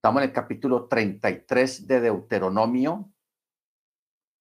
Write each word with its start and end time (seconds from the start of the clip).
Estamos 0.00 0.22
en 0.22 0.28
el 0.30 0.34
capítulo 0.34 0.88
33 0.88 1.86
de 1.86 2.00
Deuteronomio 2.00 3.12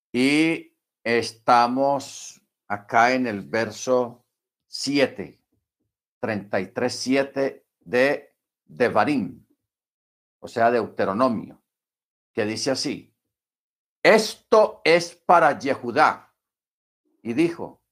y 0.09 0.73
estamos 1.03 2.41
acá 2.65 3.11
en 3.11 3.27
el 3.27 3.41
verso 3.41 4.25
7, 4.67 5.43
33, 6.21 6.95
7 6.95 7.67
de 7.81 8.37
Devarim, 8.63 9.45
o 10.39 10.47
sea, 10.47 10.71
Deuteronomio, 10.71 11.61
que 12.33 12.45
dice 12.45 12.71
así, 12.71 13.13
esto 14.01 14.79
es 14.85 15.13
para 15.13 15.59
Yehudá. 15.59 16.33
Y 17.21 17.33
dijo, 17.33 17.83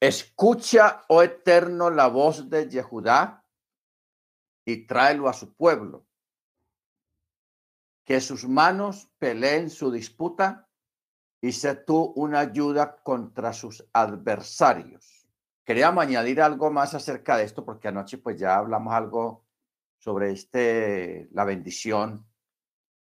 escucha, 0.00 1.04
oh 1.08 1.20
eterno, 1.22 1.90
la 1.90 2.06
voz 2.06 2.48
de 2.48 2.70
Yehudá 2.70 3.44
y 4.64 4.86
tráelo 4.86 5.28
a 5.28 5.34
su 5.34 5.54
pueblo. 5.54 6.06
Que 8.10 8.20
sus 8.20 8.48
manos 8.48 9.08
peleen 9.20 9.70
su 9.70 9.92
disputa 9.92 10.68
y 11.40 11.52
sé 11.52 11.76
tú 11.76 12.12
una 12.16 12.40
ayuda 12.40 12.96
contra 13.04 13.52
sus 13.52 13.86
adversarios. 13.92 15.28
Queríamos 15.64 16.02
añadir 16.02 16.42
algo 16.42 16.72
más 16.72 16.92
acerca 16.92 17.36
de 17.36 17.44
esto 17.44 17.64
porque 17.64 17.86
anoche 17.86 18.18
pues 18.18 18.36
ya 18.36 18.56
hablamos 18.56 18.92
algo 18.94 19.46
sobre 19.96 20.32
este, 20.32 21.28
la 21.30 21.44
bendición 21.44 22.26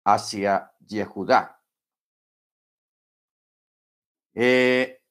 hacia 0.06 0.72
Yehudá. 0.80 1.62
Eh, 4.32 5.02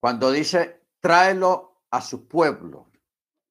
cuando 0.00 0.32
dice, 0.32 0.86
tráelo 1.00 1.82
a 1.90 2.00
su 2.00 2.26
pueblo, 2.26 2.93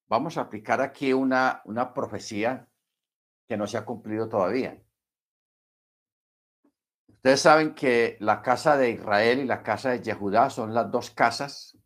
vamos 0.08 0.38
a 0.38 0.42
aplicar 0.42 0.82
aquí 0.82 1.14
una, 1.14 1.62
una 1.66 1.94
profecía 1.94 2.68
que 3.48 3.58
no 3.58 3.68
se 3.68 3.78
ha 3.78 3.86
cumplido 3.86 4.30
todavía. 4.30 4.82
Ustedes 7.08 7.40
saben 7.40 7.74
que 7.74 8.18
la 8.20 8.42
casa 8.42 8.76
de 8.76 8.92
Israel 8.92 9.40
y 9.40 9.46
la 9.46 9.64
casa 9.64 9.92
de 9.92 10.02
Yehudá 10.02 10.50
son 10.50 10.74
las 10.74 10.92
dos 10.92 11.12
casas 11.12 11.78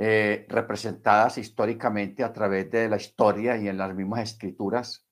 eh, 0.00 0.46
representadas 0.48 1.38
históricamente 1.38 2.22
a 2.22 2.32
través 2.32 2.70
de 2.70 2.88
la 2.88 2.98
historia 2.98 3.56
y 3.56 3.66
en 3.66 3.76
las 3.76 3.92
mismas 3.96 4.30
escrituras. 4.30 5.04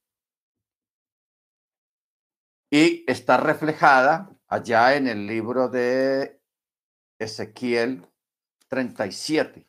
Y 2.71 3.05
está 3.11 3.37
reflejada 3.37 4.31
allá 4.47 4.95
en 4.95 5.09
el 5.09 5.27
libro 5.27 5.69
de 5.69 6.41
Ezequiel 7.19 8.07
37. 8.69 9.67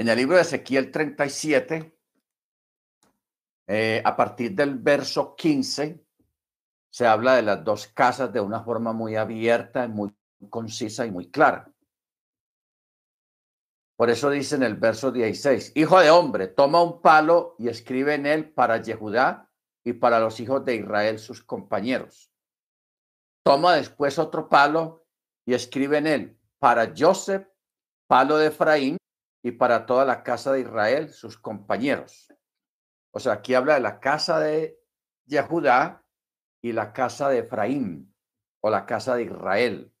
En 0.00 0.08
el 0.08 0.16
libro 0.16 0.36
de 0.36 0.40
Ezequiel 0.40 0.90
37, 0.90 1.94
eh, 3.66 4.02
a 4.02 4.16
partir 4.16 4.54
del 4.54 4.78
verso 4.78 5.36
15, 5.36 6.02
se 6.88 7.06
habla 7.06 7.36
de 7.36 7.42
las 7.42 7.62
dos 7.62 7.88
casas 7.88 8.32
de 8.32 8.40
una 8.40 8.64
forma 8.64 8.94
muy 8.94 9.16
abierta, 9.16 9.86
muy 9.88 10.10
concisa 10.48 11.04
y 11.04 11.10
muy 11.10 11.30
clara. 11.30 11.70
Por 13.94 14.08
eso 14.08 14.30
dice 14.30 14.54
en 14.54 14.62
el 14.62 14.76
verso 14.76 15.12
16, 15.12 15.72
Hijo 15.74 16.00
de 16.00 16.10
hombre, 16.10 16.46
toma 16.46 16.82
un 16.82 17.02
palo 17.02 17.54
y 17.58 17.68
escribe 17.68 18.14
en 18.14 18.24
él 18.24 18.50
para 18.50 18.80
Yehudá 18.80 19.50
y 19.84 19.92
para 19.92 20.18
los 20.18 20.40
hijos 20.40 20.64
de 20.64 20.76
Israel, 20.76 21.18
sus 21.18 21.44
compañeros. 21.44 22.32
Toma 23.44 23.74
después 23.74 24.18
otro 24.18 24.48
palo 24.48 25.04
y 25.44 25.52
escribe 25.52 25.98
en 25.98 26.06
él 26.06 26.40
para 26.58 26.94
Joseph, 26.96 27.46
palo 28.06 28.38
de 28.38 28.46
Efraín, 28.46 28.99
y 29.42 29.52
para 29.52 29.86
toda 29.86 30.04
la 30.04 30.22
casa 30.22 30.52
de 30.52 30.60
Israel, 30.60 31.10
sus 31.10 31.38
compañeros. 31.38 32.32
O 33.12 33.20
sea, 33.20 33.34
aquí 33.34 33.54
habla 33.54 33.74
de 33.74 33.80
la 33.80 34.00
casa 34.00 34.38
de 34.38 34.78
Yehudá 35.24 36.04
y 36.62 36.72
la 36.72 36.92
casa 36.92 37.28
de 37.28 37.38
Efraín 37.38 38.14
o 38.60 38.70
la 38.70 38.84
casa 38.84 39.16
de 39.16 39.24
Israel, 39.24 39.94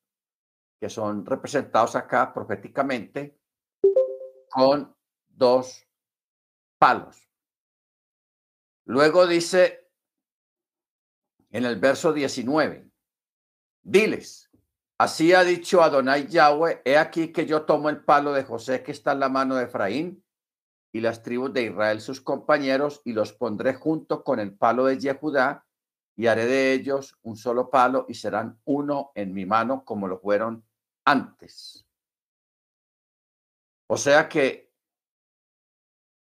que 0.78 0.90
son 0.90 1.24
representados 1.24 1.96
acá 1.96 2.32
proféticamente 2.32 3.40
con 4.50 4.94
dos 5.28 5.86
palos. 6.78 7.30
Luego 8.84 9.26
dice 9.26 9.90
en 11.50 11.64
el 11.64 11.76
verso 11.80 12.12
19, 12.12 12.90
diles, 13.82 14.49
así 15.00 15.32
ha 15.32 15.44
dicho 15.44 15.82
Adonai 15.82 16.26
Yahweh, 16.26 16.82
he 16.84 16.98
aquí 16.98 17.32
que 17.32 17.46
yo 17.46 17.62
tomo 17.62 17.88
el 17.88 18.04
palo 18.04 18.34
de 18.34 18.44
José 18.44 18.82
que 18.82 18.92
está 18.92 19.12
en 19.12 19.20
la 19.20 19.30
mano 19.30 19.56
de 19.56 19.64
Efraín 19.64 20.22
y 20.92 21.00
las 21.00 21.22
tribus 21.22 21.54
de 21.54 21.62
Israel 21.62 22.02
sus 22.02 22.20
compañeros 22.20 23.00
y 23.06 23.14
los 23.14 23.32
pondré 23.32 23.72
junto 23.72 24.22
con 24.22 24.40
el 24.40 24.52
palo 24.52 24.84
de 24.84 24.98
Yehudá 24.98 25.64
y 26.16 26.26
haré 26.26 26.44
de 26.44 26.74
ellos 26.74 27.18
un 27.22 27.36
solo 27.36 27.70
palo 27.70 28.04
y 28.10 28.14
serán 28.14 28.60
uno 28.66 29.10
en 29.14 29.32
mi 29.32 29.46
mano 29.46 29.86
como 29.86 30.06
lo 30.06 30.18
fueron 30.18 30.68
antes. 31.06 31.86
O 33.86 33.96
sea 33.96 34.28
que 34.28 34.70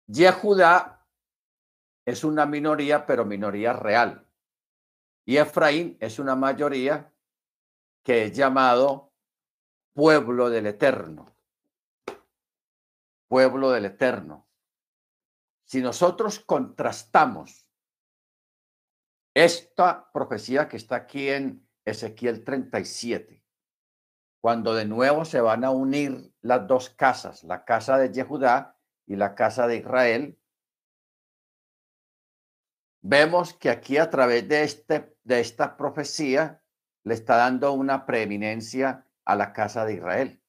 Yehudá 0.07 1.05
es 2.07 2.23
una 2.23 2.47
minoría, 2.47 3.05
pero 3.05 3.25
minoría 3.25 3.73
real. 3.73 4.25
Y 5.27 5.39
Efraín 5.39 5.97
es 5.99 6.21
una 6.21 6.37
mayoría 6.37 7.10
que 8.03 8.25
es 8.25 8.33
llamado 8.33 9.13
pueblo 9.95 10.51
del 10.51 10.67
Eterno. 10.67 11.27
Pueblo 13.29 13.71
del 13.71 13.85
Eterno. 13.87 14.49
Si 15.65 15.81
nosotros 15.81 16.41
contrastamos 16.41 17.69
esta 19.35 20.11
profecía 20.13 20.69
que 20.69 20.77
está 20.77 20.97
aquí 20.97 21.29
en 21.29 21.69
Ezequiel 21.85 22.45
37, 22.45 23.45
cuando 24.41 24.75
de 24.75 24.87
nuevo 24.87 25.25
se 25.25 25.41
van 25.41 25.65
a 25.65 25.71
unir 25.71 26.35
las 26.41 26.67
dos 26.67 26.91
casas, 26.91 27.45
la 27.45 27.65
casa 27.65 27.99
de 27.99 28.11
Yehudá 28.13 28.79
y 29.07 29.17
la 29.17 29.35
casa 29.35 29.67
de 29.67 29.77
Israel, 29.77 30.41
vemos 33.03 33.55
que 33.55 33.71
aquí 33.71 33.99
a 33.99 34.11
través 34.11 34.49
de, 34.49 34.63
este, 34.63 35.17
de 35.23 35.41
esta 35.41 35.77
profecía 35.77 36.63
le 37.05 37.15
está 37.15 37.37
dando 37.37 37.73
una 37.73 38.07
preeminencia 38.07 39.07
a 39.25 39.37
la 39.37 39.53
casa 39.53 39.85
de 39.85 39.95
Israel 39.95 40.43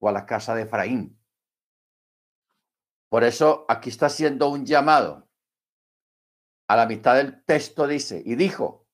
o 0.00 0.08
a 0.08 0.12
la 0.12 0.26
casa 0.26 0.54
de 0.54 0.62
Efraín. 0.62 1.18
Por 3.08 3.24
eso 3.24 3.64
aquí 3.68 3.88
está 3.90 4.06
haciendo 4.06 4.48
un 4.48 4.66
llamado 4.66 5.28
a 6.68 6.76
la 6.76 6.86
mitad 6.86 7.16
del 7.16 7.42
texto 7.44 7.86
dice, 7.86 8.22
y 8.24 8.34
dijo, 8.34 8.86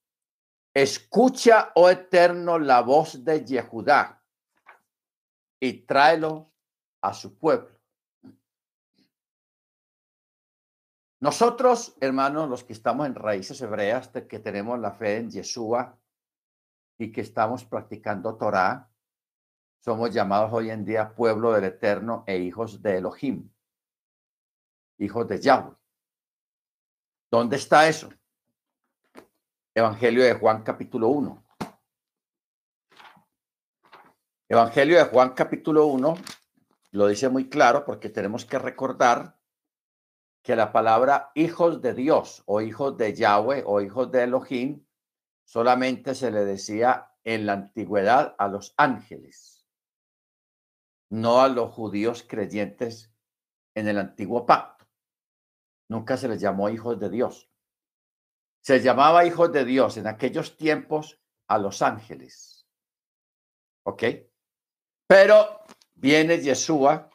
escucha, 0.73 1.73
oh 1.75 1.91
eterno, 1.91 2.59
la 2.59 2.81
voz 2.83 3.25
de 3.25 3.45
Yehudá 3.45 4.23
y 5.61 5.85
tráelo 5.85 6.53
a 7.03 7.13
su 7.13 7.37
pueblo. 7.37 7.75
Nosotros, 11.21 11.97
hermanos, 12.01 12.49
los 12.49 12.63
que 12.65 12.75
estamos 12.75 13.07
en 13.07 13.15
raíces 13.15 13.61
hebreas, 13.61 14.09
que 14.29 14.39
tenemos 14.39 14.79
la 14.79 14.93
fe 14.93 15.17
en 15.17 15.31
Yeshua 15.31 15.99
y 16.99 17.13
que 17.13 17.21
estamos 17.21 17.65
practicando 17.65 18.37
Torah, 18.37 18.91
somos 19.81 20.13
llamados 20.13 20.53
hoy 20.53 20.71
en 20.71 20.85
día 20.85 21.15
pueblo 21.15 21.53
del 21.53 21.65
Eterno 21.65 22.25
e 22.27 22.39
hijos 22.39 22.81
de 22.83 22.99
Elohim, 22.99 23.51
hijos 24.99 25.29
de 25.29 25.41
Yahweh. 25.41 25.75
¿Dónde 27.31 27.57
está 27.57 27.89
eso? 27.89 28.11
Evangelio 29.75 30.23
de 30.23 30.35
Juan 30.35 30.63
capítulo 30.63 31.09
1. 31.09 31.45
Evangelio 34.49 34.99
de 34.99 35.05
Juan 35.05 35.31
capítulo 35.31 35.87
1 35.87 36.15
lo 36.93 37.09
dice 37.09 37.29
muy 37.29 37.49
claro 37.49 37.85
porque 37.85 38.09
tenemos 38.09 38.45
que 38.45 38.59
recordar 38.59 39.37
que 40.45 40.55
la 40.55 40.71
palabra 40.71 41.33
hijos 41.35 41.83
de 41.83 41.93
Dios 41.93 42.45
o 42.47 42.61
hijos 42.61 42.97
de 42.97 43.15
Yahweh 43.15 43.65
o 43.67 43.81
hijos 43.81 44.13
de 44.13 44.23
Elohim 44.23 44.84
solamente 45.45 46.15
se 46.15 46.31
le 46.31 46.45
decía 46.45 47.13
en 47.25 47.47
la 47.47 47.55
antigüedad 47.55 48.35
a 48.39 48.49
los 48.49 48.75
ángeles, 48.77 49.67
no 51.11 51.41
a 51.41 51.49
los 51.49 51.73
judíos 51.73 52.25
creyentes 52.29 53.13
en 53.75 53.89
el 53.89 53.99
antiguo 53.99 54.47
pacto. 54.47 54.87
Nunca 55.89 56.17
se 56.17 56.29
les 56.29 56.41
llamó 56.41 56.69
hijos 56.69 56.99
de 56.99 57.11
Dios. 57.11 57.51
Se 58.63 58.81
llamaba 58.81 59.27
hijos 59.27 59.53
de 59.53 59.65
Dios 59.65 59.97
en 59.97 60.07
aquellos 60.07 60.57
tiempos 60.57 61.21
a 61.49 61.59
los 61.59 61.83
ángeles. 61.83 62.67
¿Ok? 63.85 64.05
Pero 65.07 65.61
viene 65.95 66.41
Yeshua 66.41 67.11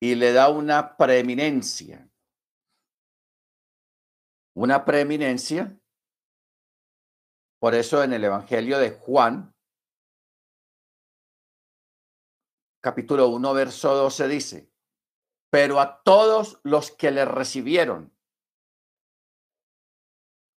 y 0.00 0.14
le 0.14 0.32
da 0.32 0.48
una 0.48 0.96
preeminencia. 0.96 2.08
Una 4.54 4.84
preeminencia. 4.84 5.78
Por 7.64 7.74
eso 7.74 8.02
en 8.02 8.12
el 8.12 8.22
Evangelio 8.22 8.78
de 8.78 8.90
Juan, 8.90 9.50
capítulo 12.82 13.30
1, 13.30 13.54
verso 13.54 13.94
12 13.94 14.28
dice, 14.28 14.70
Pero 15.48 15.80
a 15.80 16.02
todos 16.02 16.60
los 16.62 16.90
que 16.90 17.10
le 17.10 17.24
recibieron, 17.24 18.14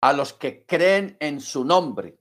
a 0.04 0.12
los 0.12 0.34
que 0.34 0.66
creen 0.66 1.16
en 1.22 1.40
su 1.40 1.64
nombre, 1.64 2.20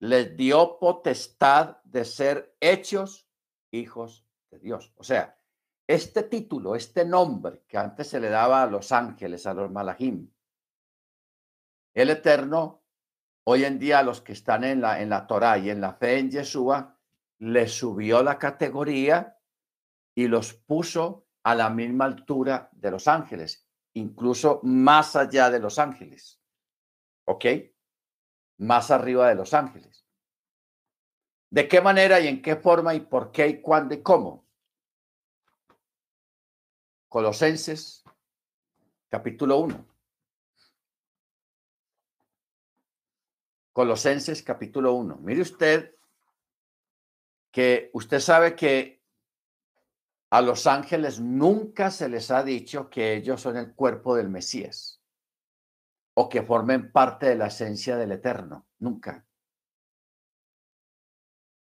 les 0.00 0.36
dio 0.36 0.78
potestad 0.78 1.82
de 1.82 2.04
ser 2.04 2.54
hechos 2.60 3.26
hijos 3.72 4.28
de 4.50 4.58
Dios. 4.58 4.92
O 4.96 5.02
sea, 5.02 5.40
este 5.88 6.24
título, 6.24 6.76
este 6.76 7.06
nombre 7.06 7.64
que 7.66 7.78
antes 7.78 8.06
se 8.06 8.20
le 8.20 8.28
daba 8.28 8.64
a 8.64 8.66
los 8.66 8.92
ángeles, 8.92 9.46
a 9.46 9.54
los 9.54 9.70
malajim, 9.70 10.30
el 11.94 12.10
Eterno, 12.10 12.83
hoy 13.44 13.64
en 13.64 13.78
día 13.78 14.02
los 14.02 14.20
que 14.20 14.32
están 14.32 14.64
en 14.64 14.80
la, 14.80 15.00
en 15.00 15.10
la 15.10 15.26
Torah 15.26 15.58
y 15.58 15.70
en 15.70 15.80
la 15.80 15.94
fe 15.94 16.18
en 16.18 16.30
Yeshua, 16.30 16.98
le 17.38 17.68
subió 17.68 18.22
la 18.22 18.38
categoría 18.38 19.38
y 20.14 20.28
los 20.28 20.54
puso 20.54 21.26
a 21.42 21.54
la 21.54 21.68
misma 21.68 22.06
altura 22.06 22.70
de 22.72 22.90
los 22.90 23.06
ángeles, 23.06 23.66
incluso 23.94 24.60
más 24.62 25.14
allá 25.14 25.50
de 25.50 25.60
los 25.60 25.78
ángeles. 25.78 26.40
¿Ok? 27.26 27.44
Más 28.58 28.90
arriba 28.90 29.28
de 29.28 29.34
los 29.34 29.52
ángeles. 29.52 30.06
¿De 31.50 31.68
qué 31.68 31.80
manera 31.80 32.20
y 32.20 32.28
en 32.28 32.42
qué 32.42 32.56
forma 32.56 32.94
y 32.94 33.00
por 33.00 33.30
qué 33.30 33.46
y 33.48 33.60
cuándo 33.60 33.94
y 33.94 34.02
cómo? 34.02 34.46
Colosenses 37.08 38.02
capítulo 39.08 39.58
1. 39.58 39.93
Colosenses 43.74 44.40
capítulo 44.44 44.92
1. 44.94 45.16
Mire 45.16 45.42
usted 45.42 45.96
que 47.50 47.90
usted 47.92 48.20
sabe 48.20 48.54
que 48.54 49.02
a 50.30 50.40
los 50.40 50.68
ángeles 50.68 51.18
nunca 51.18 51.90
se 51.90 52.08
les 52.08 52.30
ha 52.30 52.44
dicho 52.44 52.88
que 52.88 53.14
ellos 53.14 53.40
son 53.40 53.56
el 53.56 53.74
cuerpo 53.74 54.14
del 54.14 54.28
Mesías 54.28 55.02
o 56.14 56.28
que 56.28 56.44
formen 56.44 56.92
parte 56.92 57.26
de 57.26 57.34
la 57.34 57.48
esencia 57.48 57.96
del 57.96 58.12
Eterno. 58.12 58.68
Nunca. 58.78 59.26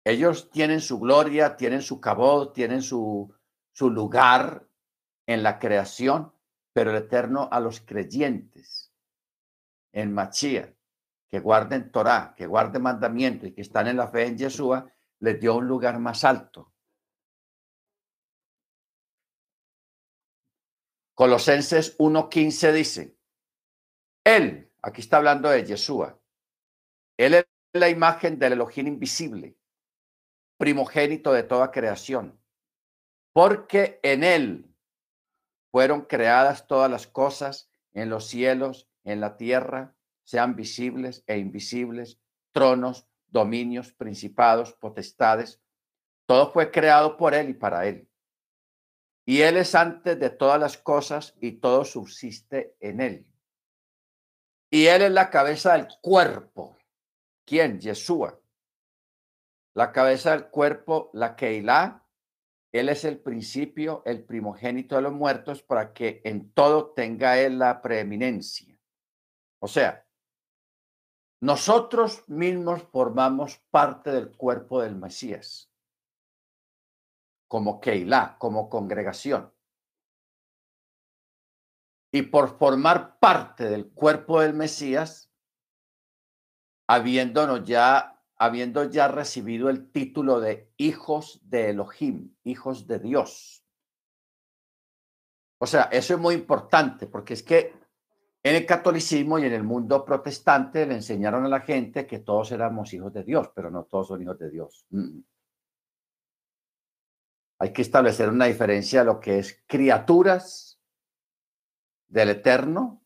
Ellos 0.04 0.50
tienen 0.50 0.80
su 0.80 0.98
gloria, 0.98 1.56
tienen 1.56 1.82
su 1.82 2.00
cabot, 2.00 2.52
tienen 2.52 2.82
su, 2.82 3.32
su 3.70 3.90
lugar 3.90 4.66
en 5.28 5.44
la 5.44 5.60
creación, 5.60 6.34
pero 6.72 6.90
el 6.90 6.96
Eterno 6.96 7.48
a 7.52 7.60
los 7.60 7.80
creyentes 7.80 8.92
en 9.92 10.12
Machía, 10.12 10.74
que 11.32 11.40
guarden 11.40 11.90
Torah, 11.90 12.34
que 12.36 12.46
guarden 12.46 12.82
mandamiento 12.82 13.46
y 13.46 13.54
que 13.54 13.62
están 13.62 13.88
en 13.88 13.96
la 13.96 14.06
fe 14.06 14.26
en 14.26 14.36
Yeshua, 14.36 14.92
les 15.20 15.40
dio 15.40 15.56
un 15.56 15.66
lugar 15.66 15.98
más 15.98 16.24
alto. 16.24 16.74
Colosenses 21.14 21.96
1.15 21.96 22.72
dice, 22.72 23.16
Él, 24.22 24.70
aquí 24.82 25.00
está 25.00 25.16
hablando 25.16 25.48
de 25.48 25.64
Yeshua, 25.64 26.20
Él 27.16 27.32
es 27.32 27.46
la 27.72 27.88
imagen 27.88 28.38
del 28.38 28.52
Elohim 28.52 28.88
invisible, 28.88 29.56
primogénito 30.58 31.32
de 31.32 31.44
toda 31.44 31.70
creación, 31.70 32.38
porque 33.32 34.00
en 34.02 34.22
Él 34.22 34.76
fueron 35.70 36.02
creadas 36.02 36.66
todas 36.66 36.90
las 36.90 37.06
cosas 37.06 37.70
en 37.94 38.10
los 38.10 38.26
cielos, 38.26 38.90
en 39.02 39.20
la 39.20 39.38
tierra, 39.38 39.96
sean 40.24 40.56
visibles 40.56 41.24
e 41.26 41.38
invisibles, 41.38 42.20
tronos, 42.52 43.08
dominios, 43.28 43.92
principados, 43.92 44.72
potestades. 44.74 45.60
Todo 46.26 46.50
fue 46.52 46.70
creado 46.70 47.16
por 47.16 47.34
Él 47.34 47.50
y 47.50 47.54
para 47.54 47.86
Él. 47.86 48.08
Y 49.24 49.42
Él 49.42 49.56
es 49.56 49.74
antes 49.74 50.18
de 50.18 50.30
todas 50.30 50.60
las 50.60 50.76
cosas 50.76 51.34
y 51.40 51.52
todo 51.52 51.84
subsiste 51.84 52.76
en 52.80 53.00
Él. 53.00 53.26
Y 54.70 54.86
Él 54.86 55.02
es 55.02 55.12
la 55.12 55.30
cabeza 55.30 55.74
del 55.74 55.88
cuerpo. 56.00 56.78
¿Quién? 57.44 57.78
Yeshua. 57.80 58.40
La 59.74 59.92
cabeza 59.92 60.32
del 60.32 60.48
cuerpo, 60.48 61.10
la 61.14 61.34
Keilah, 61.34 62.02
él 62.72 62.88
es 62.88 63.04
el 63.04 63.18
principio, 63.18 64.02
el 64.06 64.24
primogénito 64.24 64.96
de 64.96 65.02
los 65.02 65.12
muertos, 65.12 65.62
para 65.62 65.92
que 65.92 66.22
en 66.24 66.52
todo 66.52 66.92
tenga 66.92 67.38
Él 67.38 67.58
la 67.58 67.82
preeminencia. 67.82 68.78
O 69.60 69.68
sea, 69.68 70.06
nosotros 71.42 72.22
mismos 72.28 72.84
formamos 72.84 73.58
parte 73.72 74.12
del 74.12 74.30
cuerpo 74.30 74.80
del 74.80 74.94
Mesías, 74.94 75.72
como 77.48 77.80
Keilah, 77.80 78.38
como 78.38 78.70
congregación. 78.70 79.52
Y 82.12 82.22
por 82.22 82.56
formar 82.58 83.18
parte 83.18 83.64
del 83.64 83.90
cuerpo 83.90 84.40
del 84.40 84.54
Mesías, 84.54 85.32
habiéndonos 86.86 87.64
ya 87.64 88.22
habiendo 88.36 88.84
ya 88.84 89.08
recibido 89.08 89.68
el 89.68 89.90
título 89.90 90.38
de 90.38 90.72
hijos 90.76 91.40
de 91.42 91.70
Elohim, 91.70 92.36
hijos 92.44 92.86
de 92.86 93.00
Dios. 93.00 93.64
O 95.58 95.66
sea, 95.66 95.82
eso 95.90 96.14
es 96.14 96.20
muy 96.20 96.36
importante 96.36 97.08
porque 97.08 97.34
es 97.34 97.42
que 97.42 97.81
en 98.44 98.56
el 98.56 98.66
catolicismo 98.66 99.38
y 99.38 99.44
en 99.44 99.52
el 99.52 99.62
mundo 99.62 100.04
protestante 100.04 100.84
le 100.86 100.94
enseñaron 100.94 101.44
a 101.44 101.48
la 101.48 101.60
gente 101.60 102.06
que 102.06 102.18
todos 102.18 102.50
éramos 102.50 102.92
hijos 102.92 103.12
de 103.12 103.22
Dios, 103.22 103.50
pero 103.54 103.70
no 103.70 103.84
todos 103.84 104.08
son 104.08 104.22
hijos 104.22 104.38
de 104.38 104.50
Dios. 104.50 104.84
Mm. 104.90 105.20
Hay 107.60 107.72
que 107.72 107.82
establecer 107.82 108.28
una 108.28 108.46
diferencia 108.46 109.00
de 109.00 109.06
lo 109.06 109.20
que 109.20 109.38
es 109.38 109.62
criaturas 109.68 110.80
del 112.08 112.30
Eterno 112.30 113.04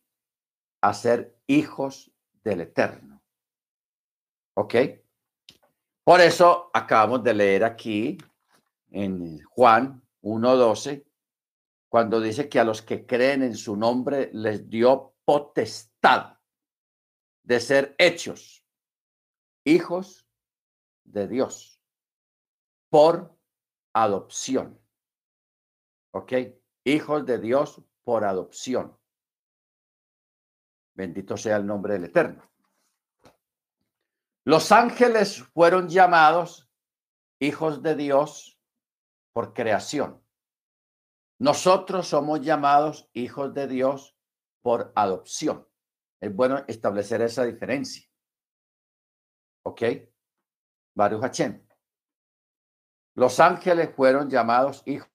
a 0.80 0.94
ser 0.94 1.38
hijos 1.46 2.10
del 2.42 2.62
Eterno. 2.62 3.22
¿Ok? 4.54 4.74
Por 6.02 6.20
eso 6.20 6.70
acabamos 6.72 7.22
de 7.22 7.34
leer 7.34 7.64
aquí 7.64 8.16
en 8.90 9.42
Juan 9.42 10.02
1.12, 10.22 11.04
cuando 11.90 12.20
dice 12.20 12.48
que 12.48 12.58
a 12.58 12.64
los 12.64 12.80
que 12.80 13.04
creen 13.04 13.42
en 13.42 13.56
su 13.56 13.76
nombre 13.76 14.30
les 14.32 14.70
dio 14.70 15.15
potestad 15.26 16.38
de 17.42 17.60
ser 17.60 17.94
hechos 17.98 18.64
hijos 19.64 20.26
de 21.04 21.26
Dios 21.28 21.82
por 22.88 23.36
adopción. 23.92 24.80
¿Ok? 26.12 26.32
Hijos 26.84 27.26
de 27.26 27.38
Dios 27.38 27.82
por 28.04 28.24
adopción. 28.24 28.96
Bendito 30.94 31.36
sea 31.36 31.56
el 31.56 31.66
nombre 31.66 31.94
del 31.94 32.04
Eterno. 32.04 32.48
Los 34.44 34.70
ángeles 34.70 35.42
fueron 35.42 35.88
llamados 35.88 36.70
hijos 37.40 37.82
de 37.82 37.96
Dios 37.96 38.60
por 39.32 39.52
creación. 39.52 40.24
Nosotros 41.38 42.06
somos 42.06 42.40
llamados 42.40 43.10
hijos 43.12 43.52
de 43.52 43.66
Dios 43.66 44.15
por 44.66 44.90
adopción. 44.96 45.64
Es 46.20 46.34
bueno 46.34 46.64
establecer 46.66 47.22
esa 47.22 47.44
diferencia. 47.44 48.04
¿Ok? 49.62 49.80
Baruch 50.92 51.20
Hashem. 51.20 51.64
Los 53.14 53.38
ángeles 53.38 53.94
fueron 53.94 54.28
llamados 54.28 54.82
hijos 54.86 55.08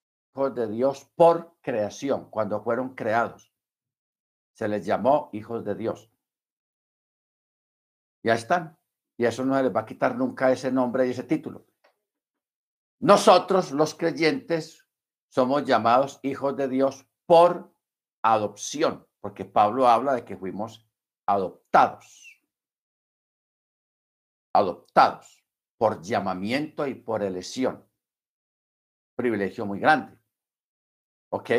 de 0.54 0.68
Dios 0.68 1.04
por 1.16 1.58
creación, 1.60 2.30
cuando 2.30 2.62
fueron 2.62 2.94
creados. 2.94 3.52
Se 4.54 4.68
les 4.68 4.86
llamó 4.86 5.28
hijos 5.34 5.62
de 5.66 5.74
Dios. 5.74 6.10
Ya 8.22 8.32
están 8.32 8.78
y 9.18 9.26
eso 9.26 9.44
no 9.44 9.54
se 9.54 9.64
les 9.64 9.76
va 9.76 9.80
a 9.80 9.86
quitar 9.86 10.16
nunca 10.16 10.50
ese 10.50 10.72
nombre 10.72 11.06
y 11.06 11.10
ese 11.10 11.24
título. 11.24 11.66
Nosotros, 13.00 13.70
los 13.72 13.94
creyentes, 13.94 14.88
somos 15.28 15.66
llamados 15.66 16.20
hijos 16.22 16.56
de 16.56 16.68
Dios 16.68 17.06
por 17.26 17.70
adopción, 18.22 19.06
porque 19.22 19.44
Pablo 19.44 19.86
habla 19.86 20.14
de 20.14 20.24
que 20.24 20.36
fuimos 20.36 20.84
adoptados. 21.26 22.42
Adoptados 24.52 25.44
por 25.78 26.02
llamamiento 26.02 26.86
y 26.86 26.94
por 26.96 27.22
elección. 27.22 27.88
Privilegio 29.14 29.64
muy 29.64 29.78
grande. 29.78 30.18
¿Ok? 31.30 31.50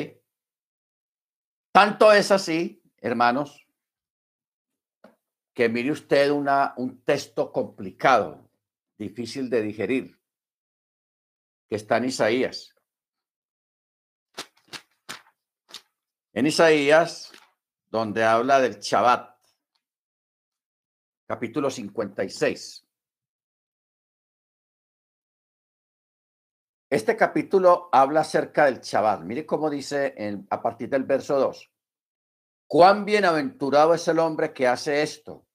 Tanto 1.71 2.11
es 2.11 2.31
así, 2.31 2.83
hermanos, 2.97 3.65
que 5.53 5.69
mire 5.69 5.91
usted 5.91 6.31
una, 6.31 6.73
un 6.77 7.01
texto 7.03 7.51
complicado, 7.51 8.49
difícil 8.97 9.49
de 9.49 9.61
digerir, 9.61 10.19
que 11.69 11.77
está 11.77 11.97
en 11.97 12.05
Isaías. 12.05 12.75
En 16.33 16.45
Isaías, 16.45 17.31
donde 17.93 18.23
habla 18.23 18.59
del 18.59 18.79
Shabbat, 18.79 19.37
capítulo 21.27 21.69
56. 21.69 22.87
Este 26.89 27.15
capítulo 27.15 27.89
habla 27.91 28.21
acerca 28.21 28.65
del 28.65 28.81
chaval. 28.81 29.25
Mire 29.25 29.45
cómo 29.45 29.69
dice 29.69 30.15
a 30.49 30.59
partir 30.59 30.89
del 30.89 31.03
verso 31.03 31.37
2. 31.37 31.71
Cuán 32.65 33.05
bienaventurado 33.05 33.93
es 33.93 34.07
el 34.07 34.17
hombre 34.17 34.53
que 34.53 34.67
hace 34.67 35.03
esto, 35.03 35.45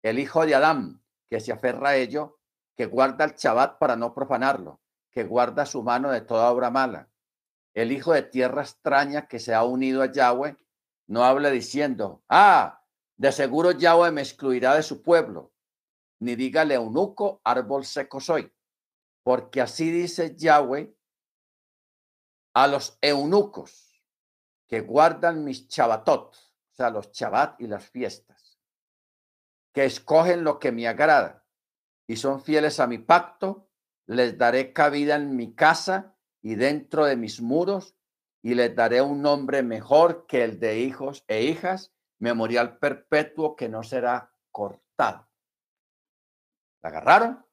el 0.00 0.20
hijo 0.20 0.46
de 0.46 0.54
Adán, 0.54 1.02
que 1.28 1.40
se 1.40 1.50
aferra 1.50 1.88
a 1.88 1.96
ello, 1.96 2.38
que 2.76 2.86
guarda 2.86 3.24
el 3.24 3.34
chabat 3.34 3.76
para 3.76 3.96
no 3.96 4.14
profanarlo, 4.14 4.80
que 5.10 5.24
guarda 5.24 5.66
su 5.66 5.82
mano 5.82 6.12
de 6.12 6.20
toda 6.20 6.48
obra 6.52 6.70
mala. 6.70 7.08
El 7.74 7.90
hijo 7.90 8.12
de 8.12 8.22
tierra 8.22 8.62
extraña 8.62 9.26
que 9.26 9.40
se 9.40 9.52
ha 9.52 9.64
unido 9.64 10.02
a 10.02 10.12
Yahweh, 10.12 10.56
no 11.08 11.24
habla 11.24 11.50
diciendo, 11.50 12.22
ah, 12.28 12.84
de 13.16 13.32
seguro 13.32 13.72
Yahweh 13.72 14.12
me 14.12 14.22
excluirá 14.22 14.74
de 14.76 14.82
su 14.82 15.02
pueblo, 15.02 15.52
ni 16.20 16.36
dígale 16.36 16.74
eunuco, 16.74 17.40
árbol 17.44 17.84
seco 17.84 18.20
soy 18.20 18.52
porque 19.28 19.60
así 19.60 19.90
dice 19.90 20.36
Yahweh 20.36 20.96
a 22.54 22.66
los 22.66 22.96
eunucos 23.02 24.02
que 24.66 24.80
guardan 24.80 25.44
mis 25.44 25.68
chabatot, 25.68 26.34
o 26.34 26.74
sea, 26.74 26.88
los 26.88 27.12
chabat 27.12 27.60
y 27.60 27.66
las 27.66 27.84
fiestas, 27.90 28.58
que 29.74 29.84
escogen 29.84 30.44
lo 30.44 30.58
que 30.58 30.72
me 30.72 30.88
agrada 30.88 31.44
y 32.06 32.16
son 32.16 32.40
fieles 32.40 32.80
a 32.80 32.86
mi 32.86 32.96
pacto, 32.96 33.68
les 34.06 34.38
daré 34.38 34.72
cabida 34.72 35.16
en 35.16 35.36
mi 35.36 35.54
casa 35.54 36.16
y 36.40 36.54
dentro 36.54 37.04
de 37.04 37.16
mis 37.16 37.42
muros 37.42 37.97
y 38.42 38.54
les 38.54 38.74
daré 38.74 39.02
un 39.02 39.20
nombre 39.22 39.62
mejor 39.62 40.26
que 40.26 40.44
el 40.44 40.58
de 40.58 40.80
hijos 40.80 41.24
e 41.26 41.42
hijas, 41.42 41.92
memorial 42.18 42.78
perpetuo 42.78 43.56
que 43.56 43.68
no 43.68 43.82
será 43.82 44.32
cortado. 44.50 45.28
¿La 46.82 46.88
agarraron? 46.90 47.44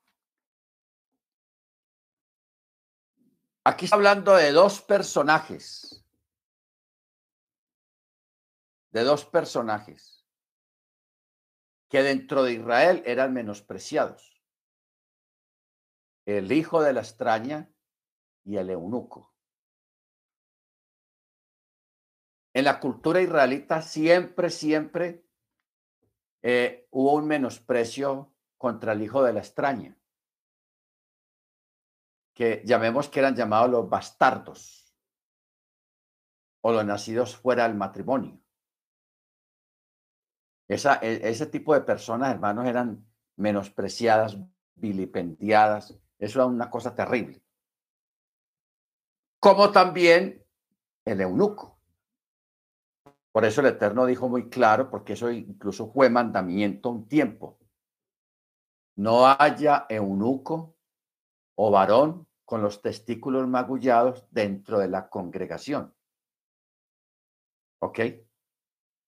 Aquí 3.64 3.86
está 3.86 3.96
hablando 3.96 4.36
de 4.36 4.52
dos 4.52 4.82
personajes. 4.82 6.04
De 8.92 9.04
dos 9.04 9.26
personajes 9.26 10.16
que 11.90 12.04
dentro 12.04 12.44
de 12.44 12.54
Israel 12.54 13.04
eran 13.06 13.34
menospreciados. 13.34 14.42
El 16.26 16.52
hijo 16.52 16.82
de 16.82 16.94
la 16.94 17.02
extraña 17.02 17.70
y 18.44 18.58
el 18.58 18.70
eunuco. 18.70 19.35
En 22.56 22.64
la 22.64 22.80
cultura 22.80 23.20
israelita 23.20 23.82
siempre, 23.82 24.50
siempre 24.50 25.26
eh, 26.42 26.88
hubo 26.92 27.16
un 27.16 27.28
menosprecio 27.28 28.34
contra 28.58 28.94
el 28.94 29.02
hijo 29.02 29.22
de 29.24 29.34
la 29.34 29.42
extraña 29.42 29.98
que 32.34 32.62
llamemos 32.64 33.10
que 33.10 33.20
eran 33.20 33.36
llamados 33.36 33.70
los 33.70 33.90
bastardos 33.90 34.96
o 36.62 36.72
los 36.72 36.86
nacidos 36.86 37.36
fuera 37.36 37.68
del 37.68 37.76
matrimonio. 37.76 38.40
Esa, 40.70 41.00
e, 41.02 41.30
ese 41.30 41.48
tipo 41.48 41.74
de 41.74 41.82
personas, 41.82 42.32
hermanos, 42.32 42.68
eran 42.68 43.06
menospreciadas, 43.36 44.38
vilipendiadas. 44.76 46.00
Eso 46.18 46.40
era 46.40 46.46
una 46.46 46.70
cosa 46.70 46.96
terrible. 46.96 47.44
Como 49.42 49.74
también 49.74 50.42
el 51.04 51.20
eunuco. 51.20 51.75
Por 53.36 53.44
eso 53.44 53.60
el 53.60 53.68
Eterno 53.68 54.06
dijo 54.06 54.30
muy 54.30 54.48
claro, 54.48 54.90
porque 54.90 55.12
eso 55.12 55.30
incluso 55.30 55.92
fue 55.92 56.10
mandamiento 56.10 56.90
un 56.90 57.06
tiempo. 57.06 57.60
No 58.96 59.28
haya 59.28 59.86
eunuco 59.90 60.78
o 61.56 61.70
varón 61.70 62.30
con 62.46 62.62
los 62.62 62.82
testículos 62.82 63.46
magullados 63.46 64.26
dentro 64.32 64.80
de 64.80 64.88
la 64.88 65.10
congregación. 65.10 65.94
¿Ok? 67.82 68.00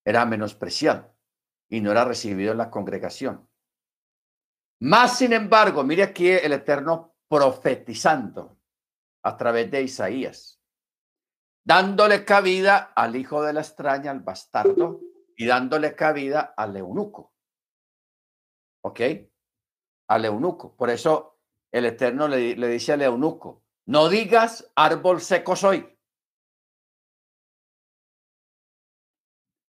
Era 0.04 0.26
menospreciado 0.26 1.16
y 1.70 1.80
no 1.80 1.92
era 1.92 2.04
recibido 2.04 2.52
en 2.52 2.58
la 2.58 2.70
congregación. 2.70 3.48
Más 4.82 5.20
sin 5.20 5.32
embargo, 5.32 5.86
mire 5.86 6.04
aquí 6.04 6.28
el 6.28 6.52
Eterno 6.52 7.16
profetizando 7.30 8.60
a 9.24 9.38
través 9.38 9.72
de 9.72 9.84
Isaías, 9.84 10.57
dándole 11.68 12.24
cabida 12.24 12.94
al 12.96 13.18
hijo 13.18 13.44
de 13.44 13.52
la 13.52 13.60
extraña, 13.60 14.12
al 14.12 14.22
bastardo, 14.22 15.02
y 15.36 15.46
dándole 15.46 15.96
cabida 15.96 16.54
al 16.56 16.78
eunuco. 16.78 17.34
¿Ok? 18.86 19.02
Al 20.08 20.24
eunuco. 20.24 20.78
Por 20.78 20.90
eso 20.90 21.42
el 21.74 21.86
Eterno 21.86 22.30
le, 22.30 22.56
dice 22.56 22.94
al 22.94 23.02
eunuco, 23.02 23.66
no 23.86 24.08
digas 24.08 24.72
árbol 24.78 25.20
seco 25.20 25.58
soy. 25.58 25.94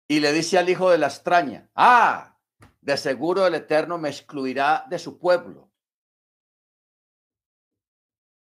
Y 0.09 0.21
le 0.21 0.33
dice 0.33 0.59
al 0.59 0.69
hijo 0.69 0.91
de 0.91 0.99
la 0.99 1.09
extraña, 1.09 1.73
ah, 1.75 2.39
de 2.81 2.97
seguro 2.97 3.49
el 3.49 3.57
Eterno 3.57 3.99
me 3.99 4.11
excluirá 4.11 4.87
de 4.89 5.01
su 5.01 5.19
pueblo. 5.19 5.73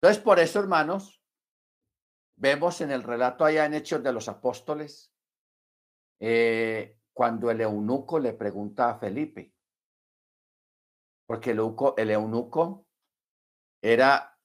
Entonces, 0.02 0.22
por 0.22 0.38
eso, 0.38 0.60
hermanos, 0.60 1.19
vemos 2.40 2.80
en 2.80 2.90
el 2.90 3.02
relato 3.02 3.44
allá 3.44 3.66
en 3.66 3.74
Hechos 3.74 4.02
de 4.02 4.12
los 4.12 4.28
Apóstoles, 4.28 5.12
eh, 6.20 6.96
cuando 7.12 7.50
el 7.50 7.60
eunuco 7.60 8.18
le 8.18 8.32
pregunta 8.32 8.88
a 8.88 8.98
Felipe, 8.98 9.52
porque 11.26 11.50
el, 11.50 11.60
el 11.98 12.10
eunuco 12.10 12.86
era 13.82 14.38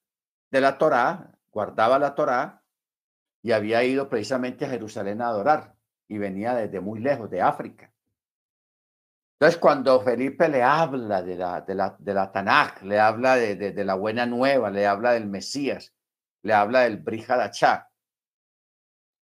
de 0.52 0.62
la 0.62 0.78
Torá, 0.78 1.40
guardaba 1.50 1.98
la 1.98 2.14
Torá 2.16 2.64
y 3.42 3.54
había 3.54 3.82
ido 3.84 4.10
precisamente 4.10 4.66
a 4.66 4.70
Jerusalén 4.70 5.22
a 5.22 5.30
adorar 5.30 5.76
y 6.10 6.18
venía 6.18 6.54
desde 6.54 6.82
muy 6.82 7.00
lejos, 7.00 7.30
de 7.30 7.42
África. 7.42 7.94
Entonces, 9.40 9.60
cuando 9.60 10.02
Felipe 10.02 10.50
le 10.50 10.64
habla 10.64 11.22
de 11.22 11.36
la, 11.38 11.62
de 11.62 11.76
la, 11.76 11.96
de 11.98 12.14
la 12.14 12.32
Tanaj, 12.32 12.84
le 12.84 13.00
habla 13.00 13.36
de, 13.36 13.56
de, 13.56 13.86
la 13.86 13.96
buena 13.96 14.26
nueva, 14.26 14.70
le 14.70 14.86
habla 14.86 15.14
del 15.14 15.28
Mesías, 15.28 15.95
le 16.46 16.54
habla 16.54 16.82
del 16.82 16.98
Brihadachá, 16.98 17.92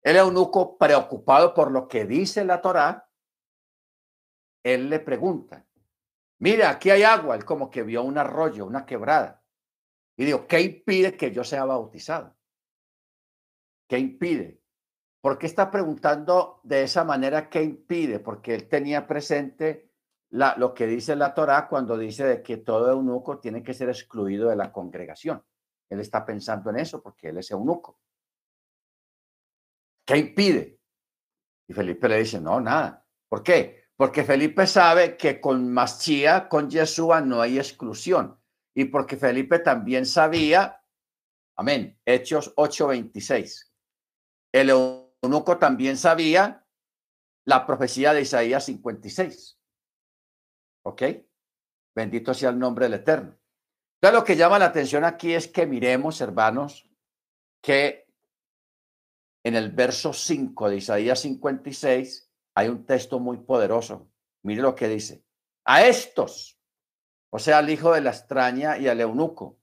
el 0.03 0.17
eunuco, 0.17 0.77
preocupado 0.77 1.51
por 1.55 1.71
lo 1.71 1.87
que 1.87 2.05
dice 2.05 2.45
la 2.45 2.61
Torá, 2.61 3.09
él 4.63 4.87
le 4.87 4.99
pregunta, 4.99 5.65
mira, 6.37 6.69
aquí 6.69 6.91
hay 6.91 7.01
agua, 7.01 7.35
él 7.35 7.43
como 7.43 7.71
que 7.71 7.81
vio 7.81 8.03
un 8.03 8.19
arroyo, 8.19 8.67
una 8.67 8.85
quebrada. 8.85 9.43
Y 10.15 10.25
digo, 10.25 10.45
¿qué 10.45 10.61
impide 10.61 11.17
que 11.17 11.31
yo 11.31 11.43
sea 11.43 11.65
bautizado? 11.65 12.37
¿Qué 13.87 13.97
impide? 13.97 14.61
¿Por 15.19 15.39
qué 15.39 15.47
está 15.47 15.71
preguntando 15.71 16.61
de 16.63 16.83
esa 16.83 17.03
manera 17.03 17.49
qué 17.49 17.63
impide? 17.63 18.19
Porque 18.19 18.53
él 18.53 18.69
tenía 18.69 19.07
presente 19.07 19.89
la, 20.29 20.55
lo 20.55 20.75
que 20.75 20.85
dice 20.85 21.15
la 21.15 21.33
Torá 21.33 21.67
cuando 21.67 21.97
dice 21.97 22.25
de 22.25 22.43
que 22.43 22.57
todo 22.57 22.91
eunuco 22.91 23.39
tiene 23.39 23.63
que 23.63 23.73
ser 23.73 23.89
excluido 23.89 24.49
de 24.49 24.55
la 24.55 24.71
congregación. 24.71 25.43
Él 25.89 25.99
está 25.99 26.25
pensando 26.25 26.69
en 26.69 26.79
eso 26.79 27.01
porque 27.01 27.29
él 27.29 27.37
es 27.37 27.51
eunuco. 27.51 27.99
¿Qué 30.05 30.17
impide? 30.17 30.79
Y 31.67 31.73
Felipe 31.73 32.07
le 32.07 32.19
dice, 32.19 32.39
no, 32.39 32.59
nada. 32.61 33.05
¿Por 33.29 33.43
qué? 33.43 33.87
Porque 33.95 34.23
Felipe 34.23 34.67
sabe 34.67 35.17
que 35.17 35.41
con 35.41 35.71
Maschía, 35.71 36.47
con 36.47 36.69
Yeshua, 36.69 37.21
no 37.21 37.41
hay 37.41 37.57
exclusión 37.57 38.39
y 38.77 38.85
porque 38.85 39.17
Felipe 39.17 39.57
también 39.57 40.05
sabía, 40.05 40.83
amén, 41.55 41.99
Hechos 42.05 42.53
8:26. 42.55 43.71
El 44.53 44.69
eunuco 44.69 45.57
también 45.57 45.97
sabía 45.97 46.63
la 47.45 47.65
profecía 47.65 48.13
de 48.13 48.21
Isaías 48.21 48.65
56. 48.65 49.59
¿Ok? 50.85 51.01
Bendito 51.95 52.35
sea 52.35 52.51
el 52.51 52.59
nombre 52.59 52.85
del 52.85 52.93
Eterno. 52.93 53.36
Lo 54.01 54.23
que 54.23 54.35
llama 54.35 54.59
la 54.59 54.65
atención 54.65 55.03
aquí 55.03 55.33
es 55.33 55.47
que 55.47 55.65
miremos, 55.65 56.21
hermanos, 56.21 56.89
que 57.61 58.07
en 59.43 59.55
el 59.55 59.71
verso 59.71 60.13
5 60.13 60.69
de 60.69 60.77
Isaías 60.77 61.19
56 61.19 62.31
hay 62.55 62.67
un 62.69 62.85
texto 62.85 63.19
muy 63.19 63.37
poderoso. 63.37 64.09
Mire 64.43 64.61
lo 64.61 64.75
que 64.75 64.87
dice. 64.87 65.23
A 65.65 65.85
estos 65.85 66.57
o 67.29 67.39
sea, 67.39 67.59
al 67.59 67.69
hijo 67.69 67.93
de 67.93 68.01
la 68.01 68.11
extraña 68.11 68.77
y 68.77 68.87
al 68.87 69.01
eunuco. 69.01 69.59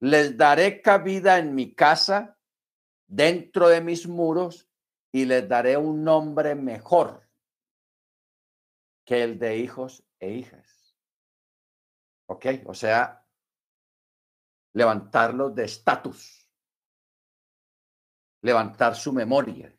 Les 0.00 0.36
daré 0.36 0.80
cabida 0.80 1.38
en 1.38 1.54
mi 1.54 1.74
casa, 1.74 2.38
dentro 3.06 3.68
de 3.68 3.80
mis 3.80 4.08
muros, 4.08 4.68
y 5.12 5.26
les 5.26 5.46
daré 5.46 5.76
un 5.76 6.02
nombre 6.02 6.54
mejor 6.54 7.28
que 9.04 9.22
el 9.22 9.38
de 9.38 9.58
hijos 9.58 10.04
e 10.18 10.32
hijas. 10.32 10.96
¿Ok? 12.26 12.46
O 12.66 12.74
sea, 12.74 13.21
levantarlos 14.74 15.54
de 15.54 15.64
estatus, 15.64 16.48
levantar 18.42 18.94
su 18.94 19.12
memoria, 19.12 19.74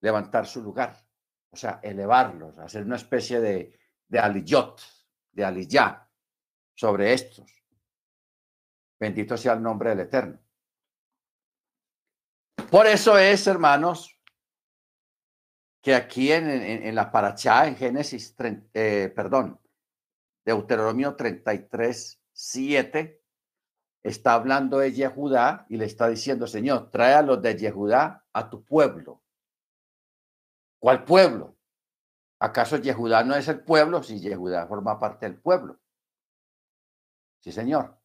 levantar 0.00 0.46
su 0.46 0.62
lugar, 0.62 0.96
o 1.50 1.56
sea, 1.56 1.80
elevarlos, 1.82 2.58
hacer 2.58 2.84
una 2.84 2.96
especie 2.96 3.40
de, 3.40 3.78
de 4.08 4.18
aliyot, 4.18 4.80
de 5.36 5.44
Aliyah 5.44 6.10
sobre 6.74 7.12
estos. 7.12 7.62
Bendito 8.98 9.36
sea 9.36 9.52
el 9.52 9.62
nombre 9.62 9.90
del 9.90 10.00
Eterno. 10.00 10.40
Por 12.70 12.86
eso 12.86 13.18
es, 13.18 13.46
hermanos, 13.46 14.18
que 15.82 15.94
aquí 15.94 16.32
en, 16.32 16.48
en, 16.48 16.94
la 16.94 17.12
Parachá, 17.12 17.68
en 17.68 17.76
Génesis, 17.76 18.34
eh, 18.72 19.12
perdón, 19.14 19.60
Deuteronomio 20.44 21.14
33, 21.14 22.22
7, 22.32 23.22
está 24.06 24.34
hablando 24.34 24.78
de 24.78 24.92
Yehudá 24.92 25.66
y 25.68 25.76
le 25.76 25.86
está 25.86 26.08
diciendo, 26.08 26.46
Señor, 26.46 26.90
trae 26.90 27.14
a 27.14 27.22
los 27.22 27.42
de 27.42 27.56
Yehudá 27.56 28.24
a 28.32 28.48
tu 28.48 28.64
pueblo. 28.64 29.22
¿Cuál 30.78 31.04
pueblo? 31.04 31.56
¿Acaso 32.38 32.76
Yehudá 32.76 33.24
no 33.24 33.34
es 33.34 33.48
el 33.48 33.64
pueblo? 33.64 34.02
Si 34.02 34.20
Yehudá 34.20 34.66
forma 34.66 34.98
parte 34.98 35.26
del 35.26 35.40
pueblo. 35.40 35.80
Sí, 37.40 37.50
señor. 37.50 37.98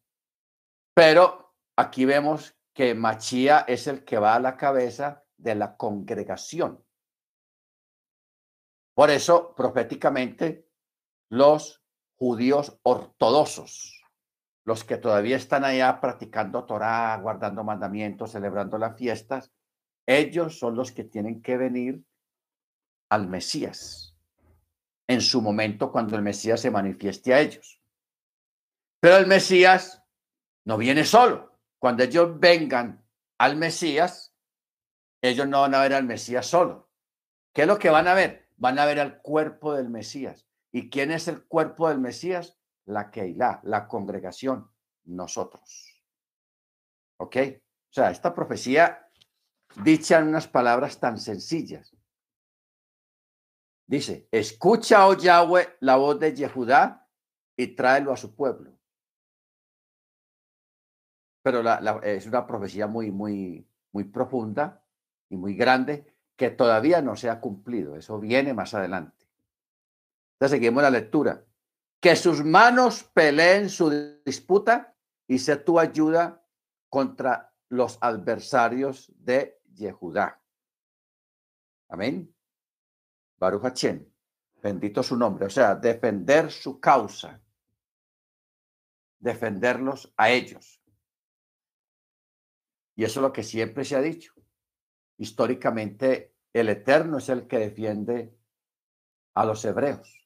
Pero 0.93 1.53
aquí 1.75 2.05
vemos 2.05 2.55
que 2.73 2.95
Machía 2.95 3.65
es 3.67 3.87
el 3.87 4.03
que 4.03 4.17
va 4.17 4.35
a 4.35 4.39
la 4.39 4.57
cabeza 4.57 5.23
de 5.37 5.55
la 5.55 5.77
congregación. 5.77 6.83
Por 8.93 9.09
eso, 9.09 9.53
proféticamente, 9.55 10.69
los 11.29 11.83
judíos 12.17 12.79
ortodoxos, 12.83 14.00
los 14.63 14.83
que 14.83 14.97
todavía 14.97 15.37
están 15.37 15.63
allá 15.63 15.99
practicando 15.99 16.65
Torah, 16.65 17.17
guardando 17.17 17.63
mandamientos, 17.63 18.31
celebrando 18.31 18.77
las 18.77 18.97
fiestas, 18.97 19.51
ellos 20.05 20.59
son 20.59 20.75
los 20.75 20.91
que 20.91 21.03
tienen 21.03 21.41
que 21.41 21.57
venir 21.57 22.03
al 23.09 23.27
Mesías 23.27 24.15
en 25.07 25.21
su 25.21 25.41
momento 25.41 25.91
cuando 25.91 26.15
el 26.15 26.21
Mesías 26.21 26.61
se 26.61 26.71
manifieste 26.71 27.33
a 27.33 27.41
ellos. 27.41 27.81
Pero 28.99 29.17
el 29.17 29.27
Mesías 29.27 30.03
no 30.65 30.77
viene 30.77 31.03
solo. 31.03 31.59
Cuando 31.79 32.03
ellos 32.03 32.39
vengan 32.39 33.03
al 33.39 33.57
Mesías, 33.57 34.35
ellos 35.21 35.47
no 35.47 35.61
van 35.61 35.75
a 35.75 35.81
ver 35.81 35.93
al 35.93 36.05
Mesías 36.05 36.45
solo. 36.45 36.89
¿Qué 37.53 37.63
es 37.63 37.67
lo 37.67 37.79
que 37.79 37.89
van 37.89 38.07
a 38.07 38.13
ver? 38.13 38.41
van 38.61 38.77
a 38.77 38.85
ver 38.85 38.99
al 38.99 39.21
cuerpo 39.23 39.73
del 39.73 39.89
Mesías. 39.89 40.47
¿Y 40.71 40.91
quién 40.91 41.09
es 41.09 41.27
el 41.27 41.43
cuerpo 41.43 41.89
del 41.89 41.97
Mesías? 41.97 42.59
La 42.85 43.09
Keilah, 43.09 43.61
la 43.63 43.87
congregación, 43.87 44.69
nosotros. 45.05 46.03
¿Ok? 47.17 47.37
O 47.89 47.93
sea, 47.93 48.11
esta 48.11 48.33
profecía 48.33 49.07
dicha 49.83 50.19
en 50.19 50.27
unas 50.27 50.47
palabras 50.47 50.99
tan 50.99 51.17
sencillas. 51.17 51.95
Dice, 53.85 54.27
escucha, 54.31 55.07
oh 55.07 55.17
Yahweh, 55.17 55.77
la 55.81 55.97
voz 55.97 56.19
de 56.19 56.33
Yehudá 56.33 57.09
y 57.57 57.75
tráelo 57.75 58.13
a 58.13 58.17
su 58.17 58.35
pueblo. 58.35 58.71
Pero 61.43 61.61
es 62.03 62.25
una 62.25 62.47
profecía 62.47 62.87
muy, 62.87 63.11
muy, 63.11 63.67
muy 63.91 64.05
profunda 64.05 64.83
y 65.29 65.35
muy 65.35 65.55
grande 65.55 66.15
que 66.37 66.51
todavía 66.51 67.01
no 67.01 67.15
se 67.15 67.29
ha 67.29 67.39
cumplido. 67.39 67.95
Eso 67.95 68.19
viene 68.19 68.53
más 68.53 68.73
adelante. 68.73 69.27
Entonces 70.35 70.57
seguimos 70.57 70.83
la 70.83 70.89
lectura. 70.89 71.45
Que 72.01 72.15
sus 72.15 72.43
manos 72.43 73.03
peleen 73.13 73.69
su 73.69 73.89
disputa 74.25 74.95
y 75.27 75.39
se 75.39 75.55
tu 75.55 75.79
ayuda 75.79 76.43
contra 76.89 77.53
los 77.69 77.97
adversarios 78.01 79.13
de 79.15 79.61
Yehudá. 79.73 80.41
Amén. 81.87 82.35
Baruch 83.37 83.63
Hachem. 83.63 84.05
Bendito 84.61 85.01
su 85.01 85.15
nombre. 85.15 85.45
O 85.45 85.49
sea, 85.49 85.75
defender 85.75 86.51
su 86.51 86.79
causa. 86.79 87.41
Defenderlos 89.19 90.13
a 90.17 90.29
ellos. 90.29 90.81
Y 92.95 93.03
eso 93.03 93.19
es 93.19 93.23
lo 93.23 93.33
que 93.33 93.43
siempre 93.43 93.85
se 93.85 93.95
ha 93.95 94.01
dicho. 94.01 94.33
Históricamente 95.17 96.35
el 96.53 96.69
Eterno 96.69 97.19
es 97.19 97.29
el 97.29 97.47
que 97.47 97.59
defiende 97.59 98.37
a 99.33 99.45
los 99.45 99.63
hebreos. 99.63 100.20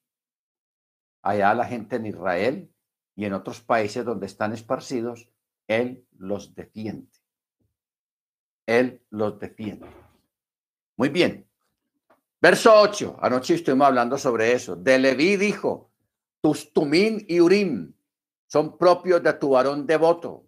Allá 1.26 1.56
la 1.56 1.66
gente 1.66 1.96
en 1.96 2.06
Israel 2.06 2.72
y 3.16 3.26
en 3.26 3.34
otros 3.34 3.60
países 3.60 4.06
donde 4.06 4.28
están 4.28 4.54
esparcidos, 4.54 5.28
Él 5.68 6.06
los 6.16 6.54
defiende. 6.54 7.10
Él 8.68 9.02
los 9.10 9.40
defiende. 9.40 9.88
Muy 10.96 11.10
bien. 11.10 11.50
Verso 12.40 12.80
8. 12.80 13.18
Anoche 13.20 13.56
estuvimos 13.56 13.88
hablando 13.88 14.20
sobre 14.20 14.54
eso. 14.54 14.76
De 14.76 15.00
Leví 15.00 15.36
dijo, 15.36 15.90
tus 16.42 16.72
tumín 16.72 17.26
y 17.28 17.40
urim 17.40 17.92
son 18.46 18.78
propios 18.78 19.24
de 19.24 19.34
tu 19.34 19.50
varón 19.50 19.88
devoto, 19.88 20.46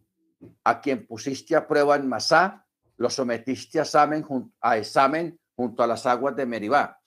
a 0.63 0.79
quien 0.79 1.07
pusiste 1.07 1.55
a 1.55 1.67
prueba 1.67 1.95
en 1.95 2.07
Masá, 2.07 2.67
lo 2.97 3.09
sometiste 3.09 3.79
a 3.79 3.81
examen, 3.81 4.23
a 4.61 4.77
examen 4.77 5.39
junto 5.55 5.81
a 5.81 5.87
las 5.87 6.05
aguas 6.05 6.35
de 6.35 6.45
Meribá. 6.45 7.01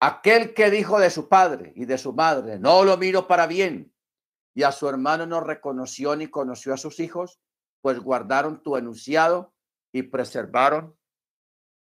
Aquel 0.00 0.54
que 0.54 0.70
dijo 0.70 0.98
de 0.98 1.10
su 1.10 1.28
padre 1.28 1.72
y 1.74 1.86
de 1.86 1.98
su 1.98 2.12
madre, 2.12 2.58
no 2.58 2.84
lo 2.84 2.96
miro 2.96 3.26
para 3.26 3.46
bien, 3.46 3.94
y 4.54 4.62
a 4.62 4.72
su 4.72 4.88
hermano 4.88 5.26
no 5.26 5.40
reconoció 5.40 6.16
ni 6.16 6.28
conoció 6.28 6.74
a 6.74 6.76
sus 6.76 7.00
hijos, 7.00 7.40
pues 7.80 7.98
guardaron 8.00 8.62
tu 8.62 8.76
enunciado 8.76 9.54
y 9.92 10.02
preservaron 10.02 10.98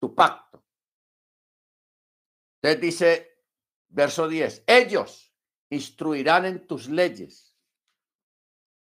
tu 0.01 0.15
pacto. 0.15 0.63
Entonces 2.61 2.81
dice, 2.81 3.37
verso 3.89 4.27
10, 4.27 4.63
ellos 4.67 5.33
instruirán 5.69 6.45
en 6.45 6.67
tus 6.67 6.89
leyes 6.89 7.55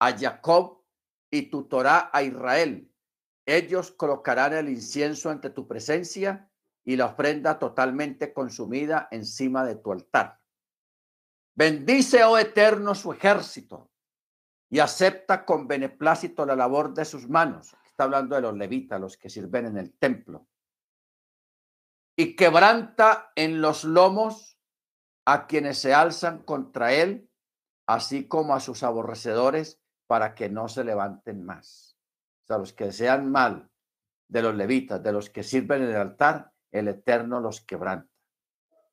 a 0.00 0.16
Jacob 0.16 0.84
y 1.30 1.50
tu 1.50 1.68
Torah 1.68 2.10
a 2.12 2.22
Israel 2.22 2.92
ellos 3.46 3.92
colocarán 3.92 4.52
el 4.52 4.68
incienso 4.68 5.30
ante 5.30 5.50
tu 5.50 5.68
presencia 5.68 6.50
y 6.86 6.96
la 6.96 7.06
ofrenda 7.06 7.58
totalmente 7.58 8.32
consumida 8.32 9.08
encima 9.10 9.62
de 9.66 9.76
tu 9.76 9.92
altar. 9.92 10.40
Bendice, 11.54 12.24
oh 12.24 12.38
eterno, 12.38 12.94
su 12.94 13.12
ejército 13.12 13.90
y 14.70 14.78
acepta 14.78 15.44
con 15.44 15.68
beneplácito 15.68 16.46
la 16.46 16.56
labor 16.56 16.94
de 16.94 17.04
sus 17.04 17.28
manos. 17.28 17.76
Está 17.84 18.04
hablando 18.04 18.34
de 18.36 18.42
los 18.42 18.56
levitas, 18.56 18.98
los 18.98 19.18
que 19.18 19.28
sirven 19.28 19.66
en 19.66 19.76
el 19.76 19.92
templo. 19.92 20.48
Y 22.16 22.34
quebranta 22.34 23.32
en 23.34 23.60
los 23.60 23.84
lomos 23.84 24.58
a 25.26 25.46
quienes 25.46 25.78
se 25.78 25.92
alzan 25.92 26.42
contra 26.44 26.94
él, 26.94 27.30
así 27.86 28.26
como 28.26 28.54
a 28.54 28.60
sus 28.60 28.82
aborrecedores, 28.82 29.80
para 30.06 30.34
que 30.34 30.48
no 30.48 30.68
se 30.68 30.84
levanten 30.84 31.44
más 31.44 31.96
sea, 32.46 32.58
los 32.58 32.72
que 32.72 32.92
sean 32.92 33.30
mal 33.30 33.68
de 34.28 34.42
los 34.42 34.54
levitas, 34.54 35.02
de 35.02 35.12
los 35.12 35.30
que 35.30 35.42
sirven 35.42 35.82
en 35.82 35.90
el 35.90 35.96
altar, 35.96 36.52
el 36.78 36.88
Eterno 36.88 37.40
los 37.40 37.60
quebranta. 37.60 38.10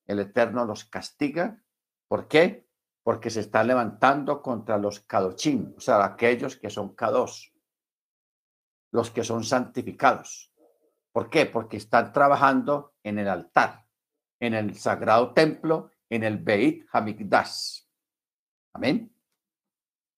El 0.06 0.19
Eterno 0.19 0.65
los 0.65 0.86
castiga. 0.86 1.63
¿Por 2.08 2.28
qué? 2.28 2.67
Porque 3.04 3.30
se 3.30 3.41
están 3.41 3.67
levantando 3.67 4.41
contra 4.41 4.78
los 4.78 5.02
kadochim, 5.02 5.74
o 5.78 5.80
sea, 5.80 6.04
aquellos 6.06 6.56
que 6.56 6.69
son 6.69 6.96
kados, 6.96 7.54
los 8.91 9.12
que 9.12 9.24
son 9.24 9.43
santificados. 9.43 10.54
¿Por 11.12 11.30
qué? 11.30 11.46
Porque 11.46 11.78
están 11.78 12.12
trabajando 12.12 12.96
en 13.04 13.19
el 13.19 13.28
altar, 13.28 13.86
en 14.39 14.54
el 14.54 14.76
sagrado 14.76 15.34
templo, 15.34 15.91
en 16.10 16.24
el 16.24 16.38
Beit 16.38 16.86
Hamikdash. 16.91 17.82
Amén. 18.74 19.13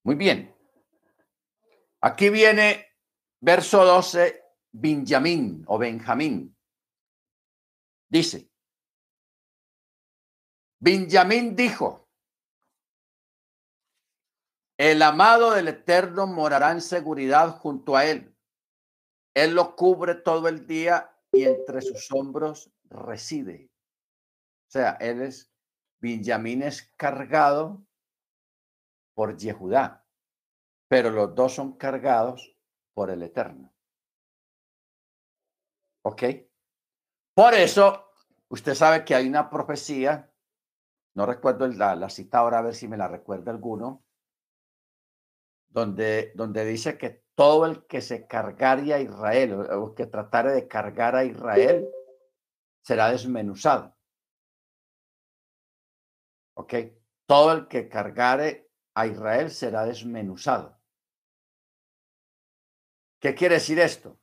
Muy 0.04 0.16
bien. 0.16 0.56
Aquí 2.02 2.30
viene 2.30 2.86
Verso 3.42 3.84
12, 3.84 4.42
Benjamín 4.72 5.64
o 5.68 5.78
Benjamín. 5.78 6.55
Dice, 8.10 8.50
Benjamín 10.80 11.56
dijo, 11.56 12.08
el 14.78 15.02
amado 15.02 15.52
del 15.52 15.70
Eterno 15.70 16.28
morará 16.28 16.72
en 16.72 16.82
seguridad 16.82 17.58
junto 17.58 17.96
a 17.96 18.06
él. 18.06 18.36
Él 19.34 19.56
lo 19.56 19.76
cubre 19.76 20.16
todo 20.16 20.48
el 20.48 20.68
día 20.68 21.18
y 21.32 21.44
entre 21.44 21.82
sus 21.82 22.12
hombros 22.12 22.72
reside. 22.84 23.72
O 24.68 24.72
sea, 24.72 24.92
él 25.00 25.22
es, 25.22 25.52
Benjamín 26.00 26.62
es 26.62 26.94
cargado 26.98 27.86
por 29.14 29.38
Yehudá, 29.38 30.06
pero 30.90 31.10
los 31.10 31.34
dos 31.34 31.54
son 31.54 31.78
cargados 31.78 32.56
por 32.94 33.10
el 33.10 33.24
Eterno. 33.24 33.74
¿Ok? 36.04 36.24
Por 37.36 37.54
eso, 37.54 38.14
usted 38.48 38.74
sabe 38.76 39.04
que 39.04 39.14
hay 39.14 39.28
una 39.28 39.50
profecía, 39.50 40.34
no 41.16 41.26
recuerdo 41.26 41.68
la, 41.68 42.10
cita 42.10 42.38
ahora, 42.38 42.60
a 42.60 42.62
ver 42.62 42.74
si 42.74 42.88
me 42.88 42.96
la 42.96 43.10
recuerda 43.10 43.52
alguno, 43.52 44.06
donde, 45.68 46.32
donde 46.34 46.64
dice 46.64 46.98
que 46.98 47.26
todo 47.36 47.66
el 47.66 47.86
que 47.88 48.00
se 48.00 48.26
cargaría 48.26 48.96
a 48.96 49.02
Israel 49.02 49.54
o 49.54 49.94
que 49.94 50.06
tratare 50.06 50.54
de 50.54 50.70
cargar 50.70 51.18
a 51.18 51.26
Israel 51.26 51.90
será 52.82 53.12
desmenuzado. 53.12 53.94
¿Ok? 56.54 56.74
Todo 57.26 57.52
el 57.52 57.68
que 57.68 57.90
cargare 57.90 58.72
a 58.94 59.08
Israel 59.08 59.52
será 59.52 59.84
desmenuzado. 59.84 60.80
¿Qué 63.20 63.36
quiere 63.36 63.56
decir 63.56 63.78
esto? 63.80 64.18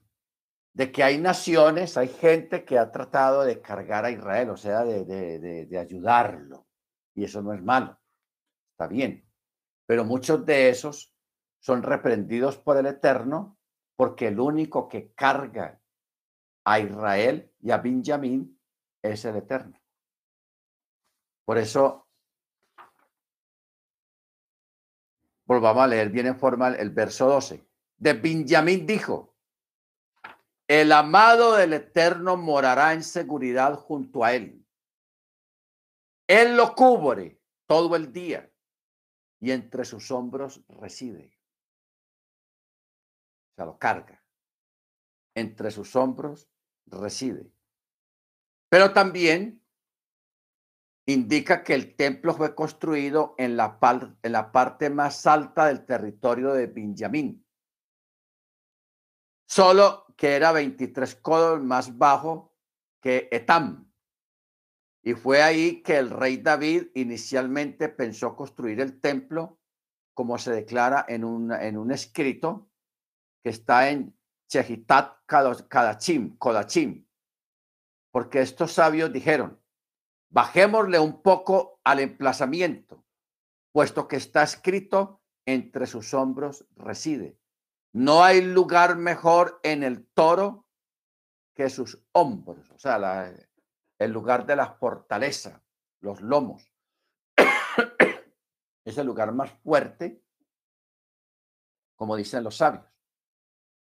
De 0.75 0.91
que 0.91 1.03
hay 1.03 1.19
naciones, 1.19 1.97
hay 1.97 2.09
gente 2.09 2.65
que 2.65 2.79
ha 2.79 2.91
tratado 2.91 3.45
de 3.45 3.61
cargar 3.61 4.05
a 4.05 4.11
Israel, 4.11 4.51
o 4.51 4.57
sea, 4.57 4.85
de, 4.85 5.05
de, 5.05 5.79
ayudarlo. 5.79 6.67
Y 7.15 7.25
eso 7.25 7.43
no 7.43 7.53
es 7.53 7.63
malo, 7.63 8.01
está 8.73 8.87
bien. 8.87 9.29
Pero 9.87 10.05
muchos 10.05 10.47
de 10.47 10.71
esos 10.71 11.15
son 11.59 11.83
reprendidos 11.83 12.57
por 12.57 12.79
el 12.79 12.87
Eterno 12.87 13.59
porque 13.97 14.29
el 14.29 14.41
único 14.41 14.89
que 14.89 15.13
carga 15.13 15.79
a 16.65 16.81
Israel 16.81 17.53
y 17.61 17.71
a 17.71 17.79
Benjamín 17.79 18.59
es 19.03 19.25
el 19.27 19.37
Eterno. 19.37 19.79
Por 21.45 21.59
eso, 21.59 22.09
volvamos 25.45 25.83
a 25.83 25.89
leer 25.89 26.09
bien 26.09 26.29
en 26.29 26.39
forma 26.39 26.69
el 26.69 26.91
verso 26.91 27.27
12. 27.27 27.67
De 27.99 28.15
Benjamín 28.15 28.87
dijo, 28.87 29.32
el 30.81 30.91
amado 30.91 31.53
del 31.57 31.75
Eterno 31.75 32.39
morará 32.39 32.95
en 32.95 33.03
seguridad 33.03 33.75
junto 33.75 34.25
a 34.25 34.33
él. 34.33 34.67
Él 36.27 36.57
lo 36.57 36.75
cubre 36.75 37.39
todo 37.67 37.95
el 37.95 38.11
día 38.11 38.51
y 39.39 39.51
entre 39.51 39.85
sus 39.85 40.11
hombros 40.11 40.65
reside. 40.69 41.39
O 43.51 43.55
sea, 43.57 43.67
lo 43.67 43.79
carga. 43.79 44.25
Entre 45.35 45.71
sus 45.71 45.95
hombros 45.95 46.49
reside. 46.87 47.53
Pero 48.71 48.95
también 48.95 49.63
indica 51.05 51.63
que 51.63 51.75
el 51.75 51.97
templo 51.97 52.33
fue 52.33 52.55
construido 52.55 53.35
en 53.37 53.59
la, 53.59 53.79
en 54.23 54.33
la 54.33 54.51
parte 54.51 54.89
más 54.89 55.27
alta 55.27 55.67
del 55.67 55.85
territorio 55.85 56.55
de 56.55 56.67
Benjamín. 56.67 57.45
Solo 59.47 60.02
que 60.17 60.35
era 60.37 60.53
23 60.53 61.17
codos 61.17 61.63
más 61.63 61.97
bajo 61.99 62.55
que 63.01 63.29
Etam. 63.33 63.93
Y 65.03 65.15
fue 65.15 65.43
ahí 65.43 65.83
que 65.83 65.99
el 65.99 66.11
rey 66.11 66.37
David 66.37 66.89
inicialmente 66.95 67.89
pensó 67.89 68.37
construir 68.37 68.81
el 68.81 69.01
templo, 69.01 69.59
como 70.15 70.39
se 70.39 70.53
declara 70.53 71.05
en 71.09 71.25
un, 71.25 71.53
en 71.53 71.77
un 71.77 71.91
escrito 71.91 72.71
que 73.43 73.51
está 73.51 73.91
en 73.91 74.17
Chehitat 74.49 75.25
Kadachim, 75.27 76.37
Kodachim. 76.37 77.07
Porque 78.13 78.41
estos 78.43 78.73
sabios 78.73 79.13
dijeron, 79.13 79.61
bajémosle 80.31 80.99
un 81.01 81.23
poco 81.23 81.81
al 81.83 81.99
emplazamiento, 81.99 83.05
puesto 83.73 84.07
que 84.07 84.17
está 84.17 84.43
escrito, 84.43 85.23
entre 85.47 85.87
sus 85.87 86.15
hombros 86.15 86.67
reside. 86.77 87.39
No 87.93 88.25
hay 88.25 88.41
lugar 88.41 88.97
mejor 88.97 89.61
en 89.63 89.83
el 89.83 90.07
toro 90.07 90.67
que 91.55 91.69
sus 91.69 92.03
hombros, 92.13 92.71
o 92.71 92.79
sea, 92.79 93.33
el 93.99 94.11
lugar 94.11 94.47
de 94.47 94.57
la 94.57 94.73
fortaleza, 94.73 95.63
los 96.01 96.23
lomos. 96.23 96.73
es 98.85 98.97
el 98.97 99.07
lugar 99.07 99.33
más 99.33 99.51
fuerte, 99.63 100.23
como 101.95 102.17
dicen 102.17 102.43
los 102.43 102.57
sabios. 102.57 102.87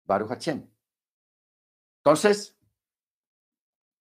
Baruch 0.05 0.29
Hachem. 0.29 0.67
Entonces, 1.97 2.59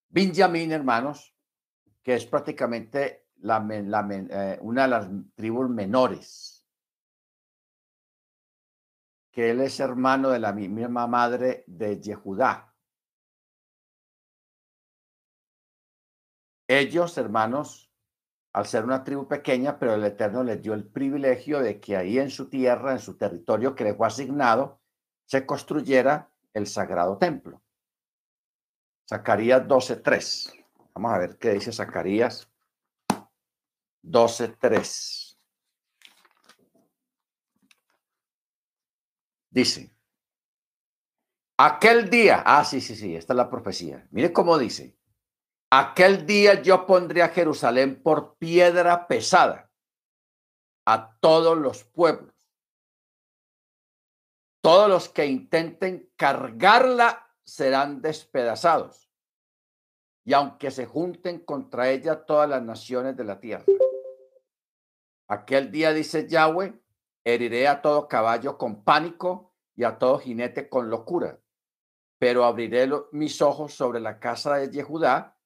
Benjamín, 0.08 0.72
hermanos, 0.72 1.34
que 2.02 2.14
es 2.14 2.24
prácticamente 2.24 3.28
la, 3.40 3.66
eh, 3.70 4.58
una 4.62 4.82
de 4.82 4.88
las 4.88 5.08
tribus 5.34 5.68
menores 5.68 6.57
que 9.38 9.50
él 9.50 9.60
es 9.60 9.78
hermano 9.78 10.30
de 10.30 10.40
la 10.40 10.52
misma 10.52 11.06
madre 11.06 11.62
de 11.68 12.00
Yehudá. 12.00 12.74
Ellos, 16.66 17.16
hermanos, 17.16 17.88
al 18.52 18.66
ser 18.66 18.82
una 18.82 19.04
tribu 19.04 19.28
pequeña, 19.28 19.78
pero 19.78 19.94
el 19.94 20.02
Eterno 20.02 20.42
les 20.42 20.60
dio 20.60 20.74
el 20.74 20.88
privilegio 20.88 21.60
de 21.60 21.78
que 21.78 21.96
ahí 21.96 22.18
en 22.18 22.30
su 22.30 22.48
tierra, 22.48 22.90
en 22.90 22.98
su 22.98 23.16
territorio 23.16 23.76
que 23.76 23.84
le 23.84 23.94
fue 23.94 24.08
asignado, 24.08 24.80
se 25.24 25.46
construyera 25.46 26.32
el 26.52 26.66
sagrado 26.66 27.16
templo. 27.18 27.62
Zacarías 29.08 29.62
12.3. 29.68 30.64
Vamos 30.94 31.12
a 31.12 31.18
ver 31.18 31.38
qué 31.38 31.52
dice 31.52 31.70
Zacarías 31.70 32.50
12.3. 34.02 35.27
Dice, 39.58 39.92
aquel 41.56 42.08
día, 42.08 42.44
ah, 42.46 42.64
sí, 42.64 42.80
sí, 42.80 42.94
sí, 42.94 43.16
esta 43.16 43.32
es 43.32 43.36
la 43.36 43.50
profecía. 43.50 44.06
Mire 44.12 44.32
cómo 44.32 44.56
dice, 44.56 44.96
aquel 45.68 46.26
día 46.26 46.62
yo 46.62 46.86
pondré 46.86 47.24
a 47.24 47.30
Jerusalén 47.30 48.00
por 48.00 48.36
piedra 48.38 49.08
pesada 49.08 49.72
a 50.86 51.18
todos 51.18 51.58
los 51.58 51.82
pueblos. 51.82 52.36
Todos 54.62 54.88
los 54.88 55.08
que 55.08 55.26
intenten 55.26 56.08
cargarla 56.14 57.28
serán 57.42 58.00
despedazados. 58.00 59.10
Y 60.24 60.34
aunque 60.34 60.70
se 60.70 60.86
junten 60.86 61.40
contra 61.40 61.90
ella 61.90 62.24
todas 62.24 62.48
las 62.48 62.62
naciones 62.62 63.16
de 63.16 63.24
la 63.24 63.40
tierra. 63.40 63.64
Aquel 65.26 65.72
día, 65.72 65.92
dice 65.92 66.28
Yahweh, 66.28 66.80
Heriré 67.28 67.68
a 67.68 67.82
todo 67.82 68.08
caballo 68.08 68.56
con 68.56 68.82
pánico 68.84 69.47
y 69.78 69.84
a 69.84 69.96
todo 69.96 70.18
jinete 70.18 70.68
con 70.68 70.90
locura, 70.90 71.38
pero 72.18 72.44
abriré 72.44 72.90
mis 73.12 73.40
ojos 73.40 73.72
sobre 73.72 74.00
la 74.00 74.18
casa 74.18 74.56
de 74.56 74.72
Yehudá 74.72 75.38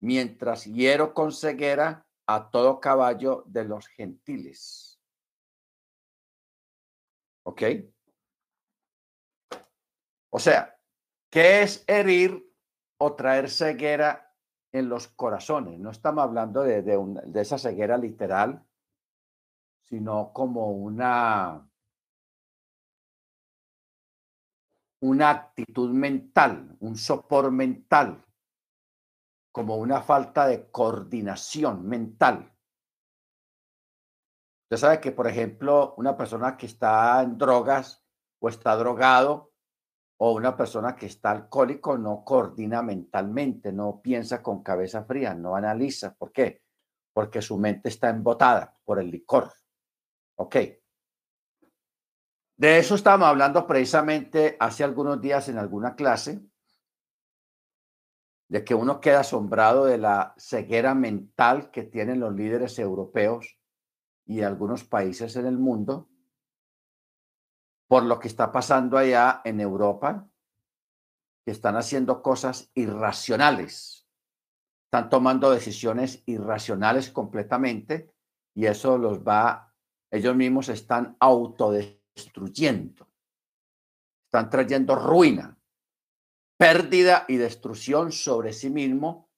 mientras 0.00 0.64
hiero 0.64 1.14
con 1.14 1.30
ceguera 1.30 2.04
a 2.26 2.50
todo 2.50 2.80
caballo 2.80 3.44
de 3.46 3.64
los 3.64 3.86
gentiles. 3.86 5.00
¿Ok? 7.44 7.62
O 10.30 10.40
sea, 10.40 10.76
¿qué 11.30 11.62
es 11.62 11.84
herir 11.86 12.52
o 12.98 13.14
traer 13.14 13.48
ceguera 13.48 14.34
en 14.72 14.88
los 14.88 15.06
corazones? 15.06 15.78
No 15.78 15.92
estamos 15.92 16.24
hablando 16.24 16.64
de, 16.64 16.82
de 16.82 17.40
esa 17.40 17.58
ceguera 17.58 17.96
literal 17.96 18.68
sino 19.88 20.32
como 20.34 20.70
una, 20.72 21.67
una 25.00 25.30
actitud 25.30 25.90
mental, 25.90 26.76
un 26.80 26.96
sopor 26.96 27.50
mental, 27.50 28.24
como 29.52 29.76
una 29.76 30.02
falta 30.02 30.46
de 30.46 30.70
coordinación 30.70 31.86
mental. 31.86 32.52
Usted 34.64 34.76
sabe 34.76 35.00
que, 35.00 35.12
por 35.12 35.26
ejemplo, 35.26 35.94
una 35.96 36.16
persona 36.16 36.56
que 36.56 36.66
está 36.66 37.22
en 37.22 37.38
drogas 37.38 38.04
o 38.40 38.48
está 38.48 38.76
drogado 38.76 39.52
o 40.20 40.32
una 40.32 40.56
persona 40.56 40.94
que 40.96 41.06
está 41.06 41.30
alcohólico 41.30 41.96
no 41.96 42.24
coordina 42.24 42.82
mentalmente, 42.82 43.72
no 43.72 44.00
piensa 44.02 44.42
con 44.42 44.62
cabeza 44.62 45.04
fría, 45.04 45.34
no 45.34 45.54
analiza. 45.54 46.14
¿Por 46.14 46.32
qué? 46.32 46.62
Porque 47.12 47.40
su 47.40 47.56
mente 47.56 47.88
está 47.88 48.10
embotada 48.10 48.76
por 48.84 48.98
el 48.98 49.10
licor. 49.10 49.52
Ok. 50.36 50.56
De 52.58 52.78
eso 52.78 52.96
estábamos 52.96 53.28
hablando 53.28 53.68
precisamente 53.68 54.56
hace 54.58 54.82
algunos 54.82 55.20
días 55.20 55.48
en 55.48 55.58
alguna 55.58 55.94
clase, 55.94 56.40
de 58.48 58.64
que 58.64 58.74
uno 58.74 59.00
queda 59.00 59.20
asombrado 59.20 59.84
de 59.84 59.98
la 59.98 60.34
ceguera 60.38 60.94
mental 60.94 61.70
que 61.70 61.84
tienen 61.84 62.18
los 62.18 62.34
líderes 62.34 62.76
europeos 62.80 63.58
y 64.26 64.42
algunos 64.42 64.82
países 64.82 65.36
en 65.36 65.46
el 65.46 65.56
mundo 65.56 66.08
por 67.86 68.02
lo 68.02 68.18
que 68.18 68.26
está 68.26 68.50
pasando 68.50 68.98
allá 68.98 69.40
en 69.44 69.60
Europa, 69.60 70.28
que 71.44 71.52
están 71.52 71.76
haciendo 71.76 72.22
cosas 72.22 72.70
irracionales, 72.74 74.06
están 74.86 75.08
tomando 75.08 75.50
decisiones 75.52 76.24
irracionales 76.26 77.10
completamente 77.10 78.12
y 78.52 78.66
eso 78.66 78.98
los 78.98 79.20
va 79.20 79.72
ellos 80.10 80.34
mismos 80.34 80.68
están 80.70 81.16
autodestruyendo, 81.20 81.97
están 84.28 84.50
trayendo 84.50 84.94
ruina, 84.94 85.58
pérdida 86.58 87.24
y 87.28 87.36
destrucción 87.36 88.12
sobre 88.12 88.52
sí 88.52 88.70
mismo 88.70 89.30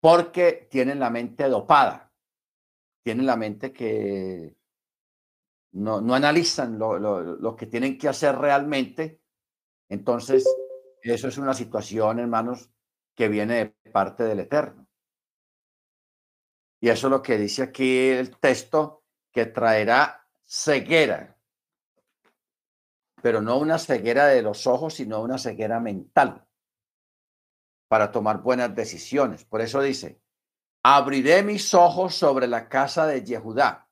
porque 0.00 0.68
tienen 0.70 0.98
la 0.98 1.10
mente 1.10 1.48
dopada, 1.48 2.12
tienen 3.04 3.26
la 3.26 3.36
mente 3.36 3.72
que 3.72 4.56
no, 5.72 5.96
analizan 6.14 6.78
lo, 6.78 6.98
lo 6.98 7.56
que 7.56 7.66
tienen 7.66 7.98
que 7.98 8.08
hacer 8.08 8.36
realmente. 8.36 9.20
Entonces, 9.88 10.44
eso 11.02 11.28
es 11.28 11.38
una 11.38 11.54
situación, 11.54 12.18
hermanos, 12.18 12.70
que 13.14 13.28
viene 13.28 13.74
de 13.84 13.90
parte 13.90 14.24
del 14.24 14.40
Eterno. 14.40 14.86
Y 16.80 16.88
eso 16.88 17.08
es 17.08 17.10
lo 17.10 17.22
que 17.22 17.36
dice 17.36 17.62
aquí 17.62 18.08
el 18.08 18.38
texto 18.38 19.04
que 19.30 19.46
traerá 19.46 20.26
ceguera, 20.46 21.38
pero 23.22 23.40
no 23.42 23.58
una 23.58 23.78
ceguera 23.78 24.26
de 24.26 24.42
los 24.42 24.66
ojos, 24.66 24.94
sino 24.94 25.20
una 25.20 25.38
ceguera 25.38 25.80
mental. 25.80 26.46
para 27.88 28.12
tomar 28.12 28.40
buenas 28.40 28.72
decisiones. 28.72 29.44
Por 29.44 29.60
eso 29.60 29.82
dice, 29.82 30.22
abriré 30.84 31.42
mis 31.42 31.74
ojos 31.74 32.14
sobre 32.14 32.46
la 32.46 32.68
casa 32.68 33.04
de 33.04 33.24
Yehudá, 33.24 33.90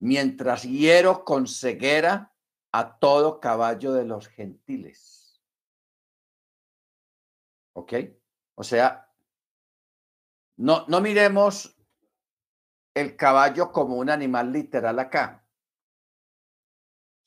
mientras 0.00 0.64
hiero 0.64 1.24
con 1.24 1.46
ceguera 1.46 2.34
a 2.72 2.98
todo 2.98 3.38
caballo 3.38 3.92
de 3.92 4.04
los 4.04 4.26
gentiles. 4.26 5.40
¿Ok? 7.74 7.92
O 8.56 8.64
sea, 8.64 9.08
no, 10.56 10.84
no 10.88 11.00
miremos 11.00 11.78
el 12.94 13.14
caballo 13.14 13.70
como 13.70 13.96
un 13.96 14.10
animal 14.10 14.52
literal 14.52 14.98
acá, 14.98 15.46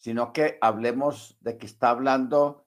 sino 0.01 0.33
que 0.33 0.57
hablemos 0.61 1.37
de 1.41 1.57
que 1.59 1.67
está 1.67 1.91
hablando 1.91 2.65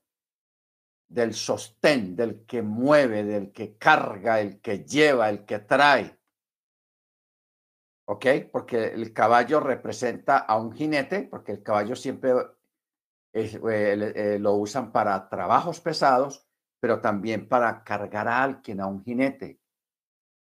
del 1.08 1.34
sostén, 1.34 2.14
del 2.14 2.46
que 2.46 2.62
mueve, 2.62 3.24
del 3.24 3.52
que 3.52 3.76
carga, 3.76 4.40
el 4.40 4.60
que 4.60 4.84
lleva, 4.84 5.28
el 5.28 5.44
que 5.44 5.58
trae. 5.58 6.16
¿Ok? 8.06 8.26
Porque 8.52 8.84
el 8.86 9.12
caballo 9.12 9.58
representa 9.58 10.38
a 10.38 10.56
un 10.56 10.72
jinete, 10.72 11.22
porque 11.24 11.52
el 11.52 11.62
caballo 11.62 11.96
siempre 11.96 12.32
eh, 13.32 13.60
eh, 13.62 14.38
lo 14.38 14.54
usan 14.54 14.92
para 14.92 15.28
trabajos 15.28 15.80
pesados, 15.80 16.46
pero 16.78 17.00
también 17.00 17.48
para 17.48 17.82
cargar 17.82 18.28
a 18.28 18.44
alguien, 18.44 18.80
a 18.80 18.86
un 18.86 19.02
jinete, 19.02 19.58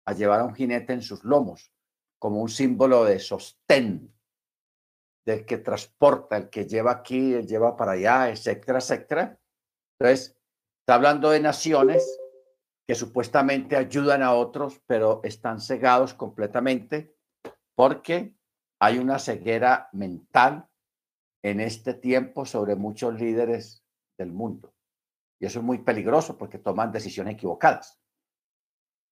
a 0.06 0.14
llevar 0.14 0.40
a 0.40 0.44
un 0.44 0.54
jinete 0.54 0.94
en 0.94 1.02
sus 1.02 1.22
lomos, 1.22 1.70
como 2.18 2.40
un 2.40 2.48
símbolo 2.48 3.04
de 3.04 3.18
sostén, 3.18 4.17
del 5.28 5.46
que 5.46 5.58
transporta, 5.58 6.36
el 6.36 6.48
que 6.50 6.66
lleva 6.66 6.90
aquí, 6.90 7.34
el 7.34 7.46
lleva 7.46 7.76
para 7.76 7.92
allá, 7.92 8.30
etcétera, 8.30 8.78
etcétera. 8.78 9.38
Entonces, 9.98 10.38
Está 10.88 10.94
hablando 10.94 11.28
de 11.28 11.40
naciones 11.40 12.18
que 12.86 12.94
supuestamente 12.94 13.76
ayudan 13.76 14.22
a 14.22 14.32
otros, 14.32 14.80
pero 14.86 15.20
están 15.22 15.60
cegados 15.60 16.14
completamente 16.14 17.14
porque 17.74 18.34
hay 18.80 18.96
una 18.96 19.18
ceguera 19.18 19.90
mental 19.92 20.66
en 21.44 21.60
este 21.60 21.92
tiempo 21.92 22.46
sobre 22.46 22.74
muchos 22.74 23.20
líderes 23.20 23.84
del 24.16 24.32
mundo. 24.32 24.72
Y 25.38 25.44
eso 25.44 25.58
es 25.58 25.64
muy 25.66 25.76
peligroso 25.76 26.38
porque 26.38 26.58
toman 26.58 26.90
decisiones 26.90 27.34
equivocadas. 27.34 28.00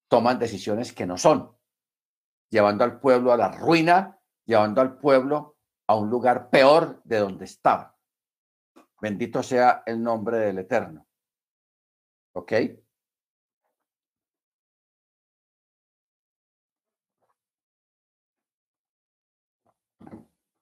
Toman 0.09 0.39
decisiones 0.39 0.95
que 0.95 1.05
no 1.05 1.19
son, 1.19 1.55
llevando 2.51 2.85
al 2.85 3.01
pueblo 3.01 3.35
a 3.35 3.37
la 3.37 3.53
ruina, 3.53 4.19
llevando 4.47 4.81
al 4.81 4.97
pueblo 4.97 5.56
a 5.87 5.97
un 5.97 6.11
lugar 6.11 6.51
peor 6.51 7.01
de 7.05 7.19
donde 7.19 7.45
estaba. 7.45 7.97
Bendito 9.01 9.43
sea 9.43 9.83
el 9.87 10.03
nombre 10.03 10.39
del 10.39 10.59
Eterno. 10.59 11.07
¿Ok? 12.33 12.53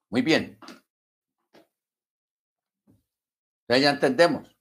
Muy 0.09 0.21
bien. 0.21 0.57
Ya, 3.67 3.89
entendemos. 3.89 4.55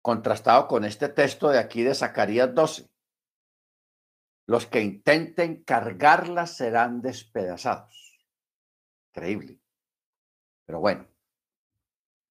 Contrastado 0.00 0.66
con 0.68 0.84
este 0.84 1.08
texto 1.08 1.50
de 1.50 1.58
aquí 1.58 1.82
de 1.82 1.94
Zacarías 1.94 2.54
12. 2.54 2.88
Los 4.46 4.66
que 4.66 4.80
intenten 4.80 5.62
cargarla 5.64 6.46
serán 6.46 7.02
despedazados. 7.02 8.18
Increíble. 9.10 9.60
Pero 10.70 10.78
bueno, 10.78 11.04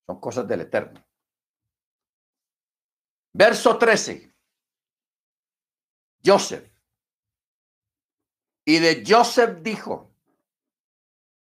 son 0.08 0.22
cosas 0.22 0.48
del 0.48 0.62
Eterno. 0.62 1.06
Verso 3.34 3.78
13. 3.78 4.34
Joseph. 6.24 6.72
Y 8.64 8.80
de 8.80 9.04
Joseph 9.06 9.60
dijo, 9.62 10.16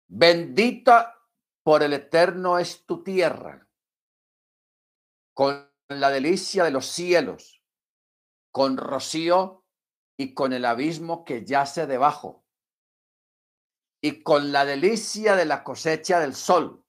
bendita 0.06 1.18
por 1.62 1.82
el 1.82 1.94
eterno 1.94 2.58
es 2.58 2.84
tu 2.84 3.02
tierra, 3.02 3.66
con 5.32 5.72
la 5.88 6.10
delicia 6.10 6.64
de 6.64 6.72
los 6.72 6.84
cielos, 6.84 7.62
con 8.50 8.76
rocío 8.76 9.64
y 10.18 10.34
con 10.34 10.52
el 10.52 10.66
abismo 10.66 11.24
que 11.24 11.46
yace 11.46 11.86
debajo, 11.86 12.42
y 14.02 14.22
con 14.22 14.50
la 14.50 14.64
delicia 14.64 15.36
de 15.36 15.44
la 15.46 15.62
cosecha 15.62 16.18
del 16.18 16.34
sol, 16.34 16.81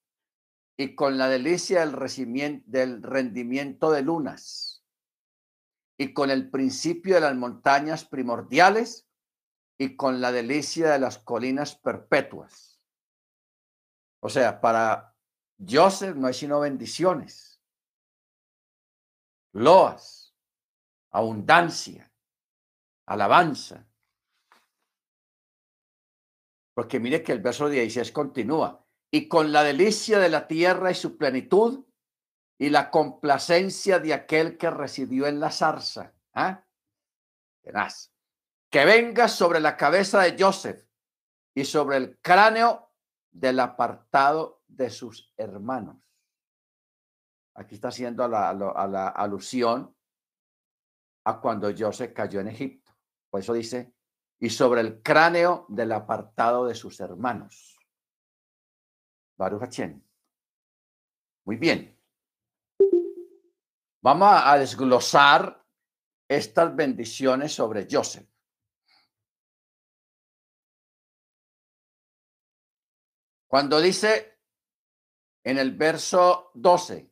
y 0.78 0.96
con 0.96 1.18
la 1.18 1.28
delicia 1.28 1.86
del, 1.86 2.64
del 2.66 3.04
rendimiento 3.04 3.92
de 3.92 4.02
lunas 4.02 4.84
y 5.98 6.14
con 6.14 6.32
el 6.32 6.50
principio 6.50 7.16
de 7.16 7.22
las 7.22 7.36
montañas 7.36 8.06
primordiales 8.06 9.08
y 9.78 9.96
con 9.96 10.22
la 10.22 10.32
delicia 10.32 10.92
de 10.92 11.00
las 11.00 11.18
colinas 11.20 11.76
perpetuas. 11.76 12.82
O 14.20 14.30
sea, 14.30 14.60
para 14.62 15.16
Joseph 15.60 16.16
no 16.16 16.28
hay 16.28 16.34
sino 16.34 16.60
bendiciones, 16.60 17.62
loas, 19.54 20.36
abundancia, 21.12 22.12
alabanza. 23.06 23.88
Porque 26.74 27.00
mire 27.00 27.22
que 27.22 27.34
el 27.34 27.40
verso 27.40 27.70
16 27.70 28.12
continúa, 28.12 28.83
y 29.14 29.28
con 29.28 29.52
la 29.52 29.62
delicia 29.62 30.18
de 30.18 30.28
la 30.28 30.48
tierra 30.48 30.90
y 30.90 30.96
su 30.96 31.18
plenitud, 31.18 31.86
y 32.58 32.72
la 32.72 32.90
complacencia 32.90 34.00
de 34.00 34.12
aquel 34.12 34.58
que 34.58 34.72
residió 34.72 35.28
en 35.28 35.40
la 35.40 35.52
zarza. 35.52 36.16
¿ah? 36.34 36.66
Que 38.72 38.86
venga 38.86 39.28
sobre 39.28 39.60
la 39.60 39.78
cabeza 39.78 40.22
de 40.22 40.36
Joseph 40.44 40.84
y 41.54 41.64
sobre 41.64 41.98
el 41.98 42.18
cráneo 42.22 42.92
del 43.30 43.60
apartado 43.60 44.64
de 44.68 44.90
sus 44.90 45.32
hermanos. 45.38 45.98
Aquí 47.54 47.76
está 47.76 47.90
haciendo 47.90 48.28
la, 48.28 48.52
la 48.52 49.10
alusión 49.10 49.96
a 51.26 51.40
cuando 51.40 51.72
Joseph 51.78 52.14
cayó 52.16 52.40
en 52.40 52.48
Egipto. 52.48 52.92
Por 53.30 53.42
eso 53.42 53.54
dice, 53.54 53.94
y 54.40 54.50
sobre 54.50 54.82
el 54.82 55.04
cráneo 55.04 55.68
del 55.70 55.92
apartado 55.92 56.66
de 56.66 56.74
sus 56.74 57.00
hermanos. 57.00 57.78
Baruch 59.44 59.78
Muy 61.44 61.58
bien. 61.58 62.00
Vamos 64.02 64.30
a 64.32 64.58
desglosar 64.58 65.66
estas 66.30 66.74
bendiciones 66.74 67.54
sobre 67.54 67.86
Joseph. 67.92 68.26
Cuando 73.48 73.82
dice 73.82 74.40
en 75.44 75.58
el 75.58 75.76
verso 75.76 76.52
12, 76.54 77.12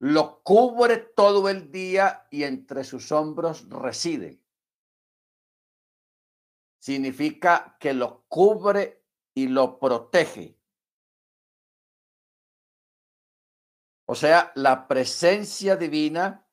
lo 0.00 0.42
cubre 0.42 0.98
todo 0.98 1.48
el 1.48 1.72
día 1.72 2.26
y 2.30 2.44
entre 2.44 2.84
sus 2.84 3.10
hombros 3.10 3.66
reside. 3.70 4.42
Significa 6.78 7.78
que 7.80 7.94
lo 7.94 8.26
cubre 8.28 9.02
y 9.34 9.48
lo 9.48 9.78
protege. 9.78 10.57
O 14.10 14.14
sea, 14.14 14.52
la 14.54 14.88
presencia 14.88 15.76
divina 15.76 16.48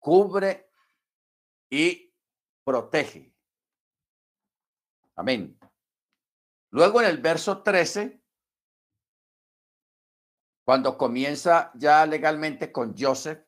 cubre 0.00 0.72
y 1.70 2.12
protege. 2.64 3.32
Amén. 5.14 5.56
Luego 6.70 7.00
en 7.00 7.06
el 7.06 7.18
verso 7.18 7.62
13, 7.62 8.20
cuando 10.64 10.98
comienza 10.98 11.70
ya 11.76 12.04
legalmente 12.04 12.72
con 12.72 12.96
Joseph, 12.98 13.46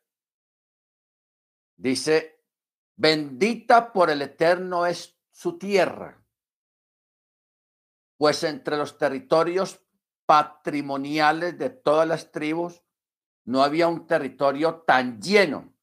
dice, 1.76 2.44
bendita 2.94 3.92
por 3.92 4.10
el 4.10 4.22
Eterno 4.22 4.86
es 4.86 5.18
su 5.32 5.58
tierra, 5.58 6.24
pues 8.16 8.44
entre 8.44 8.76
los 8.76 8.96
territorios 8.96 9.84
patrimoniales 10.26 11.58
de 11.58 11.70
todas 11.70 12.06
las 12.06 12.30
tribus 12.30 12.80
no 13.50 13.64
había 13.64 13.88
un 13.88 14.06
territorio 14.06 14.82
tan 14.82 15.20
lleno 15.20 15.74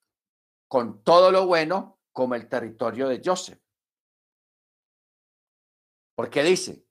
con 0.70 1.04
todo 1.04 1.32
lo 1.32 1.46
bueno 1.46 2.00
como 2.14 2.36
el 2.36 2.48
territorio 2.48 3.10
de 3.10 3.22
Joseph. 3.24 3.60
Porque 6.16 6.44
dice, 6.44 6.88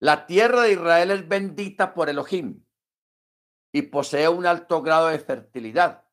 la 0.00 0.26
tierra 0.26 0.62
de 0.62 0.72
Israel 0.72 1.10
es 1.10 1.28
bendita 1.28 1.94
por 1.94 2.08
Elohim 2.08 2.64
y 3.74 3.82
posee 3.82 4.28
un 4.28 4.46
alto 4.46 4.82
grado 4.82 5.08
de 5.08 5.18
fertilidad. 5.18 6.08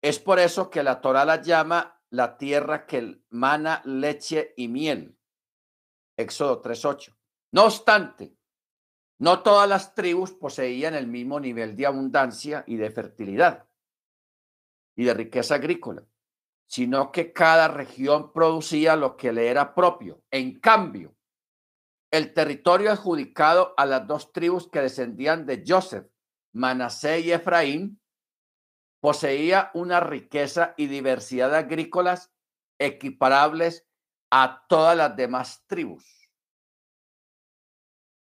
Es 0.00 0.20
por 0.20 0.38
eso 0.38 0.70
que 0.70 0.84
la 0.84 1.00
Torah 1.00 1.24
la 1.24 1.42
llama 1.42 2.00
la 2.10 2.38
tierra 2.38 2.86
que 2.86 3.20
mana 3.30 3.82
leche 3.84 4.54
y 4.56 4.68
miel. 4.68 5.18
Éxodo 6.16 6.62
3.8. 6.62 7.16
No 7.52 7.64
obstante, 7.64 8.36
no 9.20 9.42
todas 9.42 9.68
las 9.68 9.94
tribus 9.94 10.32
poseían 10.32 10.94
el 10.94 11.06
mismo 11.06 11.38
nivel 11.38 11.76
de 11.76 11.84
abundancia 11.86 12.64
y 12.66 12.76
de 12.76 12.90
fertilidad 12.90 13.68
y 14.96 15.04
de 15.04 15.12
riqueza 15.12 15.56
agrícola, 15.56 16.06
sino 16.66 17.12
que 17.12 17.34
cada 17.34 17.68
región 17.68 18.32
producía 18.32 18.96
lo 18.96 19.18
que 19.18 19.32
le 19.32 19.48
era 19.48 19.74
propio. 19.74 20.22
En 20.30 20.58
cambio, 20.58 21.14
el 22.10 22.32
territorio 22.32 22.90
adjudicado 22.90 23.74
a 23.76 23.84
las 23.84 24.06
dos 24.06 24.32
tribus 24.32 24.70
que 24.70 24.80
descendían 24.80 25.44
de 25.44 25.64
Joseph, 25.66 26.10
Manasé 26.54 27.20
y 27.20 27.32
Efraín, 27.32 28.00
poseía 29.00 29.70
una 29.74 30.00
riqueza 30.00 30.72
y 30.78 30.86
diversidad 30.86 31.54
agrícolas 31.54 32.32
equiparables 32.78 33.86
a 34.30 34.64
todas 34.66 34.96
las 34.96 35.14
demás 35.14 35.62
tribus. 35.66 36.30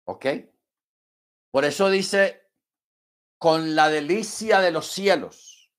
¿Ok? 0.06 0.26
Por 1.54 1.64
eso 1.64 1.88
dice, 1.88 2.50
con 3.38 3.76
la 3.76 3.88
delicia 3.88 4.58
de 4.58 4.72
los 4.72 4.88
cielos. 4.88 5.72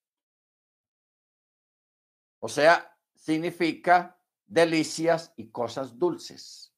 O 2.40 2.48
sea, 2.48 2.98
significa 3.14 4.18
delicias 4.46 5.34
y 5.36 5.52
cosas 5.52 6.00
dulces. 6.00 6.74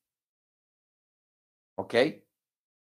¿Ok? 1.76 1.94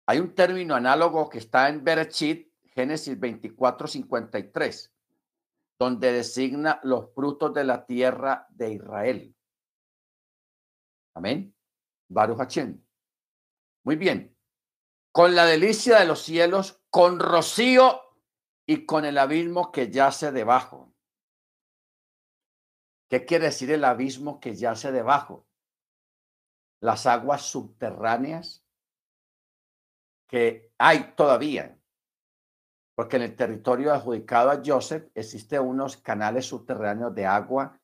Hay 0.07 0.19
un 0.19 0.35
término 0.35 0.75
análogo 0.75 1.29
que 1.29 1.41
está 1.41 1.69
en 1.69 1.85
Berechit, 1.85 2.55
Génesis 2.65 3.21
24, 3.21 3.87
53, 3.87 4.95
donde 5.79 6.13
designa 6.13 6.81
los 6.85 7.13
frutos 7.13 7.53
de 7.53 7.65
la 7.65 7.85
tierra 7.85 8.47
de 8.49 8.73
Israel. 8.73 9.37
Amén. 11.13 11.55
Baruch 12.09 12.41
Hachem. 12.41 12.83
Muy 13.85 13.97
bien. 13.97 14.38
Con 15.19 15.35
la 15.35 15.47
delicia 15.47 15.99
de 15.99 16.05
los 16.05 16.23
cielos, 16.23 16.81
con 16.91 17.19
rocío 17.19 18.01
y 18.65 18.87
con 18.87 19.05
el 19.05 19.19
abismo 19.19 19.73
que 19.73 19.91
yace 19.91 20.31
debajo. 20.31 20.95
¿Qué 23.11 23.25
quiere 23.25 23.47
decir 23.47 23.73
el 23.73 23.83
abismo 23.83 24.39
que 24.39 24.55
yace 24.55 24.93
debajo? 24.93 25.45
Las 26.81 27.07
aguas 27.07 27.43
subterráneas 27.43 28.65
que 30.29 30.73
hay 30.79 31.15
todavía, 31.17 31.77
porque 32.95 33.17
en 33.17 33.23
el 33.23 33.35
territorio 33.35 33.93
adjudicado 33.93 34.53
a 34.53 34.63
Joseph 34.65 35.11
existen 35.17 35.63
unos 35.63 35.97
canales 35.97 36.47
subterráneos 36.47 37.13
de 37.13 37.27
agua 37.27 37.81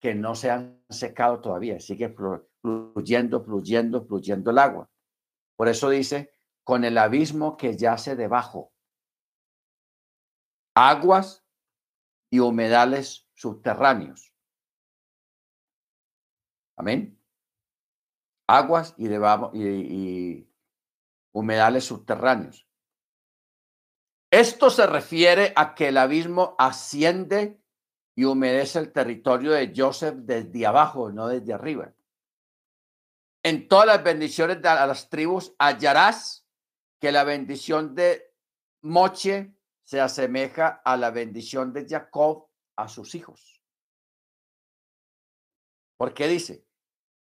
que 0.00 0.14
no 0.14 0.34
se 0.34 0.50
han 0.50 0.82
secado 0.88 1.42
todavía, 1.42 1.80
sigue 1.80 2.16
fluyendo, 2.62 3.44
fluyendo, 3.44 4.06
fluyendo 4.06 4.50
el 4.50 4.56
agua. 4.56 4.88
Por 5.54 5.68
eso 5.68 5.90
dice, 5.90 6.37
con 6.68 6.84
el 6.84 6.98
abismo 6.98 7.56
que 7.56 7.78
yace 7.78 8.14
debajo, 8.14 8.74
aguas 10.76 11.42
y 12.30 12.40
humedales 12.40 13.26
subterráneos. 13.32 14.34
Amén. 16.76 17.18
Aguas 18.46 18.92
y, 18.98 19.08
debajo, 19.08 19.50
y, 19.54 20.46
humedales 21.32 21.84
subterráneos. 21.86 22.68
Esto 24.30 24.68
se 24.68 24.86
refiere 24.86 25.54
a 25.56 25.74
que 25.74 25.88
el 25.88 25.96
abismo 25.96 26.54
asciende 26.58 27.62
y 28.14 28.24
humedece 28.24 28.78
el 28.78 28.92
territorio 28.92 29.52
de 29.52 29.72
Joseph 29.74 30.16
desde 30.16 30.66
abajo, 30.66 31.10
no 31.12 31.28
desde 31.28 31.54
arriba. 31.54 31.94
En 33.42 33.68
todas 33.68 33.86
las 33.86 34.04
bendiciones 34.04 34.60
de 34.60 34.68
las 34.68 35.08
tribus 35.08 35.54
hallarás 35.58 36.37
que 36.98 37.12
la 37.12 37.24
bendición 37.24 37.94
de 37.94 38.34
Moche 38.82 39.54
se 39.84 40.00
asemeja 40.00 40.82
a 40.84 40.96
la 40.96 41.10
bendición 41.10 41.72
de 41.72 41.86
Jacob 41.88 42.48
a 42.76 42.88
sus 42.88 43.14
hijos. 43.14 43.62
Porque 45.96 46.28
dice, 46.28 46.66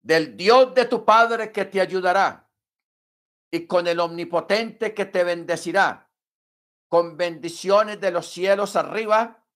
del 0.03 0.37
Dios 0.37 0.75
de 0.75 0.87
tu 0.87 1.05
Padre 1.05 1.53
que 1.53 1.65
te 1.65 1.81
ayudará 1.81 2.51
y 3.51 3.67
con 3.67 3.87
el 3.87 4.01
omnipotente 4.01 4.95
que 4.95 5.05
te 5.05 5.25
bendecirá, 5.25 6.11
con 6.89 7.17
bendiciones 7.17 8.01
de 8.01 8.11
los 8.11 8.31
cielos 8.31 8.77
arriba, 8.77 9.47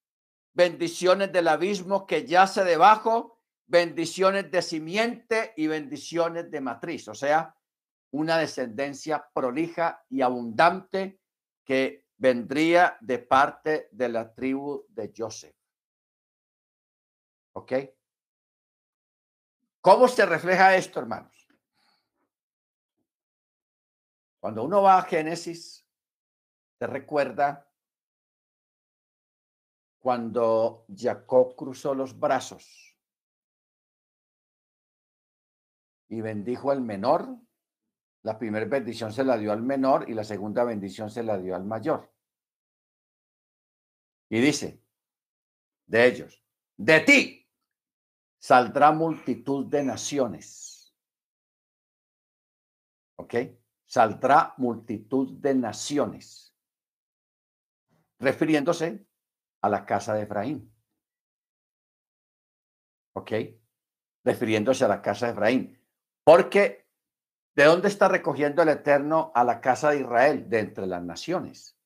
bendiciones 0.53 1.31
del 1.31 1.47
abismo 1.47 2.07
que 2.07 2.25
yace 2.25 2.63
debajo, 2.63 3.39
bendiciones 3.65 4.49
de 4.49 4.61
simiente 4.61 5.53
y 5.57 5.67
bendiciones 5.67 6.49
de 6.49 6.61
matriz, 6.61 7.07
o 7.07 7.15
sea, 7.15 7.55
una 8.11 8.37
descendencia 8.37 9.29
prolija 9.33 10.03
y 10.09 10.21
abundante 10.21 11.21
que 11.63 12.07
vendría 12.17 12.97
de 13.01 13.19
parte 13.19 13.89
de 13.91 14.09
la 14.09 14.33
tribu 14.33 14.85
de 14.89 15.13
Joseph. 15.15 15.55
¿Ok? 17.53 17.73
¿Cómo 19.81 20.07
se 20.07 20.25
refleja 20.25 20.75
esto, 20.75 20.99
hermanos? 20.99 21.47
Cuando 24.39 24.63
uno 24.63 24.81
va 24.81 24.97
a 24.97 25.03
Génesis, 25.03 25.85
te 26.77 26.87
recuerda 26.87 27.69
cuando 29.99 30.85
Jacob 30.95 31.55
cruzó 31.55 31.93
los 31.93 32.17
brazos 32.17 32.97
y 36.07 36.21
bendijo 36.21 36.71
al 36.71 36.81
menor, 36.81 37.37
la 38.23 38.37
primera 38.37 38.65
bendición 38.65 39.11
se 39.13 39.23
la 39.23 39.37
dio 39.37 39.51
al 39.51 39.61
menor 39.61 40.09
y 40.09 40.13
la 40.13 40.23
segunda 40.23 40.63
bendición 40.63 41.09
se 41.09 41.23
la 41.23 41.37
dio 41.37 41.55
al 41.55 41.65
mayor. 41.65 42.11
Y 44.29 44.39
dice, 44.41 44.83
de 45.87 46.05
ellos, 46.05 46.43
de 46.77 46.99
ti 47.01 47.49
saldrá 48.37 48.91
multitud 48.91 49.65
de 49.67 49.83
naciones. 49.83 50.95
¿Ok? 53.17 53.35
saldrá 53.89 54.53
multitud 54.57 55.39
de 55.39 55.55
naciones, 55.55 56.55
refiriéndose 58.19 59.03
a 59.61 59.69
la 59.69 59.83
casa 59.83 60.13
de 60.13 60.23
Efraín. 60.23 60.71
¿Ok? 63.13 63.31
Refiriéndose 64.23 64.85
a 64.85 64.89
la 64.89 65.01
casa 65.01 65.25
de 65.25 65.31
Efraín. 65.31 65.83
Porque, 66.23 66.87
¿de 67.59 67.65
dónde 67.65 67.89
está 67.89 68.07
recogiendo 68.07 68.61
el 68.61 68.69
Eterno 68.69 69.33
a 69.35 69.43
la 69.43 69.59
casa 69.59 69.89
de 69.89 69.99
Israel? 69.99 70.49
De 70.49 70.59
entre 70.59 70.87
las 70.87 71.03
naciones. 71.03 71.77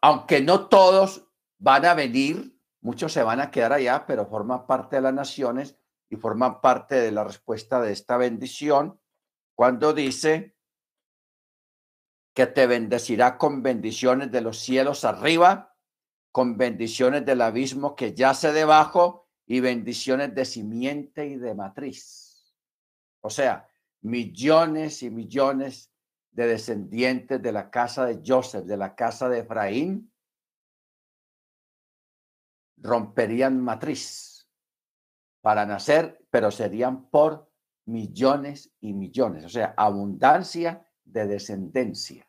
Aunque 0.00 0.40
no 0.40 0.66
todos 0.66 1.30
van 1.58 1.84
a 1.84 1.94
venir, 1.94 2.58
muchos 2.80 3.12
se 3.12 3.22
van 3.22 3.38
a 3.38 3.52
quedar 3.52 3.72
allá, 3.72 4.06
pero 4.08 4.26
forman 4.26 4.66
parte 4.66 4.96
de 4.96 5.02
las 5.02 5.14
naciones 5.14 5.78
y 6.10 6.16
forman 6.16 6.60
parte 6.60 6.96
de 6.96 7.12
la 7.12 7.22
respuesta 7.22 7.80
de 7.80 7.92
esta 7.92 8.16
bendición 8.16 9.00
cuando 9.54 9.92
dice 9.92 10.56
que 12.34 12.48
te 12.48 12.66
bendecirá 12.66 13.38
con 13.38 13.62
bendiciones 13.62 14.32
de 14.32 14.40
los 14.40 14.58
cielos 14.58 15.04
arriba, 15.04 15.76
con 16.32 16.58
bendiciones 16.58 17.24
del 17.24 17.40
abismo 17.40 17.94
que 17.94 18.14
yace 18.14 18.50
debajo 18.52 19.27
y 19.50 19.60
bendiciones 19.60 20.34
de 20.34 20.44
simiente 20.44 21.26
y 21.26 21.36
de 21.36 21.54
matriz. 21.54 22.54
O 23.22 23.30
sea, 23.30 23.66
millones 24.02 25.02
y 25.02 25.10
millones 25.10 25.90
de 26.30 26.46
descendientes 26.46 27.40
de 27.40 27.50
la 27.50 27.70
casa 27.70 28.04
de 28.04 28.20
Joseph, 28.24 28.66
de 28.66 28.76
la 28.76 28.94
casa 28.94 29.30
de 29.30 29.40
Efraín, 29.40 30.12
romperían 32.76 33.58
matriz 33.58 34.46
para 35.40 35.64
nacer, 35.64 36.26
pero 36.30 36.50
serían 36.50 37.08
por 37.08 37.50
millones 37.86 38.70
y 38.80 38.92
millones, 38.92 39.46
o 39.46 39.48
sea, 39.48 39.72
abundancia 39.78 40.86
de 41.04 41.26
descendencia. 41.26 42.28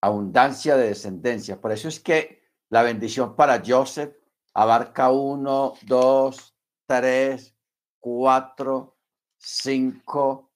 Abundancia 0.00 0.76
de 0.76 0.88
descendencia. 0.88 1.60
Por 1.60 1.70
eso 1.70 1.86
es 1.86 2.00
que 2.00 2.42
la 2.68 2.82
bendición 2.82 3.36
para 3.36 3.62
Joseph 3.64 4.17
abarca 4.58 5.10
uno, 5.10 5.74
dos, 5.82 6.56
tres, 6.84 7.56
cuatro, 8.00 8.98
cinco, 9.36 10.52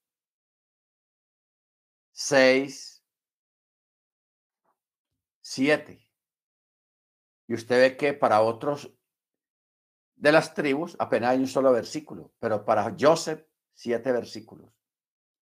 seis, 2.11 3.05
siete. 5.41 6.05
Y 7.47 7.55
usted 7.55 7.81
ve 7.81 7.97
que 7.97 8.13
para 8.13 8.43
otros 8.43 8.93
de 10.17 10.33
las 10.33 10.53
tribus 10.53 10.97
apenas 10.99 11.31
hay 11.31 11.39
un 11.39 11.47
solo 11.47 11.71
versículo, 11.71 12.33
pero 12.41 12.65
para 12.65 12.97
Joseph 12.99 13.47
siete 13.73 14.11
versículos 14.11 14.73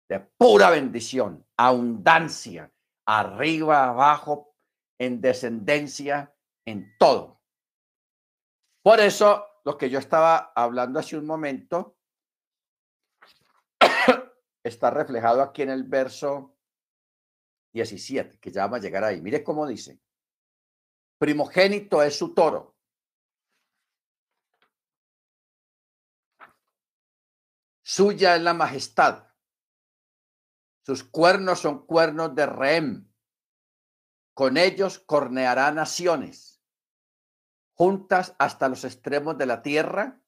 de 0.09 0.19
pura 0.19 0.71
bendición, 0.71 1.47
abundancia, 1.57 2.73
arriba, 3.07 3.91
abajo, 3.91 4.57
en 4.99 5.21
descendencia, 5.21 6.35
en 6.65 6.97
todo. 6.99 7.40
Por 8.83 9.01
eso, 9.01 9.47
lo 9.65 9.77
que 9.77 9.91
yo 9.91 9.99
estaba 9.99 10.53
hablando 10.55 10.99
hace 10.99 11.17
un 11.17 11.27
momento 11.27 11.99
está 14.63 14.91
reflejado 14.91 15.43
aquí 15.43 15.63
en 15.63 15.71
el 15.71 15.85
verso 15.85 16.57
17, 17.73 18.39
que 18.39 18.51
ya 18.51 18.63
vamos 18.63 18.79
a 18.79 18.83
llegar 18.83 19.05
ahí. 19.05 19.21
Mire 19.21 19.45
cómo 19.45 19.67
dice. 19.67 20.01
primogénito 21.19 22.03
es 22.03 22.17
su 22.17 22.33
toro. 22.35 22.77
Suya 27.83 28.37
es 28.37 28.43
la 28.43 28.55
majestad. 28.55 29.27
Sus 30.87 31.05
cuernos 31.05 31.61
son 31.61 31.87
cuernos 31.87 32.35
de 32.35 32.47
Rehem. 32.47 33.13
Con 34.33 34.57
ellos 34.57 35.01
corneará 35.01 35.71
naciones, 35.73 36.50
juntas 37.81 38.35
hasta 38.39 38.69
los 38.69 38.85
extremos 38.85 39.39
de 39.39 39.47
la 39.47 39.63
tierra, 39.63 40.21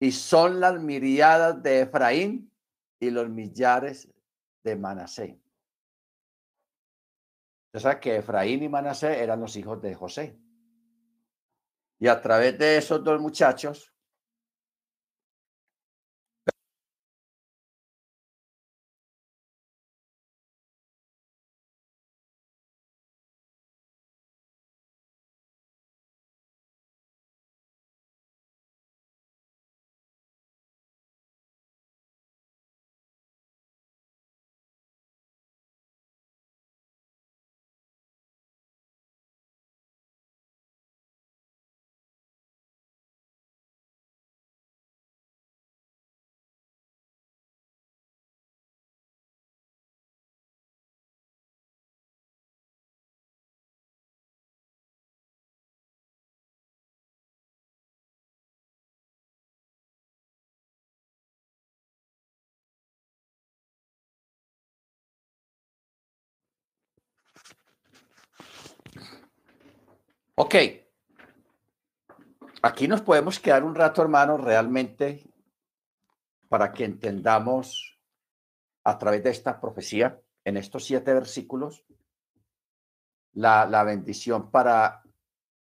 y 0.00 0.12
son 0.12 0.60
las 0.60 0.80
miriadas 0.80 1.62
de 1.62 1.82
Efraín 1.82 2.50
y 2.98 3.10
los 3.10 3.28
millares 3.28 4.08
de 4.64 4.74
Manasé. 4.74 5.38
O 7.74 7.78
sea 7.78 8.00
que 8.00 8.16
Efraín 8.16 8.62
y 8.62 8.68
Manasé 8.70 9.22
eran 9.22 9.42
los 9.42 9.54
hijos 9.56 9.82
de 9.82 9.94
José. 9.94 10.40
Y 11.98 12.08
a 12.08 12.18
través 12.22 12.58
de 12.58 12.78
esos 12.78 13.04
dos 13.04 13.20
muchachos, 13.20 13.91
Ok. 70.34 70.54
Aquí 72.62 72.88
nos 72.88 73.02
podemos 73.02 73.38
quedar 73.38 73.64
un 73.64 73.74
rato, 73.74 74.00
hermanos, 74.02 74.40
realmente 74.40 75.28
para 76.48 76.72
que 76.72 76.84
entendamos 76.84 77.98
a 78.84 78.98
través 78.98 79.22
de 79.22 79.30
esta 79.30 79.60
profecía, 79.60 80.20
en 80.44 80.56
estos 80.56 80.84
siete 80.84 81.12
versículos, 81.14 81.84
la, 83.32 83.66
la 83.66 83.84
bendición 83.84 84.50
para 84.50 85.02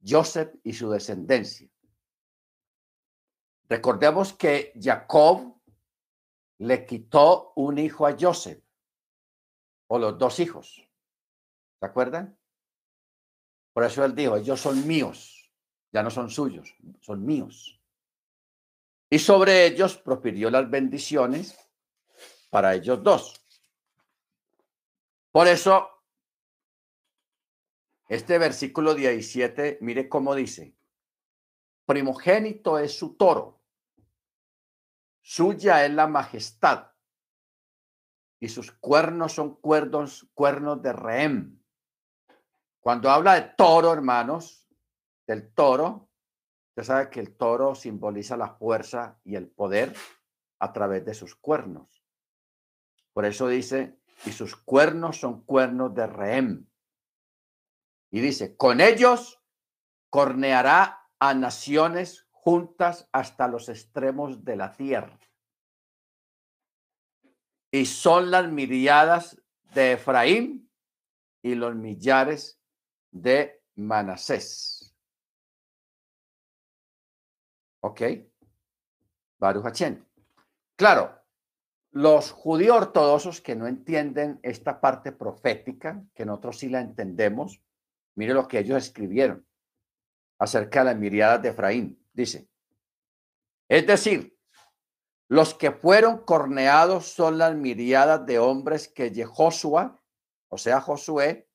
Joseph 0.05 0.53
y 0.64 0.74
su 0.74 0.89
descendencia. 0.89 1.70
Recordemos 3.70 4.34
que 4.34 4.74
Jacob 4.80 5.60
le 6.60 6.86
quitó 6.86 7.53
un 7.55 7.78
hijo 7.78 8.05
a 8.08 8.16
Joseph, 8.20 8.64
o 9.88 9.99
los 9.99 10.18
dos 10.18 10.39
hijos. 10.39 10.88
¿Se 11.80 11.86
acuerdan? 11.86 12.37
Por 13.78 13.84
eso 13.84 14.03
él 14.03 14.15
dijo, 14.15 14.36
ellos 14.36 14.59
son 14.59 14.88
míos, 14.88 15.53
ya 15.91 16.01
no 16.01 16.09
son 16.09 16.32
suyos, 16.32 16.75
son 16.99 17.23
míos. 17.23 17.80
Y 19.07 19.19
sobre 19.19 19.67
ellos 19.67 19.97
profirió 19.97 20.49
las 20.49 20.67
bendiciones 20.67 21.55
para 22.49 22.73
ellos 22.73 23.03
dos. 23.03 23.45
Por 25.32 25.45
eso, 25.45 25.88
este 28.07 28.39
versículo 28.39 28.95
17, 28.95 29.78
mire 29.82 30.09
cómo 30.09 30.34
dice, 30.34 30.75
primogénito 31.86 32.80
es 32.80 32.97
su 32.97 33.15
toro, 33.15 33.61
suya 35.21 35.86
es 35.86 35.93
la 35.93 36.07
majestad, 36.07 36.93
y 38.39 38.49
sus 38.49 38.71
cuernos 38.71 39.34
son 39.34 39.53
cuernos, 39.61 40.28
cuernos 40.34 40.82
de 40.82 40.93
rehem 40.93 41.57
cuando 42.80 43.09
habla 43.09 43.36
de 43.36 43.53
toro, 43.57 43.93
hermanos, 43.93 44.67
del 45.25 45.53
toro, 45.53 46.09
usted 46.69 46.84
sabe 46.84 47.09
que 47.09 47.19
el 47.19 47.36
toro 47.36 47.75
simboliza 47.75 48.38
la 48.38 48.49
fuerza 48.49 49.19
y 49.23 49.36
el 49.36 49.49
poder 49.49 49.93
a 50.59 50.71
través 50.71 51.05
de 51.05 51.13
sus 51.13 51.36
cuernos. 51.36 52.03
Por 53.13 53.25
eso 53.25 53.47
dice, 53.47 53.99
y 54.25 54.32
sus 54.32 54.55
cuernos 54.55 55.19
son 55.19 55.43
cuernos 55.43 55.93
de 55.93 56.07
rehem. 56.07 56.67
Y 58.11 58.21
dice, 58.21 58.55
con 58.55 58.80
ellos 58.80 59.41
corneará 60.09 61.07
a 61.19 61.34
naciones 61.34 62.28
juntas 62.32 63.09
hasta 63.11 63.47
los 63.47 63.69
extremos 63.69 64.45
de 64.45 64.55
la 64.55 64.71
tierra. 64.71 65.19
Y 67.71 67.86
son 67.86 68.32
las 68.32 68.49
miriadas 68.49 69.41
de 69.73 69.93
Efraín 69.93 70.71
y 71.41 71.55
los 71.55 71.75
millares 71.75 72.57
de 73.22 73.61
Manasés. 73.76 74.93
¿Ok? 77.82 78.01
Baruch 79.39 79.65
Claro, 80.76 81.18
los 81.91 82.32
judíos 82.32 82.78
ortodoxos 82.78 83.41
que 83.41 83.55
no 83.55 83.68
entienden 83.68 84.39
esta 84.43 84.82
parte 84.82 85.11
profética, 85.11 86.03
que 86.13 86.26
nosotros 86.26 86.59
sí 86.59 86.70
la 86.70 86.82
entendemos, 86.82 87.61
mire 88.15 88.34
lo 88.34 88.47
que 88.47 88.59
ellos 88.59 88.78
escribieron 88.78 89.45
acerca 90.39 90.80
de 90.80 90.86
las 90.86 90.97
miriadas 90.97 91.41
de 91.41 91.49
Efraín. 91.49 92.05
Dice, 92.13 92.49
es 93.68 93.86
decir, 93.86 94.38
los 95.30 95.53
que 95.53 95.72
fueron 95.72 96.20
corneados 96.20 97.07
son 97.07 97.38
las 97.38 97.55
miriadas 97.55 98.26
de 98.26 98.39
hombres 98.39 98.88
que 98.88 99.13
Jehoshua, 99.13 100.01
o 100.49 100.57
sea, 100.57 100.80
Josué, 100.80 101.47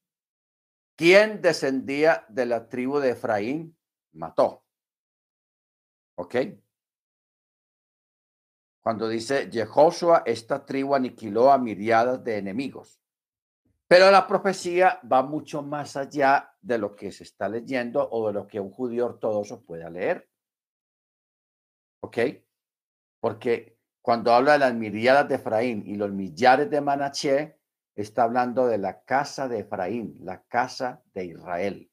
¿Quién 1.02 1.42
descendía 1.42 2.24
de 2.28 2.46
la 2.46 2.68
tribu 2.68 3.00
de 3.00 3.10
Efraín? 3.10 3.76
Mató. 4.12 4.64
¿Ok? 6.14 6.36
Cuando 8.80 9.08
dice 9.08 9.50
Jehoshua, 9.50 10.22
esta 10.24 10.64
tribu 10.64 10.94
aniquiló 10.94 11.50
a 11.50 11.58
miriadas 11.58 12.22
de 12.22 12.38
enemigos. 12.38 13.02
Pero 13.88 14.12
la 14.12 14.28
profecía 14.28 15.00
va 15.12 15.24
mucho 15.24 15.60
más 15.60 15.96
allá 15.96 16.54
de 16.60 16.78
lo 16.78 16.94
que 16.94 17.10
se 17.10 17.24
está 17.24 17.48
leyendo 17.48 18.08
o 18.08 18.28
de 18.28 18.34
lo 18.34 18.46
que 18.46 18.60
un 18.60 18.70
judío 18.70 19.06
ortodoxo 19.06 19.64
pueda 19.64 19.90
leer. 19.90 20.30
¿Ok? 22.04 22.18
Porque 23.18 23.76
cuando 24.00 24.32
habla 24.32 24.52
de 24.52 24.58
las 24.60 24.74
miriadas 24.74 25.28
de 25.28 25.34
Efraín 25.34 25.82
y 25.84 25.96
los 25.96 26.12
millares 26.12 26.70
de 26.70 26.80
Manaché, 26.80 27.58
está 27.94 28.24
hablando 28.24 28.66
de 28.66 28.78
la 28.78 29.04
casa 29.04 29.48
de 29.48 29.60
Efraín, 29.60 30.16
la 30.20 30.42
casa 30.44 31.02
de 31.14 31.26
Israel. 31.26 31.90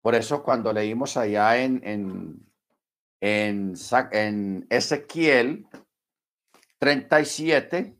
Por 0.00 0.14
eso 0.14 0.42
cuando 0.42 0.72
leímos 0.72 1.16
allá 1.16 1.58
en, 1.58 1.80
en, 1.84 2.52
en, 3.20 3.74
en 4.12 4.66
Ezequiel 4.68 5.66
37, 6.78 7.98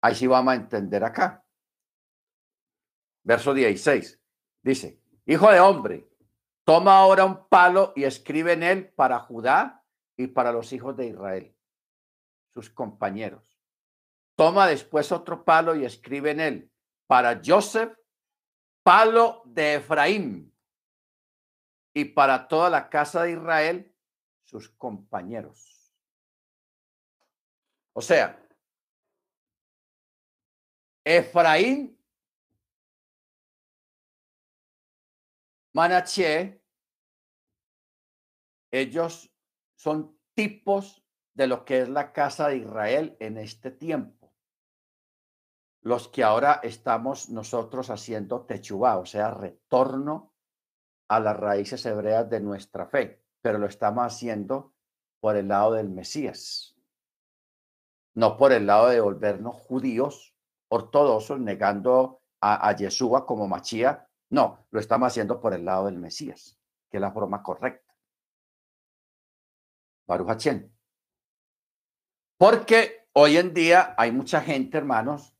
ahí 0.00 0.14
sí 0.14 0.26
vamos 0.26 0.52
a 0.52 0.56
entender 0.56 1.04
acá. 1.04 1.44
Verso 3.24 3.52
16. 3.52 4.20
Dice, 4.62 5.00
hijo 5.26 5.50
de 5.50 5.60
hombre, 5.60 6.08
toma 6.64 6.98
ahora 6.98 7.24
un 7.24 7.48
palo 7.48 7.92
y 7.94 8.04
escribe 8.04 8.52
en 8.52 8.62
él 8.62 8.88
para 8.94 9.18
Judá 9.20 9.84
y 10.16 10.28
para 10.28 10.52
los 10.52 10.72
hijos 10.72 10.96
de 10.96 11.08
Israel, 11.08 11.54
sus 12.54 12.70
compañeros 12.70 13.55
Toma 14.36 14.66
después 14.66 15.10
otro 15.12 15.44
palo 15.44 15.74
y 15.74 15.86
escribe 15.86 16.30
en 16.32 16.40
él, 16.40 16.72
para 17.06 17.40
Joseph, 17.42 17.96
palo 18.82 19.42
de 19.46 19.76
Efraín, 19.76 20.54
y 21.94 22.04
para 22.04 22.46
toda 22.46 22.68
la 22.68 22.90
casa 22.90 23.22
de 23.22 23.32
Israel, 23.32 23.96
sus 24.44 24.68
compañeros. 24.68 25.90
O 27.94 28.02
sea, 28.02 28.46
Efraín, 31.02 31.98
Manaché, 35.72 36.62
ellos 38.70 39.32
son 39.76 40.18
tipos 40.34 41.02
de 41.32 41.46
lo 41.46 41.64
que 41.64 41.80
es 41.80 41.88
la 41.88 42.12
casa 42.12 42.48
de 42.48 42.58
Israel 42.58 43.16
en 43.20 43.38
este 43.38 43.70
tiempo 43.70 44.25
los 45.86 46.08
que 46.08 46.24
ahora 46.24 46.58
estamos 46.64 47.28
nosotros 47.28 47.90
haciendo 47.90 48.44
techubá, 48.44 48.98
o 48.98 49.06
sea, 49.06 49.30
retorno 49.30 50.34
a 51.08 51.20
las 51.20 51.36
raíces 51.36 51.86
hebreas 51.86 52.28
de 52.28 52.40
nuestra 52.40 52.88
fe, 52.88 53.22
pero 53.40 53.58
lo 53.58 53.66
estamos 53.66 54.04
haciendo 54.04 54.74
por 55.20 55.36
el 55.36 55.46
lado 55.46 55.74
del 55.74 55.88
Mesías, 55.88 56.74
no 58.16 58.36
por 58.36 58.50
el 58.50 58.66
lado 58.66 58.88
de 58.88 58.98
volvernos 58.98 59.54
judíos 59.54 60.34
ortodoxos, 60.66 61.38
negando 61.38 62.20
a, 62.40 62.68
a 62.68 62.74
Yeshua 62.74 63.24
como 63.24 63.46
Machía, 63.46 64.08
no, 64.28 64.66
lo 64.72 64.80
estamos 64.80 65.06
haciendo 65.06 65.40
por 65.40 65.54
el 65.54 65.64
lado 65.64 65.86
del 65.86 65.98
Mesías, 65.98 66.58
que 66.90 66.96
es 66.96 67.00
la 67.00 67.12
forma 67.12 67.44
correcta. 67.44 67.94
Baruch 70.08 70.48
Porque 72.36 73.06
hoy 73.12 73.36
en 73.36 73.54
día 73.54 73.94
hay 73.96 74.10
mucha 74.10 74.40
gente, 74.40 74.78
hermanos, 74.78 75.35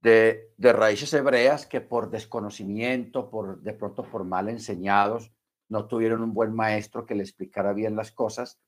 de, 0.00 0.54
raíces 0.58 1.12
hebreas 1.12 1.66
que 1.66 1.80
por 1.80 2.10
desconocimiento, 2.10 3.30
por 3.30 3.60
de 3.60 3.72
pronto 3.72 4.04
por 4.04 4.24
mal 4.24 4.48
enseñados, 4.48 5.32
no 5.68 5.86
tuvieron 5.86 6.22
un 6.22 6.34
buen 6.34 6.54
maestro 6.54 7.04
que 7.04 7.14
le 7.14 7.22
explicara 7.22 7.72
bien 7.72 7.96
las 7.96 8.12
cosas. 8.12 8.60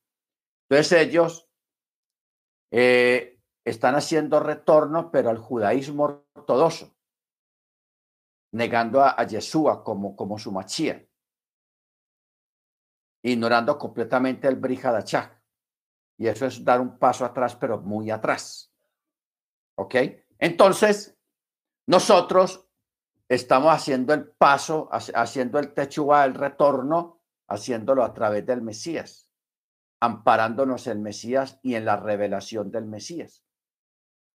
Entonces 0.68 1.01
ellos 1.01 1.49
eh, 2.70 3.41
están 3.64 3.95
haciendo 3.95 4.41
retorno, 4.41 5.11
pero 5.11 5.31
al 5.31 5.39
judaísmo 5.39 6.26
ortodoxo, 6.35 6.95
negando 8.53 9.01
a, 9.01 9.14
a 9.18 9.24
Yeshua 9.24 9.83
como, 9.83 10.16
como 10.16 10.39
su 10.39 10.53
machía, 10.53 11.07
ignorando 13.22 13.78
completamente 13.78 14.49
el 14.49 14.57
Brihadachak. 14.57 15.41
Y 16.18 16.28
eso 16.28 16.45
es 16.45 16.62
dar 16.62 16.83
un 16.83 16.99
paso 16.99 17.24
atrás, 17.24 17.57
pero 17.57 17.81
muy 17.81 18.11
atrás. 18.11 18.74
¿Ok? 19.78 19.95
Entonces, 20.39 21.20
nosotros 21.91 22.68
estamos 23.28 23.74
haciendo 23.74 24.14
el 24.14 24.30
paso, 24.30 24.88
haciendo 24.93 25.59
el 25.59 25.74
techua, 25.74 26.24
el 26.24 26.34
retorno, 26.34 27.20
haciéndolo 27.49 28.05
a 28.05 28.14
través 28.14 28.47
del 28.47 28.62
Mesías, 28.62 29.28
amparándonos 30.01 30.86
en 30.86 30.93
el 30.93 30.99
Mesías 31.01 31.59
y 31.64 31.74
en 31.74 31.84
la 31.84 31.97
revelación 31.97 32.70
del 32.70 32.86
Mesías. 32.86 33.45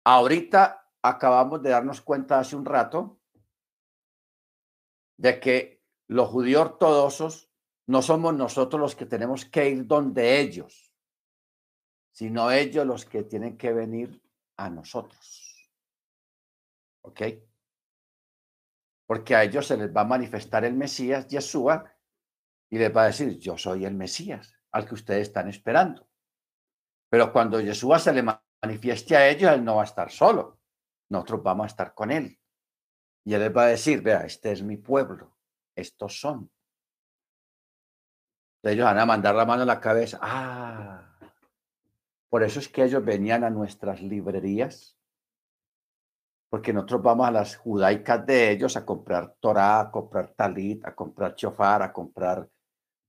Ahorita 0.03 0.89
acabamos 1.03 1.61
de 1.61 1.69
darnos 1.69 2.01
cuenta 2.01 2.39
hace 2.39 2.55
un 2.55 2.65
rato 2.65 3.19
de 5.19 5.39
que 5.39 5.83
los 6.07 6.29
judíos 6.29 6.61
ortodoxos 6.63 7.51
no 7.85 8.01
somos 8.01 8.33
nosotros 8.33 8.81
los 8.81 8.95
que 8.95 9.05
tenemos 9.05 9.45
que 9.45 9.69
ir 9.69 9.85
donde 9.85 10.39
ellos, 10.39 10.91
sino 12.13 12.49
ellos 12.49 12.87
los 12.87 13.05
que 13.05 13.21
tienen 13.21 13.59
que 13.59 13.73
venir 13.73 14.23
a 14.57 14.71
nosotros. 14.71 15.42
¿Ok? 17.03 17.21
Porque 19.05 19.35
a 19.35 19.43
ellos 19.43 19.67
se 19.67 19.77
les 19.77 19.95
va 19.95 20.01
a 20.01 20.05
manifestar 20.05 20.65
el 20.65 20.73
Mesías, 20.73 21.27
Yeshua, 21.27 21.93
y 22.69 22.77
les 22.77 22.95
va 22.95 23.03
a 23.03 23.07
decir, 23.07 23.37
yo 23.37 23.57
soy 23.57 23.85
el 23.85 23.93
Mesías, 23.93 24.55
al 24.71 24.87
que 24.87 24.95
ustedes 24.95 25.27
están 25.27 25.47
esperando. 25.49 26.07
Pero 27.09 27.31
cuando 27.31 27.59
Yeshua 27.59 27.99
se 27.99 28.13
le 28.13 28.23
manifieste 28.23 29.15
a 29.15 29.29
ellos, 29.29 29.51
él 29.51 29.63
no 29.63 29.75
va 29.75 29.81
a 29.81 29.85
estar 29.85 30.09
solo. 30.09 30.59
Nosotros 31.09 31.43
vamos 31.43 31.65
a 31.65 31.67
estar 31.67 31.93
con 31.93 32.11
él. 32.11 32.39
Y 33.25 33.33
él 33.33 33.41
les 33.41 33.55
va 33.55 33.65
a 33.65 33.67
decir, 33.67 34.01
vea, 34.01 34.25
este 34.25 34.51
es 34.51 34.63
mi 34.63 34.77
pueblo, 34.77 35.37
estos 35.75 36.19
son. 36.19 36.49
Ellos 38.63 38.85
van 38.85 38.97
a 38.97 39.05
mandar 39.05 39.35
la 39.35 39.45
mano 39.45 39.63
a 39.63 39.65
la 39.65 39.79
cabeza. 39.79 40.17
Ah, 40.21 41.17
por 42.29 42.43
eso 42.43 42.59
es 42.59 42.69
que 42.69 42.83
ellos 42.83 43.03
venían 43.03 43.43
a 43.43 43.49
nuestras 43.49 44.01
librerías 44.01 44.97
porque 46.53 46.71
nosotros 46.71 47.01
vamos 47.01 47.27
a 47.27 47.31
las 47.31 47.55
judaicas 47.55 48.23
de 48.27 48.51
ellos 48.51 48.77
a 48.77 48.85
comprar 48.85 49.37
Torah, 49.39 49.79
a 49.79 49.89
comprar 49.89 50.35
talit, 50.35 50.85
a 50.85 50.93
comprar 50.93 51.33
chofar, 51.33 51.81
a 51.81 51.91
comprar 51.91 52.47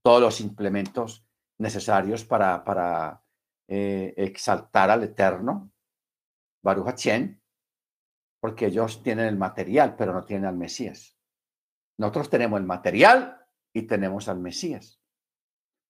todos 0.03 0.23
los 0.23 0.41
implementos 0.41 1.27
necesarios 1.59 2.25
para, 2.25 3.23
eh, 3.69 4.15
exaltar 4.17 4.91
al 4.91 5.03
Eterno, 5.03 5.71
Baruch 6.63 6.89
Hachén, 6.89 7.43
porque 8.41 8.69
ellos 8.69 9.03
tienen 9.03 9.27
el 9.27 9.37
material, 9.37 9.95
pero 9.95 10.15
no 10.15 10.25
tienen 10.25 10.47
al 10.47 10.57
Mesías. 10.57 11.15
Nosotros 11.99 12.31
tenemos 12.31 12.59
el 12.59 12.65
material 12.65 13.47
y 13.75 13.83
tenemos 13.83 14.27
al 14.27 14.39
Mesías. 14.39 15.03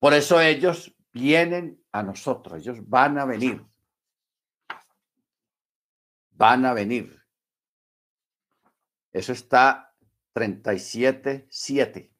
Por 0.00 0.12
eso 0.12 0.40
ellos 0.40 0.92
vienen 1.12 1.80
a 1.92 2.02
nosotros, 2.02 2.58
ellos 2.58 2.78
van 2.88 3.16
a 3.16 3.24
venir. 3.24 3.64
Van 6.32 6.66
a 6.66 6.74
venir. 6.74 7.23
Eso 9.14 9.32
está 9.32 9.94
37, 10.32 11.46
7. 11.48 12.12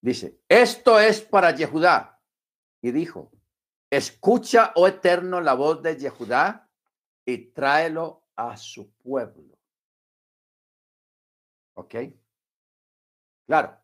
Dice, 0.00 0.40
esto 0.48 0.98
es 0.98 1.20
para 1.20 1.54
Yehudá. 1.54 2.20
Y 2.80 2.90
dijo, 2.90 3.30
escucha, 3.88 4.72
oh 4.74 4.88
eterno, 4.88 5.40
la 5.40 5.54
voz 5.54 5.80
de 5.80 5.96
Yehudá 5.96 6.68
y 7.24 7.38
tráelo 7.52 8.24
a 8.34 8.56
su 8.56 8.92
pueblo. 8.94 9.56
¿Ok? 11.74 11.94
Claro, 13.46 13.80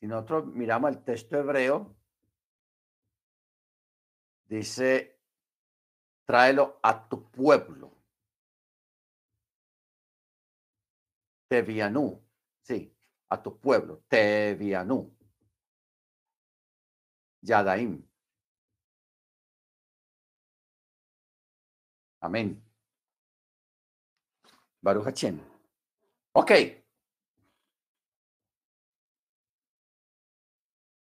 si 0.00 0.06
nosotros 0.06 0.46
miramos 0.46 0.90
el 0.90 1.04
texto 1.04 1.36
hebreo, 1.36 1.94
dice, 4.46 5.20
tráelo 6.24 6.80
a 6.82 7.06
tu 7.10 7.30
pueblo. 7.30 7.97
Tevianú, 11.48 12.22
sí, 12.62 12.94
a 13.28 13.42
tu 13.42 13.58
pueblo, 13.58 14.02
Tevianú. 14.08 15.14
Yadaim. 17.42 18.02
Amén. 22.20 22.62
Baruch 24.82 25.06
Hachem. 25.06 25.40
Ok. 26.32 26.50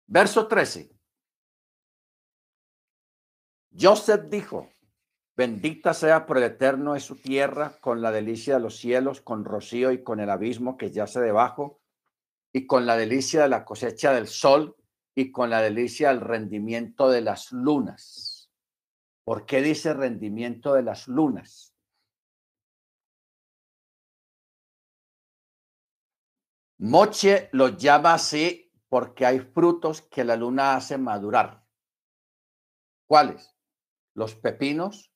Verso 0.08 0.48
13. 0.48 0.90
Joseph 3.72 4.30
dijo, 4.30 4.70
Bendita 5.42 5.96
sea 5.96 6.28
por 6.28 6.38
el 6.38 6.44
eterno 6.44 6.96
es 6.96 7.04
su 7.04 7.16
tierra, 7.16 7.80
con 7.82 8.04
la 8.04 8.12
delicia 8.12 8.54
de 8.54 8.60
los 8.60 8.78
cielos, 8.78 9.22
con 9.22 9.44
rocío 9.44 9.92
y 9.92 10.04
con 10.04 10.20
el 10.20 10.30
abismo 10.30 10.78
que 10.78 10.92
yace 10.92 11.20
debajo, 11.20 11.82
y 12.54 12.68
con 12.68 12.86
la 12.86 12.96
delicia 12.96 13.42
de 13.42 13.50
la 13.50 13.66
cosecha 13.66 14.14
del 14.14 14.28
sol 14.28 14.76
y 15.16 15.32
con 15.32 15.50
la 15.50 15.60
delicia 15.64 16.10
del 16.10 16.22
rendimiento 16.22 17.10
de 17.10 17.22
las 17.22 17.52
lunas. 17.52 18.52
¿Por 19.24 19.48
qué 19.48 19.64
dice 19.64 19.96
rendimiento 19.96 20.76
de 20.76 20.84
las 20.84 21.08
lunas? 21.08 21.74
Moche 26.78 27.50
lo 27.52 27.70
llama 27.70 28.14
así 28.14 28.72
porque 28.90 29.26
hay 29.26 29.40
frutos 29.40 30.04
que 30.04 30.24
la 30.24 30.36
luna 30.36 30.76
hace 30.76 31.00
madurar. 31.00 31.66
¿Cuáles? 33.08 33.56
Los 34.14 34.36
pepinos, 34.36 35.11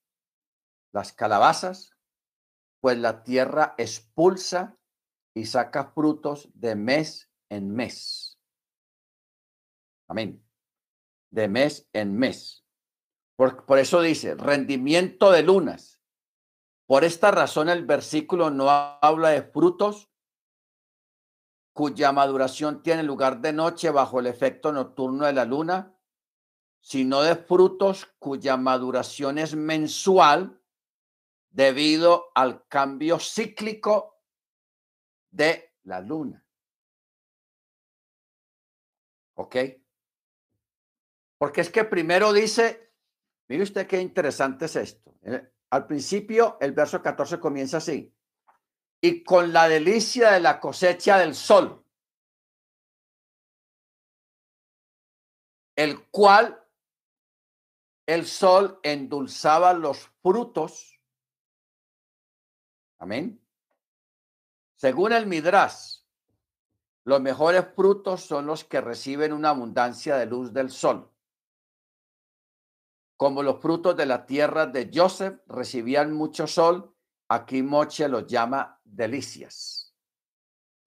las 0.96 1.12
calabazas, 1.12 1.94
pues 2.80 2.98
la 2.98 3.22
tierra 3.22 3.76
expulsa 3.78 4.78
y 5.36 5.46
saca 5.46 5.92
frutos 5.92 6.48
de 6.54 6.76
mes 6.76 7.30
en 7.50 7.76
mes. 7.76 8.40
Amén. 10.08 10.42
De 11.32 11.50
mes 11.50 11.90
en 11.92 12.18
mes. 12.18 12.64
Por, 13.36 13.66
por, 13.66 13.78
eso 13.78 14.02
dice, 14.02 14.36
rendimiento 14.36 15.32
de 15.32 15.44
lunas. 15.44 16.00
Por 16.88 17.04
esta 17.04 17.30
razón 17.30 17.68
el 17.68 17.86
versículo 17.86 18.50
no 18.50 18.70
habla 18.70 19.30
de 19.30 19.42
frutos 19.42 20.10
cuya 21.74 22.14
maduración 22.14 22.82
tiene 22.84 23.04
lugar 23.04 23.42
de 23.42 23.52
noche 23.52 23.90
bajo 23.90 24.22
el 24.22 24.28
efecto 24.28 24.72
nocturno 24.72 25.26
de 25.26 25.34
la 25.34 25.44
luna, 25.44 26.00
sino 26.80 27.22
de 27.22 27.36
frutos 27.36 28.06
cuya 28.18 28.56
maduración 28.56 29.38
es 29.40 29.56
mensual 29.56 30.62
debido 31.56 32.34
al 32.36 32.68
cambio 32.68 33.18
cíclico 33.18 34.20
de 35.32 35.74
la 35.84 36.02
luna. 36.02 36.46
¿Ok? 39.36 39.56
Porque 41.38 41.62
es 41.62 41.70
que 41.70 41.86
primero 41.86 42.34
dice, 42.34 42.92
mire 43.48 43.64
usted 43.64 43.88
qué 43.88 44.02
interesante 44.02 44.66
es 44.66 44.76
esto. 44.76 45.16
Eh, 45.22 45.50
al 45.70 45.88
principio, 45.88 46.58
el 46.60 46.74
verso 46.74 47.02
14 47.02 47.40
comienza 47.40 47.78
así. 47.78 48.14
Y 49.00 49.24
con 49.24 49.54
la 49.54 49.70
delicia 49.70 50.32
de 50.32 50.42
la 50.42 50.60
cosecha 50.60 51.18
del 51.20 51.36
sol, 51.36 51.86
el 55.78 56.10
cual 56.10 56.62
el 58.06 58.26
sol 58.26 58.78
endulzaba 58.84 59.72
los 59.72 60.10
frutos 60.22 60.95
Amén. 63.00 63.42
Según 64.76 65.14
el 65.14 65.26
Midrash, 65.26 66.00
los 67.06 67.22
mejores 67.22 67.66
frutos 67.76 68.22
son 68.22 68.46
los 68.46 68.64
que 68.64 68.82
reciben 68.82 69.32
una 69.32 69.50
abundancia 69.50 70.16
de 70.18 70.26
luz 70.26 70.52
del 70.54 70.72
sol. 70.72 71.12
Como 73.16 73.44
los 73.44 73.62
frutos 73.62 73.96
de 73.96 74.06
la 74.06 74.26
tierra 74.26 74.66
de 74.66 74.92
Joseph 74.94 75.40
recibían 75.48 76.14
mucho 76.14 76.48
sol, 76.48 76.94
aquí 77.30 77.62
Moche 77.62 78.10
los 78.10 78.28
llama 78.28 78.82
delicias. 78.84 79.94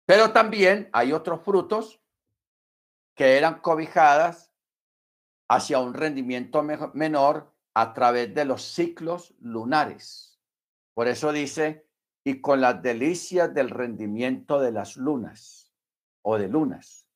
Pero 0.06 0.32
también 0.32 0.88
hay 0.92 1.12
otros 1.12 1.42
frutos 1.42 2.00
que 3.14 3.36
eran 3.36 3.60
cobijadas 3.60 4.52
hacia 5.48 5.78
un 5.78 5.94
rendimiento 5.94 6.62
menor 6.62 7.52
a 7.74 7.92
través 7.92 8.34
de 8.34 8.44
los 8.44 8.62
ciclos 8.62 9.34
lunares. 9.40 10.38
Por 10.94 11.08
eso 11.08 11.32
dice, 11.32 11.88
y 12.24 12.40
con 12.40 12.60
las 12.60 12.82
delicias 12.82 13.52
del 13.52 13.70
rendimiento 13.70 14.60
de 14.60 14.72
las 14.72 14.96
lunas 14.96 15.72
o 16.22 16.38
de 16.38 16.48
lunas. 16.48 17.06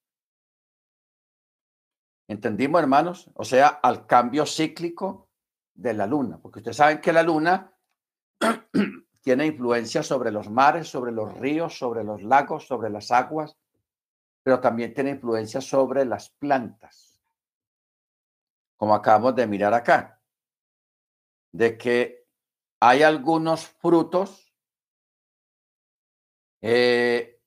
¿Entendimos, 2.29 2.81
hermanos? 2.81 3.31
O 3.35 3.45
sea, 3.45 3.69
al 3.69 4.07
cambio 4.07 4.47
cíclico 4.47 5.29
de 5.75 5.95
la 5.95 6.07
luna, 6.07 6.39
porque 6.39 6.59
ustedes 6.59 6.77
saben 6.77 7.01
que 7.01 7.13
la 7.13 7.23
luna 7.23 7.73
tiene 9.21 9.47
influencia 9.47 10.03
sobre 10.03 10.33
los 10.33 10.51
mares, 10.51 10.89
sobre 10.89 11.13
los 11.13 11.33
ríos, 11.39 11.79
sobre 11.79 12.03
los 12.03 12.23
lagos, 12.23 12.67
sobre 12.67 12.91
las 12.91 13.11
aguas, 13.11 13.57
pero 14.43 14.61
también 14.61 14.95
tiene 14.95 15.11
influencia 15.11 15.61
sobre 15.61 16.05
las 16.05 16.31
plantas, 16.31 17.21
como 18.77 18.95
acabamos 18.95 19.35
de 19.37 19.47
mirar 19.47 19.75
acá, 19.75 20.21
de 21.53 21.77
que 21.79 22.27
hay 22.81 23.03
algunos 23.03 23.67
frutos, 23.67 24.46
eh, 26.69 27.41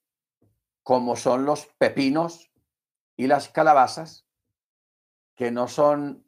como 0.81 1.17
son 1.17 1.43
los 1.43 1.65
pepinos 1.77 2.49
y 3.17 3.27
las 3.27 3.49
calabazas, 3.49 4.25
que 5.35 5.51
no 5.51 5.67
son 5.67 6.25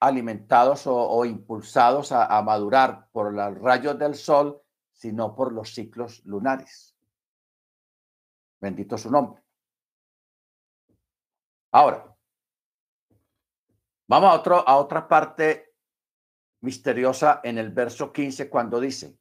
alimentados 0.00 0.88
o, 0.88 1.24
impulsados 1.24 2.10
a, 2.10 2.42
madurar 2.42 3.08
por 3.12 3.32
los 3.32 3.56
rayos 3.58 3.96
del 3.96 4.16
sol, 4.16 4.60
sino 4.92 5.36
por 5.36 5.52
los 5.52 5.72
ciclos 5.72 6.24
lunares. 6.24 6.96
Bendito 8.60 8.98
su 8.98 9.08
nombre. 9.08 9.40
Ahora, 11.70 12.12
vamos 14.08 14.30
a, 14.30 14.34
otro, 14.34 14.68
a 14.68 14.76
otra 14.78 15.06
parte 15.06 15.76
misteriosa 16.60 17.40
en 17.44 17.58
el 17.58 17.70
verso 17.70 18.12
15 18.12 18.50
cuando 18.50 18.80
dice, 18.80 19.16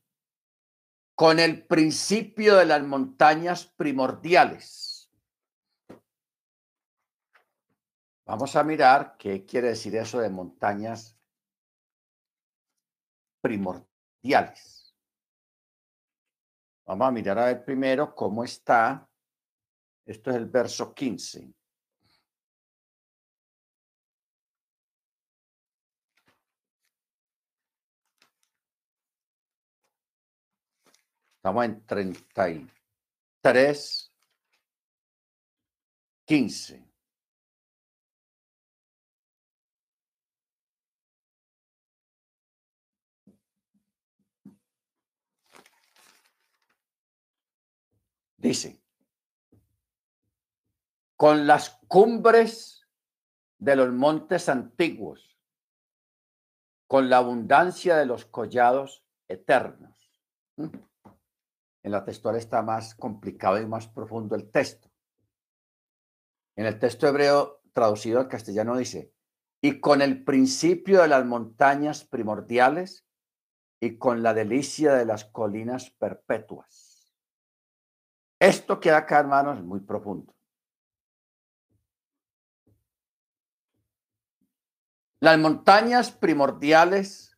con 1.16 1.40
el 1.40 1.66
principio 1.66 2.58
de 2.58 2.66
las 2.66 2.84
montañas 2.84 3.66
primordiales. 3.66 5.10
Vamos 8.26 8.56
a 8.56 8.64
mirar 8.64 9.16
qué 9.18 9.46
quiere 9.46 9.70
decir 9.70 9.96
eso 9.96 10.20
de 10.20 10.30
montañas 10.30 11.18
primordiales. 13.42 14.94
Vamos 16.86 17.08
a 17.08 17.12
mirar 17.12 17.40
a 17.40 17.46
ver 17.46 17.64
primero 17.64 18.14
cómo 18.14 18.44
está. 18.44 19.08
Esto 20.06 20.32
es 20.32 20.36
el 20.36 20.48
verso 20.48 20.94
15. 20.94 21.54
Estamos 31.46 31.66
en 31.66 31.86
33, 31.86 34.12
15. 36.26 36.92
Dice, 48.38 48.82
con 51.16 51.46
las 51.46 51.80
cumbres 51.88 52.88
de 53.60 53.76
los 53.76 53.94
montes 53.94 54.50
antiguos, 54.50 55.38
con 56.88 57.08
la 57.08 57.18
abundancia 57.18 57.98
de 57.98 58.08
los 58.08 58.26
collados 58.26 59.06
eternos. 59.28 59.96
En 61.86 61.92
la 61.92 62.04
textual 62.04 62.36
está 62.36 62.64
más 62.64 62.96
complicado 62.96 63.62
y 63.62 63.68
más 63.68 63.88
profundo 63.88 64.36
el 64.36 64.50
texto. 64.50 64.90
En 66.56 66.66
el 66.66 66.80
texto 66.80 67.08
hebreo 67.08 67.62
traducido 67.74 68.20
al 68.20 68.28
castellano 68.28 68.76
dice, 68.76 69.14
y 69.62 69.80
con 69.80 70.02
el 70.02 70.24
principio 70.24 71.04
de 71.04 71.08
las 71.08 71.24
montañas 71.26 72.04
primordiales 72.04 73.06
y 73.80 74.00
con 74.00 74.24
la 74.24 74.34
delicia 74.34 74.96
de 74.96 75.06
las 75.06 75.26
colinas 75.26 75.92
perpetuas. 75.92 77.14
Esto 78.40 78.80
queda 78.80 78.98
acá, 78.98 79.20
hermanos, 79.20 79.62
muy 79.62 79.82
profundo. 79.82 80.36
Las 85.20 85.38
montañas 85.38 86.12
primordiales, 86.12 87.38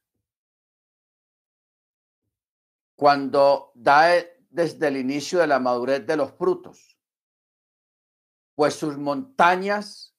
cuando 2.96 3.74
da 3.76 4.37
desde 4.58 4.88
el 4.88 4.98
inicio 4.98 5.38
de 5.38 5.46
la 5.46 5.60
madurez 5.60 6.04
de 6.08 6.18
los 6.18 6.32
frutos, 6.32 6.98
pues 8.56 8.74
sus 8.74 8.98
montañas 8.98 10.18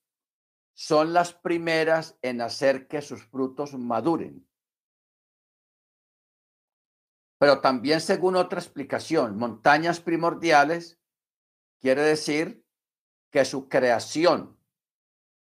son 0.73 1.11
las 1.11 1.33
primeras 1.33 2.17
en 2.21 2.39
hacer 2.39 2.87
que 2.87 3.01
sus 3.01 3.21
frutos 3.25 3.73
maduren. 3.73 4.47
Pero 7.37 7.59
también 7.59 7.99
según 7.99 8.37
otra 8.37 8.61
explicación, 8.61 9.37
montañas 9.37 9.99
primordiales 9.99 11.01
quiere 11.81 12.03
decir 12.03 12.65
que 13.31 13.43
su 13.43 13.67
creación 13.67 14.57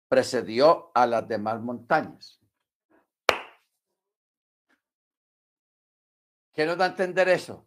precedió 0.08 0.90
a 0.94 1.06
las 1.06 1.28
demás 1.28 1.60
montañas. 1.60 2.40
¿Qué 6.54 6.64
da 6.64 6.86
entender 6.86 7.28
eso? 7.28 7.66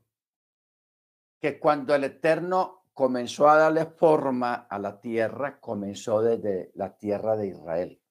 Que 1.39 1.59
cuando 1.59 1.95
el 1.95 2.03
Eterno 2.03 2.85
comenzó 2.93 3.49
a 3.49 3.57
darle 3.57 3.85
forma 3.85 4.67
a 4.69 4.77
la 4.77 4.99
tierra, 4.99 5.59
comenzó 5.59 6.21
desde 6.21 6.71
la 6.75 6.97
tierra 6.97 7.37
de 7.37 7.47
Israel. 7.47 8.01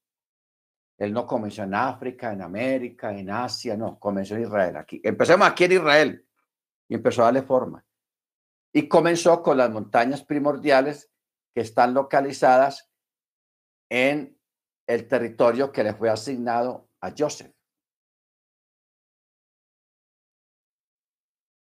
Él 0.96 1.12
no 1.12 1.26
comenzó 1.26 1.62
en 1.62 1.74
África, 1.74 2.32
en 2.32 2.42
América, 2.42 3.12
en 3.12 3.30
Asia, 3.30 3.76
no, 3.76 3.98
comenzó 3.98 4.34
en 4.34 4.42
Israel. 4.42 4.76
Aquí. 4.76 5.00
Empecemos 5.04 5.46
aquí 5.46 5.64
en 5.64 5.72
Israel 5.72 6.26
y 6.88 6.94
empezó 6.94 7.22
a 7.22 7.26
darle 7.26 7.42
forma. 7.42 7.84
Y 8.72 8.88
comenzó 8.88 9.42
con 9.42 9.58
las 9.58 9.70
montañas 9.70 10.24
primordiales 10.24 11.10
que 11.54 11.60
están 11.60 11.94
localizadas 11.94 12.90
en 13.90 14.38
el 14.86 15.06
territorio 15.06 15.70
que 15.70 15.84
le 15.84 15.94
fue 15.94 16.08
asignado 16.08 16.88
a 17.00 17.12
Joseph. 17.16 17.54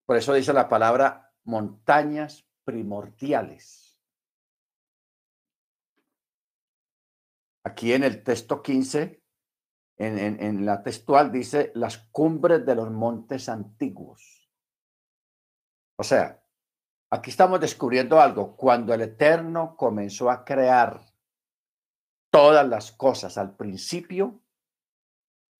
Por 0.06 0.16
eso 0.16 0.34
dice 0.34 0.54
la 0.54 0.70
palabra 0.70 1.27
montañas 1.48 2.46
primordiales. 2.64 4.00
Aquí 7.64 7.94
en 7.94 8.04
el 8.04 8.24
texto 8.24 8.62
15, 8.62 9.24
en, 9.98 10.44
en, 10.44 10.66
la 10.66 10.84
textual 10.84 11.32
dice 11.32 11.72
las 11.74 11.98
cumbres 11.98 12.66
de 12.66 12.76
los 12.76 12.92
montes 12.92 13.50
antiguos. 13.50 14.50
O 15.98 16.04
sea, 16.04 16.44
aquí 17.10 17.30
estamos 17.30 17.60
descubriendo 17.60 18.22
algo. 18.22 18.56
Cuando 18.56 18.94
el 18.94 19.02
Eterno 19.02 19.76
comenzó 19.76 20.30
a 20.30 20.46
crear 20.46 21.02
todas 22.30 22.68
las 22.68 22.92
cosas 22.92 23.38
al 23.38 23.56
principio, 23.56 24.42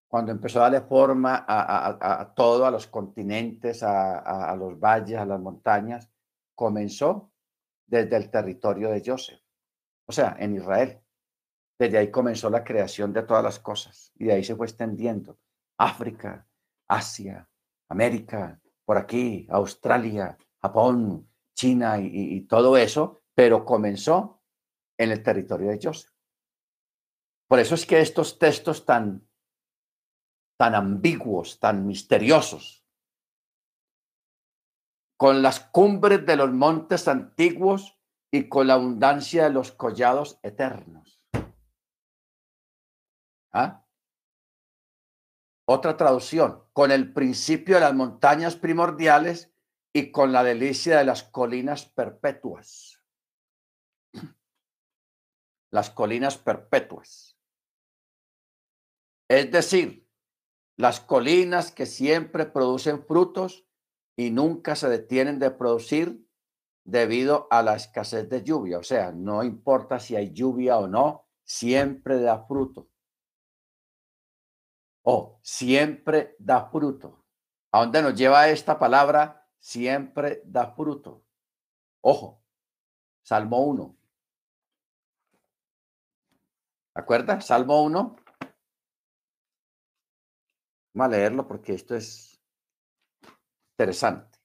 cuando 0.08 0.32
empezó 0.32 0.60
a 0.60 0.64
darle 0.64 0.82
forma 0.82 1.46
a, 1.48 2.34
todo, 2.34 2.66
a 2.66 2.72
los 2.72 2.88
continentes, 2.88 3.84
a, 3.84 4.56
los 4.58 4.80
valles, 4.80 5.18
a 5.18 5.26
las 5.26 5.40
montañas, 5.40 6.10
comenzó 6.56 7.32
desde 7.86 8.16
el 8.16 8.30
territorio 8.30 8.90
de 8.90 9.04
Joseph, 9.06 9.42
o 10.06 10.12
sea, 10.12 10.36
en 10.40 10.56
Israel. 10.56 11.00
Desde 11.78 11.98
ahí 11.98 12.10
comenzó 12.10 12.50
la 12.50 12.64
creación 12.64 13.14
de 13.14 13.24
todas 13.24 13.44
las 13.44 13.60
cosas 13.60 14.12
y 14.16 14.26
de 14.26 14.34
ahí 14.34 14.44
se 14.44 14.56
fue 14.56 14.66
extendiendo. 14.66 15.38
África, 15.78 16.48
Asia, 16.88 17.48
América, 17.90 18.60
por 18.84 18.98
aquí, 18.98 19.46
Australia, 19.50 20.38
Japón, 20.60 21.30
China 21.54 22.00
y, 22.00 22.10
y 22.14 22.42
todo 22.42 22.78
eso, 22.78 23.22
pero 23.36 23.64
comenzó 23.64 24.42
en 24.98 25.12
el 25.12 25.22
territorio 25.22 25.70
de 25.70 25.80
Joseph. 25.82 26.12
Por 27.48 27.60
eso 27.60 27.76
es 27.76 27.86
que 27.86 28.00
estos 28.00 28.40
textos 28.40 28.86
tan 28.86 29.27
tan 30.58 30.76
ambiguos, 30.76 31.60
tan 31.60 31.86
misteriosos. 31.88 32.84
con 35.18 35.42
las 35.42 35.60
cumbres 35.60 36.26
de 36.28 36.36
los 36.36 36.54
montes 36.54 37.08
antiguos 37.08 38.00
y 38.32 38.48
con 38.48 38.68
la 38.68 38.76
abundancia 38.76 39.46
de 39.46 39.50
los 39.50 39.72
collados 39.72 40.40
eternos. 40.44 41.20
¿Ah? 43.52 43.84
Otra 45.66 45.98
traducción, 45.98 46.64
con 46.72 46.92
el 46.92 47.12
principio 47.14 47.76
de 47.76 47.82
las 47.82 47.96
montañas 47.96 48.56
primordiales 48.56 49.52
y 49.92 50.12
con 50.12 50.32
la 50.32 50.44
delicia 50.44 51.00
de 51.00 51.06
las 51.06 51.24
colinas 51.24 51.86
perpetuas. 51.86 53.02
Las 55.72 55.90
colinas 55.90 56.38
perpetuas. 56.38 57.38
Es 59.28 59.52
decir, 59.52 60.07
las 60.78 61.00
colinas 61.00 61.72
que 61.72 61.88
siempre 61.88 62.46
producen 62.46 63.04
frutos 63.04 63.66
y 64.16 64.30
nunca 64.30 64.76
se 64.76 64.88
detienen 64.88 65.40
de 65.40 65.52
producir 65.52 66.24
debido 66.86 67.48
a 67.50 67.64
la 67.64 67.76
escasez 67.76 68.30
de 68.30 68.44
lluvia. 68.44 68.78
O 68.78 68.84
sea, 68.84 69.12
no 69.12 69.44
importa 69.44 70.00
si 70.00 70.16
hay 70.16 70.32
lluvia 70.32 70.78
o 70.78 70.88
no, 70.88 71.28
siempre 71.44 72.22
da 72.22 72.46
fruto. 72.46 72.90
O 75.04 75.40
siempre 75.42 76.36
da 76.38 76.70
fruto. 76.70 77.26
¿A 77.72 77.80
dónde 77.80 78.02
nos 78.02 78.16
lleva 78.16 78.50
esta 78.50 78.78
palabra? 78.78 79.50
Siempre 79.58 80.42
da 80.46 80.74
fruto. 80.74 81.24
Ojo, 82.02 82.44
Salmo 83.24 83.64
1. 83.66 83.98
¿De 86.96 87.02
acuerdo? 87.02 87.42
Salmo 87.42 87.84
1. 87.84 88.16
A 91.00 91.08
leerlo 91.08 91.48
porque 91.48 91.74
esto 91.74 91.96
es 91.96 92.42
interesante. 93.78 94.40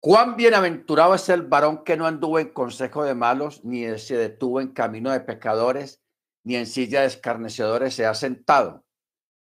Cuán 0.00 0.36
bienaventurado 0.36 1.14
es 1.14 1.28
el 1.28 1.42
varón 1.42 1.84
que 1.84 1.96
no 1.96 2.06
anduvo 2.06 2.38
en 2.38 2.52
consejo 2.52 3.04
de 3.04 3.14
malos, 3.14 3.64
ni 3.64 3.98
se 3.98 4.16
detuvo 4.16 4.60
en 4.60 4.72
camino 4.72 5.10
de 5.10 5.20
pecadores, 5.20 6.00
ni 6.44 6.54
en 6.54 6.66
silla 6.66 7.00
de 7.00 7.08
escarnecedores 7.08 7.94
se 7.94 8.06
ha 8.06 8.14
sentado, 8.14 8.84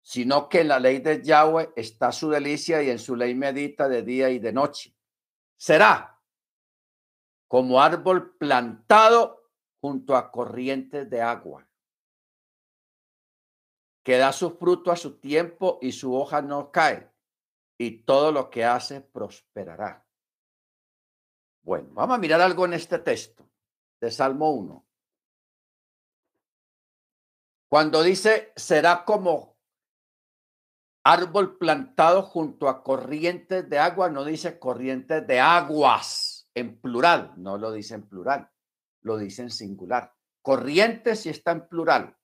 sino 0.04 0.48
que 0.50 0.62
en 0.62 0.68
la 0.68 0.80
ley 0.80 1.00
de 1.00 1.24
Yahweh 1.24 1.72
está 1.76 2.12
su 2.12 2.30
delicia 2.30 2.84
y 2.84 2.92
en 2.92 3.00
su 3.00 3.16
ley 3.16 3.34
medita 3.34 3.90
de 3.90 4.04
día 4.04 4.30
y 4.30 4.38
de 4.38 4.54
noche. 4.54 4.96
Será 5.58 6.22
como 7.48 7.82
árbol 7.82 8.38
plantado 8.38 9.50
junto 9.82 10.16
a 10.16 10.32
corrientes 10.32 11.10
de 11.10 11.22
agua, 11.24 11.68
que 14.04 14.18
da 14.18 14.32
su 14.34 14.58
fruto 14.58 14.92
a 14.92 14.96
su 14.96 15.20
tiempo 15.20 15.80
y 15.82 15.92
su 15.92 16.16
hoja 16.16 16.42
no 16.42 16.72
cae, 16.72 17.12
y 17.78 18.04
todo 18.04 18.32
lo 18.32 18.50
que 18.50 18.66
hace 18.66 19.02
prosperará. 19.02 20.06
Bueno, 21.64 21.90
vamos 21.94 22.16
a 22.16 22.20
mirar 22.20 22.42
algo 22.42 22.66
en 22.66 22.74
este 22.74 23.00
texto 23.00 23.48
de 24.00 24.12
Salmo 24.12 24.52
1. 24.52 24.88
Cuando 27.70 28.04
dice, 28.04 28.52
será 28.56 29.06
como 29.06 29.58
árbol 31.04 31.58
plantado 31.58 32.24
junto 32.24 32.68
a 32.68 32.84
corrientes 32.84 33.70
de 33.70 33.80
agua, 33.80 34.10
no 34.10 34.26
dice 34.26 34.60
corrientes 34.60 35.26
de 35.26 35.40
aguas 35.40 36.50
en 36.54 36.80
plural, 36.80 37.34
no 37.38 37.58
lo 37.58 37.72
dice 37.72 37.96
en 37.96 38.08
plural, 38.08 38.52
lo 39.02 39.18
dice 39.18 39.44
en 39.44 39.52
singular. 39.52 40.14
Corriente 40.42 41.16
sí 41.16 41.30
está 41.30 41.52
en 41.52 41.68
plural, 41.68 42.18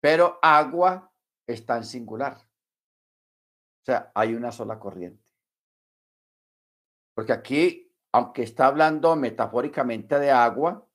pero 0.00 0.38
agua 0.42 1.12
está 1.46 1.76
en 1.76 1.84
singular. 1.84 2.36
O 2.36 3.84
sea, 3.84 4.10
hay 4.14 4.34
una 4.34 4.52
sola 4.52 4.78
corriente. 4.78 5.24
Porque 7.14 7.32
aquí, 7.32 7.92
aunque 8.12 8.42
está 8.42 8.66
hablando 8.66 9.16
metafóricamente 9.16 10.18
de 10.18 10.30
agua, 10.30 10.86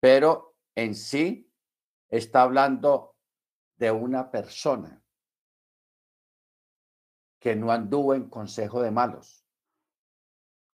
pero 0.00 0.56
en 0.74 0.94
sí 0.94 1.50
está 2.08 2.42
hablando 2.42 3.16
de 3.76 3.90
una 3.90 4.30
persona 4.30 5.02
que 7.40 7.56
no 7.56 7.72
anduvo 7.72 8.14
en 8.14 8.28
consejo 8.28 8.82
de 8.82 8.90
malos 8.90 9.46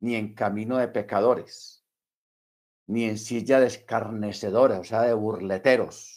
ni 0.00 0.14
en 0.14 0.34
camino 0.34 0.76
de 0.76 0.88
pecadores, 0.88 1.84
ni 2.86 3.04
en 3.04 3.18
silla 3.18 3.60
de 3.60 3.66
escarnecedores, 3.66 4.78
o 4.78 4.84
sea, 4.84 5.02
de 5.02 5.14
burleteros, 5.14 6.15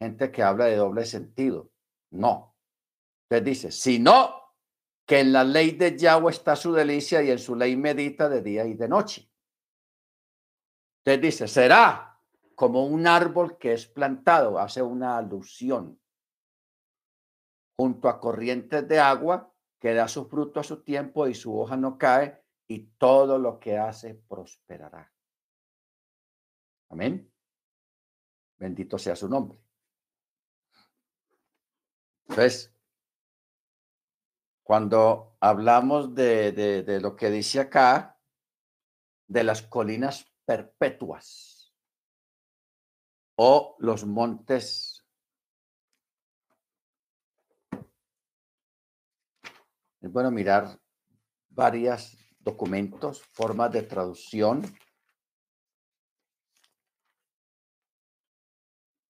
gente 0.00 0.32
que 0.32 0.42
habla 0.42 0.64
de 0.64 0.76
doble 0.76 1.04
sentido. 1.04 1.70
No. 2.10 2.56
Entonces 3.28 3.44
dice, 3.44 3.70
sino 3.70 4.34
que 5.06 5.20
en 5.20 5.32
la 5.32 5.44
ley 5.44 5.72
de 5.72 5.96
Yahweh 5.96 6.30
está 6.30 6.56
su 6.56 6.72
delicia 6.72 7.22
y 7.22 7.30
en 7.30 7.38
su 7.38 7.54
ley 7.54 7.76
medita 7.76 8.28
de 8.28 8.42
día 8.42 8.64
y 8.64 8.74
de 8.74 8.88
noche. 8.88 9.30
Entonces 11.04 11.22
dice, 11.22 11.48
será 11.48 12.18
como 12.54 12.86
un 12.86 13.06
árbol 13.06 13.58
que 13.58 13.72
es 13.72 13.86
plantado, 13.86 14.58
hace 14.58 14.82
una 14.82 15.16
alusión 15.18 16.00
junto 17.78 18.08
a 18.08 18.20
corrientes 18.20 18.86
de 18.86 18.98
agua 18.98 19.52
que 19.80 19.94
da 19.94 20.06
su 20.08 20.28
fruto 20.28 20.60
a 20.60 20.64
su 20.64 20.82
tiempo 20.82 21.26
y 21.26 21.34
su 21.34 21.58
hoja 21.58 21.76
no 21.76 21.96
cae 21.96 22.42
y 22.68 22.86
todo 22.98 23.38
lo 23.38 23.58
que 23.58 23.78
hace 23.78 24.14
prosperará. 24.14 25.10
Amén. 26.90 27.32
Bendito 28.58 28.98
sea 28.98 29.16
su 29.16 29.28
nombre. 29.28 29.58
Entonces, 32.30 32.72
cuando 34.62 35.36
hablamos 35.40 36.14
de, 36.14 36.52
de, 36.52 37.00
lo 37.00 37.16
que 37.16 37.28
dice 37.28 37.58
acá, 37.58 38.20
de 39.26 39.42
las 39.42 39.62
colinas 39.62 40.32
perpetuas 40.44 41.74
o 43.34 43.74
los 43.80 44.06
montes 44.06 45.04
es 50.00 50.12
bueno 50.12 50.30
mirar 50.30 50.80
varias 51.48 52.16
documentos, 52.38 53.22
formas 53.32 53.72
de 53.72 53.82
traducción. 53.82 54.62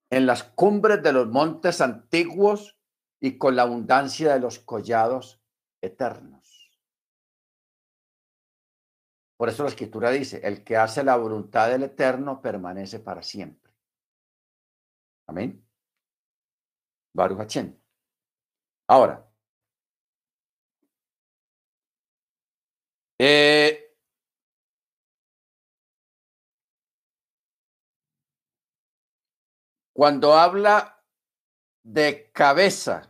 En 0.09 0.25
las 0.25 0.43
cumbres 0.43 1.03
de 1.03 1.13
los 1.13 1.29
montes 1.29 1.83
antiguos 1.83 2.80
y 3.21 3.39
con 3.39 3.57
la 3.57 3.63
abundancia 3.63 4.33
de 4.33 4.41
los 4.41 4.59
collados 4.59 5.41
eternos. 5.83 6.71
Por 9.37 9.49
eso 9.49 9.63
la 9.63 9.71
escritura 9.71 10.11
dice, 10.11 10.41
el 10.43 10.65
que 10.65 10.77
hace 10.77 11.03
la 11.05 11.17
voluntad 11.17 11.71
del 11.71 11.85
eterno 11.85 12.43
permanece 12.43 13.01
para 13.01 13.23
siempre. 13.23 13.73
Amén. 15.27 15.65
Baruch 17.15 17.41
Ahora, 18.89 19.31
Eh, 23.23 23.95
cuando 29.93 30.33
habla 30.33 31.05
de 31.83 32.31
cabeza, 32.33 33.10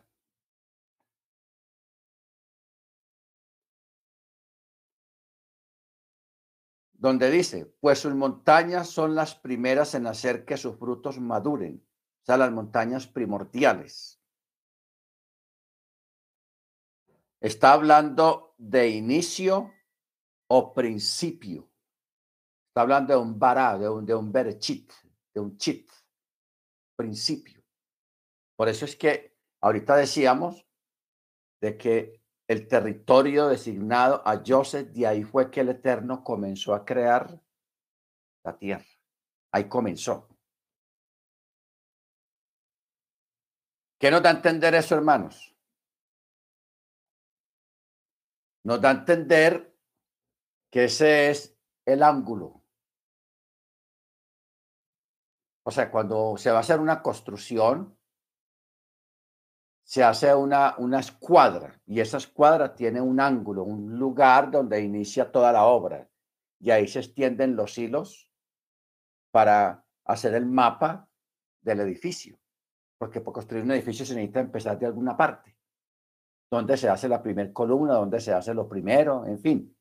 donde 7.01 7.31
dice, 7.31 7.65
pues 7.81 7.99
sus 7.99 8.15
montañas 8.15 8.91
son 8.91 9.15
las 9.15 9.35
primeras 9.35 9.95
en 9.95 10.07
hacer 10.07 10.45
que 10.45 10.59
sus 10.59 10.77
frutos 10.77 11.19
maduren, 11.19 11.83
o 12.23 12.25
sea, 12.27 12.37
las 12.37 12.53
montañas 12.53 13.07
primordiales. 13.07 14.21
Está 17.41 17.73
hablando 17.73 18.55
de 18.59 18.91
inicio 18.91 19.73
o 20.49 20.75
principio. 20.75 21.71
Está 22.69 22.83
hablando 22.83 23.15
de 23.15 23.19
un 23.19 23.39
bará, 23.39 23.79
de 23.79 23.89
un, 23.89 24.05
de 24.05 24.15
un 24.15 24.31
berechit, 24.31 24.93
de 25.33 25.41
un 25.41 25.57
chit, 25.57 25.91
principio. 26.97 27.65
Por 28.57 28.69
eso 28.69 28.85
es 28.85 28.95
que 28.95 29.39
ahorita 29.63 29.97
decíamos 29.97 30.67
de 31.63 31.79
que 31.79 32.20
el 32.51 32.67
territorio 32.67 33.47
designado 33.47 34.27
a 34.27 34.43
Joseph, 34.45 34.89
de 34.89 35.07
ahí 35.07 35.23
fue 35.23 35.53
que 35.53 35.61
el 35.61 35.69
Eterno 35.69 36.25
comenzó 36.25 36.75
a 36.75 36.85
crear 36.85 37.41
la 38.43 38.59
tierra. 38.59 38.85
Ahí 39.53 39.69
comenzó. 39.69 40.29
¿Qué 44.01 44.11
nos 44.11 44.21
da 44.21 44.31
a 44.31 44.33
entender 44.33 44.75
eso, 44.75 44.97
hermanos? 44.97 45.55
Nos 48.65 48.81
da 48.81 48.89
a 48.89 48.95
entender 48.95 49.73
que 50.73 50.87
ese 50.87 51.31
es 51.31 51.57
el 51.87 52.03
ángulo. 52.03 52.65
O 55.63 55.71
sea, 55.71 55.89
cuando 55.89 56.37
se 56.37 56.51
va 56.51 56.57
a 56.57 56.63
hacer 56.63 56.81
una 56.81 57.01
construcción, 57.01 57.97
se 59.91 60.05
hace 60.05 60.33
una, 60.33 60.77
una 60.79 61.01
escuadra 61.01 61.81
y 61.85 61.99
esa 61.99 62.19
escuadra 62.19 62.77
tiene 62.77 63.01
un 63.01 63.19
ángulo, 63.19 63.65
un 63.65 63.99
lugar 63.99 64.49
donde 64.49 64.81
inicia 64.81 65.33
toda 65.33 65.51
la 65.51 65.65
obra 65.65 66.09
y 66.61 66.71
ahí 66.71 66.87
se 66.87 67.01
extienden 67.01 67.57
los 67.57 67.77
hilos 67.77 68.31
para 69.33 69.85
hacer 70.05 70.35
el 70.35 70.47
mapa 70.47 71.09
del 71.61 71.81
edificio, 71.81 72.39
porque 72.99 73.21
por 73.21 73.35
construir 73.35 73.65
un 73.65 73.73
edificio 73.73 74.07
se 74.07 74.15
necesita 74.15 74.39
empezar 74.39 74.79
de 74.79 74.87
alguna 74.87 75.17
parte, 75.17 75.57
donde 76.49 76.77
se 76.77 76.89
hace 76.89 77.09
la 77.09 77.21
primera 77.21 77.53
columna, 77.53 77.95
donde 77.95 78.21
se 78.21 78.33
hace 78.33 78.55
lo 78.55 78.69
primero, 78.69 79.27
en 79.27 79.41
fin. 79.41 79.77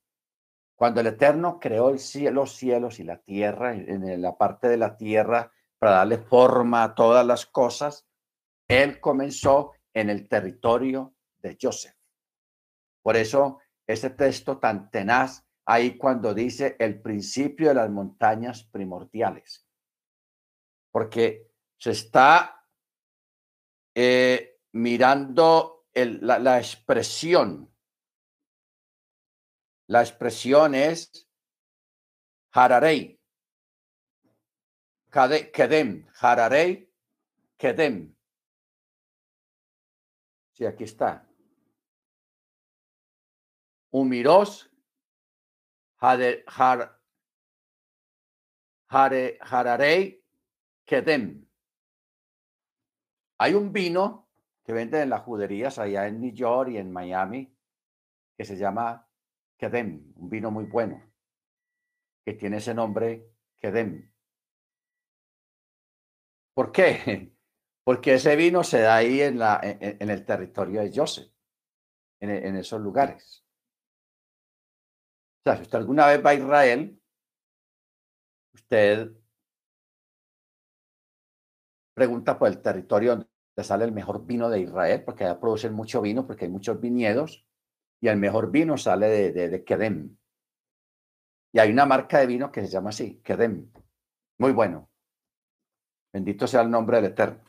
Cuando 0.76 1.01
el 1.01 1.07
Eterno 1.07 1.60
creó 1.60 1.91
los 1.91 2.51
cielos 2.55 2.99
y 2.99 3.03
la 3.03 3.18
tierra, 3.20 3.76
en 3.76 4.20
la 4.24 4.36
parte 4.36 4.70
de 4.70 4.78
la 4.78 4.97
tierra, 4.97 5.51
para 5.78 5.97
darle 5.97 6.18
forma 6.18 6.84
a 6.84 6.95
todas 6.95 7.24
las 7.24 7.45
cosas, 7.45 8.07
Él 8.68 8.99
comenzó 8.99 9.74
en 10.00 10.10
el 10.10 10.28
territorio 10.28 11.16
de 11.39 11.58
Joseph. 11.62 11.95
Por 13.02 13.16
eso 13.16 13.60
ese 13.86 14.12
texto 14.12 14.60
tan 14.60 14.89
tenaz 14.91 15.45
ahí 15.66 15.97
cuando 15.97 16.34
dice 16.34 16.76
el 16.80 17.02
principio 17.02 17.70
de 17.70 17.76
las 17.76 17.89
montañas 17.89 18.64
primordiales, 18.64 19.68
porque 20.91 21.52
se 21.78 21.91
está 21.91 22.66
eh, 23.95 24.60
mirando 24.74 25.88
la, 25.93 26.39
la, 26.39 26.58
expresión. 26.58 27.74
La 29.88 30.02
expresión 30.02 30.76
es 30.76 31.28
Hararei, 32.52 33.20
Kedem, 35.10 36.06
Hararei, 36.20 36.91
Kedem. 37.58 38.19
Sí, 40.60 40.66
aquí 40.66 40.84
está. 40.84 41.26
Umiros, 43.91 44.70
Hararei, 49.39 50.22
Kedem. 50.86 51.47
Hay 53.38 53.53
un 53.53 53.72
vino 53.72 54.28
que 54.66 54.74
venden 54.74 55.03
en 55.03 55.10
las 55.12 55.22
juderías 55.22 55.80
allá 55.80 56.07
en 56.07 56.20
New 56.20 56.34
York 56.34 56.72
y 56.72 56.78
en 56.78 56.91
Miami 56.91 57.55
que 58.36 58.43
se 58.43 58.57
llama 58.57 59.07
Kedem, 59.57 60.12
un 60.18 60.30
vino 60.30 60.51
muy 60.51 60.66
bueno, 60.66 61.01
que 62.26 62.34
tiene 62.34 62.57
ese 62.57 62.74
nombre 62.74 63.32
Kedem. 63.55 64.12
¿Por 66.53 66.74
qué? 66.74 67.32
Porque 67.90 68.14
ese 68.14 68.36
vino 68.36 68.64
se 68.64 68.82
da 68.82 68.98
ahí 68.98 69.20
en, 69.20 69.42
el 69.42 70.24
territorio 70.24 70.82
de 70.82 70.92
Joseph, 70.94 71.34
en, 72.20 72.30
en, 72.30 72.56
esos 72.56 72.80
lugares. 72.80 73.44
O 75.40 75.50
sea, 75.50 75.56
si 75.56 75.64
usted 75.64 75.80
alguna 75.80 76.06
vez 76.06 76.24
va 76.24 76.30
a 76.30 76.36
Israel, 76.36 77.02
usted 78.54 79.12
pregunta 81.96 82.38
por 82.38 82.50
el 82.50 82.62
territorio 82.62 83.16
donde 83.16 83.64
sale 83.64 83.86
el 83.86 83.92
mejor 83.92 84.24
vino 84.24 84.52
de 84.52 84.60
Israel, 84.60 85.04
porque 85.04 85.24
allá 85.24 85.40
producen 85.40 85.74
mucho 85.74 86.00
vino, 86.00 86.28
porque 86.28 86.46
hay 86.46 86.52
muchos 86.52 86.80
viñedos, 86.80 87.48
y 88.00 88.08
el 88.08 88.18
mejor 88.18 88.52
vino 88.52 88.78
sale 88.78 89.08
de, 89.08 89.32
de, 89.32 89.50
de 89.50 89.64
Kedem. 89.64 90.16
Y 91.52 91.58
hay 91.58 91.72
una 91.72 91.88
marca 91.88 92.20
de 92.20 92.28
vino 92.28 92.52
que 92.52 92.62
se 92.62 92.68
llama 92.68 92.92
así, 92.92 93.20
Kedem. 93.24 93.72
Muy 94.38 94.52
bueno. 94.52 94.92
Bendito 96.14 96.46
sea 96.46 96.62
el 96.62 96.70
nombre 96.70 96.98
del 96.98 97.14
Eterno. 97.14 97.49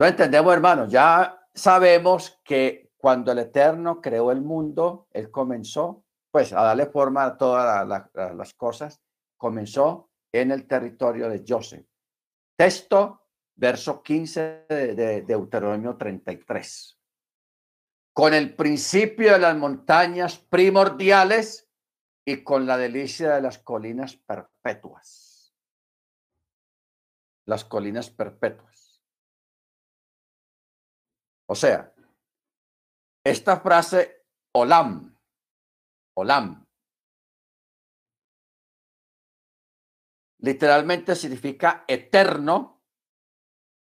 No 0.00 0.06
entendemos, 0.06 0.50
hermanos, 0.54 0.90
ya 0.90 1.46
sabemos 1.54 2.40
que 2.42 2.90
cuando 2.96 3.32
el 3.32 3.38
Eterno 3.40 4.00
creó 4.00 4.32
el 4.32 4.40
mundo, 4.40 5.08
Él 5.10 5.30
comenzó, 5.30 6.06
pues, 6.30 6.54
a 6.54 6.62
darle 6.62 6.86
forma 6.86 7.24
a 7.24 7.36
todas 7.36 7.86
las 7.86 8.54
cosas, 8.54 8.98
comenzó 9.36 10.10
en 10.32 10.52
el 10.52 10.66
territorio 10.66 11.28
de 11.28 11.44
Joseph. 11.46 11.86
Texto, 12.56 13.26
verso 13.56 14.02
15 14.02 14.64
de, 14.70 15.22
Deuteronomio 15.22 15.98
33. 15.98 16.98
Con 18.14 18.32
el 18.32 18.56
principio 18.56 19.32
de 19.32 19.38
las 19.38 19.56
montañas 19.56 20.38
primordiales 20.38 21.68
y 22.24 22.42
con 22.42 22.66
la 22.66 22.78
delicia 22.78 23.34
de 23.34 23.42
las 23.42 23.58
colinas 23.58 24.16
perpetuas. 24.16 25.54
Las 27.44 27.66
colinas 27.66 28.08
perpetuas. 28.08 28.69
O 31.50 31.56
sea, 31.56 31.92
esta 33.24 33.58
frase 33.58 34.24
olam, 34.54 35.18
olam, 36.16 36.64
literalmente 40.38 41.16
significa 41.16 41.84
eterno, 41.88 42.84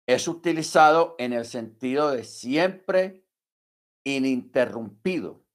es 0.05 0.27
utilizado 0.27 1.15
en 1.17 1.31
el 1.31 1.45
sentido 1.45 2.11
de 2.11 2.25
siempre 2.25 3.25
ininterrumpido. 4.05 5.45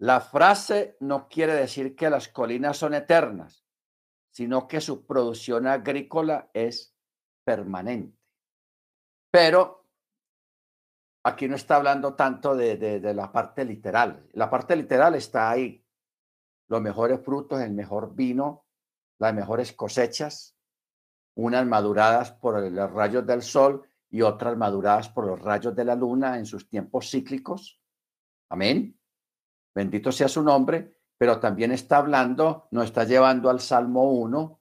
La 0.00 0.20
frase 0.20 0.96
no 0.98 1.28
quiere 1.28 1.54
decir 1.54 1.94
que 1.94 2.10
las 2.10 2.26
colinas 2.26 2.76
son 2.76 2.94
eternas, 2.94 3.64
sino 4.32 4.66
que 4.66 4.80
su 4.80 5.06
producción 5.06 5.68
agrícola 5.68 6.50
es 6.54 6.96
permanente. 7.44 8.18
Pero 9.30 9.81
aquí 11.24 11.48
no 11.48 11.56
está 11.56 11.76
hablando 11.76 12.14
tanto 12.14 12.54
de, 12.54 13.00
la 13.14 13.30
parte 13.30 13.64
literal. 13.64 14.26
La 14.32 14.50
parte 14.50 14.76
literal 14.76 15.14
está 15.14 15.50
ahí. 15.50 15.84
Los 16.68 16.80
mejores 16.80 17.20
frutos, 17.20 17.60
el 17.60 17.72
mejor 17.72 18.14
vino, 18.14 18.66
las 19.18 19.34
mejores 19.34 19.72
cosechas, 19.72 20.56
unas 21.34 21.66
maduradas 21.66 22.32
por 22.32 22.60
los 22.60 22.90
rayos 22.90 23.26
del 23.26 23.42
sol 23.42 23.88
y 24.10 24.22
otras 24.22 24.56
maduradas 24.56 25.08
por 25.08 25.26
los 25.26 25.40
rayos 25.40 25.74
de 25.74 25.84
la 25.84 25.94
luna 25.94 26.38
en 26.38 26.46
sus 26.46 26.68
tiempos 26.68 27.10
cíclicos. 27.10 27.80
Amén. 28.48 28.98
Bendito 29.74 30.12
sea 30.12 30.28
su 30.28 30.42
nombre, 30.42 30.98
pero 31.16 31.40
también 31.40 31.72
está 31.72 31.98
hablando, 31.98 32.68
nos 32.70 32.86
está 32.86 33.04
llevando 33.04 33.48
al 33.48 33.60
Salmo 33.60 34.12
1, 34.12 34.60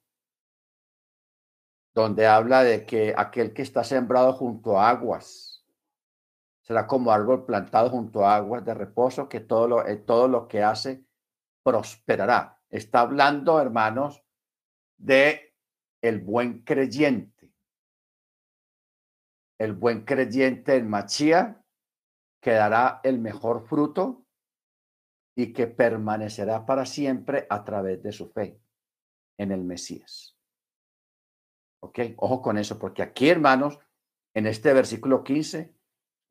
donde 1.93 2.28
habla 2.28 2.64
de 2.64 2.86
que 2.86 3.14
aquel 3.18 3.53
que 3.53 3.64
está 3.64 3.84
sembrado 3.84 4.32
junto 4.34 4.80
a 4.80 4.89
aguas, 4.89 5.51
será 6.62 6.88
como 6.88 7.12
árbol 7.12 7.45
plantado 7.45 7.89
junto 7.89 8.26
a 8.26 8.36
aguas 8.36 8.64
de 8.64 8.74
reposo, 8.74 9.28
que 9.28 9.39
todo 9.39 9.68
lo, 9.68 9.88
eh, 9.88 9.97
todo 9.97 10.28
lo 10.28 10.47
que 10.47 10.64
hace 10.64 11.03
prosperará. 11.64 12.62
Está 12.70 13.01
hablando, 13.01 13.59
hermanos, 13.59 14.24
de 14.97 15.55
el 16.01 16.20
buen 16.20 16.64
creyente. 16.64 17.51
El 19.59 19.74
buen 19.74 20.05
creyente 20.05 20.76
en 20.76 20.89
Machía 20.89 21.62
que 22.41 22.51
dará 22.51 22.99
el 23.03 23.20
mejor 23.20 23.68
fruto 23.68 24.26
y 25.36 25.53
que 25.53 25.68
permanecerá 25.68 26.66
para 26.66 26.86
siempre 26.86 27.45
a 27.49 27.64
través 27.64 28.01
de 28.01 28.12
su 28.12 28.30
fe 28.30 28.59
en 29.38 29.51
el 29.51 29.64
Mesías. 29.64 30.36
¿Ok? 31.84 31.99
Ojo 32.18 32.41
con 32.41 32.57
eso, 32.57 32.78
porque 32.78 33.01
aquí, 33.01 33.30
hermanos, 33.30 33.80
en 34.34 34.47
este 34.47 34.74
versículo 34.74 35.24
15, 35.24 35.74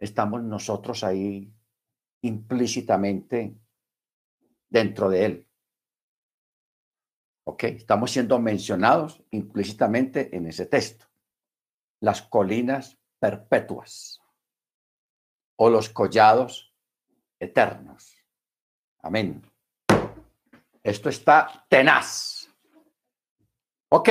estamos 0.01 0.43
nosotros 0.43 1.05
ahí 1.05 1.53
implícitamente 2.23 3.55
dentro 4.69 5.11
de 5.11 5.25
él. 5.25 5.49
¿Ok? 7.45 7.65
Estamos 7.65 8.11
siendo 8.11 8.39
mencionados 8.39 9.23
implícitamente 9.31 10.35
en 10.35 10.47
ese 10.47 10.67
texto. 10.67 11.07
Las 12.01 12.23
colinas 12.23 12.99
perpetuas 13.19 14.21
o 15.57 15.69
los 15.69 15.91
collados 15.91 16.75
eternos. 17.39 18.17
Amén. 19.03 19.43
Esto 20.83 21.11
está 21.11 21.67
tenaz. 21.69 22.49
Ok. 23.91 24.09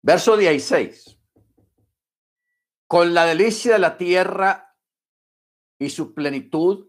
Verso 0.00 0.36
16 0.36 1.17
con 2.88 3.12
la 3.12 3.26
delicia 3.26 3.74
de 3.74 3.78
la 3.78 3.98
tierra 3.98 4.74
y 5.78 5.90
su 5.90 6.14
plenitud 6.14 6.88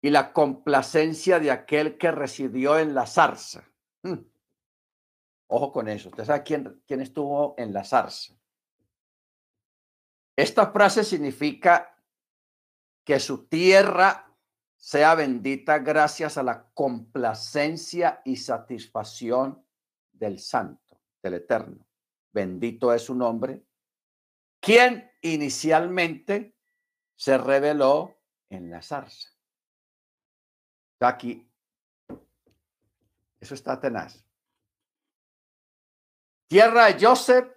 y 0.00 0.10
la 0.10 0.32
complacencia 0.32 1.40
de 1.40 1.50
aquel 1.50 1.98
que 1.98 2.12
residió 2.12 2.78
en 2.78 2.94
la 2.94 3.06
zarza. 3.06 3.68
Hmm. 4.02 4.20
Ojo 5.48 5.72
con 5.72 5.88
eso. 5.88 6.08
Usted 6.08 6.24
sabe 6.24 6.42
quién, 6.44 6.82
quién 6.86 7.00
estuvo 7.00 7.54
en 7.58 7.72
la 7.72 7.84
zarza. 7.84 8.34
Esta 10.36 10.70
frase 10.70 11.04
significa 11.04 11.94
que 13.04 13.18
su 13.20 13.46
tierra 13.46 14.32
sea 14.76 15.14
bendita 15.14 15.80
gracias 15.80 16.38
a 16.38 16.42
la 16.42 16.70
complacencia 16.72 18.22
y 18.24 18.36
satisfacción 18.36 19.64
del 20.12 20.38
Santo, 20.38 21.00
del 21.22 21.34
Eterno. 21.34 21.86
Bendito 22.32 22.92
es 22.92 23.02
su 23.02 23.14
nombre 23.14 23.64
quien 24.62 25.10
inicialmente 25.20 26.56
se 27.16 27.36
reveló 27.36 28.16
en 28.48 28.70
la 28.70 28.80
zarza. 28.80 29.28
Aquí, 31.00 31.50
eso 33.40 33.54
está 33.54 33.80
tenaz. 33.80 34.24
Tierra 36.46 36.86
de 36.86 37.04
Joseph, 37.04 37.52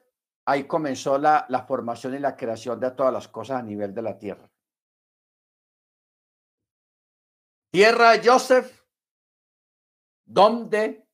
ahí 0.46 0.64
comenzó 0.66 1.20
la, 1.20 1.46
la 1.50 1.64
formación 1.68 2.16
y 2.16 2.20
la 2.20 2.36
creación 2.36 2.80
de 2.80 2.90
todas 2.92 3.14
las 3.14 3.28
cosas 3.28 3.60
a 3.60 3.64
nivel 3.64 3.94
de 3.94 4.02
la 4.02 4.18
tierra. 4.18 4.50
Tierra 7.70 8.14
de 8.14 8.28
Joseph, 8.28 8.84
donde 10.26 11.08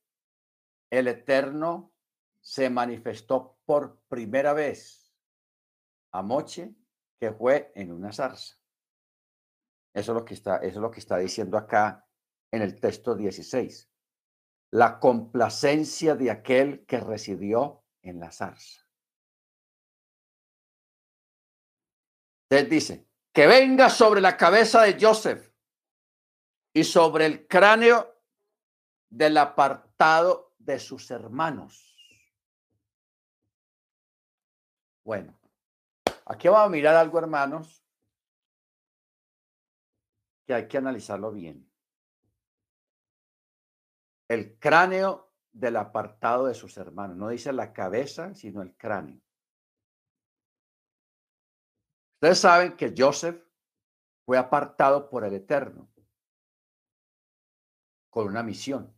el 0.88 1.08
Eterno 1.08 1.92
se 2.40 2.70
manifestó 2.70 3.58
por 3.66 4.00
primera 4.08 4.54
vez 4.54 5.01
a 6.12 6.22
Moche, 6.22 6.74
que 7.18 7.32
fue 7.32 7.72
en 7.74 7.92
una 7.92 8.12
zarza. 8.12 8.56
Eso 9.94 10.12
es 10.12 10.16
lo 10.16 10.24
que 10.24 10.34
está, 10.34 10.56
eso 10.56 10.66
es 10.66 10.82
lo 10.82 10.90
que 10.90 11.00
está 11.00 11.18
diciendo 11.18 11.56
acá 11.58 12.06
en 12.50 12.62
el 12.62 12.80
texto 12.80 13.14
16. 13.14 13.90
La 14.72 14.98
complacencia 14.98 16.14
de 16.14 16.30
aquel 16.30 16.86
que 16.86 17.00
residió 17.00 17.84
en 18.02 18.20
la 18.20 18.30
zarza. 18.30 18.80
Entonces 22.48 22.70
dice, 22.70 23.08
que 23.32 23.46
venga 23.46 23.88
sobre 23.88 24.20
la 24.20 24.36
cabeza 24.36 24.82
de 24.82 24.98
Joseph 25.00 25.52
y 26.74 26.84
sobre 26.84 27.26
el 27.26 27.46
cráneo 27.46 28.22
del 29.08 29.36
apartado 29.38 30.54
de 30.58 30.78
sus 30.78 31.10
hermanos. 31.10 31.88
Bueno, 35.04 35.38
aquí 36.32 36.48
vamos 36.48 36.66
a 36.66 36.70
mirar 36.70 36.94
algo, 36.96 37.18
hermanos, 37.18 37.84
que 40.46 40.54
hay 40.54 40.68
que 40.68 40.78
analizarlo 40.78 41.30
bien. 41.30 41.70
El 44.28 44.58
cráneo 44.58 45.32
del 45.52 45.76
apartado 45.76 46.46
de 46.46 46.54
sus 46.54 46.76
hermanos. 46.78 47.16
No 47.16 47.28
dice 47.28 47.52
la 47.52 47.72
cabeza, 47.72 48.34
sino 48.34 48.62
el 48.62 48.74
cráneo. 48.76 49.20
Ustedes 52.14 52.38
saben 52.38 52.76
que 52.76 52.94
Joseph 52.96 53.44
fue 54.24 54.38
apartado 54.38 55.10
por 55.10 55.24
el 55.24 55.34
Eterno 55.34 55.88
con 58.10 58.26
una 58.28 58.42
misión. 58.42 58.94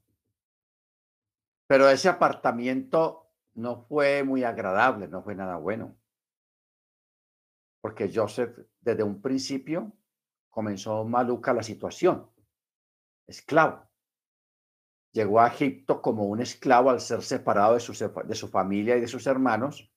Pero 1.67 1.89
ese 1.89 2.09
apartamiento 2.09 3.33
no 3.55 3.87
fue 3.87 4.23
muy 4.23 4.45
agradable, 4.45 5.09
no 5.09 5.23
fue 5.23 5.35
nada 5.35 5.57
bueno. 5.57 5.97
Porque 7.85 8.11
Joseph 8.11 8.61
desde 8.81 9.03
un 9.03 9.21
principio 9.21 9.93
comenzó 10.49 11.05
maluca 11.05 11.53
la 11.53 11.63
situación. 11.63 12.31
Esclavo. 13.27 13.91
Llegó 15.13 15.39
a 15.39 15.49
Egipto 15.49 16.01
como 16.01 16.25
un 16.25 16.41
esclavo 16.41 16.89
al 16.89 17.03
ser 17.03 17.23
separado 17.23 17.75
de 17.75 17.81
su, 17.81 17.93
de 17.93 18.35
su 18.35 18.49
familia 18.49 18.97
y 18.97 19.03
de 19.03 19.07
sus 19.07 19.27
hermanos. 19.27 19.93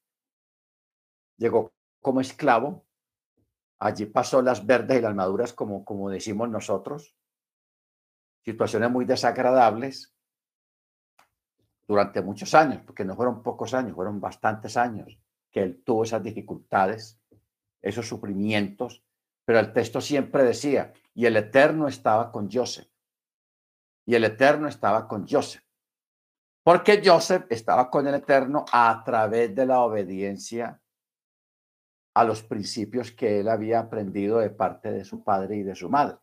Llegó 1.38 1.71
como 2.01 2.19
esclavo. 2.19 2.85
Allí 3.79 4.05
pasó 4.05 4.41
las 4.41 4.65
verdes 4.65 4.99
y 4.99 5.01
las 5.01 5.15
maduras, 5.15 5.53
como, 5.53 5.85
como 5.85 6.09
decimos 6.09 6.49
nosotros 6.49 7.15
situaciones 8.43 8.91
muy 8.91 9.05
desagradables 9.05 10.13
durante 11.88 12.21
muchos 12.21 12.53
años, 12.53 12.81
porque 12.85 13.05
no 13.05 13.15
fueron 13.15 13.41
pocos 13.41 13.73
años, 13.73 13.95
fueron 13.95 14.19
bastantes 14.19 14.75
años 14.75 15.17
que 15.49 15.63
él 15.63 15.83
tuvo 15.85 16.03
esas 16.03 16.21
dificultades, 16.21 17.21
esos 17.82 18.07
sufrimientos, 18.07 19.03
pero 19.45 19.59
el 19.59 19.73
texto 19.73 20.01
siempre 20.01 20.43
decía, 20.43 20.93
y 21.13 21.25
el 21.25 21.38
Eterno 21.38 21.88
estaba 21.88 22.32
con 22.32 22.49
Joseph, 22.51 22.89
y 24.05 24.15
el 24.15 24.23
Eterno 24.23 24.67
estaba 24.67 25.07
con 25.07 25.28
Joseph, 25.28 25.63
porque 26.63 27.01
Joseph 27.03 27.45
estaba 27.49 27.89
con 27.89 28.07
el 28.07 28.15
Eterno 28.15 28.65
a 28.71 29.01
través 29.05 29.55
de 29.55 29.65
la 29.65 29.80
obediencia 29.82 30.82
a 32.13 32.23
los 32.23 32.43
principios 32.43 33.11
que 33.11 33.39
él 33.39 33.47
había 33.47 33.80
aprendido 33.80 34.39
de 34.39 34.49
parte 34.49 34.91
de 34.91 35.05
su 35.05 35.23
padre 35.23 35.57
y 35.57 35.63
de 35.63 35.75
su 35.75 35.88
madre. 35.88 36.17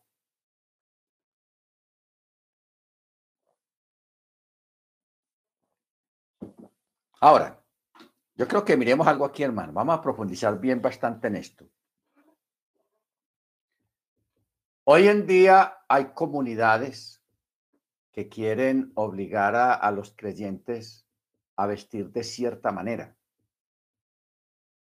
Ahora, 7.21 7.64
yo 8.35 8.47
creo 8.47 8.65
que 8.65 8.75
miremos 8.75 9.07
algo 9.07 9.25
aquí, 9.25 9.43
hermano. 9.43 9.71
Vamos 9.71 9.97
a 9.97 10.01
profundizar 10.01 10.59
bien 10.59 10.81
bastante 10.81 11.27
en 11.27 11.37
esto. 11.37 11.65
Hoy 14.83 15.07
en 15.07 15.25
día 15.25 15.79
hay 15.87 16.13
comunidades 16.13 17.23
que 18.11 18.29
quieren 18.29 18.91
obligar 18.95 19.55
a, 19.55 19.89
los 19.91 20.13
creyentes 20.15 21.07
a 21.55 21.65
vestir 21.65 22.11
de 22.11 22.23
cierta 22.23 22.71
manera, 22.71 23.15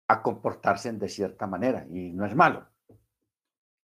a 0.08 0.22
comportarse 0.22 0.92
de 0.92 1.08
cierta 1.08 1.46
manera, 1.46 1.86
y 1.88 2.12
no 2.12 2.26
es 2.26 2.34
malo. 2.34 2.68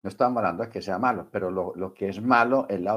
No 0.03 0.09
estamos 0.09 0.39
hablando 0.39 0.63
de 0.63 0.71
que 0.71 0.81
sea 0.81 0.99
malo, 0.99 1.29
pero 1.31 1.51
lo, 1.51 1.93
que 1.93 2.09
es 2.09 2.23
malo 2.23 2.67
es 2.69 2.81
la, 2.81 2.97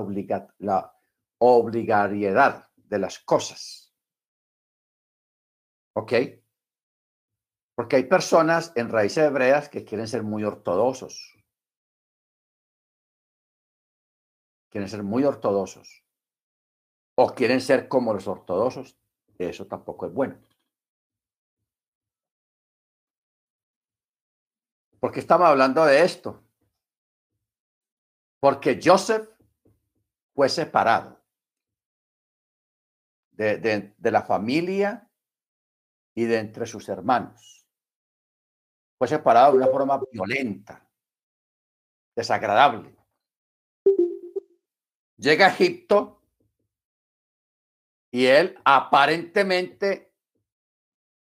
la 0.59 0.93
obligariedad 1.39 2.69
de 2.75 2.99
las 2.99 3.19
cosas. 3.19 3.93
¿Ok? 5.93 6.13
Porque 7.79 7.95
hay 7.95 8.03
personas 8.03 8.73
en 8.75 8.89
raíces 8.89 9.23
hebreas 9.23 9.69
que 9.69 9.85
quieren 9.85 10.05
ser 10.05 10.21
muy 10.21 10.43
ortodoxos. 10.43 11.33
Quieren 14.69 14.89
ser 14.89 15.01
muy 15.01 15.23
ortodoxos. 15.23 16.03
O 17.15 17.33
quieren 17.33 17.61
ser 17.61 17.87
como 17.87 18.13
los 18.13 18.27
ortodoxos. 18.27 18.99
Eso 19.37 19.65
tampoco 19.65 20.07
es 20.07 20.13
bueno. 20.13 20.45
¿Por 24.99 25.13
qué 25.13 25.21
estamos 25.21 25.47
hablando 25.47 25.85
de 25.85 26.03
esto? 26.03 26.43
Porque 28.41 28.77
Joseph 28.83 29.29
fue 30.35 30.49
separado 30.49 31.23
de, 33.31 33.93
de 33.97 34.11
la 34.11 34.23
familia 34.23 35.09
y 36.13 36.25
de 36.25 36.39
entre 36.39 36.65
sus 36.65 36.89
hermanos. 36.89 37.58
Fue 38.99 39.07
separado 39.07 39.53
de 39.53 39.59
una 39.59 39.67
forma 39.67 39.99
violenta, 40.11 40.85
desagradable. 42.13 42.93
Llega 45.15 45.47
a 45.47 45.49
Egipto 45.49 46.21
y 48.11 48.25
él 48.25 48.59
aparentemente 48.65 50.13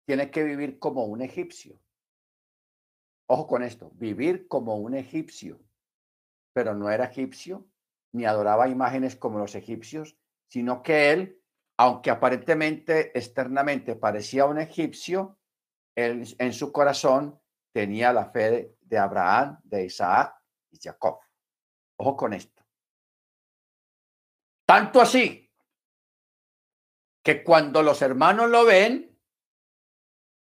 tiene 0.06 0.32
que 0.32 0.44
vivir 0.44 0.80
como 0.80 1.06
un 1.06 1.22
egipcio. 1.22 1.80
Ojo 3.30 3.46
con 3.46 3.62
esto, 3.62 3.92
vivir 3.94 4.48
como 4.48 4.78
un 4.78 4.96
egipcio, 4.96 5.62
pero 6.54 6.74
no 6.74 6.90
era 6.90 7.06
egipcio, 7.06 7.68
ni 8.12 8.26
adoraba 8.26 8.68
imágenes 8.70 9.16
como 9.16 9.38
los 9.38 9.54
egipcios, 9.54 10.18
sino 10.48 10.82
que 10.82 11.12
él 11.12 11.44
aunque 11.78 12.10
aparentemente 12.10 13.16
externamente 13.18 13.96
parecía 13.96 14.46
un 14.46 14.58
egipcio, 14.58 15.38
en 15.96 16.54
su 16.54 16.72
corazón 16.72 17.40
tenía 17.72 18.12
la 18.14 18.30
fe 18.30 18.78
de, 18.82 18.98
Abraham, 18.98 19.60
de 19.64 19.86
Isaac 19.86 20.36
y 20.72 20.80
Jacob. 20.80 21.20
Ojo 21.98 22.16
con 22.16 22.34
esto. 22.34 22.64
Tanto 24.66 25.02
así 25.02 25.50
que 27.24 27.44
cuando 27.44 27.82
los 27.82 28.02
hermanos 28.02 28.50
lo 28.50 28.66
ven, 28.66 29.18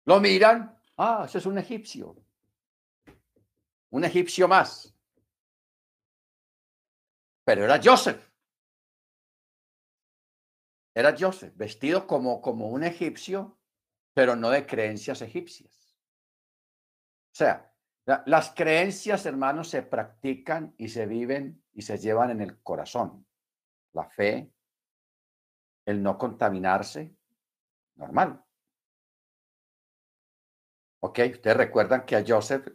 lo 0.07 0.21
miran, 0.21 0.79
ah, 0.97 1.25
ese 1.27 1.39
es 1.39 1.47
un 1.47 1.59
egipcio. 1.59 2.17
Un 3.91 4.05
egipcio 4.05 4.49
más. 4.49 4.95
Pero 7.45 7.65
era 7.65 7.81
Joseph. 7.83 8.31
Era 10.95 11.15
Joseph, 11.19 11.55
vestido 11.57 12.07
como, 12.07 12.41
como 12.41 12.69
un 12.69 12.85
egipcio, 12.85 13.59
pero 14.13 14.37
no 14.37 14.51
de 14.51 14.67
creencias 14.67 15.23
egipcias. 15.23 15.80
O 17.33 17.35
sea, 17.35 17.73
las 18.27 18.51
creencias, 18.51 19.25
hermanos, 19.27 19.69
se 19.69 19.83
practican 19.83 20.75
y 20.77 20.89
se 20.89 21.07
viven 21.07 21.63
y 21.73 21.83
se 21.83 21.99
llevan 21.99 22.31
en 22.31 22.41
el 22.41 22.61
corazón. 22.63 23.27
La 23.93 24.09
fe, 24.09 24.53
el 25.87 26.03
no 26.03 26.19
contaminarse, 26.19 27.15
normal. 27.97 28.45
Ok, 31.03 31.21
ustedes 31.33 31.57
recuerdan 31.57 32.05
que 32.05 32.17
a 32.17 32.25
Joseph 32.27 32.67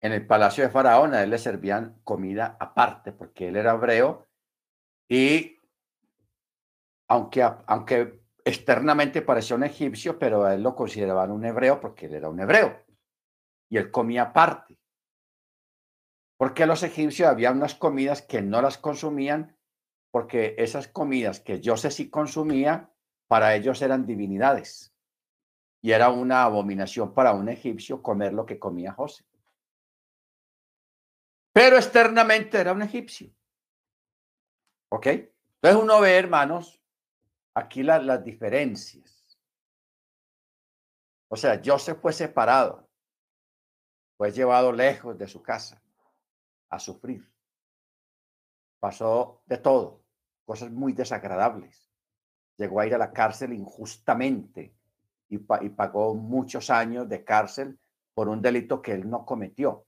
en 0.00 0.12
el 0.12 0.26
palacio 0.26 0.64
de 0.64 0.70
Faraón 0.70 1.14
a 1.14 1.22
él 1.22 1.30
le 1.30 1.38
servían 1.38 2.00
comida 2.04 2.56
aparte 2.60 3.12
porque 3.12 3.48
él 3.48 3.56
era 3.56 3.74
hebreo 3.74 4.26
y 5.08 5.60
aunque, 7.08 7.42
aunque 7.42 8.22
externamente 8.44 9.22
parecía 9.22 9.56
un 9.56 9.64
egipcio, 9.64 10.18
pero 10.18 10.44
a 10.44 10.54
él 10.54 10.62
lo 10.62 10.74
consideraban 10.74 11.30
un 11.30 11.44
hebreo 11.44 11.80
porque 11.80 12.06
él 12.06 12.14
era 12.14 12.28
un 12.28 12.40
hebreo. 12.40 12.85
Y 13.68 13.78
él 13.78 13.90
comía 13.90 14.22
aparte. 14.22 14.78
Porque 16.38 16.66
los 16.66 16.82
egipcios 16.82 17.28
había 17.28 17.50
unas 17.50 17.74
comidas 17.74 18.22
que 18.22 18.42
no 18.42 18.60
las 18.60 18.78
consumían, 18.78 19.56
porque 20.10 20.54
esas 20.58 20.88
comidas 20.88 21.40
que 21.40 21.60
José 21.64 21.90
sí 21.90 22.10
consumía, 22.10 22.90
para 23.28 23.54
ellos 23.54 23.82
eran 23.82 24.06
divinidades. 24.06 24.94
Y 25.82 25.92
era 25.92 26.10
una 26.10 26.42
abominación 26.42 27.14
para 27.14 27.32
un 27.32 27.48
egipcio 27.48 28.02
comer 28.02 28.32
lo 28.32 28.46
que 28.46 28.58
comía 28.58 28.92
José. 28.92 29.24
Pero 31.52 31.76
externamente 31.76 32.58
era 32.58 32.72
un 32.72 32.82
egipcio. 32.82 33.30
¿Ok? 34.90 35.06
Entonces 35.06 35.82
uno 35.82 36.00
ve, 36.00 36.16
hermanos, 36.16 36.80
aquí 37.54 37.82
las 37.82 38.22
diferencias. 38.22 39.38
O 41.28 41.36
sea, 41.36 41.60
José 41.64 41.94
fue 41.94 42.12
separado, 42.12 42.85
fue 44.16 44.32
llevado 44.32 44.72
lejos 44.72 45.16
de 45.18 45.28
su 45.28 45.42
casa 45.42 45.82
a 46.70 46.78
sufrir. 46.78 47.30
Pasó 48.80 49.42
de 49.46 49.58
todo, 49.58 50.02
cosas 50.44 50.70
muy 50.70 50.92
desagradables. 50.92 51.90
Llegó 52.56 52.80
a 52.80 52.86
ir 52.86 52.94
a 52.94 52.98
la 52.98 53.12
cárcel 53.12 53.52
injustamente 53.52 54.74
y, 55.28 55.38
pagó 55.38 56.14
muchos 56.14 56.70
años 56.70 57.08
de 57.08 57.24
cárcel 57.24 57.78
por 58.14 58.28
un 58.28 58.40
delito 58.40 58.80
que 58.80 58.92
él 58.92 59.08
no 59.08 59.26
cometió. 59.26 59.86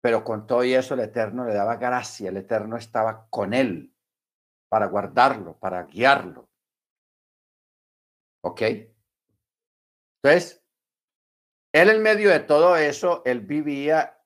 Pero 0.00 0.24
con 0.24 0.46
todo 0.46 0.64
y 0.64 0.74
eso 0.74 0.94
el 0.94 1.00
Eterno 1.00 1.44
le 1.44 1.54
daba 1.54 1.76
gracia, 1.76 2.30
el 2.30 2.36
Eterno 2.36 2.76
estaba 2.76 3.28
con 3.28 3.52
él 3.54 3.94
para 4.68 4.86
guardarlo, 4.86 5.56
para 5.58 5.84
guiarlo. 5.84 6.48
¿Ok? 8.42 8.62
Entonces, 10.22 10.64
él 11.72 11.90
en 11.90 12.02
medio 12.02 12.30
de 12.30 12.40
todo 12.40 12.76
eso, 12.76 13.22
él 13.24 13.40
vivía 13.40 14.18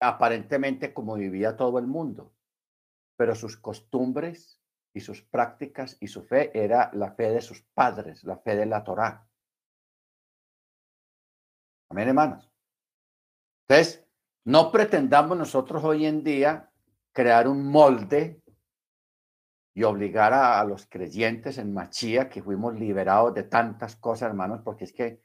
aparentemente 0.00 0.92
como 0.92 1.14
vivía 1.14 1.56
todo 1.56 1.78
el 1.78 1.86
mundo, 1.86 2.34
pero 3.16 3.34
sus 3.34 3.56
costumbres 3.56 4.60
y 4.92 5.00
sus 5.00 5.22
prácticas 5.22 5.96
y 6.00 6.08
su 6.08 6.22
fe 6.22 6.50
era 6.54 6.90
la 6.92 7.12
fe 7.12 7.30
de 7.30 7.40
sus 7.40 7.62
padres, 7.62 8.22
la 8.24 8.36
fe 8.36 8.56
de 8.56 8.66
la 8.66 8.84
Torá. 8.84 9.26
Amén, 11.90 12.08
hermanos. 12.08 12.50
Entonces, 13.66 14.04
no 14.44 14.70
pretendamos 14.70 15.38
nosotros 15.38 15.82
hoy 15.84 16.06
en 16.06 16.22
día 16.22 16.70
crear 17.12 17.48
un 17.48 17.70
molde 17.70 18.42
y 19.74 19.82
obligar 19.82 20.32
a, 20.32 20.62
los 20.64 20.86
creyentes 20.86 21.58
en 21.58 21.72
Machía, 21.72 22.28
que 22.28 22.42
fuimos 22.42 22.78
liberados 22.78 23.34
de 23.34 23.42
tantas 23.42 23.96
cosas, 23.96 24.28
hermanos, 24.28 24.60
porque 24.62 24.84
es 24.84 24.92
que 24.92 25.20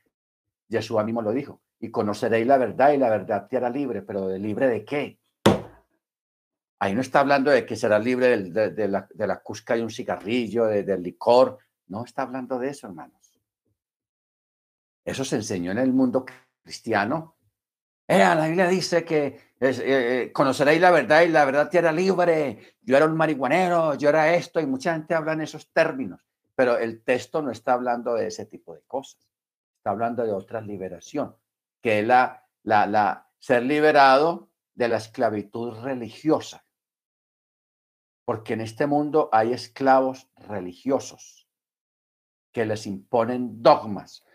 Jesús 0.70 1.04
mismo 1.04 1.22
lo 1.22 1.32
dijo, 1.32 1.62
y 1.80 1.90
conoceréis 1.90 2.46
la 2.46 2.58
verdad 2.58 2.92
y 2.92 2.98
la 2.98 3.10
verdad 3.10 3.48
te 3.48 3.58
hará 3.58 3.70
libre, 3.70 4.02
pero 4.02 4.28
¿de 4.28 4.40
libre 4.40 4.68
de 4.68 4.86
qué? 4.86 5.20
Ahí 6.80 6.94
no 6.94 7.02
está 7.02 7.22
hablando 7.22 7.52
de 7.52 7.66
que 7.66 7.76
será 7.76 8.00
libre 8.00 8.38
de, 8.38 8.88
la, 8.88 9.08
de, 9.14 9.28
la, 9.28 9.40
cusca 9.42 9.76
y 9.76 9.82
un 9.82 9.90
cigarrillo, 9.90 10.66
del 10.66 11.04
licor, 11.04 11.58
no 11.88 12.06
está 12.06 12.22
hablando 12.22 12.58
de 12.58 12.70
eso, 12.70 12.88
hermanos. 12.88 13.20
Eso 15.04 15.26
se 15.26 15.38
enseñó 15.38 15.72
en 15.72 15.80
el 15.80 15.92
mundo 15.92 16.26
cristiano. 16.64 17.36
Eh, 18.08 18.20
la 18.20 18.48
Biblia 18.48 18.68
dice 18.68 19.04
que 19.04 19.26
eh, 19.26 19.50
eh, 19.60 20.32
conoceréis 20.32 20.80
la 20.80 20.92
verdad 20.92 21.22
y 21.24 21.30
la 21.30 21.46
verdad 21.46 21.70
te 21.70 21.80
hará 21.80 21.92
libre. 21.92 22.76
Yo 22.82 22.96
era 22.96 23.06
un 23.06 23.18
marihuanero, 23.18 23.96
yo 23.96 24.10
era 24.10 24.34
esto, 24.34 24.60
y 24.60 24.66
mucha 24.66 24.94
gente 24.94 25.16
habla 25.16 25.34
en 25.34 25.42
esos 25.42 25.72
términos, 25.72 26.22
pero 26.56 26.78
el 26.78 27.04
texto 27.04 27.42
no 27.42 27.52
está 27.52 27.74
hablando 27.74 28.14
de 28.14 28.28
ese 28.28 28.46
tipo 28.46 28.74
de 28.74 28.82
cosas. 28.88 29.29
Está 29.80 29.92
hablando 29.92 30.26
de 30.26 30.34
otra 30.34 30.60
liberación, 30.60 31.38
que 31.82 32.00
es 32.00 32.06
la, 32.06 32.46
la, 32.64 32.86
la 32.86 33.32
ser 33.40 33.64
liberado 33.64 34.50
de 34.74 34.90
la 34.90 34.98
esclavitud 34.98 35.80
religiosa. 35.80 36.66
Porque 38.26 38.54
en 38.54 38.62
este 38.62 38.88
mundo 38.88 39.30
hay 39.32 39.54
esclavos 39.54 40.30
religiosos 40.36 41.48
que 42.52 42.66
les 42.66 42.86
imponen 42.88 43.64
dogmas, 43.64 44.26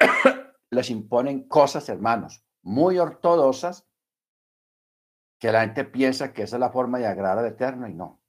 les 0.70 0.88
imponen 0.88 1.46
cosas, 1.46 1.90
hermanos, 1.90 2.42
muy 2.62 2.98
ortodoxas 2.98 3.86
que 5.38 5.52
la 5.52 5.60
gente 5.60 5.84
piensa 5.84 6.32
que 6.32 6.44
esa 6.44 6.56
es 6.56 6.60
la 6.60 6.70
forma 6.70 6.98
de 6.98 7.06
agradar 7.06 7.44
al 7.44 7.52
Eterno 7.52 7.86
y 7.86 7.92
no. 7.92 8.22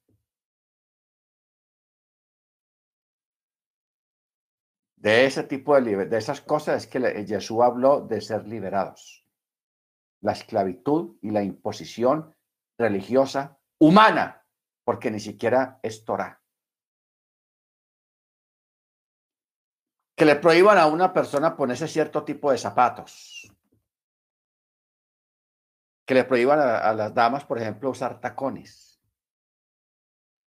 De 4.98 5.26
ese 5.26 5.44
tipo 5.44 5.80
de, 5.80 6.06
de 6.06 6.18
esas 6.18 6.42
cosas 6.42 6.84
es 6.84 6.88
que 6.88 7.00
Jesús 7.26 7.62
habló 7.62 8.02
de 8.02 8.20
ser 8.20 8.48
liberados. 8.48 9.26
La 10.22 10.34
esclavitud 10.34 11.16
y 11.22 11.32
la 11.32 11.44
imposición 11.44 12.36
religiosa 12.78 13.58
humana, 13.80 14.46
porque 14.84 15.10
ni 15.12 15.20
siquiera 15.20 15.80
es 15.82 16.04
Torah. 16.04 16.42
Que 20.16 20.26
le 20.26 20.36
prohíban 20.36 20.80
a 20.80 20.88
una 20.88 21.14
persona 21.14 21.56
ponerse 21.56 21.88
cierto 21.88 22.24
tipo 22.24 22.52
de 22.52 22.58
zapatos 22.58 23.48
que 26.08 26.14
le 26.14 26.24
prohíban 26.24 26.58
a, 26.58 26.94
las 26.94 27.14
damas, 27.14 27.44
por 27.44 27.60
ejemplo, 27.60 27.90
usar 27.90 28.22
tacones, 28.22 28.87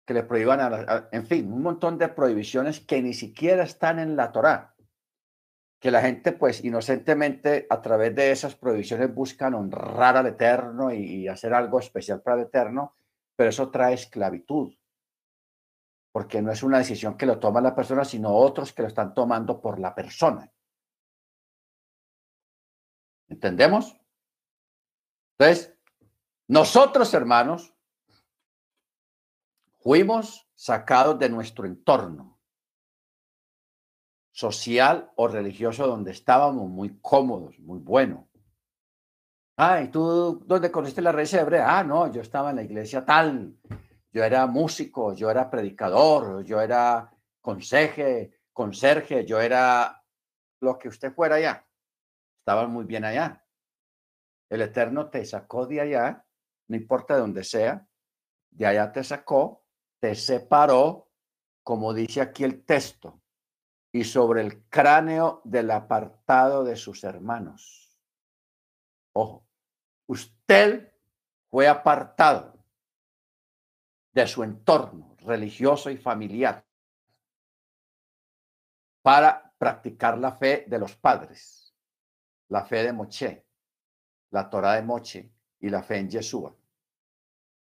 que 0.05 0.13
le 0.13 0.23
prohíban 0.23 1.07
en 1.11 1.25
fin, 1.25 1.51
un 1.51 1.61
montón 1.61 1.97
de 1.97 2.09
prohibiciones 2.09 2.79
que 2.79 3.01
ni 3.01 3.13
siquiera 3.13 3.63
están 3.63 3.99
en 3.99 4.15
la 4.15 4.31
Torá, 4.31 4.75
que 5.79 5.91
la 5.91 6.01
gente 6.01 6.31
pues 6.31 6.63
inocentemente 6.63 7.67
a 7.69 7.81
través 7.81 8.15
de 8.15 8.31
esas 8.31 8.55
prohibiciones 8.55 9.13
buscan 9.13 9.53
honrar 9.53 10.17
al 10.17 10.27
Eterno 10.27 10.91
y, 10.91 10.97
y 10.97 11.27
hacer 11.27 11.53
algo 11.53 11.79
especial 11.79 12.21
para 12.21 12.37
el 12.41 12.47
Eterno, 12.47 12.95
pero 13.35 13.49
eso 13.49 13.69
trae 13.69 13.93
esclavitud, 13.93 14.73
porque 16.11 16.41
no 16.41 16.51
es 16.51 16.63
una 16.63 16.79
decisión 16.79 17.17
que 17.17 17.25
lo 17.25 17.39
toma 17.39 17.61
la 17.61 17.75
persona, 17.75 18.03
sino 18.03 18.33
otros 18.35 18.73
que 18.73 18.81
lo 18.81 18.87
están 18.87 19.13
tomando 19.13 19.61
por 19.61 19.79
la 19.79 19.95
persona. 19.95 20.51
¿Entendemos? 23.29 23.97
Entonces, 25.39 25.73
nosotros, 26.47 27.13
hermanos, 27.13 27.70
fuimos 29.81 30.47
sacados 30.55 31.17
de 31.19 31.29
nuestro 31.29 31.65
entorno 31.65 32.39
social 34.31 35.11
o 35.15 35.27
religioso 35.27 35.87
donde 35.87 36.11
estábamos 36.11 36.69
muy 36.69 36.99
cómodos, 37.01 37.59
muy 37.59 37.79
bueno. 37.79 38.29
Ay, 39.57 39.89
¿tú 39.89 40.41
dónde 40.45 40.71
conociste 40.71 41.01
la 41.01 41.11
raíz 41.11 41.33
hebrea? 41.33 41.77
Ah, 41.77 41.83
no, 41.83 42.11
yo 42.11 42.21
estaba 42.21 42.51
en 42.51 42.55
la 42.55 42.63
iglesia 42.63 43.05
tal. 43.05 43.57
Yo 44.13 44.23
era 44.23 44.45
músico, 44.47 45.13
yo 45.13 45.29
era 45.29 45.49
predicador, 45.49 46.43
yo 46.43 46.61
era 46.61 47.11
conseje, 47.41 48.39
conserje, 48.53 49.25
yo 49.25 49.39
era 49.39 50.03
lo 50.61 50.77
que 50.77 50.87
usted 50.87 51.13
fuera 51.13 51.35
allá. 51.35 51.67
Estaba 52.39 52.67
muy 52.67 52.85
bien 52.85 53.05
allá. 53.05 53.45
El 54.49 54.61
Eterno 54.61 55.09
te 55.09 55.23
sacó 55.25 55.65
de 55.65 55.81
allá, 55.81 56.25
no 56.67 56.75
importa 56.75 57.15
de 57.15 57.21
dónde 57.21 57.43
sea, 57.43 57.87
de 58.49 58.65
allá 58.65 58.91
te 58.91 59.03
sacó, 59.03 59.60
te 60.01 60.15
separó, 60.15 61.09
como 61.63 61.93
dice 61.93 62.21
aquí 62.21 62.43
el 62.43 62.65
texto, 62.65 63.21
y 63.93 64.03
sobre 64.03 64.41
el 64.41 64.67
cráneo 64.67 65.41
del 65.43 65.69
apartado 65.69 66.63
de 66.63 66.75
sus 66.75 67.03
hermanos. 67.03 67.99
Ojo, 69.13 69.47
usted 70.07 70.91
fue 71.49 71.67
apartado 71.67 72.65
de 74.11 74.25
su 74.25 74.43
entorno 74.43 75.15
religioso 75.19 75.91
y 75.91 75.97
familiar 75.97 76.65
para 79.03 79.53
practicar 79.57 80.17
la 80.17 80.31
fe 80.31 80.65
de 80.67 80.79
los 80.79 80.95
padres, 80.95 81.75
la 82.47 82.65
fe 82.65 82.83
de 82.83 82.93
Moche, 82.93 83.45
la 84.31 84.49
Torah 84.49 84.73
de 84.73 84.81
Moche 84.81 85.31
y 85.59 85.69
la 85.69 85.83
fe 85.83 85.97
en 85.97 86.09
Yeshua. 86.09 86.55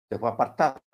Se 0.08 0.18
fue 0.18 0.28
apartado. 0.28 0.85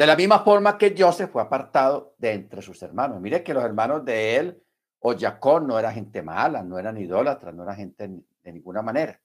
De 0.00 0.06
la 0.06 0.16
misma 0.16 0.38
forma 0.38 0.78
que 0.78 0.94
Joseph 0.96 1.30
fue 1.30 1.42
apartado 1.42 2.14
de 2.16 2.32
entre 2.32 2.62
sus 2.62 2.82
hermanos. 2.82 3.20
Mire 3.20 3.44
que 3.44 3.52
los 3.52 3.62
hermanos 3.62 4.02
de 4.02 4.36
él 4.36 4.64
o 5.00 5.14
Jacob 5.14 5.62
no 5.66 5.78
era 5.78 5.92
gente 5.92 6.22
mala, 6.22 6.62
no 6.62 6.78
eran 6.78 6.96
idólatras, 6.96 7.54
no 7.54 7.64
era 7.64 7.74
gente 7.74 8.08
de 8.42 8.50
ninguna 8.50 8.80
manera. 8.80 9.20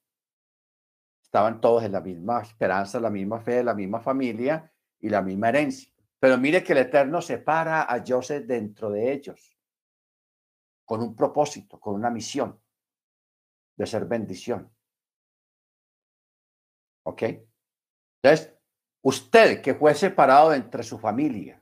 Estaban 1.24 1.62
todos 1.62 1.86
en 1.86 1.94
la 1.94 2.02
misma 2.02 2.42
esperanza, 2.42 3.00
la 3.00 3.10
misma 3.10 3.40
fe, 3.40 3.64
la 3.64 3.74
misma 3.74 4.02
familia 4.02 4.70
y 5.00 5.08
la 5.08 5.22
misma 5.22 5.48
herencia. 5.48 5.90
Pero 6.20 6.38
mire 6.38 6.62
que 6.62 6.74
el 6.74 6.80
Eterno 6.80 7.22
separa 7.22 7.84
a 7.84 8.04
Joseph 8.06 8.46
dentro 8.46 8.90
de 8.90 9.14
ellos, 9.14 9.58
con 10.84 11.02
un 11.02 11.16
propósito, 11.16 11.80
con 11.80 11.96
una 11.96 12.10
misión 12.10 12.62
de 13.78 13.86
ser 13.86 14.04
bendición. 14.04 14.70
¿Ok? 17.04 17.24
Entonces, 18.22 18.55
usted 19.06 19.61
que 19.61 19.76
fue 19.76 19.94
separado 19.94 20.52
entre 20.52 20.82
su 20.82 20.98
familia 20.98 21.61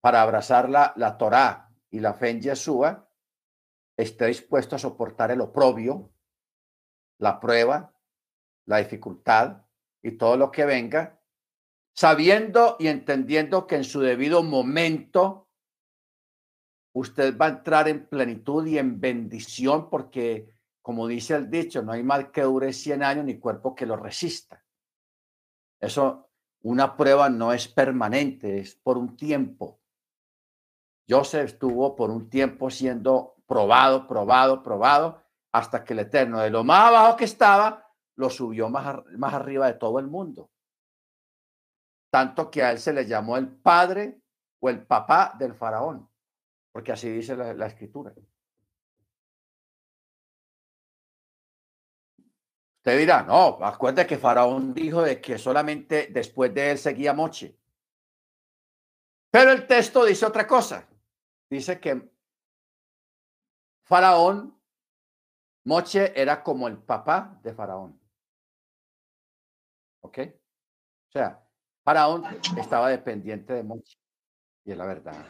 para 0.00 0.22
abrazar 0.22 0.68
la, 0.68 0.92
la 0.94 1.18
Torá 1.18 1.74
y 1.90 1.98
la 1.98 2.14
fe 2.14 2.30
en 2.30 2.40
Yeshua, 2.40 3.10
esté 3.96 4.26
dispuesto 4.26 4.76
a 4.76 4.78
soportar 4.78 5.32
el 5.32 5.40
oprobio, 5.40 6.12
la 7.18 7.40
prueba, 7.40 7.92
la 8.66 8.78
dificultad 8.78 9.62
y 10.02 10.12
todo 10.12 10.36
lo 10.36 10.52
que 10.52 10.64
venga, 10.64 11.20
sabiendo 11.96 12.76
y 12.78 12.86
entendiendo 12.86 13.66
que 13.66 13.74
en 13.74 13.84
su 13.84 14.00
debido 14.00 14.44
momento 14.44 15.50
usted 16.94 17.36
va 17.36 17.46
a 17.46 17.50
entrar 17.50 17.88
en 17.88 18.06
plenitud 18.06 18.64
y 18.66 18.78
en 18.78 19.00
bendición 19.00 19.90
porque, 19.90 20.54
como 20.80 21.08
dice 21.08 21.34
el 21.34 21.50
dicho, 21.50 21.82
no 21.82 21.90
hay 21.90 22.04
mal 22.04 22.30
que 22.30 22.42
dure 22.42 22.72
100 22.72 23.02
años 23.02 23.24
ni 23.24 23.40
cuerpo 23.40 23.74
que 23.74 23.86
lo 23.86 23.96
resista. 23.96 24.61
Eso, 25.82 26.30
una 26.62 26.96
prueba 26.96 27.28
no 27.28 27.52
es 27.52 27.68
permanente, 27.68 28.60
es 28.60 28.74
por 28.76 28.96
un 28.96 29.16
tiempo. 29.16 29.80
Joseph 31.08 31.44
estuvo 31.44 31.94
por 31.94 32.10
un 32.10 32.30
tiempo 32.30 32.70
siendo 32.70 33.36
probado, 33.46 34.06
probado, 34.06 34.62
probado, 34.62 35.22
hasta 35.52 35.84
que 35.84 35.92
el 35.92 35.98
Eterno, 35.98 36.40
de 36.40 36.48
lo 36.48 36.64
más 36.64 36.88
abajo 36.88 37.16
que 37.16 37.24
estaba, 37.24 37.86
lo 38.16 38.30
subió 38.30 38.70
más, 38.70 39.04
más 39.18 39.34
arriba 39.34 39.66
de 39.66 39.74
todo 39.74 39.98
el 39.98 40.06
mundo. 40.06 40.50
Tanto 42.10 42.50
que 42.50 42.62
a 42.62 42.70
él 42.70 42.78
se 42.78 42.94
le 42.94 43.04
llamó 43.04 43.36
el 43.36 43.48
padre 43.48 44.22
o 44.60 44.70
el 44.70 44.86
papá 44.86 45.34
del 45.38 45.54
faraón 45.54 46.08
porque 46.72 46.90
así 46.90 47.10
dice 47.10 47.36
la, 47.36 47.66
escritura. 47.66 48.12
Usted 52.82 52.98
dirá, 52.98 53.22
no, 53.22 53.64
acuérdate 53.64 54.08
que 54.08 54.18
Faraón 54.18 54.74
dijo 54.74 55.02
de 55.02 55.20
que 55.20 55.38
solamente 55.38 56.08
después 56.10 56.52
de 56.52 56.72
él 56.72 56.78
seguía 56.78 57.12
Moche. 57.12 57.56
Pero 59.30 59.52
el 59.52 59.68
texto 59.68 60.04
dice 60.04 60.26
otra 60.26 60.48
cosa. 60.48 60.88
Dice 61.48 61.78
que 61.78 62.10
Faraón, 63.84 64.60
Moche 65.64 66.12
era 66.20 66.42
como 66.42 66.66
el 66.66 66.76
papá 66.76 67.38
de 67.44 67.54
Faraón. 67.54 68.00
¿Ok? 70.00 70.18
O 71.06 71.12
sea, 71.12 71.40
Faraón 71.84 72.24
estaba 72.58 72.88
dependiente 72.88 73.52
de 73.52 73.62
Moche. 73.62 73.96
Y 74.64 74.72
es 74.72 74.76
la 74.76 74.86
verdad. 74.86 75.24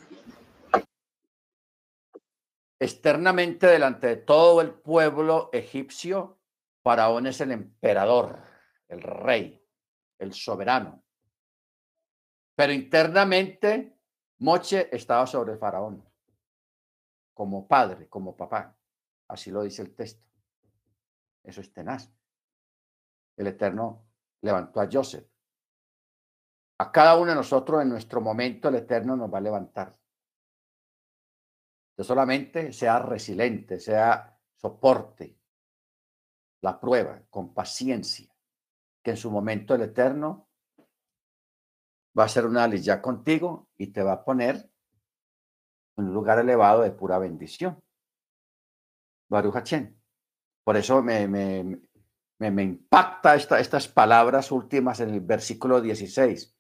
Externamente, 2.80 3.66
delante 3.66 4.06
de 4.06 4.16
todo 4.16 4.62
el 4.62 4.72
pueblo 4.72 5.50
egipcio, 5.52 6.38
Faraón 6.82 7.26
es 7.26 7.40
el 7.40 7.52
emperador, 7.52 8.42
el 8.88 9.00
rey, 9.02 9.64
el 10.18 10.32
soberano. 10.32 11.04
Pero 12.54 12.72
internamente, 12.72 13.98
Moche 14.38 14.88
estaba 14.94 15.26
sobre 15.26 15.56
Faraón, 15.56 16.04
como 17.32 17.66
padre, 17.66 18.08
como 18.08 18.36
papá. 18.36 18.76
Así 19.28 19.50
lo 19.50 19.62
dice 19.62 19.82
el 19.82 19.94
texto. 19.94 20.28
Eso 21.42 21.60
es 21.60 21.72
tenaz. 21.72 22.12
El 23.36 23.46
Eterno 23.46 24.06
levantó 24.42 24.80
a 24.80 24.88
Joseph. 24.90 25.26
A 26.78 26.90
cada 26.90 27.16
uno 27.16 27.30
de 27.30 27.36
nosotros 27.36 27.80
en 27.80 27.88
nuestro 27.88 28.20
momento 28.20 28.68
el 28.68 28.76
Eterno 28.76 29.16
nos 29.16 29.32
va 29.32 29.38
a 29.38 29.42
levantar 29.42 29.96
solamente 32.04 32.72
sea 32.72 32.98
resiliente, 32.98 33.78
sea 33.78 34.38
soporte 34.56 35.38
la 36.62 36.80
prueba 36.80 37.22
con 37.28 37.52
paciencia, 37.52 38.32
que 39.02 39.10
en 39.10 39.16
su 39.16 39.30
momento 39.30 39.74
el 39.74 39.82
Eterno 39.82 40.48
va 42.18 42.24
a 42.24 42.28
ser 42.28 42.46
una 42.46 42.68
ya 42.68 43.02
contigo 43.02 43.68
y 43.76 43.88
te 43.88 44.02
va 44.02 44.12
a 44.12 44.24
poner 44.24 44.70
en 45.96 46.04
un 46.06 46.14
lugar 46.14 46.38
elevado 46.38 46.82
de 46.82 46.92
pura 46.92 47.18
bendición. 47.18 47.82
Baruch 49.28 49.56
Por 50.62 50.76
eso 50.76 51.02
me, 51.02 51.26
me, 51.26 51.80
me, 52.38 52.62
impacta 52.62 53.34
esta, 53.34 53.58
estas 53.58 53.88
palabras 53.88 54.52
últimas 54.52 55.00
en 55.00 55.10
el 55.10 55.20
versículo 55.20 55.80
16 55.80 56.54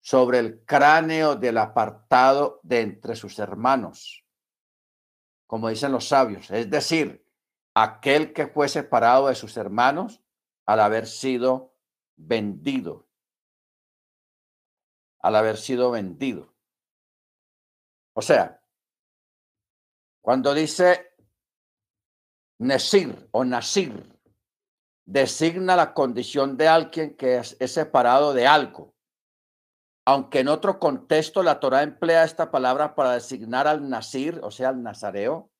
sobre 0.00 0.38
el 0.38 0.64
cráneo 0.64 1.36
del 1.36 1.58
apartado 1.58 2.60
de 2.62 2.80
entre 2.80 3.16
sus 3.16 3.38
hermanos. 3.38 4.24
Como 5.46 5.68
dicen 5.68 5.92
los 5.92 6.08
sabios, 6.08 6.50
es 6.50 6.70
decir, 6.70 7.25
aquel 7.76 8.32
que 8.32 8.46
fue 8.46 8.70
separado 8.70 9.28
de 9.28 9.34
sus 9.34 9.58
hermanos 9.58 10.22
al 10.64 10.80
haber 10.80 11.06
sido 11.06 11.76
vendido, 12.16 13.06
al 15.20 15.36
haber 15.36 15.58
sido 15.58 15.90
vendido. 15.90 16.54
O 18.14 18.22
sea, 18.22 18.62
cuando 20.22 20.54
dice 20.54 21.14
Nesir 22.60 23.28
o 23.32 23.44
Nasir, 23.44 24.18
designa 25.04 25.76
la 25.76 25.92
condición 25.92 26.56
de 26.56 26.68
alguien 26.68 27.14
que 27.14 27.36
es, 27.36 27.58
separado 27.70 28.32
de 28.32 28.46
algo 28.46 28.94
aunque 30.08 30.38
en 30.38 30.46
otro 30.46 30.78
contexto 30.78 31.42
la 31.42 31.58
Torah 31.58 31.82
emplea 31.82 32.22
esta 32.22 32.52
palabra 32.52 32.94
para 32.94 33.14
designar 33.14 33.66
al 33.66 33.88
Nasir, 33.88 34.38
o 34.44 34.52
sea, 34.52 34.68
al 34.68 34.80
Nazareo, 34.80 35.50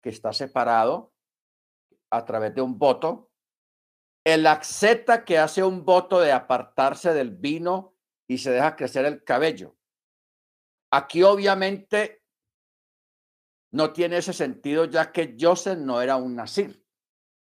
que 0.00 0.08
está 0.08 0.32
separado 0.32 1.11
a 2.12 2.24
través 2.24 2.54
de 2.54 2.60
un 2.60 2.78
voto, 2.78 3.30
el 4.24 4.46
acceta 4.46 5.24
que 5.24 5.38
hace 5.38 5.64
un 5.64 5.84
voto 5.84 6.20
de 6.20 6.30
apartarse 6.30 7.12
del 7.14 7.30
vino 7.30 7.96
y 8.28 8.38
se 8.38 8.52
deja 8.52 8.76
crecer 8.76 9.06
el 9.06 9.24
cabello. 9.24 9.76
Aquí 10.92 11.22
obviamente 11.22 12.22
no 13.72 13.92
tiene 13.92 14.18
ese 14.18 14.34
sentido 14.34 14.84
ya 14.84 15.10
que 15.10 15.36
Joseph 15.40 15.78
no 15.78 16.02
era 16.02 16.16
un 16.16 16.36
Nasir. 16.36 16.86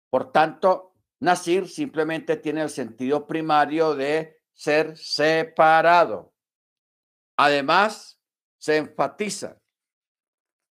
Por 0.09 0.31
tanto, 0.33 0.93
Nasir 1.21 1.69
simplemente 1.69 2.35
tiene 2.35 2.61
el 2.61 2.69
sentido 2.69 3.25
primario 3.25 3.95
de 3.95 4.41
ser 4.53 4.97
separado. 4.97 6.33
Además, 7.37 8.21
se 8.57 8.75
enfatiza 8.75 9.61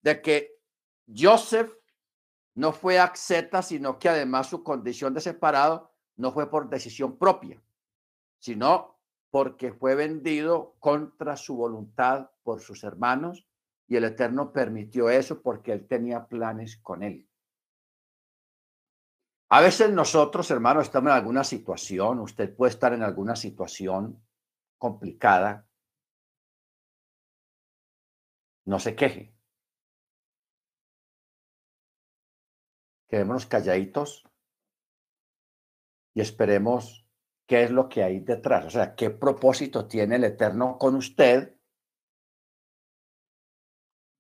de 0.03 0.21
que 0.21 0.59
Joseph 1.07 1.73
no 2.57 2.73
fue 2.73 2.99
acceta, 2.99 3.63
sino 3.63 3.99
que 3.99 4.09
además 4.09 4.49
su 4.49 4.65
condición 4.65 5.13
de 5.15 5.21
separado 5.21 5.93
no 6.17 6.33
fue 6.33 6.51
por 6.51 6.69
decisión 6.69 7.19
propia, 7.19 7.63
sino 8.39 8.99
porque 9.31 9.73
fue 9.73 9.95
vendido 9.95 10.75
contra 10.81 11.37
su 11.37 11.55
voluntad 11.55 12.31
por 12.43 12.61
sus 12.61 12.83
hermanos 12.83 13.47
y 13.87 13.97
el 13.97 14.05
Eterno 14.05 14.53
permitió 14.53 15.11
eso 15.11 15.43
porque 15.43 15.73
él 15.73 15.87
tenía 15.87 16.27
planes 16.27 16.79
con 16.79 17.03
él. 17.03 17.29
A 19.51 19.61
veces 19.61 19.91
nosotros, 19.91 20.51
hermanos, 20.51 20.87
estamos 20.87 21.11
en 21.11 21.17
alguna 21.17 21.45
situación, 21.45 22.21
usted 22.21 22.57
puede 22.57 22.71
estar 22.73 22.95
en 22.95 23.03
alguna 23.03 23.37
situación 23.37 24.25
complicada. 24.79 25.69
No 28.65 28.81
se 28.81 28.97
queje. 28.97 29.36
Quedémonos 33.09 33.47
calladitos 33.47 34.25
y 36.15 36.21
esperemos 36.21 37.07
qué 37.47 37.63
es 37.63 37.71
lo 37.71 37.89
que 37.89 38.03
hay 38.03 38.21
detrás, 38.21 38.65
o 38.65 38.71
sea, 38.71 38.95
qué 38.95 39.11
propósito 39.11 39.87
tiene 39.87 40.17
el 40.17 40.25
Eterno 40.25 40.79
con 40.79 40.97
usted 40.97 41.57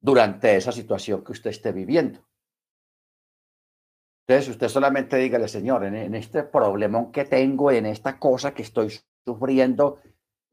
durante 0.00 0.56
esa 0.56 0.70
situación 0.70 1.24
que 1.24 1.32
usted 1.32 1.50
esté 1.50 1.72
viviendo. 1.72 2.24
Entonces, 4.28 4.50
usted 4.50 4.68
solamente 4.68 5.16
dígale, 5.16 5.48
Señor, 5.48 5.84
en, 5.84 6.14
este 6.14 6.42
problemón 6.42 7.12
que 7.12 7.24
tengo, 7.24 7.70
en 7.70 7.86
esta 7.86 8.18
cosa 8.18 8.52
que 8.52 8.62
estoy 8.62 8.92
sufriendo, 9.24 10.00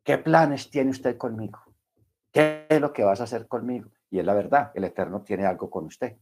¿qué 0.04 0.18
planes 0.20 0.70
tiene 0.70 0.92
usted 0.92 1.18
conmigo? 1.18 1.60
¿Qué 2.32 2.68
es 2.70 2.82
lo 2.82 2.94
que 2.94 3.04
vas 3.04 3.20
a 3.22 3.24
hacer 3.26 3.48
conmigo? 3.48 3.92
Y 4.10 4.20
es 4.20 4.26
la 4.26 4.34
verdad, 4.34 4.72
el 4.76 4.84
Eterno 4.84 5.24
tiene 5.24 5.46
algo 5.46 5.70
con 5.70 5.86
usted. 5.86 6.18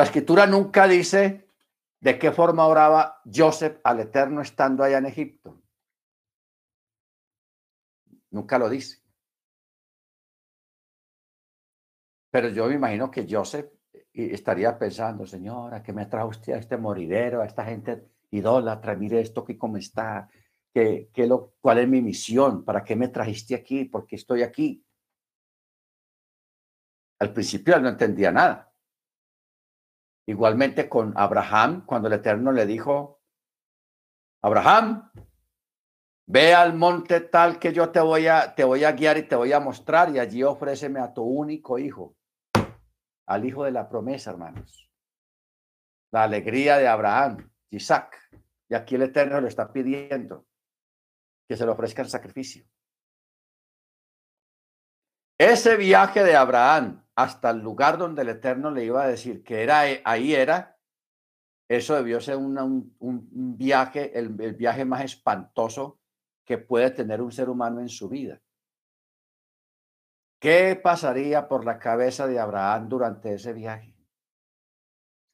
La 0.00 0.06
escritura 0.06 0.46
nunca 0.46 0.88
dice 0.88 1.46
de 2.00 2.18
qué 2.18 2.32
forma 2.32 2.66
oraba 2.66 3.20
Joseph 3.30 3.80
al 3.84 4.00
Eterno 4.00 4.40
estando 4.40 4.82
allá 4.82 4.96
en 4.96 5.04
Egipto. 5.04 5.60
Nunca 8.30 8.58
lo 8.58 8.70
dice. 8.70 9.02
Pero 12.30 12.48
yo 12.48 12.66
me 12.68 12.76
imagino 12.76 13.10
que 13.10 13.26
Joseph 13.28 13.70
y 14.14 14.32
estaría 14.32 14.78
pensando, 14.78 15.26
señora, 15.26 15.82
¿qué 15.82 15.92
me 15.92 16.06
trajo 16.06 16.28
usted 16.28 16.54
a 16.54 16.58
este 16.60 16.78
moridero, 16.78 17.42
a 17.42 17.44
esta 17.44 17.66
gente 17.66 18.08
idólatra? 18.30 18.96
Mire 18.96 19.20
esto 19.20 19.44
que 19.44 19.58
cómo 19.58 19.76
está, 19.76 20.30
que, 20.72 21.10
lo, 21.28 21.56
cuál 21.60 21.80
es 21.80 21.88
mi 21.88 22.00
misión, 22.00 22.64
para 22.64 22.82
qué 22.82 22.96
me 22.96 23.08
trajiste 23.08 23.54
aquí, 23.54 23.84
por 23.84 24.06
qué 24.06 24.16
estoy 24.16 24.44
aquí. 24.44 24.82
Al 27.18 27.34
principio 27.34 27.76
él 27.76 27.82
no 27.82 27.90
entendía 27.90 28.32
nada. 28.32 28.69
Igualmente 30.30 30.88
con 30.88 31.12
Abraham, 31.16 31.84
cuando 31.84 32.06
el 32.06 32.14
Eterno 32.14 32.52
le 32.52 32.64
dijo, 32.64 33.20
Abraham, 34.42 35.10
ve 36.28 36.54
al 36.54 36.74
monte 36.74 37.20
tal 37.20 37.58
que 37.58 37.72
yo 37.72 37.90
te 37.90 37.98
voy 37.98 38.28
a, 38.28 38.54
te 38.54 38.62
voy 38.62 38.84
a 38.84 38.92
guiar 38.92 39.18
y 39.18 39.24
te 39.24 39.34
voy 39.34 39.52
a 39.52 39.58
mostrar 39.58 40.14
y 40.14 40.20
allí 40.20 40.44
ofréceme 40.44 41.00
a 41.00 41.12
tu 41.12 41.24
único 41.24 41.80
hijo 41.80 42.16
al 43.26 43.44
hijo 43.44 43.64
de 43.64 43.72
la 43.72 43.88
promesa, 43.88 44.30
hermanos. 44.30 44.88
la 46.12 46.24
alegría 46.24 46.78
de 46.78 46.86
Abraham, 46.86 47.50
Isaac. 47.70 48.16
Y 48.68 48.74
aquí 48.76 48.94
el 48.94 49.02
Eterno 49.02 49.40
le 49.40 49.48
está 49.48 49.72
pidiendo 49.72 50.46
que 51.48 51.56
se 51.56 51.64
le 51.64 51.72
ofrezca 51.72 52.02
el 52.02 52.08
sacrificio. 52.08 52.64
Ese 55.36 55.76
viaje 55.76 56.22
de 56.22 56.36
Abraham 56.36 57.04
hasta 57.22 57.50
el 57.50 57.58
lugar 57.58 57.98
donde 57.98 58.22
el 58.22 58.28
Eterno 58.30 58.70
le 58.70 58.84
iba 58.84 59.02
a 59.02 59.08
decir 59.08 59.42
que 59.42 59.62
era 59.62 59.80
ahí 60.04 60.34
era, 60.34 60.78
eso 61.68 61.94
debió 61.94 62.20
ser 62.20 62.36
un, 62.36 62.94
viaje, 63.56 64.18
el 64.18 64.54
viaje 64.54 64.84
más 64.84 65.04
espantoso 65.04 66.00
que 66.44 66.58
puede 66.58 66.90
tener 66.90 67.22
un 67.22 67.30
ser 67.30 67.48
humano 67.48 67.80
en 67.80 67.88
su 67.88 68.08
vida. 68.08 68.40
¿Qué 70.40 70.74
pasaría 70.82 71.46
por 71.46 71.66
la 71.66 71.78
cabeza 71.78 72.26
de 72.26 72.40
Abraham 72.40 72.88
durante 72.88 73.34
ese 73.34 73.52
viaje? 73.52 73.94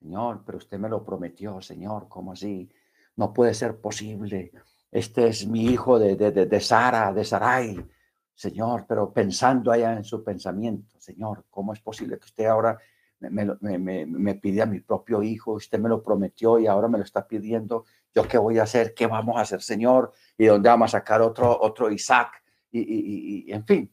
Señor, 0.01 0.43
pero 0.45 0.59
usted 0.59 0.79
me 0.79 0.89
lo 0.89 1.05
prometió, 1.05 1.61
Señor, 1.63 2.09
¿cómo 2.09 2.33
así? 2.33 2.69
No 3.15 3.33
puede 3.33 3.55
ser 3.55 3.81
posible. 3.81 4.51
Este 4.91 5.29
es 5.29 5.47
mi 5.47 5.67
hijo 5.67 5.99
de, 6.01 6.17
de, 6.17 6.33
de, 6.33 6.61
Sara, 6.61 7.13
de 7.13 7.25
Sarai. 7.25 7.89
Señor, 8.37 8.85
pero 8.87 9.15
pensando 9.15 9.73
allá 9.73 9.95
en 9.95 10.05
su 10.05 10.23
pensamiento, 10.23 11.01
Señor, 11.01 11.47
¿cómo 11.49 11.73
es 11.73 11.81
posible 11.81 12.19
que 12.19 12.27
usted 12.27 12.45
ahora 12.45 12.79
me, 13.19 14.07
me, 14.07 14.35
pide 14.35 14.61
a 14.61 14.67
mi 14.67 14.81
propio 14.81 15.23
hijo? 15.23 15.55
Usted 15.55 15.79
me 15.79 15.89
lo 15.89 16.03
prometió 16.03 16.59
y 16.59 16.67
ahora 16.67 16.87
me 16.87 16.99
lo 16.99 17.05
está 17.05 17.27
pidiendo. 17.27 17.87
¿Yo 18.15 18.29
qué 18.29 18.37
voy 18.37 18.59
a 18.59 18.65
hacer? 18.65 18.93
¿Qué 18.93 19.07
vamos 19.07 19.39
a 19.39 19.41
hacer, 19.41 19.63
Señor? 19.63 20.13
¿Y 20.37 20.45
dónde 20.45 20.69
vamos 20.69 20.91
a 20.95 20.99
sacar 20.99 21.23
otro, 21.23 21.59
otro 21.59 21.91
Isaac? 21.91 22.45
Y, 22.71 22.81
y, 22.81 23.45
y 23.47 23.53
en 23.53 23.65
fin, 23.65 23.91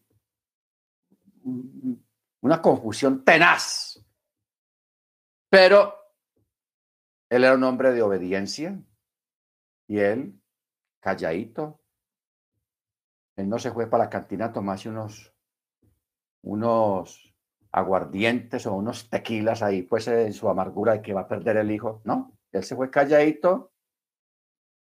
una 2.42 2.62
confusión 2.62 3.24
tenaz. 3.24 4.06
Pero 5.50 5.96
él 7.30 7.46
era 7.46 7.56
un 7.56 7.64
hombre 7.64 7.94
de 7.94 8.02
obediencia 8.02 8.78
y 9.88 10.00
él, 10.00 10.38
calladito, 11.00 11.80
él 13.36 13.50
no 13.50 13.60
se 13.60 13.72
fue 13.72 13.88
para 13.88 14.06
la 14.06 14.10
cantina 14.10 14.46
a 14.46 14.54
tomarse 14.54 14.90
unos, 14.90 15.34
unos 16.44 17.34
aguardientes 17.72 18.68
o 18.68 18.74
unos 18.76 19.10
tequilas 19.10 19.64
ahí, 19.64 19.82
pues 19.82 20.08
en 20.08 20.34
su 20.34 20.48
amargura 20.48 20.94
de 20.94 21.02
que 21.02 21.14
va 21.14 21.22
a 21.22 21.28
perder 21.28 21.58
el 21.58 21.72
hijo. 21.72 22.02
No, 22.06 22.38
él 22.52 22.64
se 22.64 22.76
fue 22.76 22.92
calladito. 22.92 23.72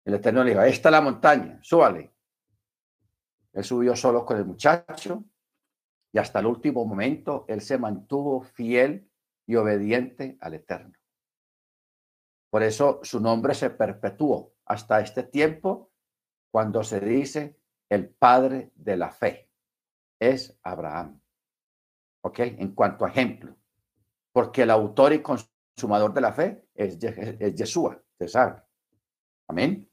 El 0.03 0.15
Eterno 0.15 0.43
le 0.43 0.51
dijo, 0.51 0.61
esta 0.61 0.89
es 0.89 0.91
la 0.91 1.01
montaña, 1.01 1.59
súbale. 1.61 2.13
Él 3.53 3.63
subió 3.63 3.95
solo 3.95 4.25
con 4.25 4.37
el 4.37 4.45
muchacho 4.45 5.23
y 6.11 6.17
hasta 6.17 6.39
el 6.39 6.45
último 6.45 6.85
momento 6.85 7.45
él 7.47 7.61
se 7.61 7.77
mantuvo 7.77 8.41
fiel 8.41 9.09
y 9.47 9.55
obediente 9.55 10.37
al 10.41 10.55
Eterno. 10.55 10.93
Por 12.49 12.63
eso 12.63 12.99
su 13.03 13.19
nombre 13.19 13.53
se 13.53 13.69
perpetuó 13.69 14.53
hasta 14.65 14.99
este 14.99 15.23
tiempo 15.23 15.91
cuando 16.51 16.83
se 16.83 16.99
dice 16.99 17.57
el 17.89 18.09
padre 18.09 18.71
de 18.75 18.97
la 18.97 19.11
fe. 19.11 19.49
Es 20.19 20.59
Abraham. 20.63 21.21
¿Ok? 22.21 22.39
En 22.39 22.73
cuanto 22.73 23.05
a 23.05 23.09
ejemplo. 23.09 23.55
Porque 24.31 24.63
el 24.63 24.71
autor 24.71 25.13
y 25.13 25.21
consumador 25.21 26.13
de 26.13 26.21
la 26.21 26.33
fe 26.33 26.67
es, 26.73 27.01
es 27.03 27.55
Yeshua, 27.55 28.01
se 28.17 28.27
sabe. 28.27 28.61
Amén. 29.47 29.89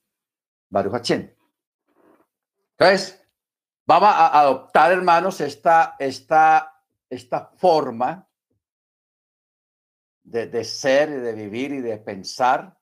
Baruch 0.70 1.10
Entonces, 1.10 3.22
vamos 3.86 4.08
a 4.08 4.40
adoptar, 4.40 4.92
hermanos, 4.92 5.42
esta, 5.42 5.96
esta, 5.98 6.82
esta 7.10 7.52
forma 7.56 8.26
de, 10.24 10.64
ser 10.64 11.10
y 11.10 11.14
de 11.14 11.32
vivir 11.34 11.72
y 11.72 11.80
de 11.80 11.98
pensar, 11.98 12.78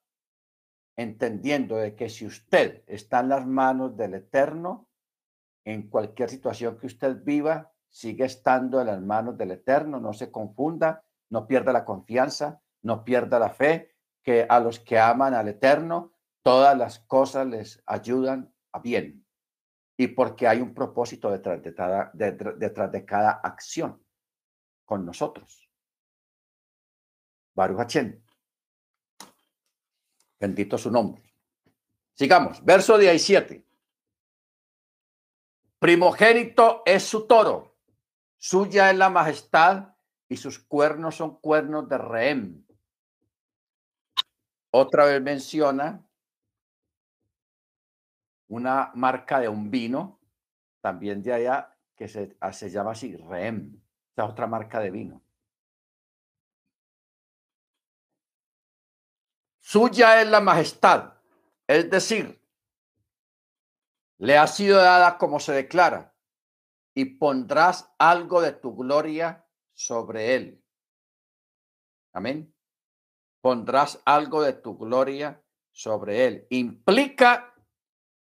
entendiendo 0.96 1.76
de 1.76 1.96
que 1.96 2.08
si 2.08 2.26
usted 2.26 2.84
está 2.86 3.20
en 3.20 3.30
las 3.30 3.46
manos 3.46 3.96
del 3.96 4.14
Eterno, 4.14 4.89
en 5.72 5.88
cualquier 5.88 6.28
situación 6.28 6.78
que 6.78 6.86
usted 6.86 7.22
viva, 7.22 7.72
sigue 7.88 8.24
estando 8.24 8.80
en 8.80 8.86
las 8.86 9.00
manos 9.00 9.36
del 9.36 9.52
Eterno, 9.52 10.00
no 10.00 10.12
se 10.12 10.30
confunda, 10.30 11.04
no 11.30 11.46
pierda 11.46 11.72
la 11.72 11.84
confianza, 11.84 12.60
no 12.82 13.04
pierda 13.04 13.38
la 13.38 13.50
fe, 13.50 13.94
que 14.22 14.46
a 14.48 14.60
los 14.60 14.80
que 14.80 14.98
aman 14.98 15.34
al 15.34 15.48
Eterno, 15.48 16.14
todas 16.42 16.76
las 16.76 16.98
cosas 17.00 17.46
les 17.46 17.82
ayudan 17.86 18.52
a 18.72 18.80
bien. 18.80 19.26
Y 19.96 20.08
porque 20.08 20.48
hay 20.48 20.60
un 20.60 20.72
propósito 20.72 21.30
detrás 21.30 21.62
de 21.62 23.04
cada, 23.04 23.32
acción 23.32 24.02
con 24.84 25.04
nosotros. 25.04 25.68
Baruch 27.54 27.92
Bendito 30.38 30.78
su 30.78 30.90
nombre. 30.90 31.22
Sigamos, 32.14 32.64
verso 32.64 32.96
17. 32.96 33.69
Primogénito 35.80 36.82
es 36.84 37.04
su 37.04 37.26
toro, 37.26 37.74
suya 38.36 38.90
es 38.90 38.98
la 38.98 39.08
majestad 39.08 39.94
y 40.28 40.36
sus 40.36 40.58
cuernos 40.58 41.16
son 41.16 41.40
cuernos 41.40 41.88
de 41.88 41.96
rehén. 41.96 42.66
Otra 44.72 45.06
vez 45.06 45.22
menciona 45.22 46.06
una 48.48 48.90
marca 48.94 49.40
de 49.40 49.48
un 49.48 49.70
vino, 49.70 50.20
también 50.82 51.22
de 51.22 51.32
allá, 51.32 51.74
que 51.96 52.08
se, 52.08 52.36
se 52.52 52.70
llama 52.70 52.90
así, 52.90 53.16
rehén. 53.16 53.82
Esta 54.10 54.26
otra 54.26 54.46
marca 54.46 54.80
de 54.80 54.90
vino. 54.90 55.22
Suya 59.60 60.20
es 60.20 60.28
la 60.28 60.40
majestad, 60.40 61.14
es 61.66 61.88
decir, 61.88 62.39
le 64.20 64.36
ha 64.36 64.46
sido 64.46 64.76
dada 64.76 65.16
como 65.16 65.40
se 65.40 65.52
declara, 65.52 66.14
y 66.94 67.06
pondrás 67.06 67.90
algo 67.98 68.42
de 68.42 68.52
tu 68.52 68.76
gloria 68.76 69.46
sobre 69.72 70.34
él. 70.34 70.62
Amén. 72.12 72.54
Pondrás 73.40 74.02
algo 74.04 74.42
de 74.42 74.52
tu 74.52 74.76
gloria 74.76 75.42
sobre 75.72 76.26
él. 76.26 76.46
Implica 76.50 77.54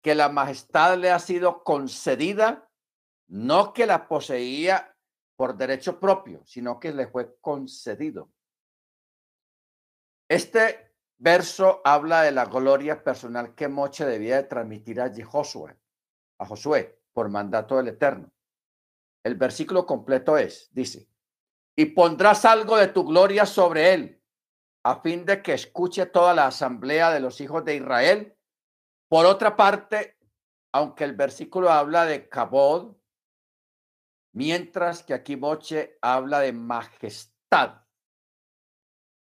que 0.01 0.15
la 0.15 0.29
majestad 0.29 0.97
le 0.97 1.11
ha 1.11 1.19
sido 1.19 1.63
concedida, 1.63 2.71
no 3.27 3.71
que 3.73 3.85
la 3.85 4.07
poseía 4.07 4.97
por 5.35 5.55
derecho 5.55 5.99
propio, 5.99 6.43
sino 6.45 6.79
que 6.79 6.91
le 6.91 7.07
fue 7.07 7.37
concedido. 7.39 8.31
Este 10.27 10.95
verso 11.17 11.81
habla 11.85 12.23
de 12.23 12.31
la 12.31 12.45
gloria 12.45 13.03
personal 13.03 13.53
que 13.53 13.67
Moche 13.67 14.05
debía 14.05 14.37
de 14.37 14.43
transmitir 14.43 14.99
a 14.99 15.11
Josué, 15.23 15.77
a 16.37 16.45
Josué, 16.45 17.01
por 17.13 17.29
mandato 17.29 17.77
del 17.77 17.89
Eterno. 17.89 18.31
El 19.23 19.35
versículo 19.35 19.85
completo 19.85 20.37
es, 20.37 20.69
dice, 20.73 21.07
y 21.75 21.85
pondrás 21.85 22.45
algo 22.45 22.77
de 22.77 22.87
tu 22.87 23.05
gloria 23.05 23.45
sobre 23.45 23.93
él, 23.93 24.21
a 24.83 25.01
fin 25.01 25.25
de 25.25 25.41
que 25.41 25.53
escuche 25.53 26.05
toda 26.05 26.33
la 26.33 26.47
asamblea 26.47 27.11
de 27.11 27.19
los 27.19 27.39
hijos 27.39 27.63
de 27.63 27.75
Israel. 27.75 28.37
Por 29.07 29.25
otra 29.25 29.55
parte, 29.55 30.17
aunque 30.73 31.03
el 31.03 31.13
versículo 31.13 31.71
habla 31.71 32.05
de 32.05 32.27
cabod, 32.27 32.97
mientras 34.33 35.03
que 35.03 35.13
aquí 35.13 35.37
Moche 35.37 35.97
habla 36.01 36.39
de 36.39 36.51
majestad. 36.51 37.83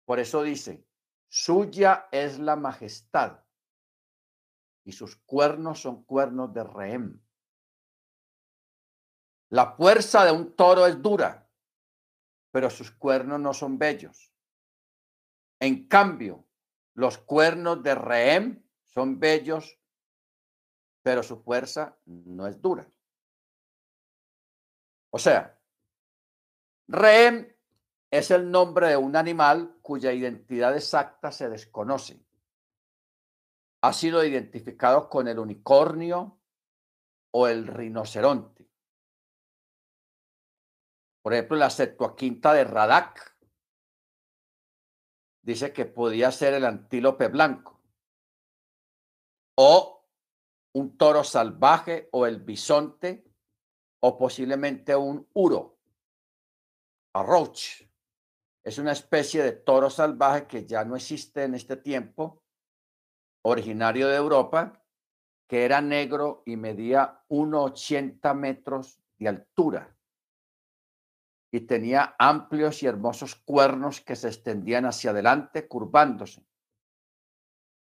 Por 0.05 0.19
eso 0.19 0.43
dice, 0.43 0.85
Suya 1.29 2.07
es 2.11 2.37
la 2.39 2.55
majestad 2.55 3.44
y 4.85 4.91
sus 4.91 5.17
cuernos 5.17 5.81
son 5.81 6.03
cuernos 6.03 6.53
de 6.53 6.63
rehén. 6.63 7.21
La 9.49 9.73
fuerza 9.73 10.23
de 10.23 10.31
un 10.31 10.55
toro 10.55 10.85
es 10.85 11.01
dura, 11.01 11.49
pero 12.51 12.69
sus 12.69 12.91
cuernos 12.91 13.39
no 13.39 13.53
son 13.53 13.77
bellos. 13.77 14.31
En 15.59 15.87
cambio, 15.87 16.47
los 16.93 17.17
cuernos 17.17 17.81
de 17.83 17.95
rehén 17.95 18.69
son 18.85 19.19
bellos, 19.19 19.79
pero 21.01 21.23
su 21.23 21.41
fuerza 21.41 21.97
no 22.05 22.47
es 22.47 22.61
dura. 22.61 22.89
O 25.09 25.17
sea, 25.17 25.59
rehén 26.87 27.57
es 28.11 28.31
el 28.31 28.51
nombre 28.51 28.89
de 28.89 28.97
un 28.97 29.15
animal 29.15 29.77
cuya 29.81 30.11
identidad 30.13 30.75
exacta 30.75 31.31
se 31.31 31.49
desconoce. 31.49 32.24
Ha 33.81 33.93
sido 33.93 34.23
identificado 34.23 35.09
con 35.09 35.27
el 35.27 35.39
unicornio 35.39 36.41
o 37.31 37.47
el 37.47 37.67
rinoceronte. 37.67 38.69
Por 41.21 41.33
ejemplo, 41.33 41.57
la 41.57 41.69
Septuaginta 41.69 42.53
de 42.53 42.63
Radak 42.63 43.37
dice 45.43 45.73
que 45.73 45.85
podía 45.85 46.31
ser 46.31 46.53
el 46.53 46.65
antílope 46.65 47.27
blanco 47.27 47.81
o 49.57 50.07
un 50.73 50.97
toro 50.97 51.23
salvaje 51.23 52.09
o 52.11 52.25
el 52.25 52.41
bisonte 52.41 53.23
o 54.01 54.17
posiblemente 54.17 54.95
un 54.95 55.27
uro, 55.33 55.79
a 57.13 57.23
roach 57.23 57.85
es 58.65 58.79
una 58.79 58.91
especie 58.91 59.43
de 59.43 59.51
toro 59.53 59.89
salvaje 59.89 60.47
que 60.47 60.65
ya 60.65 60.83
no 60.83 60.95
existe 60.95 61.43
en 61.43 61.53
este 61.53 61.77
tiempo, 61.77 62.43
originario 63.45 64.07
de 64.07 64.15
Europa, 64.15 64.83
que 65.47 65.65
era 65.65 65.79
negro 65.81 66.43
y 66.45 66.57
medía 66.57 67.23
1,80 67.29 68.33
metros 68.35 68.99
de 69.17 69.27
altura 69.29 69.95
y 71.51 71.61
tenía 71.61 72.15
amplios 72.19 72.83
y 72.83 72.87
hermosos 72.87 73.35
cuernos 73.35 74.01
que 74.01 74.17
se 74.17 74.27
extendían 74.27 74.85
hacia 74.85 75.11
adelante, 75.11 75.69
curvándose. 75.69 76.45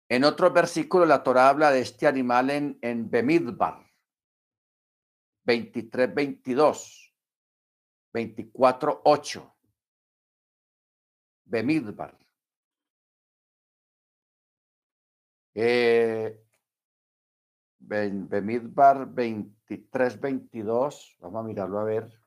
En 0.09 0.25
otro 0.25 0.51
versículo, 0.51 1.05
la 1.05 1.23
Torah 1.23 1.51
habla 1.51 1.71
de 1.71 1.81
este 1.81 2.07
animal 2.07 2.49
en, 2.49 2.79
en 2.81 3.11
Bemidbar, 3.11 3.85
23, 5.45 6.15
22, 6.15 7.15
24, 8.15 9.03
8. 9.05 9.57
Bemidbar. 11.45 12.28
Eh, 15.61 16.41
Bemidbar 17.81 19.13
23, 19.13 20.21
22. 20.21 21.17
Vamos 21.19 21.41
a 21.41 21.49
mirarlo 21.49 21.81
a 21.81 21.85
ver. 21.85 22.23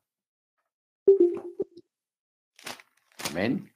Amén. 3.29 3.73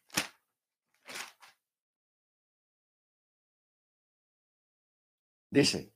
Dice, 5.49 5.93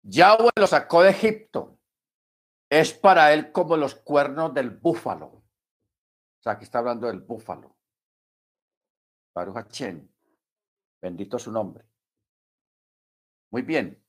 Yahweh 0.00 0.48
lo 0.56 0.66
sacó 0.66 1.02
de 1.02 1.10
Egipto. 1.10 1.78
Es 2.70 2.94
para 2.94 3.34
él 3.34 3.52
como 3.52 3.76
los 3.76 3.94
cuernos 3.94 4.54
del 4.54 4.70
búfalo. 4.70 5.26
O 5.26 6.42
sea, 6.42 6.52
aquí 6.52 6.64
está 6.64 6.78
hablando 6.78 7.08
del 7.08 7.20
búfalo. 7.20 7.76
Baruch 9.34 9.68
Bendito 11.02 11.38
su 11.38 11.52
nombre. 11.52 11.89
Muy 13.50 13.62
bien. 13.62 14.02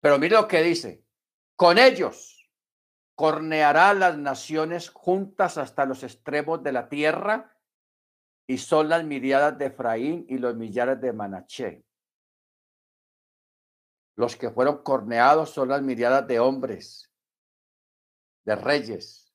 Pero 0.00 0.18
mire 0.18 0.36
lo 0.36 0.48
que 0.48 0.62
dice. 0.62 1.04
Con 1.56 1.78
ellos 1.78 2.50
corneará 3.14 3.94
las 3.94 4.18
naciones 4.18 4.90
juntas 4.90 5.56
hasta 5.56 5.86
los 5.86 6.02
extremos 6.02 6.62
de 6.62 6.72
la 6.72 6.88
tierra 6.88 7.56
y 8.46 8.58
son 8.58 8.88
las 8.88 9.04
miriadas 9.04 9.56
de 9.58 9.66
Efraín 9.66 10.26
y 10.28 10.38
los 10.38 10.54
millares 10.54 11.00
de 11.00 11.12
Manaché. 11.12 11.84
Los 14.16 14.36
que 14.36 14.50
fueron 14.50 14.82
corneados 14.82 15.50
son 15.50 15.68
las 15.68 15.82
miriadas 15.82 16.26
de 16.26 16.38
hombres, 16.40 17.12
de 18.44 18.54
reyes, 18.54 19.34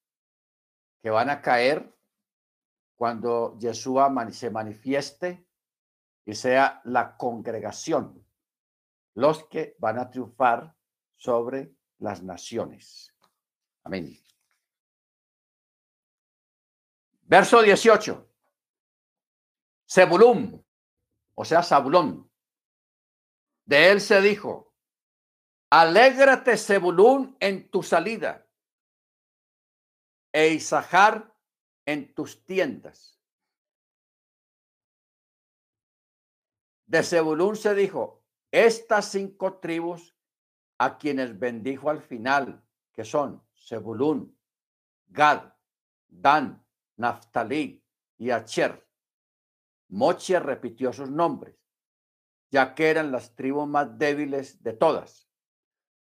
que 1.01 1.09
van 1.09 1.29
a 1.29 1.41
caer 1.41 1.93
cuando 2.95 3.57
Yeshua 3.59 4.31
se 4.31 4.49
manifieste 4.49 5.45
y 6.25 6.35
sea 6.35 6.81
la 6.85 7.17
congregación 7.17 8.20
los 9.13 9.47
que 9.47 9.75
van 9.79 9.99
a 9.99 10.09
triunfar 10.09 10.75
sobre 11.15 11.75
las 11.99 12.23
naciones. 12.23 13.13
Amén. 13.83 14.17
Verso 17.21 17.61
18. 17.61 18.29
Zebulún, 19.89 20.65
o 21.35 21.45
sea, 21.45 21.63
Zabulón. 21.63 22.31
De 23.65 23.91
él 23.91 24.01
se 24.01 24.21
dijo, 24.21 24.73
alégrate, 25.69 26.57
Zebulún, 26.57 27.35
en 27.39 27.69
tu 27.69 27.83
salida, 27.83 28.47
e 30.31 30.49
Isahar 30.49 31.33
en 31.85 32.13
tus 32.13 32.45
tiendas. 32.45 33.21
De 36.85 37.03
Zebulún 37.03 37.55
se 37.55 37.75
dijo, 37.75 38.20
estas 38.51 39.05
cinco 39.11 39.59
tribus 39.59 40.15
a 40.77 40.97
quienes 40.97 41.39
bendijo 41.39 41.89
al 41.89 42.01
final, 42.01 42.63
que 42.91 43.05
son 43.05 43.43
Zebulún, 43.55 44.37
Gad, 45.07 45.53
Dan, 46.07 46.65
Naftali 46.97 47.83
y 48.17 48.31
Acher, 48.31 48.87
Moche 49.89 50.39
repitió 50.39 50.93
sus 50.93 51.09
nombres, 51.09 51.55
ya 52.49 52.75
que 52.75 52.89
eran 52.89 53.11
las 53.11 53.35
tribus 53.35 53.67
más 53.67 53.97
débiles 53.97 54.63
de 54.63 54.73
todas. 54.73 55.29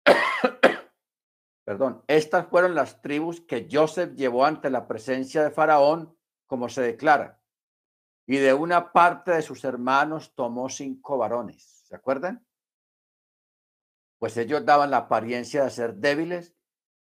Perdón, 1.64 2.02
estas 2.08 2.46
fueron 2.48 2.74
las 2.74 3.00
tribus 3.02 3.40
que 3.40 3.68
Joseph 3.70 4.14
llevó 4.14 4.44
ante 4.44 4.70
la 4.70 4.88
presencia 4.88 5.44
de 5.44 5.50
Faraón, 5.50 6.16
como 6.46 6.68
se 6.68 6.82
declara, 6.82 7.40
y 8.26 8.38
de 8.38 8.52
una 8.52 8.92
parte 8.92 9.32
de 9.32 9.42
sus 9.42 9.64
hermanos 9.64 10.34
tomó 10.34 10.68
cinco 10.68 11.18
varones. 11.18 11.77
¿Se 11.88 11.96
acuerdan? 11.96 12.46
Pues 14.18 14.36
ellos 14.36 14.64
daban 14.66 14.90
la 14.90 14.98
apariencia 14.98 15.64
de 15.64 15.70
ser 15.70 15.94
débiles 15.94 16.54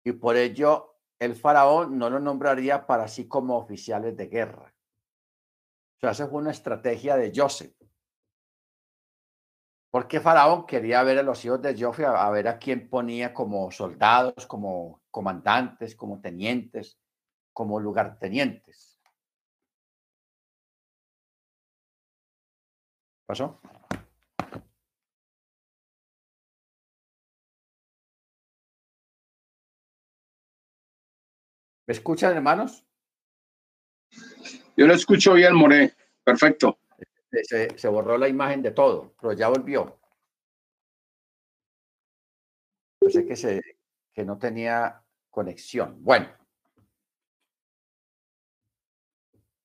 y 0.05 0.13
por 0.13 0.37
ello 0.37 0.97
el 1.21 1.37
faraón 1.37 1.97
no 1.97 2.11
lo 2.11 2.19
nombraría 2.19 2.85
para 2.87 3.07
sí 3.07 3.29
como 3.29 3.57
oficiales 3.57 4.17
de 4.17 4.27
guerra. 4.27 4.75
O 5.97 6.01
sea, 6.01 6.11
esa 6.11 6.27
fue 6.27 6.41
una 6.41 6.51
estrategia 6.51 7.17
de 7.17 7.33
Joseph. 7.35 7.73
Porque 9.91 10.19
Faraón 10.19 10.67
quería 10.67 11.05
ver 11.05 11.21
a 11.21 11.23
los 11.23 11.45
hijos 11.45 11.63
de 11.63 11.81
Joseph, 11.81 12.07
a, 12.07 12.29
ver 12.31 12.49
a 12.49 12.59
quién 12.59 12.91
ponía 12.91 13.33
como 13.33 13.71
soldados, 13.71 14.45
como 14.49 15.01
comandantes, 15.09 15.95
como 15.95 16.21
tenientes, 16.21 16.99
como 17.53 17.79
lugartenientes. 17.79 18.99
¿Pasó? 23.25 23.61
¿Me 31.87 31.93
escuchan, 31.93 32.35
hermanos? 32.35 32.85
Yo 34.77 34.87
lo 34.87 34.95
escucho 34.95 35.35
bien, 35.35 35.55
More. 35.55 35.95
Perfecto. 36.23 36.79
Se, 37.43 37.89
borró 37.89 38.17
la 38.17 38.29
imagen 38.29 38.63
de 38.63 38.71
todo, 38.71 39.15
pero 39.21 39.33
ya 39.33 39.49
volvió. 39.49 39.99
Pensé 42.99 43.27
que, 43.27 43.37
se, 43.37 43.61
que 44.13 44.25
no 44.25 44.39
tenía 44.39 45.03
conexión. 45.31 46.03
Bueno. 46.03 46.29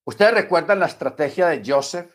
¿Ustedes 0.04 0.34
recuerdan 0.34 0.80
la 0.80 0.88
estrategia 0.88 1.48
de 1.48 1.62
Joseph? 1.66 2.14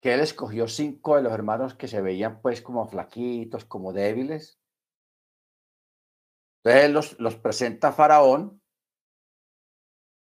Que 0.00 0.14
él 0.14 0.20
escogió 0.20 0.68
cinco 0.68 1.16
de 1.16 1.22
los 1.22 1.32
hermanos 1.32 1.74
que 1.74 1.88
se 1.88 2.02
veían 2.02 2.42
pues 2.42 2.60
como 2.60 2.86
flaquitos, 2.86 3.64
como 3.64 3.92
débiles. 3.92 4.60
Entonces 6.64 6.90
los, 6.90 7.20
los 7.20 7.36
presenta 7.36 7.92
Faraón 7.92 8.60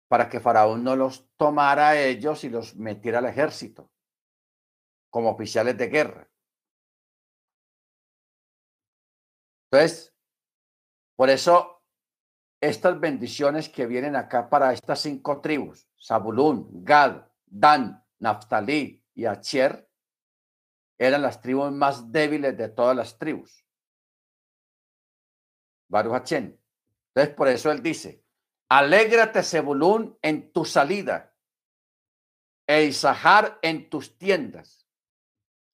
para 0.07 0.29
que 0.29 0.39
Faraón 0.39 0.83
no 0.83 0.95
los 0.95 1.29
tomara 1.37 1.89
a 1.89 1.99
ellos 1.99 2.43
y 2.43 2.49
los 2.49 2.75
metiera 2.75 3.19
al 3.19 3.25
ejército 3.25 3.91
como 5.09 5.29
oficiales 5.29 5.77
de 5.77 5.87
guerra. 5.87 6.29
Entonces, 9.71 10.15
por 11.15 11.29
eso 11.29 11.83
estas 12.61 12.99
bendiciones 12.99 13.69
que 13.69 13.85
vienen 13.85 14.15
acá 14.15 14.49
para 14.49 14.73
estas 14.73 14.99
cinco 14.99 15.41
tribus, 15.41 15.87
Zabulún, 16.01 16.83
Gad, 16.83 17.25
Dan, 17.45 18.03
Naftali 18.19 19.03
y 19.13 19.25
Acher, 19.25 19.89
eran 20.97 21.21
las 21.21 21.39
tribus 21.39 21.71
más 21.71 22.11
débiles 22.11 22.57
de 22.57 22.69
todas 22.69 22.95
las 22.95 23.17
tribus. 23.17 23.65
Baruch 25.89 26.31
Entonces, 26.31 27.35
por 27.35 27.47
eso 27.47 27.71
él 27.71 27.81
dice, 27.81 28.23
Alégrate, 28.69 29.43
Zebulún, 29.43 30.17
en 30.21 30.53
tu 30.53 30.63
salida 30.63 31.35
e 32.67 32.83
Isahar 32.85 33.57
en 33.63 33.89
tus 33.89 34.17
tiendas. 34.17 34.87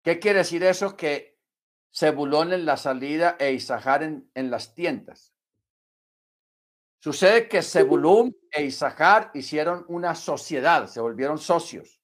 ¿Qué 0.02 0.18
quiere 0.18 0.40
decir 0.40 0.62
eso? 0.62 0.94
Que 0.94 1.40
Zebulón 1.94 2.52
en 2.52 2.66
la 2.66 2.76
salida 2.76 3.36
e 3.38 3.52
Isahar 3.52 4.02
en, 4.02 4.30
en 4.34 4.50
las 4.50 4.74
tiendas. 4.74 5.34
Sucede 6.98 7.48
que 7.48 7.62
Zebulún 7.62 8.36
e 8.50 8.64
Isahar 8.64 9.30
hicieron 9.32 9.86
una 9.88 10.14
sociedad, 10.14 10.86
se 10.86 11.00
volvieron 11.00 11.38
socios. 11.38 12.02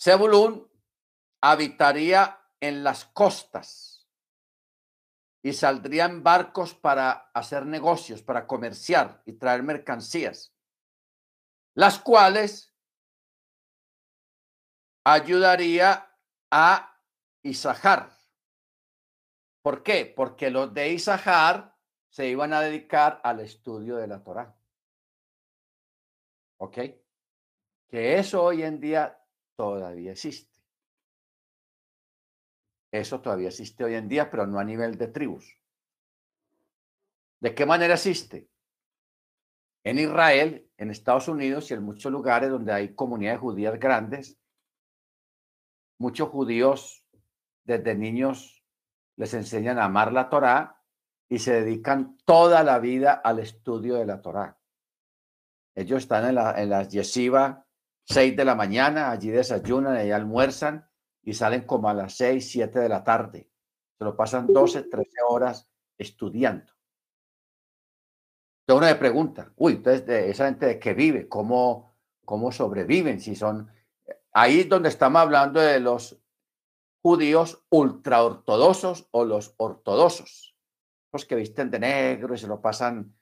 Zebulún 0.00 0.70
habitaría 1.40 2.40
en 2.60 2.84
las 2.84 3.04
costas 3.06 3.91
y 5.42 5.52
saldrían 5.52 6.22
barcos 6.22 6.74
para 6.74 7.30
hacer 7.34 7.66
negocios, 7.66 8.22
para 8.22 8.46
comerciar 8.46 9.22
y 9.26 9.32
traer 9.32 9.62
mercancías, 9.64 10.54
las 11.74 11.98
cuales 11.98 12.72
ayudaría 15.04 16.16
a 16.50 17.00
Isahar. 17.42 18.16
¿Por 19.62 19.82
qué? 19.82 20.06
Porque 20.06 20.50
los 20.50 20.72
de 20.72 20.92
Isahar 20.92 21.76
se 22.08 22.28
iban 22.28 22.52
a 22.52 22.60
dedicar 22.60 23.20
al 23.24 23.40
estudio 23.40 23.96
de 23.96 24.06
la 24.06 24.22
Torá. 24.22 24.54
¿Ok? 26.58 26.78
Que 27.88 28.18
eso 28.18 28.44
hoy 28.44 28.62
en 28.62 28.78
día 28.78 29.18
todavía 29.56 30.12
existe. 30.12 30.51
Eso 32.92 33.22
todavía 33.22 33.48
existe 33.48 33.84
hoy 33.84 33.94
en 33.94 34.06
día, 34.06 34.30
pero 34.30 34.46
no 34.46 34.58
a 34.58 34.64
nivel 34.64 34.98
de 34.98 35.08
tribus. 35.08 35.58
¿De 37.40 37.54
qué 37.54 37.64
manera 37.64 37.94
existe? 37.94 38.48
En 39.82 39.98
Israel, 39.98 40.70
en 40.76 40.90
Estados 40.90 41.26
Unidos 41.26 41.70
y 41.70 41.74
en 41.74 41.82
muchos 41.82 42.12
lugares 42.12 42.50
donde 42.50 42.72
hay 42.72 42.94
comunidades 42.94 43.40
judías 43.40 43.80
grandes, 43.80 44.38
muchos 45.98 46.28
judíos 46.28 47.04
desde 47.64 47.94
niños 47.94 48.62
les 49.16 49.32
enseñan 49.34 49.78
a 49.78 49.86
amar 49.86 50.12
la 50.12 50.28
Torá 50.28 50.82
y 51.28 51.38
se 51.38 51.62
dedican 51.62 52.18
toda 52.26 52.62
la 52.62 52.78
vida 52.78 53.12
al 53.12 53.38
estudio 53.38 53.94
de 53.94 54.06
la 54.06 54.20
Torá. 54.20 54.58
Ellos 55.74 56.02
están 56.02 56.26
en, 56.26 56.34
la, 56.34 56.60
en 56.60 56.68
las 56.68 56.90
yeshiva, 56.90 57.66
6 58.04 58.36
de 58.36 58.44
la 58.44 58.54
mañana, 58.54 59.10
allí 59.10 59.30
desayunan, 59.30 60.06
y 60.06 60.10
almuerzan 60.10 60.91
y 61.22 61.34
salen 61.34 61.62
como 61.62 61.88
a 61.88 61.94
las 61.94 62.14
6, 62.14 62.50
7 62.50 62.78
de 62.80 62.88
la 62.88 63.04
tarde. 63.04 63.48
Se 63.98 64.04
lo 64.04 64.16
pasan 64.16 64.46
12, 64.46 64.84
13 64.84 65.10
horas 65.28 65.68
estudiando. 65.96 66.72
Entonces 68.62 68.76
uno 68.78 68.86
me 68.86 68.94
pregunta, 68.94 69.52
uy, 69.56 69.74
entonces 69.74 70.06
de 70.06 70.30
esa 70.30 70.46
gente 70.46 70.66
de 70.66 70.78
que 70.78 70.94
vive, 70.94 71.28
¿cómo, 71.28 71.96
cómo 72.24 72.52
sobreviven? 72.52 73.20
Si 73.20 73.34
son, 73.34 73.70
ahí 74.32 74.60
es 74.60 74.68
donde 74.68 74.88
estamos 74.88 75.20
hablando 75.20 75.60
de 75.60 75.80
los 75.80 76.18
judíos 77.02 77.64
ultraortodoxos 77.70 79.08
o 79.10 79.24
los 79.24 79.54
ortodoxos, 79.56 80.56
los 81.12 81.24
que 81.24 81.34
visten 81.34 81.70
de 81.70 81.80
negro 81.80 82.34
y 82.34 82.38
se 82.38 82.46
lo 82.46 82.60
pasan, 82.60 83.14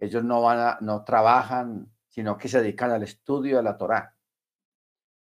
ellos 0.00 0.24
no 0.24 0.42
van 0.42 0.58
a, 0.58 0.78
no 0.80 1.04
trabajan, 1.04 1.92
sino 2.08 2.38
que 2.38 2.48
se 2.48 2.60
dedican 2.60 2.90
al 2.90 3.02
estudio 3.02 3.58
de 3.58 3.62
la 3.62 3.76
Torá. 3.76 4.17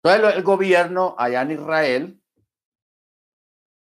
Entonces 0.06 0.36
el 0.36 0.44
gobierno 0.44 1.16
allá 1.18 1.42
en 1.42 1.52
Israel 1.52 2.22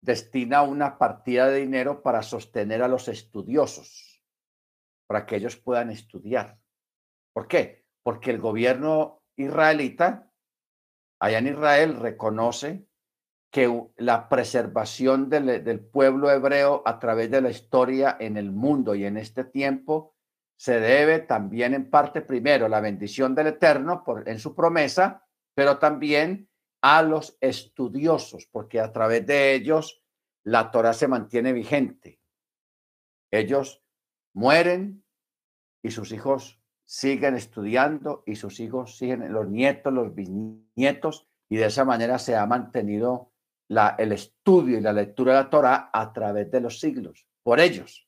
destina 0.01 0.63
una 0.63 0.97
partida 0.97 1.47
de 1.47 1.59
dinero 1.59 2.01
para 2.01 2.23
sostener 2.23 2.81
a 2.81 2.87
los 2.87 3.07
estudiosos, 3.09 4.23
para 5.07 5.27
que 5.27 5.35
ellos 5.35 5.55
puedan 5.55 5.91
estudiar. 5.91 6.57
¿Por 7.31 7.47
qué? 7.47 7.85
Porque 8.01 8.31
el 8.31 8.39
gobierno 8.39 9.21
israelita 9.35 10.31
allá 11.19 11.37
en 11.37 11.47
Israel 11.47 11.95
reconoce 11.97 12.87
que 13.51 13.91
la 13.97 14.27
preservación 14.27 15.29
del, 15.29 15.79
pueblo 15.79 16.31
hebreo 16.31 16.81
a 16.87 16.97
través 16.97 17.29
de 17.29 17.41
la 17.41 17.51
historia 17.51 18.17
en 18.19 18.37
el 18.37 18.51
mundo 18.51 18.95
y 18.95 19.05
en 19.05 19.17
este 19.17 19.43
tiempo 19.43 20.15
se 20.57 20.79
debe 20.79 21.19
también 21.19 21.75
en 21.75 21.87
parte 21.87 22.21
primero 22.21 22.67
la 22.67 22.79
bendición 22.79 23.35
del 23.35 23.47
Eterno 23.47 24.03
por, 24.03 24.27
en 24.27 24.39
su 24.39 24.55
promesa 24.55 25.24
pero 25.55 25.79
también 25.79 26.49
a 26.81 27.01
los 27.01 27.37
estudiosos, 27.41 28.47
porque 28.51 28.79
a 28.79 28.91
través 28.91 29.25
de 29.25 29.55
ellos 29.55 30.03
la 30.43 30.69
Torah 30.69 30.93
se 30.93 31.07
mantiene 31.07 31.53
vigente. 31.53 32.21
Ellos 33.31 33.83
mueren 34.33 35.03
y 35.81 35.89
sus 35.89 36.11
hijos 36.11 36.61
siguen 36.85 37.35
estudiando 37.35 38.21
y 38.27 38.35
sus 38.35 38.59
hijos 38.59 38.97
siguen, 38.97 39.33
los 39.33 39.47
nietos, 39.47 39.91
los 39.91 40.13
bisnietos, 40.13 41.27
y 41.49 41.57
de 41.57 41.65
esa 41.65 41.85
manera 41.85 42.19
se 42.19 42.35
ha 42.35 42.45
mantenido 42.45 43.31
el 43.67 44.11
estudio 44.11 44.77
y 44.77 44.81
la 44.81 44.93
lectura 44.93 45.33
de 45.33 45.43
la 45.43 45.49
Torah 45.49 45.89
a 45.91 46.13
través 46.13 46.51
de 46.51 46.61
los 46.61 46.79
siglos, 46.79 47.27
por 47.41 47.59
ellos. 47.59 48.07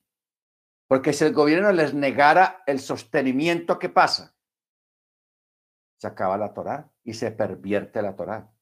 Porque 0.86 1.12
si 1.12 1.24
el 1.24 1.32
gobierno 1.32 1.72
les 1.72 1.94
negara 1.94 2.62
el 2.66 2.78
sostenimiento 2.78 3.78
que 3.78 3.88
pasa, 3.88 4.36
se 5.98 6.06
acaba 6.06 6.38
la 6.38 6.54
Torá 6.54 6.90
y 7.08 7.14
se 7.14 7.30
pervierte 7.30 8.02
la 8.02 8.14
Torá. 8.14 8.52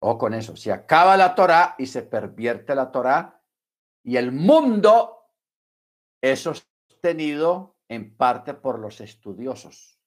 O 0.00 0.16
con 0.16 0.32
eso, 0.32 0.56
se 0.56 0.72
acaba 0.72 1.14
la 1.18 1.34
Torá 1.34 1.74
y 1.76 1.84
se 1.88 2.00
pervierte 2.00 2.74
la 2.74 2.90
Torá 2.90 3.44
y 4.02 4.16
el 4.16 4.32
mundo 4.32 5.30
es 6.22 6.40
sostenido 6.40 7.76
en 7.88 8.16
parte 8.16 8.54
por 8.54 8.78
los 8.78 9.02
estudiosos, 9.02 10.00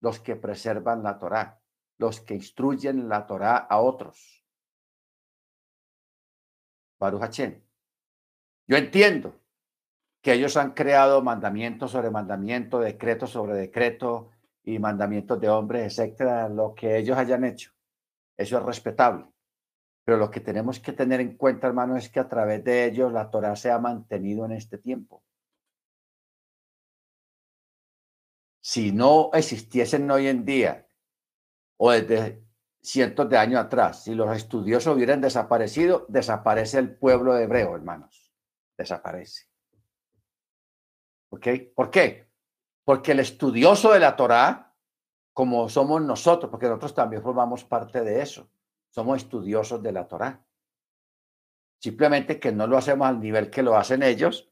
los 0.00 0.18
que 0.18 0.34
preservan 0.34 1.02
la 1.02 1.18
Torá, 1.18 1.60
los 1.98 2.22
que 2.22 2.32
instruyen 2.32 3.10
la 3.10 3.26
Torá 3.26 3.58
a 3.58 3.82
otros. 3.82 4.46
Baruch 6.98 7.36
Yo 8.66 8.76
entiendo 8.78 9.38
que 10.22 10.32
ellos 10.32 10.56
han 10.56 10.72
creado 10.72 11.20
mandamientos 11.20 11.90
sobre 11.90 12.10
mandamiento, 12.10 12.78
decreto 12.80 13.26
sobre 13.26 13.52
decreto 13.52 14.30
y 14.64 14.78
mandamientos 14.78 15.40
de 15.40 15.48
hombres, 15.48 15.98
etcétera, 15.98 16.48
lo 16.48 16.74
que 16.74 16.98
ellos 16.98 17.16
hayan 17.16 17.44
hecho. 17.44 17.72
Eso 18.36 18.58
es 18.58 18.64
respetable. 18.64 19.26
Pero 20.04 20.18
lo 20.18 20.30
que 20.30 20.40
tenemos 20.40 20.80
que 20.80 20.92
tener 20.92 21.20
en 21.20 21.36
cuenta, 21.36 21.66
hermano, 21.66 21.96
es 21.96 22.08
que 22.08 22.20
a 22.20 22.28
través 22.28 22.64
de 22.64 22.86
ellos 22.86 23.12
la 23.12 23.30
Torah 23.30 23.56
se 23.56 23.70
ha 23.70 23.78
mantenido 23.78 24.44
en 24.46 24.52
este 24.52 24.78
tiempo. 24.78 25.22
Si 28.60 28.92
no 28.92 29.30
existiesen 29.32 30.10
hoy 30.10 30.28
en 30.28 30.44
día 30.44 30.86
o 31.76 31.90
desde 31.90 32.42
cientos 32.82 33.28
de 33.28 33.38
años 33.38 33.60
atrás, 33.60 34.04
si 34.04 34.14
los 34.14 34.34
estudiosos 34.36 34.94
hubieran 34.94 35.20
desaparecido, 35.20 36.06
desaparece 36.08 36.78
el 36.78 36.96
pueblo 36.96 37.36
hebreo, 37.36 37.74
hermanos. 37.74 38.32
Desaparece. 38.76 39.46
¿Ok? 41.30 41.46
¿Por 41.74 41.90
qué? 41.90 42.27
Porque 42.88 43.12
el 43.12 43.20
estudioso 43.20 43.92
de 43.92 44.00
la 44.00 44.16
Torá, 44.16 44.74
como 45.34 45.68
somos 45.68 46.00
nosotros, 46.00 46.50
porque 46.50 46.68
nosotros 46.68 46.94
también 46.94 47.20
formamos 47.20 47.62
parte 47.62 48.00
de 48.00 48.22
eso, 48.22 48.48
somos 48.88 49.18
estudiosos 49.18 49.82
de 49.82 49.92
la 49.92 50.08
Torá. 50.08 50.42
Simplemente 51.82 52.40
que 52.40 52.50
no 52.50 52.66
lo 52.66 52.78
hacemos 52.78 53.06
al 53.06 53.20
nivel 53.20 53.50
que 53.50 53.62
lo 53.62 53.76
hacen 53.76 54.02
ellos, 54.02 54.50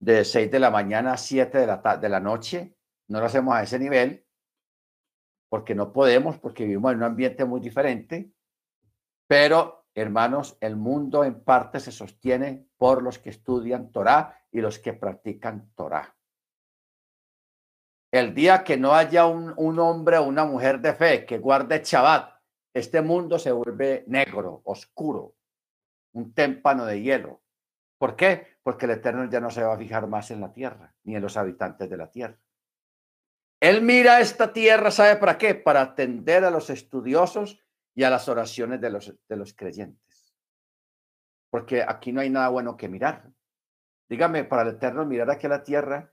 de 0.00 0.24
6 0.24 0.50
de 0.50 0.58
la 0.58 0.72
mañana 0.72 1.12
a 1.12 1.16
7 1.16 1.56
de 1.56 1.66
la, 1.68 1.76
de 1.96 2.08
la 2.08 2.18
noche, 2.18 2.76
no 3.06 3.20
lo 3.20 3.26
hacemos 3.26 3.54
a 3.54 3.62
ese 3.62 3.78
nivel, 3.78 4.26
porque 5.48 5.76
no 5.76 5.92
podemos, 5.92 6.36
porque 6.36 6.64
vivimos 6.64 6.90
en 6.90 6.98
un 6.98 7.04
ambiente 7.04 7.44
muy 7.44 7.60
diferente, 7.60 8.32
pero 9.28 9.86
hermanos, 9.94 10.58
el 10.60 10.74
mundo 10.74 11.22
en 11.22 11.44
parte 11.44 11.78
se 11.78 11.92
sostiene 11.92 12.66
por 12.76 13.04
los 13.04 13.20
que 13.20 13.30
estudian 13.30 13.92
Torá 13.92 14.42
y 14.50 14.62
los 14.62 14.80
que 14.80 14.94
practican 14.94 15.70
Torah. 15.76 16.17
El 18.10 18.34
día 18.34 18.64
que 18.64 18.78
no 18.78 18.94
haya 18.94 19.26
un, 19.26 19.78
hombre 19.78 20.16
o 20.16 20.24
una 20.24 20.46
mujer 20.46 20.80
de 20.80 20.94
fe 20.94 21.26
que 21.26 21.38
guarde 21.38 21.82
Shabbat, 21.84 22.40
este 22.72 23.02
mundo 23.02 23.38
se 23.38 23.52
vuelve 23.52 24.04
negro, 24.06 24.62
oscuro, 24.64 25.34
un 26.12 26.32
témpano 26.32 26.86
de 26.86 27.02
hielo. 27.02 27.42
¿Por 27.98 28.16
qué? 28.16 28.58
Porque 28.62 28.86
el 28.86 28.92
Eterno 28.92 29.28
ya 29.28 29.40
no 29.40 29.50
se 29.50 29.62
va 29.62 29.74
a 29.74 29.78
fijar 29.78 30.06
más 30.06 30.30
en 30.30 30.40
la 30.40 30.52
tierra, 30.52 30.94
ni 31.04 31.16
en 31.16 31.22
los 31.22 31.36
habitantes 31.36 31.90
de 31.90 31.96
la 31.96 32.10
tierra. 32.10 32.38
Él 33.60 33.82
mira 33.82 34.20
esta 34.20 34.52
tierra, 34.52 34.90
¿sabe 34.90 35.16
para 35.16 35.36
qué? 35.36 35.54
Para 35.54 35.82
atender 35.82 36.44
a 36.44 36.50
los 36.50 36.70
estudiosos 36.70 37.60
y 37.94 38.04
a 38.04 38.10
las 38.10 38.28
oraciones 38.28 38.80
de 38.80 38.90
los, 38.90 39.14
de 39.28 39.36
los 39.36 39.52
creyentes. 39.52 40.34
Porque 41.50 41.82
aquí 41.82 42.12
no 42.12 42.20
hay 42.20 42.30
nada 42.30 42.48
bueno 42.48 42.76
que 42.76 42.88
mirar. 42.88 43.30
Dígame, 44.08 44.44
para 44.44 44.62
el 44.62 44.68
Eterno, 44.68 45.04
mirar 45.04 45.30
aquí 45.30 45.46
a 45.46 45.50
la 45.50 45.62
tierra, 45.62 46.12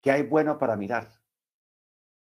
¿qué 0.00 0.12
hay 0.12 0.22
bueno 0.22 0.58
para 0.58 0.76
mirar? 0.76 1.23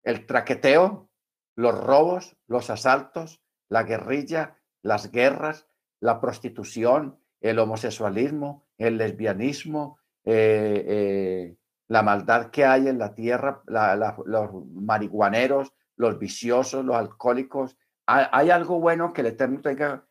El 0.06 0.24
traqueteo, 0.24 1.10
los 1.56 1.76
robos, 1.84 2.36
los 2.46 2.70
asaltos, 2.70 3.42
la 3.68 3.82
guerrilla, 3.82 4.56
las 4.82 5.10
guerras, 5.10 5.66
la 6.00 6.20
prostitución, 6.20 7.18
el 7.40 7.58
homosexualismo, 7.58 8.68
el 8.78 8.98
lesbianismo, 8.98 9.98
eh, 10.24 10.84
eh, 10.86 11.56
la 11.88 12.04
maldad 12.04 12.50
que 12.50 12.64
hay 12.64 12.86
en 12.86 12.98
la 12.98 13.16
tierra, 13.16 13.64
los 13.66 14.50
marihuaneros, 14.74 15.72
los 15.96 16.20
viciosos, 16.20 16.84
los 16.84 16.94
alcohólicos. 16.94 17.76
¿Hay, 18.06 18.50
algo 18.50 18.78
bueno 18.78 19.12
que 19.12 19.22
el 19.22 19.26
Eterno 19.26 19.60
tenga 19.60 20.06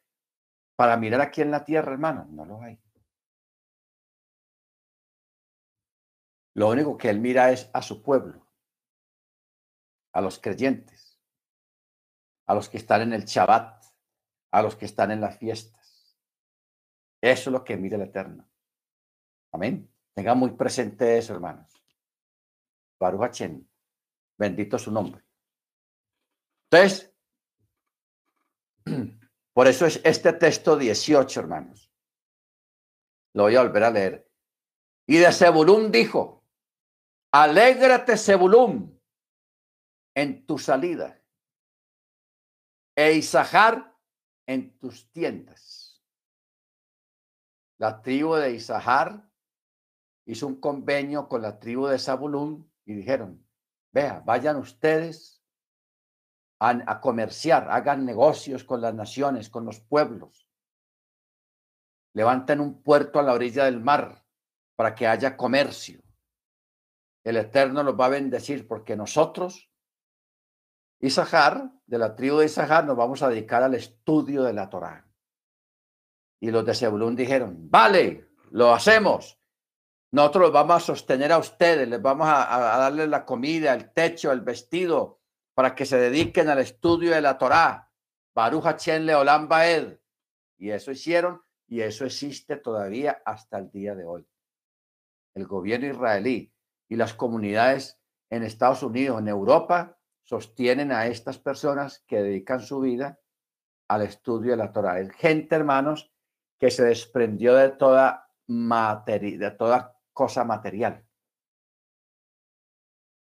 para 0.75 0.97
mirar 0.97 1.21
aquí 1.21 1.41
en 1.41 1.51
la 1.51 1.63
tierra, 1.63 1.93
hermano? 1.93 2.27
No 2.31 2.45
lo 2.45 2.61
hay. 2.61 2.77
Lo 6.53 6.67
único 6.67 6.97
que 6.97 7.09
él 7.09 7.21
mira 7.21 7.51
es 7.51 7.69
a 7.73 7.81
su 7.81 8.01
pueblo, 8.01 8.44
a 10.15 10.21
los 10.21 10.39
creyentes, 10.39 11.19
a 12.47 12.55
los 12.55 12.69
que 12.69 12.77
están 12.77 13.01
en 13.01 13.11
el 13.11 13.25
Shabbat, 13.25 13.83
a 14.51 14.61
los 14.61 14.77
que 14.77 14.85
están 14.85 15.11
en 15.11 15.19
las 15.19 15.37
fiestas. 15.37 16.17
Eso 17.21 17.49
es 17.49 17.53
lo 17.53 17.65
que 17.65 17.75
mira 17.75 17.97
el 17.97 18.03
Eterno. 18.03 18.49
Amén. 19.51 19.93
Tenga 20.13 20.33
muy 20.33 20.51
presente 20.51 21.17
eso, 21.17 21.33
hermanos. 21.33 21.69
Baruch 22.97 23.41
Bendito 24.37 24.79
su 24.79 24.89
nombre. 24.89 25.21
Entonces, 26.71 27.13
por 29.53 29.67
eso 29.67 29.85
es 29.85 29.99
este 30.05 30.31
texto 30.31 30.77
18, 30.77 31.41
hermanos. 31.41 31.91
Lo 33.33 33.43
voy 33.43 33.55
a 33.57 33.63
volver 33.63 33.83
a 33.83 33.91
leer. 33.91 34.31
Y 35.07 35.17
de 35.17 35.33
Zebulún 35.33 35.91
dijo, 35.91 36.45
Alégrate, 37.33 38.15
Zebulún, 38.15 38.94
en 40.15 40.45
tu 40.45 40.57
salida 40.57 41.21
e 42.95 43.13
Isahar 43.13 43.93
en 44.47 44.79
tus 44.79 45.11
tiendas. 45.11 46.01
La 47.77 48.01
tribu 48.01 48.35
de 48.35 48.53
Isahar 48.53 49.29
hizo 50.25 50.47
un 50.47 50.61
convenio 50.61 51.27
con 51.27 51.41
la 51.41 51.59
tribu 51.59 51.87
de 51.87 51.99
Zabulún 51.99 52.71
y 52.85 52.93
dijeron, 52.93 53.45
vea, 53.91 54.21
vayan 54.25 54.55
ustedes 54.55 55.43
a, 56.59 56.69
a, 56.69 57.01
comerciar, 57.01 57.69
hagan 57.69 58.05
negocios 58.05 58.63
con 58.63 58.79
las 58.79 58.93
naciones, 58.93 59.49
con 59.49 59.65
los 59.65 59.81
pueblos. 59.81 60.49
Levanten 62.13 62.61
un 62.61 62.81
puerto 62.81 63.19
a 63.19 63.23
la 63.23 63.33
orilla 63.33 63.65
del 63.65 63.81
mar 63.81 64.25
para 64.77 64.95
que 64.95 65.05
haya 65.05 65.35
comercio. 65.35 66.01
El 67.25 67.35
Eterno 67.37 67.83
los 67.83 67.99
va 67.99 68.05
a 68.05 68.09
bendecir 68.09 68.67
porque 68.67 68.95
nosotros 68.95 69.69
Isahar, 71.05 71.71
de 71.85 71.97
la 71.97 72.15
tribu 72.15 72.37
de 72.37 72.45
Isahar, 72.45 72.85
nos 72.85 72.97
vamos 72.97 73.21
a 73.21 73.29
dedicar 73.29 73.63
al 73.63 73.75
estudio 73.75 74.43
de 74.43 74.53
la 74.53 74.69
Torá. 74.69 75.07
Y 76.39 76.51
los 76.51 76.65
de 76.65 76.73
Zebulún 76.73 77.15
dijeron, 77.15 77.69
vale, 77.69 78.29
lo 78.51 78.73
hacemos. 78.73 79.39
Nosotros 80.11 80.51
vamos 80.51 80.77
a 80.77 80.85
sostener 80.85 81.31
a 81.31 81.37
ustedes, 81.37 81.87
les 81.87 82.01
vamos 82.01 82.27
a, 82.27 82.75
a 82.75 82.77
darles 82.77 83.09
la 83.09 83.25
comida, 83.25 83.73
el 83.73 83.91
techo, 83.91 84.31
el 84.31 84.41
vestido, 84.41 85.21
para 85.53 85.75
que 85.75 85.85
se 85.85 85.97
dediquen 85.97 86.49
al 86.49 86.59
estudio 86.59 87.11
de 87.11 87.21
la 87.21 87.37
Torá. 87.37 87.85
Baruch 88.35 88.63
Baed. 89.47 89.97
Y 90.57 90.69
eso 90.69 90.91
hicieron 90.91 91.41
y 91.67 91.81
eso 91.81 92.05
existe 92.05 92.57
todavía 92.57 93.21
hasta 93.25 93.57
el 93.57 93.71
día 93.71 93.95
de 93.95 94.05
hoy. 94.05 94.27
El 95.33 95.47
gobierno 95.47 95.87
israelí 95.87 96.53
y 96.87 96.95
las 96.95 97.13
comunidades 97.13 97.99
en 98.29 98.43
Estados 98.43 98.83
Unidos, 98.83 99.19
en 99.19 99.27
Europa, 99.27 99.94
sostienen 100.25 100.91
a 100.91 101.07
estas 101.07 101.37
personas 101.39 102.03
que 102.07 102.21
dedican 102.21 102.59
su 102.59 102.81
vida 102.81 103.19
al 103.87 104.01
estudio 104.01 104.51
de 104.51 104.57
la 104.57 104.73
Torah. 104.73 104.99
Es 104.99 105.11
gente, 105.13 105.55
hermanos, 105.55 106.11
que 106.59 106.71
se 106.71 106.83
desprendió 106.83 107.55
de 107.55 107.69
toda 107.69 108.31
materia, 108.47 109.37
de 109.37 109.51
toda 109.51 109.97
cosa 110.11 110.43
material. 110.43 111.05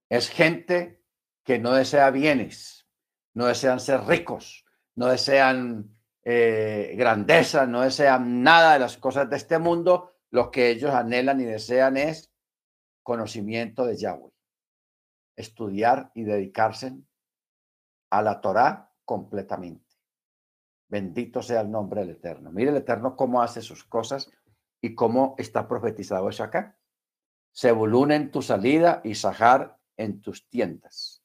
Es 0.09 0.31
gente 0.31 1.03
que 1.43 1.59
no 1.59 1.73
desea 1.73 2.11
bienes, 2.11 2.89
no 3.35 3.47
desean 3.47 3.81
ser 3.81 4.03
ricos, 4.03 4.65
no 4.95 5.07
desean 5.07 5.97
eh, 6.23 6.95
grandeza, 6.97 7.67
no 7.67 7.81
desean 7.81 8.43
nada 8.43 8.75
de 8.75 8.79
las 8.79 8.97
cosas 8.97 9.29
de 9.29 9.37
este 9.37 9.59
mundo. 9.59 10.13
Lo 10.31 10.51
que 10.51 10.71
ellos 10.71 10.93
anhelan 10.93 11.41
y 11.41 11.45
desean 11.45 11.97
es 11.97 12.33
conocimiento 13.03 13.85
de 13.85 13.97
Yahweh 13.97 14.34
estudiar 15.37 16.11
y 16.15 16.25
dedicarse 16.25 16.97
a 18.11 18.23
la 18.23 18.41
Torá 18.41 18.93
completamente. 19.05 19.85
Bendito 20.89 21.43
sea 21.43 21.63
el 21.63 21.71
nombre 21.71 22.03
del 22.03 22.11
Eterno. 22.11 22.51
Mire 22.51 22.71
el 22.71 22.77
Eterno 22.77 23.17
cómo 23.17 23.43
hace 23.43 23.63
sus 23.63 23.85
cosas 23.85 24.31
y 24.81 24.95
cómo 24.95 25.35
está 25.39 25.67
profetizado 25.67 26.29
eso 26.29 26.45
acá. 26.45 26.79
Sebulún 27.53 28.13
en 28.13 28.31
tu 28.31 28.43
salida 28.43 29.01
y 29.05 29.15
Sahar 29.15 29.79
en 29.97 30.21
tus 30.21 30.49
tiendas. 30.49 31.23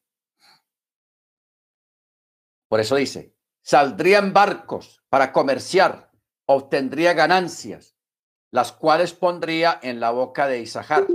Por 2.68 2.80
eso 2.80 2.96
dice, 2.96 3.36
saldría 3.62 4.20
en 4.20 4.32
barcos 4.32 5.04
para 5.10 5.32
comerciar, 5.32 6.12
obtendría 6.46 7.14
ganancias, 7.14 7.96
las 8.52 8.72
cuales 8.72 9.14
pondría 9.14 9.80
en 9.82 10.00
la 10.00 10.12
boca 10.12 10.48
de 10.48 10.62
Isahar 10.62 11.08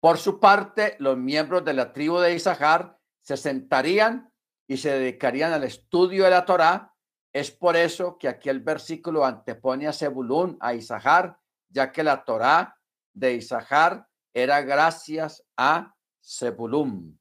por 0.00 0.16
su 0.16 0.40
parte, 0.40 0.96
los 0.98 1.18
miembros 1.18 1.64
de 1.64 1.74
la 1.74 1.92
tribu 1.92 2.18
de 2.18 2.34
Isahar 2.34 2.98
se 3.20 3.36
sentarían 3.36 4.32
y 4.66 4.78
se 4.78 4.98
dedicarían 4.98 5.52
al 5.52 5.64
estudio 5.64 6.24
de 6.24 6.30
la 6.30 6.46
Torá. 6.46 6.94
Es 7.32 7.50
por 7.50 7.76
eso 7.76 8.16
que 8.18 8.26
aquí 8.26 8.48
el 8.48 8.60
versículo 8.60 9.26
antepone 9.26 9.86
a 9.86 9.92
Zebulún, 9.92 10.56
a 10.60 10.72
Isahar, 10.72 11.38
ya 11.68 11.92
que 11.92 12.02
la 12.02 12.24
Torá 12.24 12.78
de 13.12 13.34
Isahar 13.34 14.08
era 14.32 14.62
gracias 14.62 15.44
a 15.56 15.94
Zebulún. 16.24 17.20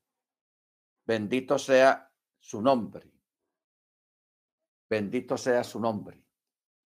Bendito 1.06 1.60
sea 1.60 2.10
su 2.40 2.62
nombre. 2.62 3.12
Bendito 4.90 5.38
sea 5.38 5.66
su 5.66 5.82
nombre. 5.82 6.24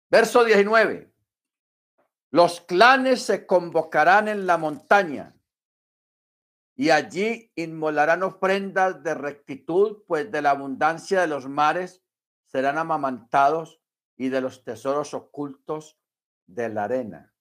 Verso 0.10 0.44
19. 0.44 1.12
Los 2.32 2.62
clanes 2.62 3.24
se 3.24 3.48
convocarán 3.48 4.28
en 4.28 4.46
la 4.46 4.58
montaña 4.58 5.36
y 6.80 6.92
allí 6.92 7.52
inmolarán 7.56 8.24
ofrendas 8.24 9.04
de 9.04 9.14
rectitud, 9.14 10.02
pues 10.08 10.32
de 10.32 10.42
la 10.42 10.52
abundancia 10.52 11.20
de 11.20 11.28
los 11.28 11.46
mares 11.46 12.02
serán 12.46 12.78
amamantados 12.78 13.82
y 14.16 14.30
de 14.30 14.40
los 14.40 14.64
tesoros 14.64 15.14
ocultos 15.14 16.00
de 16.48 16.70
la 16.70 16.86
arena. 16.86 17.36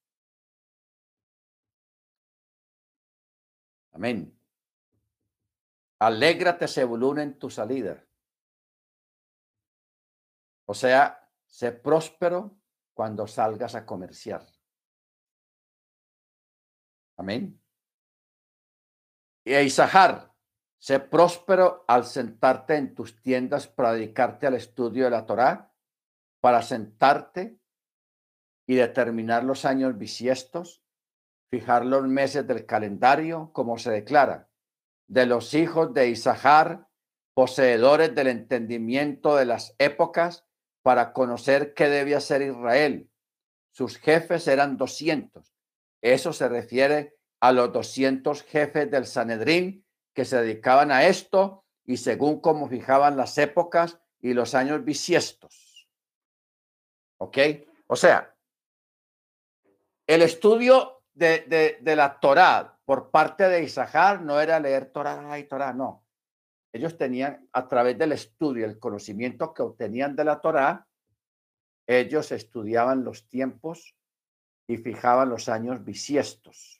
Amén. 3.92 4.36
Alégrate, 6.00 6.66
Sebulún, 6.66 7.20
en 7.20 7.38
tu 7.38 7.48
salida. 7.48 8.04
O 10.64 10.74
sea, 10.74 11.30
sé 11.46 11.70
próspero 11.70 12.58
cuando 12.92 13.28
salgas 13.28 13.76
a 13.76 13.86
comerciar. 13.86 14.44
Amén. 17.16 17.62
Y 19.48 19.56
Isahar, 19.56 20.34
sé 20.76 21.00
próspero 21.00 21.82
al 21.88 22.04
sentarte 22.04 22.76
en 22.76 22.94
tus 22.94 23.22
tiendas 23.22 23.66
para 23.66 23.94
dedicarte 23.94 24.46
al 24.46 24.52
estudio 24.52 25.04
de 25.04 25.10
la 25.10 25.24
Torá, 25.24 25.72
para 26.42 26.60
sentarte 26.60 27.58
y 28.66 28.74
determinar 28.74 29.44
los 29.44 29.64
años 29.64 29.96
bisiestos, 29.96 30.82
fijar 31.48 31.86
los 31.86 32.06
meses 32.06 32.46
del 32.46 32.66
calendario, 32.66 33.50
como 33.54 33.78
se 33.78 33.90
declara, 33.90 34.50
de 35.06 35.24
los 35.24 35.54
hijos 35.54 35.94
de 35.94 36.10
Isahar, 36.10 36.86
poseedores 37.32 38.14
del 38.14 38.26
entendimiento 38.26 39.34
de 39.34 39.46
las 39.46 39.74
épocas, 39.78 40.44
para 40.82 41.14
conocer 41.14 41.72
qué 41.72 41.88
debía 41.88 42.20
ser 42.20 42.42
Israel. 42.42 43.10
Sus 43.70 43.96
jefes 43.96 44.46
eran 44.46 44.76
200. 44.76 45.54
Eso 46.02 46.34
se 46.34 46.50
refiere 46.50 47.17
a 47.40 47.52
los 47.52 47.72
200 47.72 48.42
jefes 48.42 48.90
del 48.90 49.06
Sanedrín 49.06 49.84
que 50.14 50.24
se 50.24 50.40
dedicaban 50.40 50.90
a 50.90 51.04
esto 51.04 51.64
y 51.84 51.96
según 51.96 52.40
cómo 52.40 52.68
fijaban 52.68 53.16
las 53.16 53.38
épocas 53.38 54.00
y 54.20 54.34
los 54.34 54.54
años 54.54 54.84
bisiestos. 54.84 55.88
¿Ok? 57.18 57.38
O 57.86 57.96
sea, 57.96 58.34
el 60.06 60.22
estudio 60.22 61.02
de, 61.14 61.78
de, 61.80 61.96
la 61.96 62.18
Torá 62.18 62.78
por 62.84 63.10
parte 63.10 63.48
de 63.48 63.62
Isahar 63.62 64.22
no 64.22 64.40
era 64.40 64.60
leer 64.60 64.90
Torá 64.90 65.38
y 65.38 65.44
Torá, 65.44 65.72
no. 65.72 66.04
Ellos 66.72 66.96
tenían, 66.96 67.48
a 67.52 67.66
través 67.66 67.96
del 67.98 68.12
estudio, 68.12 68.66
el 68.66 68.78
conocimiento 68.78 69.52
que 69.54 69.62
obtenían 69.62 70.14
de 70.14 70.24
la 70.24 70.40
Torá, 70.40 70.86
ellos 71.86 72.30
estudiaban 72.32 73.04
los 73.04 73.28
tiempos 73.28 73.94
y 74.66 74.76
fijaban 74.76 75.30
los 75.30 75.48
años 75.48 75.82
bisiestos 75.82 76.77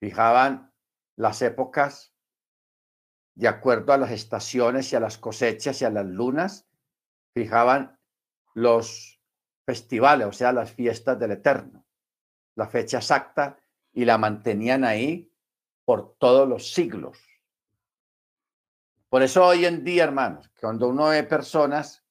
fijaban 0.00 0.72
las 1.16 1.42
épocas 1.42 2.14
de 3.34 3.48
acuerdo 3.48 3.92
a 3.92 3.98
las 3.98 4.10
estaciones 4.10 4.92
y 4.92 4.96
a 4.96 5.00
las 5.00 5.18
cosechas 5.18 5.80
y 5.80 5.84
a 5.84 5.90
las 5.90 6.06
lunas, 6.06 6.66
fijaban 7.32 7.98
los 8.54 9.20
festivales, 9.64 10.26
o 10.26 10.32
sea, 10.32 10.52
las 10.52 10.72
fiestas 10.72 11.18
del 11.18 11.32
Eterno, 11.32 11.86
la 12.56 12.66
fecha 12.66 12.98
exacta 12.98 13.58
y 13.92 14.04
la 14.04 14.18
mantenían 14.18 14.84
ahí 14.84 15.32
por 15.84 16.16
todos 16.18 16.48
los 16.48 16.72
siglos. 16.72 17.18
Por 19.08 19.22
eso 19.22 19.44
hoy 19.46 19.64
en 19.64 19.84
día, 19.84 20.04
hermanos, 20.04 20.50
cuando 20.60 20.88
uno 20.88 21.08
ve 21.08 21.22
personas, 21.24 22.04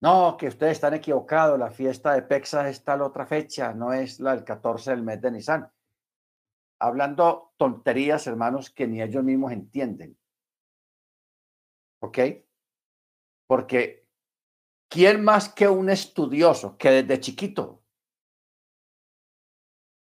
no, 0.00 0.36
que 0.36 0.48
ustedes 0.48 0.72
están 0.72 0.94
equivocados, 0.94 1.58
la 1.58 1.70
fiesta 1.70 2.12
de 2.14 2.22
Pexas 2.22 2.66
es 2.66 2.84
tal 2.84 3.02
otra 3.02 3.26
fecha, 3.26 3.72
no 3.74 3.92
es 3.92 4.20
la 4.20 4.34
del 4.34 4.44
14 4.44 4.90
del 4.90 5.02
mes 5.02 5.20
de 5.20 5.30
Nisan 5.30 5.70
hablando 6.78 7.54
tonterías, 7.56 8.26
hermanos, 8.26 8.70
que 8.70 8.86
ni 8.86 9.02
ellos 9.02 9.24
mismos 9.24 9.52
entienden. 9.52 10.18
¿Ok? 12.00 12.18
Porque 13.46 14.06
¿quién 14.88 15.24
más 15.24 15.48
que 15.48 15.68
un 15.68 15.90
estudioso 15.90 16.76
que 16.76 16.90
desde 16.90 17.20
chiquito 17.20 17.82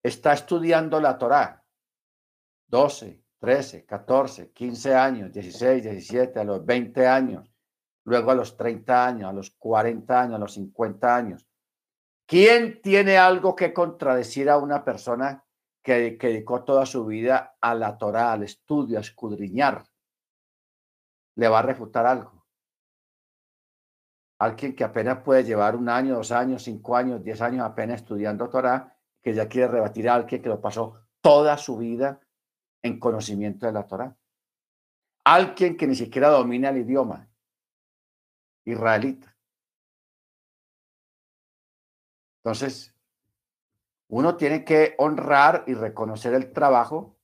está 0.04 0.34
estudiando 0.34 1.00
la 1.00 1.18
Torá? 1.18 1.66
12, 2.68 3.24
13, 3.40 3.86
14, 3.86 4.52
15 4.52 4.96
años, 4.96 5.32
16, 5.32 5.84
17, 5.84 6.40
a 6.40 6.44
los 6.44 6.66
20 6.66 7.06
años, 7.06 7.54
luego 8.06 8.32
a 8.32 8.36
los 8.36 8.58
30 8.58 9.06
años, 9.06 9.30
a 9.30 9.34
los 9.34 9.52
40 9.52 10.22
años, 10.22 10.36
a 10.36 10.40
los 10.40 10.54
50 10.54 11.16
años. 11.16 11.48
¿Quién 12.28 12.82
tiene 12.82 13.18
algo 13.18 13.56
que 13.56 13.72
contradecir 13.72 14.50
a 14.50 14.58
una 14.58 14.84
persona 14.84 15.45
que, 15.86 16.18
dedicó 16.18 16.64
toda 16.64 16.86
su 16.88 17.06
vida 17.06 17.56
a 17.62 17.76
la 17.76 17.98
Torah, 17.98 18.34
al 18.34 18.42
estudio, 18.42 18.98
a 18.98 19.02
escudriñar, 19.02 19.86
le 21.36 21.48
va 21.48 21.60
a 21.60 21.62
refutar 21.62 22.08
algo. 22.08 22.44
Alguien 24.40 24.76
que 24.76 24.84
apenas 24.84 25.20
puede 25.20 25.44
llevar 25.44 25.76
un 25.76 25.88
año, 25.88 26.16
dos 26.16 26.32
años, 26.32 26.64
cinco 26.64 26.98
años, 26.98 27.24
diez 27.24 27.40
años 27.40 27.62
apenas 27.62 28.02
estudiando 28.02 28.50
Torah, 28.50 28.98
que 29.22 29.34
ya 29.34 29.48
quiere 29.48 29.68
rebatir 29.68 30.10
a 30.10 30.16
alguien 30.16 30.42
que 30.42 30.50
lo 30.50 30.60
pasó 30.60 31.00
toda 31.22 31.56
su 31.58 31.78
vida 31.78 32.20
en 32.82 33.00
conocimiento 33.00 33.68
de 33.68 33.72
la 33.72 33.86
Torah. 33.86 34.18
Alguien 35.24 35.78
que 35.78 35.88
ni 35.88 35.96
siquiera 35.96 36.30
domina 36.30 36.70
el 36.70 36.78
idioma 36.78 37.30
israelita. 38.66 39.36
Entonces, 42.44 42.95
uno 44.08 44.38
tiene 44.38 44.64
que 44.64 44.96
honrar 44.98 45.64
y 45.68 45.74
reconocer 45.74 46.34
el 46.34 46.52
trabajo 46.52 47.18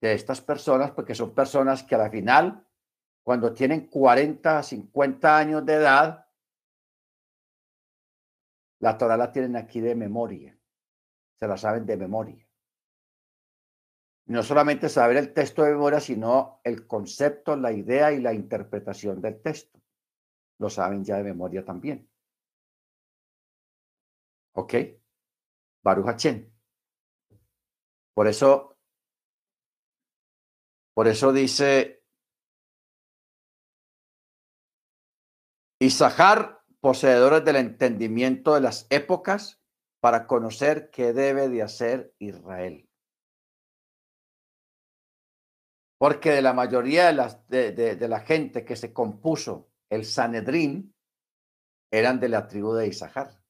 de 0.00 0.12
estas 0.12 0.40
personas, 0.40 0.90
porque 0.92 1.14
son 1.14 1.34
personas 1.34 1.82
que 1.82 1.94
a 1.94 1.98
la 1.98 2.10
final, 2.10 2.66
cuando 3.22 3.52
tienen 3.52 3.88
40, 3.88 4.62
50 4.62 5.38
años 5.38 5.64
de 5.64 5.74
edad, 5.74 6.28
la 8.80 8.98
Torah 8.98 9.16
la 9.16 9.32
tienen 9.32 9.56
aquí 9.56 9.80
de 9.80 9.94
memoria, 9.94 10.58
se 11.40 11.48
la 11.48 11.56
saben 11.56 11.86
de 11.86 11.96
memoria. 11.96 12.46
No 14.26 14.42
solamente 14.42 14.88
saber 14.88 15.16
el 15.16 15.32
texto 15.32 15.62
de 15.62 15.72
memoria, 15.72 16.00
sino 16.00 16.60
el 16.64 16.86
concepto, 16.86 17.56
la 17.56 17.72
idea 17.72 18.12
y 18.12 18.20
la 18.20 18.32
interpretación 18.32 19.20
del 19.20 19.40
texto. 19.42 19.80
Lo 20.58 20.70
saben 20.70 21.04
ya 21.04 21.16
de 21.16 21.24
memoria 21.24 21.64
también. 21.64 22.08
¿Ok? 24.52 24.74
Baruch 25.84 26.26
Por 28.14 28.26
eso, 28.26 28.78
por 30.94 31.08
eso 31.08 31.32
dice 31.32 32.02
Isahar, 35.78 36.62
poseedores 36.80 37.44
del 37.44 37.56
entendimiento 37.56 38.54
de 38.54 38.62
las 38.62 38.86
épocas 38.88 39.60
para 40.00 40.26
conocer 40.26 40.90
qué 40.90 41.12
debe 41.12 41.50
de 41.50 41.62
hacer 41.62 42.14
Israel. 42.18 42.88
Porque 45.98 46.30
de 46.30 46.42
la 46.42 46.54
mayoría 46.54 47.06
de, 47.06 47.12
las, 47.12 47.46
de, 47.48 48.08
la 48.08 48.20
gente 48.20 48.64
que 48.64 48.76
se 48.76 48.92
compuso 48.92 49.70
el 49.90 50.06
Sanedrín 50.06 50.94
eran 51.90 52.20
de 52.20 52.28
la 52.30 52.46
tribu 52.48 52.72
de 52.74 52.88
Isahar, 52.88 53.42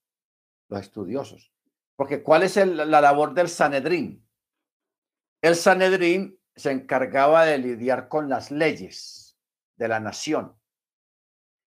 los 0.69 0.81
estudiosos. 0.81 1.54
Porque 1.97 2.23
¿cuál 2.23 2.43
es 2.43 2.57
la 2.57 3.01
labor 3.01 3.35
del 3.35 3.49
Sanedrín? 3.49 4.27
El 5.41 5.55
Sanedrín 5.55 6.39
se 6.57 6.73
encargaba 6.73 7.45
de 7.45 7.59
lidiar 7.59 8.09
con 8.09 8.29
las 8.29 8.51
leyes 8.51 9.39
de 9.77 9.89
la 9.89 10.01
nación. 10.01 10.57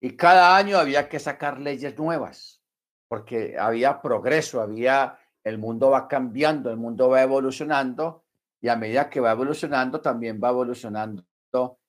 Y 0.01 0.17
cada 0.17 0.57
año 0.57 0.79
había 0.79 1.09
que 1.09 1.19
sacar 1.19 1.61
leyes 1.61 1.97
nuevas, 1.97 2.63
porque 3.09 3.57
había 3.59 4.01
progreso, 4.01 4.61
había, 4.61 5.19
el 5.45 5.59
mundo 5.59 5.91
va 5.91 6.09
cambiando, 6.09 6.71
el 6.71 6.77
mundo 6.77 7.09
va 7.09 7.23
evolucionando, 7.23 8.25
y 8.61 8.69
a 8.69 8.77
medida 8.77 9.09
que 9.09 9.21
va 9.21 9.33
evolucionando, 9.33 10.01
también 10.01 10.41
va 10.43 10.51
evolucionando 10.51 11.25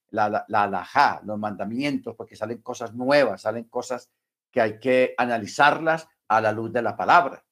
la, 0.10 0.46
la, 0.48 0.68
la 0.68 1.22
los 1.24 1.40
mandamientos, 1.40 2.16
porque 2.16 2.36
salen 2.36 2.62
cosas 2.62 2.94
nuevas, 2.94 3.42
salen 3.42 3.66
cosas 3.66 4.12
que 4.52 4.62
hay 4.62 4.80
que 4.80 5.16
analizarlas 5.18 6.08
a 6.28 6.40
la 6.40 6.52
luz 6.52 6.72
de 6.72 6.84
la 6.84 6.96
palabra 6.96 7.44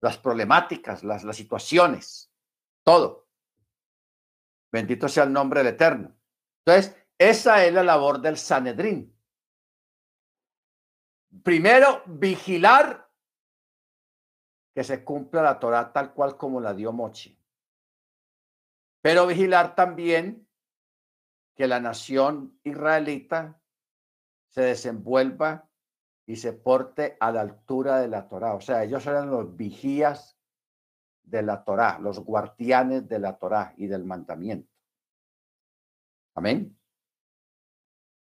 las 0.00 0.18
problemáticas, 0.18 1.04
las, 1.04 1.24
las 1.24 1.36
situaciones, 1.36 2.30
todo. 2.84 3.28
Bendito 4.72 5.08
sea 5.08 5.24
el 5.24 5.32
nombre 5.32 5.60
del 5.62 5.74
Eterno. 5.74 6.16
Entonces, 6.64 6.96
esa 7.18 7.64
es 7.64 7.72
la 7.72 7.82
labor 7.82 8.20
del 8.20 8.36
Sanedrín. 8.36 9.16
Primero, 11.42 12.02
vigilar 12.06 13.08
que 14.74 14.84
se 14.84 15.02
cumpla 15.02 15.42
la 15.42 15.58
Torah 15.58 15.92
tal 15.92 16.12
cual 16.12 16.36
como 16.36 16.60
la 16.60 16.74
dio 16.74 16.92
Mochi. 16.92 17.38
Pero 19.00 19.26
vigilar 19.26 19.74
también 19.74 20.46
que 21.54 21.66
la 21.66 21.80
nación 21.80 22.60
israelita 22.64 23.60
se 24.48 24.60
desenvuelva 24.60 25.68
y 26.26 26.36
se 26.36 26.52
porte 26.52 27.16
a 27.20 27.30
la 27.30 27.40
altura 27.40 28.00
de 28.00 28.08
la 28.08 28.28
Torá. 28.28 28.54
O 28.54 28.60
sea, 28.60 28.82
ellos 28.82 29.06
eran 29.06 29.30
los 29.30 29.56
vigías 29.56 30.36
de 31.22 31.42
la 31.42 31.64
Torá, 31.64 31.98
los 32.00 32.18
guardianes 32.20 33.08
de 33.08 33.18
la 33.20 33.38
Torá 33.38 33.74
y 33.76 33.86
del 33.86 34.04
mandamiento. 34.04 34.70
Amén. 36.34 36.76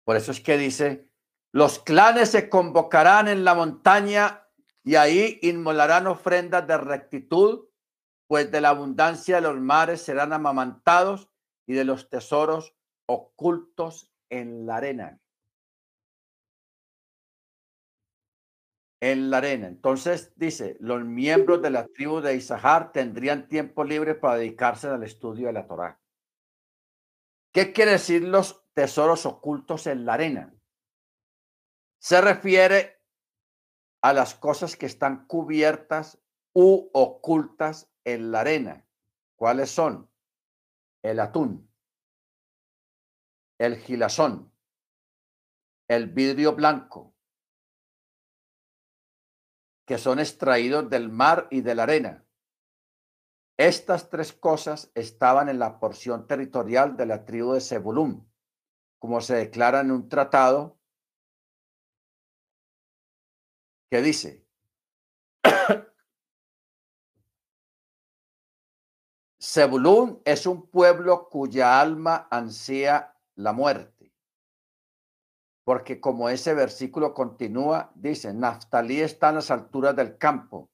Por 0.04 0.16
eso 0.16 0.32
es 0.32 0.40
que 0.40 0.58
dice, 0.58 1.08
los 1.52 1.78
clanes 1.78 2.30
se 2.30 2.48
convocarán 2.48 3.28
en 3.28 3.44
la 3.44 3.54
montaña 3.54 4.48
y 4.84 4.96
ahí 4.96 5.38
inmolarán 5.42 6.08
ofrendas 6.08 6.66
de 6.66 6.76
rectitud, 6.76 7.68
pues 8.26 8.50
de 8.50 8.60
la 8.60 8.70
abundancia 8.70 9.36
de 9.36 9.42
los 9.42 9.60
mares 9.60 10.02
serán 10.02 10.32
amamantados 10.32 11.30
y 11.66 11.74
de 11.74 11.84
los 11.84 12.10
tesoros 12.10 12.74
ocultos 13.06 14.12
en 14.28 14.66
la 14.66 14.76
arena. 14.76 15.21
En 19.02 19.30
la 19.30 19.38
arena. 19.38 19.66
Entonces 19.66 20.32
dice, 20.36 20.76
los 20.78 21.04
miembros 21.04 21.60
de 21.60 21.70
la 21.70 21.88
tribu 21.88 22.20
de 22.20 22.36
Isahar 22.36 22.92
tendrían 22.92 23.48
tiempo 23.48 23.82
libre 23.82 24.14
para 24.14 24.36
dedicarse 24.36 24.86
al 24.86 25.02
estudio 25.02 25.48
de 25.48 25.52
la 25.52 25.66
Torá. 25.66 26.00
¿Qué 27.52 27.72
quiere 27.72 27.90
decir 27.90 28.22
los 28.22 28.64
tesoros 28.74 29.26
ocultos 29.26 29.88
en 29.88 30.06
la 30.06 30.14
arena? 30.14 30.54
Se 31.98 32.20
refiere 32.20 33.02
a 34.02 34.12
las 34.12 34.36
cosas 34.36 34.76
que 34.76 34.86
están 34.86 35.26
cubiertas 35.26 36.22
u 36.54 36.88
ocultas 36.92 37.92
en 38.04 38.30
la 38.30 38.42
arena. 38.42 38.86
¿Cuáles 39.34 39.72
son? 39.72 40.08
El 41.02 41.18
atún, 41.18 41.68
el 43.58 43.78
gilazón, 43.78 44.52
el 45.88 46.06
vidrio 46.06 46.54
blanco, 46.54 47.11
que 49.92 49.98
son 49.98 50.20
extraídos 50.20 50.88
del 50.88 51.10
mar 51.10 51.48
y 51.50 51.60
de 51.60 51.74
la 51.74 51.82
arena. 51.82 52.24
Estas 53.58 54.08
tres 54.08 54.32
cosas 54.32 54.90
estaban 54.94 55.50
en 55.50 55.58
la 55.58 55.78
porción 55.78 56.26
territorial 56.26 56.96
de 56.96 57.04
la 57.04 57.26
tribu 57.26 57.52
de 57.52 57.60
Zebulún, 57.60 58.26
como 58.98 59.20
se 59.20 59.34
declara 59.34 59.80
en 59.80 59.90
un 59.90 60.08
tratado 60.08 60.80
que 63.90 64.00
dice, 64.00 64.46
Zebulún 69.42 70.22
es 70.24 70.46
un 70.46 70.70
pueblo 70.70 71.28
cuya 71.28 71.82
alma 71.82 72.28
ansía 72.30 73.14
la 73.34 73.52
muerte 73.52 74.01
porque 75.72 76.02
como 76.02 76.28
ese 76.28 76.52
versículo 76.52 77.14
continúa, 77.14 77.92
dice, 77.94 78.34
Naftalí 78.34 79.00
está 79.00 79.30
en 79.30 79.36
las 79.36 79.50
alturas 79.50 79.96
del 79.96 80.18
campo. 80.18 80.70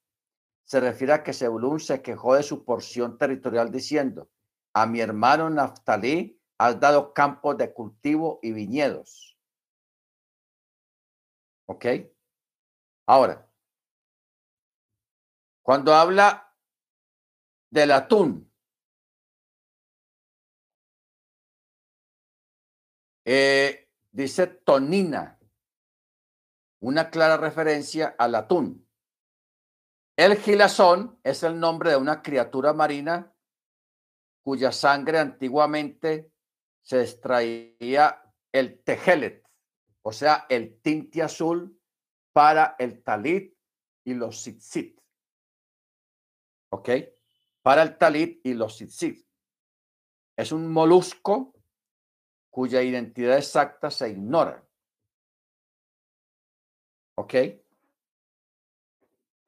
Se 0.64 0.80
refiere 0.80 1.12
a 1.12 1.22
que 1.22 1.32
Zebulún 1.32 1.78
se 1.78 2.02
quejó 2.02 2.34
de 2.34 2.42
su 2.42 2.64
porción 2.64 3.16
territorial 3.16 3.70
diciendo, 3.70 4.28
a 4.74 4.86
mi 4.86 4.98
hermano 4.98 5.50
Naftalí 5.50 6.42
has 6.58 6.80
dado 6.80 7.14
campos 7.14 7.56
de 7.58 7.72
cultivo 7.72 8.40
y 8.42 8.50
viñedos. 8.50 9.38
¿Ok? 11.66 11.86
Ahora, 13.06 13.48
cuando 15.62 15.94
habla 15.94 16.52
del 17.70 17.92
atún, 17.92 18.52
eh, 23.24 23.87
dice 24.18 24.48
tonina, 24.48 25.38
una 26.80 27.08
clara 27.08 27.36
referencia 27.36 28.16
al 28.18 28.34
atún. 28.34 28.84
El 30.16 30.36
gilazón 30.36 31.20
es 31.22 31.44
el 31.44 31.60
nombre 31.60 31.90
de 31.90 31.96
una 31.98 32.20
criatura 32.20 32.72
marina 32.72 33.32
cuya 34.42 34.72
sangre 34.72 35.20
antiguamente 35.20 36.32
se 36.82 37.02
extraía 37.02 38.34
el 38.50 38.82
tejelet, 38.82 39.46
o 40.02 40.10
sea, 40.10 40.46
el 40.48 40.80
tinte 40.80 41.22
azul 41.22 41.80
para 42.32 42.74
el 42.80 43.04
talit 43.04 43.56
y 44.04 44.14
los 44.14 44.42
tzitzit. 44.42 45.00
¿Ok? 46.72 46.88
Para 47.62 47.82
el 47.82 47.96
talit 47.96 48.44
y 48.44 48.54
los 48.54 48.78
tzitzit. 48.78 49.24
Es 50.36 50.50
un 50.50 50.72
molusco 50.72 51.57
cuya 52.50 52.82
identidad 52.82 53.36
exacta 53.36 53.90
se 53.90 54.10
ignora. 54.10 54.64
¿Ok? 57.16 57.34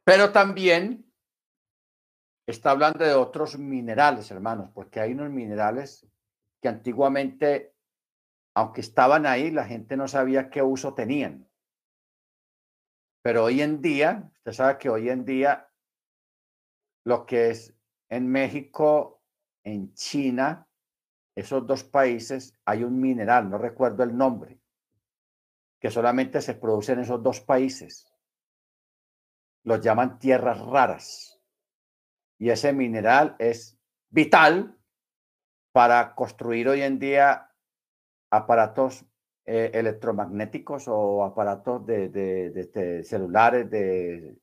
Pero 0.04 0.32
también 0.32 1.10
está 2.46 2.72
hablando 2.72 3.04
de 3.04 3.14
otros 3.14 3.58
minerales, 3.58 4.30
hermanos, 4.30 4.70
porque 4.74 5.00
hay 5.00 5.12
unos 5.12 5.30
minerales 5.30 6.06
que 6.60 6.68
antiguamente, 6.68 7.74
aunque 8.54 8.80
estaban 8.80 9.26
ahí, 9.26 9.50
la 9.50 9.64
gente 9.64 9.96
no 9.96 10.08
sabía 10.08 10.50
qué 10.50 10.62
uso 10.62 10.94
tenían. 10.94 11.48
Pero 13.22 13.44
hoy 13.44 13.60
en 13.60 13.80
día, 13.80 14.30
usted 14.36 14.52
sabe 14.52 14.78
que 14.78 14.88
hoy 14.88 15.10
en 15.10 15.24
día 15.24 15.70
lo 17.04 17.26
que 17.26 17.50
es 17.50 17.74
en 18.08 18.26
México, 18.28 19.22
en 19.62 19.94
China, 19.94 20.66
esos 21.34 21.66
dos 21.66 21.84
países, 21.84 22.54
hay 22.64 22.84
un 22.84 23.00
mineral, 23.00 23.48
no 23.48 23.58
recuerdo 23.58 24.02
el 24.02 24.16
nombre, 24.16 24.60
que 25.78 25.90
solamente 25.90 26.40
se 26.42 26.54
produce 26.54 26.92
en 26.92 27.00
esos 27.00 27.22
dos 27.22 27.40
países. 27.40 28.12
Los 29.64 29.80
llaman 29.80 30.18
tierras 30.18 30.60
raras. 30.60 31.40
Y 32.38 32.50
ese 32.50 32.72
mineral 32.72 33.36
es 33.38 33.78
vital 34.08 34.78
para 35.72 36.14
construir 36.14 36.68
hoy 36.68 36.82
en 36.82 36.98
día 36.98 37.50
aparatos 38.30 39.04
eh, 39.46 39.70
electromagnéticos 39.74 40.84
o 40.86 41.24
aparatos 41.24 41.84
de, 41.84 43.02
celulares, 43.04 43.70
de 43.70 44.38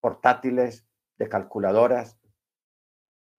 portátiles, 0.00 0.86
de 1.16 1.28
calculadoras. 1.28 2.18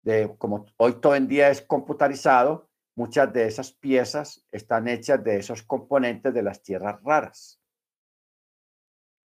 De, 0.03 0.35
como 0.39 0.67
hoy 0.77 1.01
todo 1.01 1.17
en 1.17 1.27
día 1.27 1.51
es 1.51 1.61
computarizado, 1.63 2.68
muchas 2.99 3.33
de 3.33 3.47
esas 3.47 3.73
piezas 3.73 4.45
están 4.51 4.89
hechas 4.89 5.23
de 5.23 5.37
esos 5.37 5.63
componentes 5.63 6.35
de 6.35 6.43
las 6.43 6.65
tierras 6.65 7.01
raras. 7.05 7.61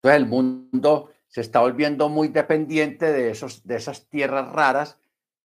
Entonces 0.03 0.23
el 0.23 0.27
mundo 0.27 1.11
se 1.29 1.41
está 1.41 1.61
volviendo 1.61 2.09
muy 2.09 2.29
dependiente 2.29 3.13
de, 3.13 3.31
esos, 3.31 3.65
de 3.65 3.77
esas 3.77 4.09
tierras 4.09 4.51
raras. 4.51 4.99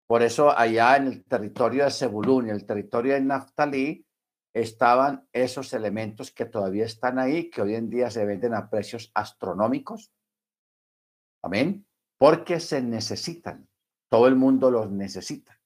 Por 0.06 0.22
eso 0.22 0.56
allá 0.56 0.98
en 0.98 1.07
el 1.07 1.23
territorio 1.23 1.85
de 1.85 1.89
Zebulún 1.89 2.48
y 2.48 2.52
el 2.52 2.64
territorio 2.68 3.14
de 3.15 3.22
Naftalí 3.22 4.06
estaban 4.53 5.27
esos 5.34 5.73
elementos 5.73 6.30
que 6.30 6.45
todavía 6.45 6.85
están 6.85 7.18
ahí, 7.18 7.49
que 7.49 7.64
hoy 7.64 7.73
en 7.73 7.89
día 7.89 8.11
se 8.11 8.23
venden 8.23 8.53
a 8.53 8.69
precios 8.69 9.10
astronómicos. 9.15 10.14
Amén. 11.41 11.88
Porque 12.19 12.60
se 12.60 12.84
necesitan. 12.84 13.68
Todo 14.10 14.27
el 14.27 14.35
mundo 14.35 14.69
los 14.69 14.91
necesita. 14.91 15.61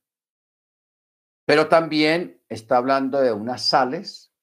Pero 1.46 1.70
también 1.70 2.42
está 2.50 2.78
hablando 2.78 3.22
de 3.22 3.32
unas 3.32 3.62
sales. 3.62 4.34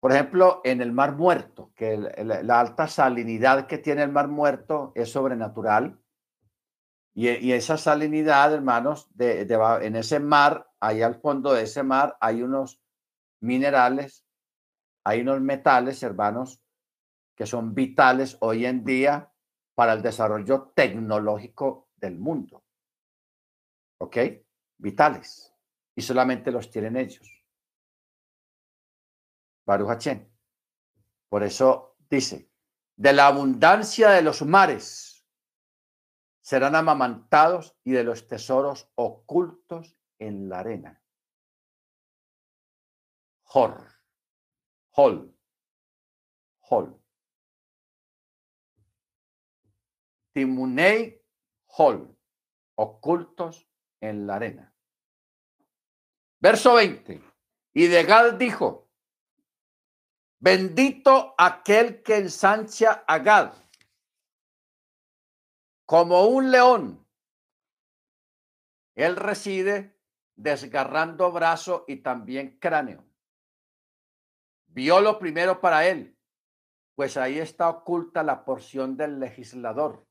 Por 0.00 0.12
ejemplo, 0.12 0.60
en 0.64 0.82
el 0.82 0.92
Mar 0.92 1.16
Muerto, 1.16 1.72
que 1.74 1.96
la 1.96 2.60
alta 2.60 2.88
salinidad 2.88 3.66
que 3.66 3.78
tiene 3.78 4.02
el 4.02 4.12
Mar 4.12 4.28
Muerto 4.28 4.92
es 4.94 5.10
sobrenatural. 5.10 5.98
Y, 7.16 7.52
esa 7.52 7.78
salinidad, 7.78 8.52
hermanos, 8.52 9.08
de, 9.14 9.42
en 9.82 9.96
ese 9.96 10.18
mar, 10.18 10.68
ahí 10.80 11.00
al 11.00 11.14
fondo 11.14 11.52
de 11.52 11.62
ese 11.62 11.84
mar, 11.84 12.16
hay 12.20 12.42
unos 12.42 12.82
minerales, 13.40 14.26
hay 15.04 15.20
unos 15.20 15.40
metales, 15.40 16.02
hermanos, 16.02 16.60
que 17.36 17.46
son 17.46 17.72
vitales 17.72 18.36
hoy 18.40 18.66
en 18.66 18.84
día 18.84 19.32
para 19.76 19.92
el 19.92 20.02
desarrollo 20.02 20.72
tecnológico 20.74 21.88
del 21.96 22.18
mundo. 22.18 22.64
¿Ok? 23.98 24.16
Vitales 24.78 25.54
y 25.94 26.02
solamente 26.02 26.50
los 26.50 26.70
tienen 26.70 26.96
ellos. 26.96 27.28
Baruch 29.66 30.06
Por 31.28 31.42
eso 31.42 31.96
dice, 32.10 32.50
de 32.96 33.12
la 33.12 33.26
abundancia 33.26 34.10
de 34.10 34.22
los 34.22 34.42
mares 34.42 35.26
serán 36.40 36.76
amamantados 36.76 37.76
y 37.84 37.92
de 37.92 38.04
los 38.04 38.28
tesoros 38.28 38.90
ocultos 38.94 39.96
en 40.18 40.48
la 40.48 40.58
arena. 40.58 41.02
Hor, 43.44 43.88
Hol, 44.90 45.34
Hol. 46.68 47.00
Timunei, 50.32 51.24
Hol, 51.66 52.18
ocultos 52.74 53.68
en 54.00 54.26
la 54.26 54.36
arena. 54.36 54.74
Verso 56.40 56.74
20. 56.74 57.22
Y 57.72 57.86
de 57.86 58.04
Gad 58.04 58.34
dijo, 58.34 58.90
bendito 60.38 61.34
aquel 61.38 62.02
que 62.02 62.16
ensancha 62.16 63.04
a 63.06 63.18
Gad 63.18 63.54
como 65.86 66.26
un 66.26 66.50
león. 66.50 67.06
Él 68.94 69.16
reside 69.16 69.98
desgarrando 70.36 71.32
brazo 71.32 71.84
y 71.88 71.96
también 71.96 72.58
cráneo. 72.58 73.04
Vio 74.66 75.00
lo 75.00 75.18
primero 75.18 75.60
para 75.60 75.86
él, 75.86 76.18
pues 76.94 77.16
ahí 77.16 77.38
está 77.38 77.68
oculta 77.68 78.22
la 78.22 78.44
porción 78.44 78.96
del 78.96 79.20
legislador. 79.20 80.06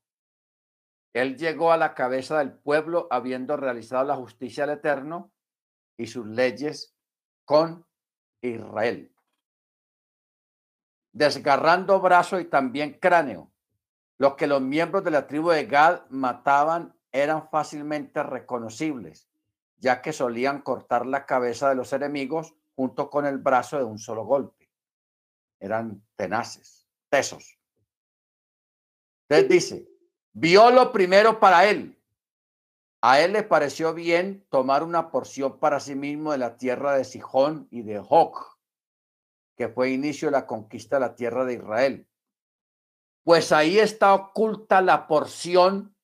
Él 1.14 1.38
llegó 1.38 1.72
a 1.72 1.78
la 1.78 1.94
cabeza 1.94 2.40
del 2.40 2.54
pueblo 2.54 3.08
habiendo 3.12 3.56
realizado 3.56 4.04
la 4.04 4.16
justicia 4.16 4.66
del 4.66 4.78
Eterno 4.78 5.32
y 5.96 6.08
sus 6.08 6.26
leyes 6.26 6.96
con 7.46 7.86
Israel. 8.42 9.16
Desgarrando 11.12 12.00
brazo 12.02 12.40
y 12.40 12.46
también 12.46 12.98
cráneo. 13.00 13.52
Los 14.18 14.36
que 14.36 14.48
los 14.48 14.62
miembros 14.62 15.04
de 15.04 15.12
la 15.12 15.28
tribu 15.28 15.52
de 15.52 15.66
Gad 15.66 16.10
mataban 16.10 16.98
eran 17.12 17.48
fácilmente 17.50 18.24
reconocibles, 18.24 19.30
ya 19.78 20.02
que 20.02 20.14
solían 20.14 20.62
cortar 20.62 21.06
la 21.06 21.28
cabeza 21.28 21.70
de 21.70 21.76
los 21.76 21.94
enemigos 21.94 22.56
junto 22.76 23.12
con 23.12 23.28
el 23.28 23.38
brazo 23.38 23.78
de 23.78 23.84
un 23.84 24.00
solo 24.00 24.26
golpe. 24.26 24.72
Eran 25.60 26.04
tenaces, 26.16 26.88
tesos. 27.10 27.60
Entonces 29.30 29.50
dice, 29.50 29.93
vio 30.34 30.72
lo 30.72 30.92
primero 30.92 31.40
para 31.40 31.66
él, 31.66 32.00
a 33.02 33.20
él 33.20 33.34
le 33.34 33.44
pareció 33.44 33.94
bien 33.94 34.46
tomar 34.50 34.84
una 34.84 35.12
porción 35.12 35.60
para 35.60 35.80
sí 35.80 35.96
mismo 35.96 36.32
de 36.32 36.38
la 36.38 36.58
tierra 36.58 36.96
de 36.98 37.04
Sijón 37.04 37.68
y 37.70 37.82
de 37.82 38.00
Joc, 38.00 38.58
que 39.58 39.68
fue 39.68 39.92
inicio 39.92 40.30
de 40.30 40.34
la 40.34 40.48
conquista 40.48 40.96
de 40.96 41.02
la 41.02 41.16
tierra 41.16 41.44
de 41.46 41.56
Israel. 41.56 42.08
Pues 43.24 43.52
ahí 43.52 43.78
está 43.78 44.14
oculta 44.14 44.82
la 44.82 45.08
porción 45.08 45.96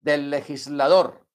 del 0.00 0.30
legislador, 0.30 1.26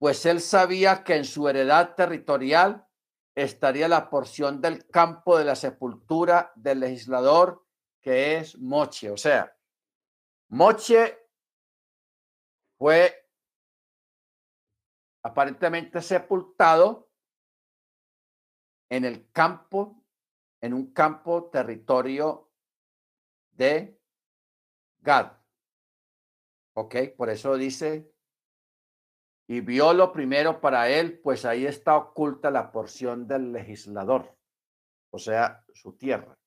pues 0.00 0.24
él 0.24 0.40
sabía 0.40 1.04
que 1.04 1.14
en 1.14 1.26
su 1.26 1.46
heredad 1.46 1.94
territorial 1.94 2.86
estaría 3.34 3.86
la 3.86 4.08
porción 4.08 4.60
del 4.60 4.88
campo 4.88 5.38
de 5.38 5.44
la 5.44 5.54
sepultura 5.54 6.52
del 6.56 6.80
legislador, 6.80 7.64
que 8.00 8.38
es 8.38 8.58
Moche. 8.58 9.10
O 9.10 9.18
sea, 9.18 9.54
Moche 10.48 11.18
fue 12.80 13.28
aparentemente 15.22 16.00
sepultado 16.00 17.10
en 18.88 19.04
el 19.04 19.30
campo, 19.32 20.02
en 20.62 20.72
un 20.72 20.90
campo 20.94 21.50
territorio 21.50 22.50
de 23.50 24.00
Gad. 25.00 25.32
¿Ok? 26.74 26.96
Por 27.18 27.28
eso 27.28 27.54
dice, 27.56 28.10
y 29.46 29.60
vio 29.60 29.92
lo 29.92 30.10
primero 30.10 30.62
para 30.62 30.88
él, 30.88 31.20
pues 31.20 31.44
ahí 31.44 31.66
está 31.66 31.98
oculta 31.98 32.50
la 32.50 32.72
porción 32.72 33.26
del 33.26 33.52
legislador, 33.52 34.38
o 35.12 35.18
sea, 35.18 35.66
su 35.74 35.98
tierra. 35.98 36.38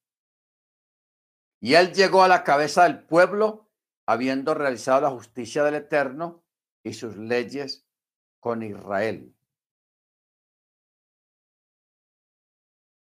Y 1.62 1.76
él 1.76 1.94
llegó 1.94 2.24
a 2.24 2.28
la 2.28 2.44
cabeza 2.44 2.86
del 2.86 3.06
pueblo, 3.06 3.63
habiendo 4.06 4.54
realizado 4.54 5.02
la 5.02 5.10
justicia 5.10 5.64
del 5.64 5.76
Eterno 5.76 6.44
y 6.84 6.94
sus 6.94 7.18
leyes 7.18 7.88
con 8.40 8.62
Israel. 8.64 9.34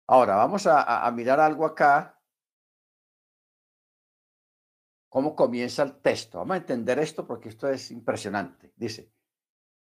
Ahora, 0.07 0.37
vamos 0.37 0.67
a, 0.67 1.11
mirar 1.13 1.41
algo 1.41 1.65
acá. 1.65 2.21
¿Cómo 5.09 5.35
comienza 5.35 5.83
el 5.83 6.01
texto? 6.01 6.39
Vamos 6.39 6.55
a 6.57 6.59
entender 6.59 6.99
esto 6.99 7.27
porque 7.27 7.49
esto 7.49 7.69
es 7.69 7.91
impresionante. 7.91 8.75
Dice, 8.77 9.11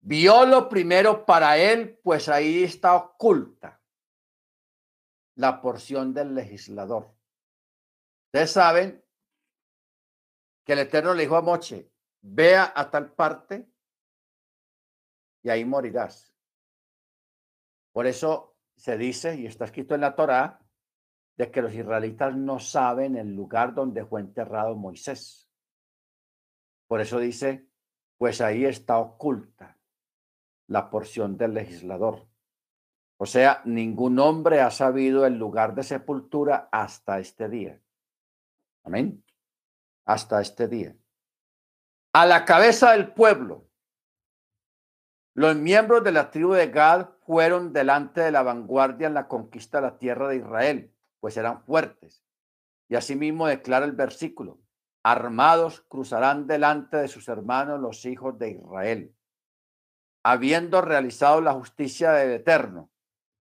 vio 0.00 0.46
lo 0.46 0.68
primero 0.68 1.26
para 1.26 1.56
él, 1.56 1.98
pues 2.04 2.28
ahí 2.28 2.62
está 2.62 2.94
oculta 2.94 3.82
la 5.34 5.60
porción 5.60 6.14
del 6.14 6.34
legislador. 6.34 7.12
Ustedes 8.26 8.52
saben 8.52 9.04
que 10.64 10.74
el 10.74 10.80
Eterno 10.80 11.14
le 11.14 11.22
dijo 11.22 11.36
a 11.36 11.42
Moche, 11.42 11.90
vea 12.20 12.72
a 12.74 12.90
tal 12.90 13.12
parte 13.12 13.68
y 15.42 15.50
ahí 15.50 15.64
morirás. 15.64 16.34
Por 17.92 18.06
eso 18.06 18.56
se 18.76 18.96
dice, 18.96 19.36
y 19.36 19.46
está 19.46 19.64
escrito 19.64 19.94
en 19.94 20.00
la 20.00 20.14
Torá, 20.14 20.60
de 21.36 21.50
que 21.50 21.62
los 21.62 21.74
israelitas 21.74 22.36
no 22.36 22.58
saben 22.58 23.16
el 23.16 23.34
lugar 23.34 23.74
donde 23.74 24.04
fue 24.04 24.20
enterrado 24.20 24.76
Moisés. 24.76 25.50
Por 26.86 27.00
eso 27.00 27.18
dice, 27.18 27.66
pues 28.18 28.40
ahí 28.40 28.64
está 28.64 28.98
oculta 28.98 29.78
la 30.68 30.90
porción 30.90 31.36
del 31.36 31.54
legislador. 31.54 32.28
O 33.16 33.26
sea, 33.26 33.62
ningún 33.64 34.18
hombre 34.18 34.60
ha 34.60 34.70
sabido 34.70 35.26
el 35.26 35.38
lugar 35.38 35.74
de 35.74 35.82
sepultura 35.82 36.68
hasta 36.70 37.18
este 37.18 37.48
día. 37.48 37.80
Amén. 38.84 39.24
Hasta 40.04 40.40
este 40.40 40.68
día. 40.68 40.96
A 42.12 42.26
la 42.26 42.44
cabeza 42.44 42.92
del 42.92 43.12
pueblo, 43.12 43.68
los 45.34 45.56
miembros 45.56 46.04
de 46.04 46.12
la 46.12 46.30
tribu 46.30 46.52
de 46.52 46.68
Gad 46.68 47.08
fueron 47.24 47.72
delante 47.72 48.20
de 48.20 48.30
la 48.30 48.42
vanguardia 48.42 49.06
en 49.06 49.14
la 49.14 49.28
conquista 49.28 49.78
de 49.80 49.86
la 49.86 49.98
tierra 49.98 50.28
de 50.28 50.36
Israel, 50.36 50.94
pues 51.20 51.36
eran 51.36 51.64
fuertes. 51.64 52.22
Y 52.88 52.96
asimismo 52.96 53.46
declara 53.46 53.86
el 53.86 53.92
versículo, 53.92 54.60
armados 55.02 55.80
cruzarán 55.88 56.46
delante 56.46 56.98
de 56.98 57.08
sus 57.08 57.28
hermanos 57.28 57.80
los 57.80 58.04
hijos 58.04 58.38
de 58.38 58.50
Israel, 58.50 59.16
habiendo 60.22 60.82
realizado 60.82 61.40
la 61.40 61.54
justicia 61.54 62.12
del 62.12 62.32
Eterno, 62.32 62.90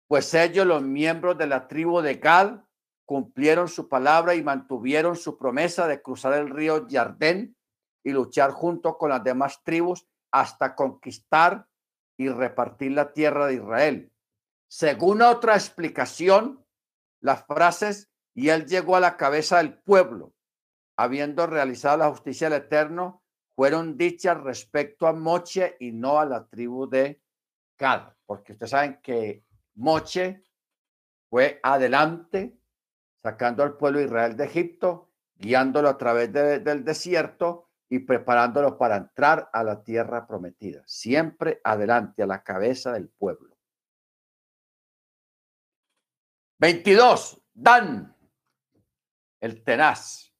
pues 0.07 0.33
ellos, 0.33 0.65
los 0.65 0.81
miembros 0.81 1.37
de 1.37 1.47
la 1.47 1.67
tribu 1.67 2.01
de 2.01 2.15
Gad, 2.15 2.61
cumplieron 3.05 3.67
su 3.67 3.87
palabra 3.87 4.35
y 4.35 4.43
mantuvieron 4.43 5.15
su 5.15 5.37
promesa 5.37 5.87
de 5.87 6.01
cruzar 6.01 6.33
el 6.33 6.49
río 6.49 6.87
Jardén 6.89 7.55
y 8.03 8.11
luchar 8.11 8.51
junto 8.51 8.97
con 8.97 9.09
las 9.09 9.23
demás 9.23 9.61
tribus 9.63 10.07
hasta 10.31 10.75
conquistar 10.75 11.67
y 12.17 12.29
repartir 12.29 12.91
la 12.91 13.13
tierra 13.13 13.47
de 13.47 13.55
Israel. 13.55 14.11
Según 14.67 15.21
otra 15.21 15.53
explicación, 15.55 16.65
las 17.21 17.45
frases 17.45 18.11
y 18.33 18.49
él 18.49 18.65
llegó 18.65 18.95
a 18.95 18.99
la 18.99 19.17
cabeza 19.17 19.57
del 19.57 19.77
pueblo, 19.77 20.33
habiendo 20.97 21.47
realizado 21.47 21.97
la 21.97 22.09
justicia 22.09 22.49
del 22.49 22.63
Eterno, 22.63 23.23
fueron 23.55 23.97
dichas 23.97 24.37
respecto 24.41 25.07
a 25.07 25.13
Moche 25.13 25.77
y 25.79 25.91
no 25.91 26.19
a 26.19 26.25
la 26.25 26.45
tribu 26.45 26.89
de 26.89 27.21
Gad, 27.77 28.13
porque 28.25 28.51
ustedes 28.51 28.71
saben 28.71 28.99
que 29.01 29.45
Moche 29.75 30.43
fue 31.29 31.59
adelante, 31.63 32.57
sacando 33.25 33.63
al 33.63 33.75
pueblo 33.75 33.97
de 33.97 34.05
Israel 34.05 34.37
de 34.37 34.45
Egipto, 34.45 35.09
guiándolo 35.33 35.89
a 35.89 35.97
través 35.97 36.31
del 36.31 36.85
desierto 36.85 37.71
y 37.89 37.97
preparándolo 37.97 38.77
para 38.77 38.97
entrar 38.97 39.49
a 39.51 39.63
la 39.63 39.83
tierra 39.83 40.27
prometida, 40.27 40.83
siempre 40.85 41.59
adelante, 41.63 42.21
a 42.21 42.27
la 42.27 42.43
cabeza 42.43 42.91
del 42.91 43.09
pueblo. 43.09 43.57
22. 46.59 47.41
Dan, 47.51 48.15
el 49.39 49.63
tenaz. 49.63 50.31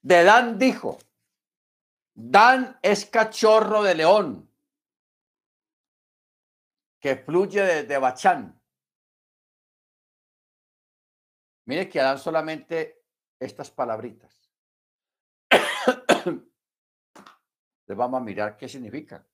De 0.00 0.22
Dan 0.22 0.60
dijo, 0.60 0.96
Dan 2.14 2.78
es 2.82 3.04
cachorro 3.06 3.82
de 3.82 3.96
león 3.96 4.48
que 7.00 7.16
fluye 7.16 7.62
desde 7.62 7.98
Bachán. 7.98 8.57
Mire 11.68 11.86
que 11.90 11.98
dan 11.98 12.18
solamente 12.18 13.04
estas 13.38 13.70
palabritas. 13.70 14.50
Les 17.86 17.96
vamos 17.96 18.22
a 18.22 18.24
mirar 18.24 18.56
qué 18.56 18.66
significa. 18.70 19.28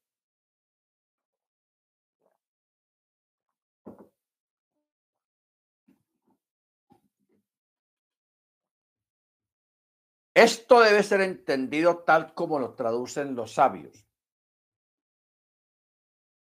Esto 10.34 10.80
debe 10.80 11.04
ser 11.04 11.20
entendido 11.20 11.98
tal 11.98 12.34
como 12.34 12.58
lo 12.58 12.74
traducen 12.74 13.36
los 13.36 13.54
sabios. 13.54 14.08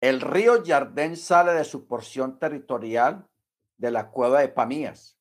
El 0.03 0.21
río 0.21 0.63
Jardén 0.63 1.17
sale 1.17 1.53
de 1.53 1.65
su 1.65 1.87
porción 1.87 2.39
territorial 2.39 3.27
de 3.79 3.91
la 3.91 4.11
cueva 4.11 4.41
de 4.41 4.51
Pamías, 4.51 5.18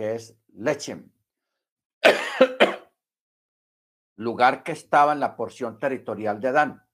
que 0.00 0.14
es 0.14 0.34
Lechem 0.54 1.12
lugar 4.16 4.62
que 4.62 4.72
estaba 4.72 5.12
en 5.12 5.20
la 5.20 5.36
porción 5.36 5.78
territorial 5.78 6.40
de 6.40 6.52
Dan, 6.52 6.86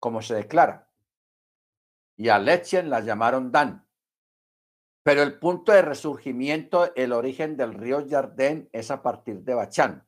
como 0.00 0.20
se 0.20 0.34
declara. 0.34 0.90
Y 2.16 2.28
a 2.28 2.40
Lechen 2.40 2.90
la 2.90 2.98
llamaron 2.98 3.52
Dan. 3.52 3.86
Pero 5.04 5.22
el 5.22 5.38
punto 5.38 5.70
de 5.70 5.82
resurgimiento, 5.82 6.92
el 6.96 7.12
origen 7.12 7.56
del 7.56 7.72
río 7.72 8.04
Jardén 8.10 8.68
es 8.72 8.90
a 8.90 9.00
partir 9.00 9.44
de 9.44 9.54
Bachán. 9.54 10.04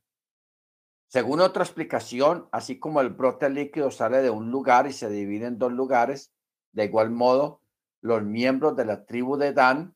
Según 1.07 1.41
otra 1.41 1.63
explicación, 1.63 2.49
así 2.51 2.81
como 2.81 3.03
el 3.03 3.11
brote 3.11 3.49
líquido 3.51 3.93
sale 3.93 4.21
de 4.21 4.31
un 4.31 4.51
lugar 4.51 4.89
y 4.89 4.93
se 4.93 5.09
divide 5.09 5.47
en 5.47 5.61
dos 5.61 5.71
lugares, 5.71 6.35
de 6.73 6.87
igual 6.87 7.13
modo, 7.13 7.61
los 8.01 8.25
miembros 8.25 8.75
de 8.75 8.85
la 8.85 9.07
tribu 9.07 9.37
de 9.37 9.53
Dan 9.53 9.95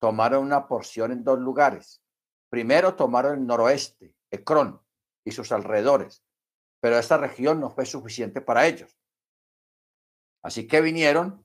tomaron 0.00 0.44
una 0.44 0.66
porción 0.68 1.12
en 1.12 1.24
dos 1.24 1.38
lugares. 1.38 2.02
Primero 2.50 2.94
tomaron 2.94 3.38
el 3.38 3.46
noroeste, 3.46 4.14
Ecrón, 4.30 4.80
y 5.24 5.32
sus 5.32 5.52
alrededores, 5.52 6.24
pero 6.80 6.98
esta 6.98 7.18
región 7.18 7.60
no 7.60 7.70
fue 7.70 7.84
suficiente 7.84 8.40
para 8.40 8.66
ellos. 8.66 8.98
Así 10.42 10.66
que 10.66 10.80
vinieron, 10.80 11.44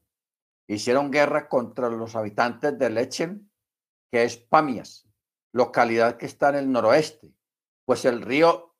hicieron 0.68 1.12
guerra 1.12 1.50
contra 1.50 1.90
los 1.90 2.16
habitantes 2.16 2.78
de 2.78 2.90
Lechem, 2.90 3.50
que 4.12 4.24
es 4.24 4.38
Pamias, 4.38 5.08
localidad 5.52 6.18
que 6.18 6.26
está 6.26 6.50
en 6.50 6.56
el 6.56 6.72
noroeste, 6.72 7.34
pues 7.86 8.06
el 8.06 8.22
río 8.22 8.76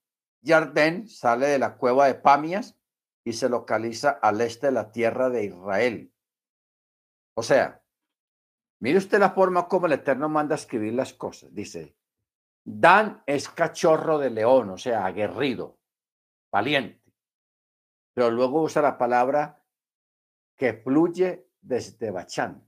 Jardén 0.46 1.08
sale 1.08 1.48
de 1.48 1.60
la 1.60 1.78
cueva 1.78 2.08
de 2.08 2.16
Pamias 2.16 2.78
y 3.26 3.34
se 3.34 3.50
localiza 3.50 4.12
al 4.12 4.42
este 4.42 4.68
de 4.68 4.74
la 4.74 4.92
tierra 4.92 5.30
de 5.30 5.46
Israel. 5.46 6.14
O 7.36 7.44
sea, 7.44 7.83
mire 8.84 8.98
usted 8.98 9.18
la 9.18 9.30
forma 9.30 9.66
como 9.70 9.86
el 9.86 9.94
Eterno 9.94 10.28
manda 10.28 10.56
a 10.56 10.58
escribir 10.58 10.94
las 10.94 11.14
cosas. 11.14 11.56
Dice, 11.56 11.96
Dan 12.66 13.24
es 13.26 13.48
cachorro 13.48 14.20
de 14.20 14.30
león, 14.30 14.72
o 14.72 14.78
sea, 14.78 15.06
aguerrido, 15.06 15.80
valiente. 16.52 17.14
Pero 18.14 18.30
luego 18.30 18.62
usa 18.62 18.82
la 18.82 18.98
palabra 18.98 19.64
que 20.58 20.74
fluye 20.74 21.48
desde 21.62 22.12
Bachán. 22.12 22.68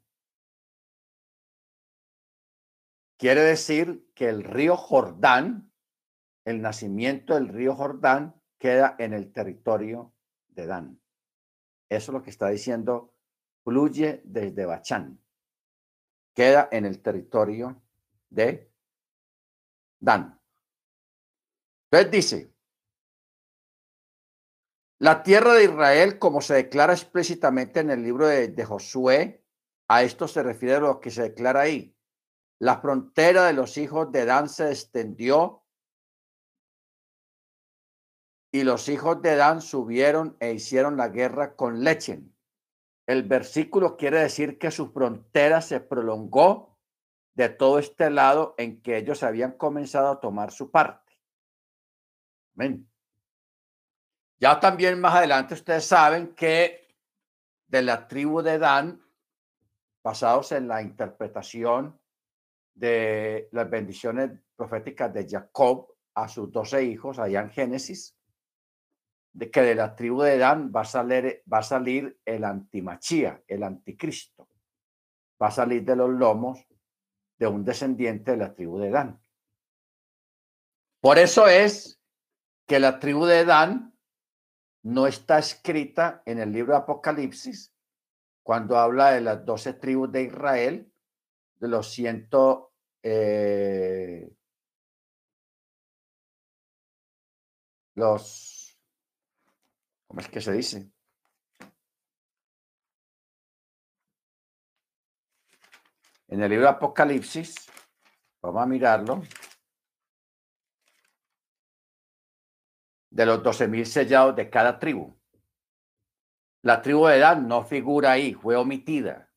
Quiere 3.18 3.42
decir 3.42 4.10
que 4.16 4.30
el 4.30 4.46
río 4.46 4.78
Jordán, 4.78 5.74
el 6.46 6.62
nacimiento 6.62 7.34
del 7.34 7.50
río 7.50 7.76
Jordán, 7.76 8.42
queda 8.58 8.96
en 9.00 9.14
el 9.14 9.34
territorio 9.34 10.14
de 10.48 10.66
Dan. 10.66 11.02
Eso 11.90 12.12
es 12.12 12.14
lo 12.14 12.24
que 12.24 12.30
está 12.30 12.48
diciendo, 12.48 13.14
fluye 13.66 14.22
desde 14.24 14.66
Bachán. 14.66 15.25
Queda 16.36 16.70
en 16.72 16.86
el 16.86 17.02
territorio 17.02 17.82
de 18.30 18.72
Dan. 20.00 20.40
Entonces 21.90 22.12
dice, 22.12 22.56
la 25.00 25.24
tierra 25.24 25.54
de 25.54 25.64
Israel, 25.64 26.20
como 26.20 26.42
se 26.42 26.56
declara 26.56 26.94
explícitamente 26.94 27.80
en 27.80 27.90
el 27.90 28.04
libro 28.04 28.28
de, 28.28 28.66
Josué, 28.66 29.46
a 29.88 30.04
esto 30.04 30.28
se 30.28 30.44
refiere 30.44 30.82
lo 30.82 31.00
que 31.00 31.10
se 31.10 31.24
declara 31.24 31.62
ahí. 31.62 31.98
La 32.60 32.82
frontera 32.82 33.46
de 33.46 33.54
los 33.54 33.78
hijos 33.78 34.12
de 34.12 34.26
Dan 34.26 34.50
se 34.50 34.70
extendió 34.70 35.64
y 38.52 38.64
los 38.64 38.90
hijos 38.90 39.22
de 39.22 39.36
Dan 39.36 39.62
subieron 39.62 40.36
e 40.40 40.54
hicieron 40.54 40.98
la 40.98 41.08
guerra 41.10 41.56
con 41.56 41.84
Lechen. 41.84 42.35
El 43.06 43.24
versículo 43.24 43.98
quiere 43.98 44.20
decir 44.20 44.58
que 44.58 44.72
su 44.72 44.92
frontera 44.92 45.62
se 45.62 45.80
prolongó 45.80 46.80
de 47.36 47.50
todo 47.50 47.80
este 47.80 48.10
lado 48.10 48.56
en 48.58 48.82
que 48.82 48.98
ellos 48.98 49.22
habían 49.22 49.54
comenzado 49.54 50.10
a 50.10 50.20
tomar 50.20 50.52
su 50.52 50.72
parte. 50.72 51.14
Ya 54.40 54.60
también 54.60 55.00
más 55.00 55.16
adelante 55.16 55.54
ustedes 55.54 55.86
saben 55.86 56.34
que 56.34 56.88
de 57.68 57.82
la 57.82 58.08
tribu 58.08 58.42
de 58.42 58.58
Dan, 58.58 59.02
basados 60.04 60.52
en 60.52 60.68
la 60.68 60.82
interpretación 60.82 62.00
de 62.74 63.50
las 63.52 63.70
bendiciones 63.70 64.32
proféticas 64.56 65.14
de 65.14 65.28
Jacob 65.28 65.94
a 66.14 66.28
sus 66.28 66.52
doce 66.52 66.84
hijos 66.84 67.20
allá 67.20 67.42
en 67.42 67.50
Génesis, 67.50 68.15
de 69.36 69.52
que 69.52 69.62
de 69.62 69.76
la 69.76 69.94
tribu 69.96 70.22
de 70.22 70.38
Dan 70.38 70.72
va 70.74 70.82
a 70.82 70.86
salir, 70.86 71.44
va 71.52 71.58
a 71.58 71.64
salir 71.64 72.18
el 72.24 72.46
antimachía, 72.46 73.44
el 73.48 73.64
anticristo. 73.64 74.48
Va 75.42 75.48
a 75.48 75.52
salir 75.52 75.84
de 75.84 75.98
los 75.98 76.10
lomos 76.10 76.66
de 77.38 77.48
un 77.48 77.66
descendiente 77.66 78.32
de 78.32 78.38
la 78.38 78.56
tribu 78.56 78.80
de 78.80 78.90
Dan. 78.92 79.22
Por 81.02 81.18
eso 81.18 81.48
es 81.48 82.00
que 82.66 82.80
la 82.80 82.98
tribu 82.98 83.26
de 83.26 83.44
Dan 83.44 83.94
no 84.84 85.06
está 85.06 85.38
escrita 85.40 86.24
en 86.26 86.40
el 86.40 86.54
libro 86.54 86.72
de 86.72 86.80
Apocalipsis 86.80 87.74
cuando 88.42 88.78
habla 88.78 89.12
de 89.12 89.20
las 89.20 89.46
doce 89.46 89.74
tribus 89.74 90.14
de 90.14 90.24
Israel, 90.24 90.94
de 91.60 91.68
los 91.68 91.92
ciento 91.92 92.72
eh, 93.04 94.32
los 97.96 98.55
¿Cómo 100.08 100.22
es 100.22 100.30
que 100.30 100.42
se 100.42 100.52
dice? 100.52 100.92
En 106.28 106.42
el 106.42 106.50
libro 106.50 106.66
de 106.66 106.72
Apocalipsis, 106.72 107.56
vamos 108.42 108.64
a 108.64 108.66
mirarlo, 108.66 109.22
de 113.10 113.26
los 113.26 113.42
doce 113.42 113.68
mil 113.68 113.86
sellados 113.86 114.36
de 114.36 114.50
cada 114.50 114.78
tribu. 114.78 115.18
La 116.64 116.82
tribu 116.82 117.08
de 117.08 117.20
Dan 117.20 117.48
no 117.48 117.64
figura 117.64 118.12
ahí, 118.12 118.34
fue 118.34 118.56
omitida. 118.56 119.32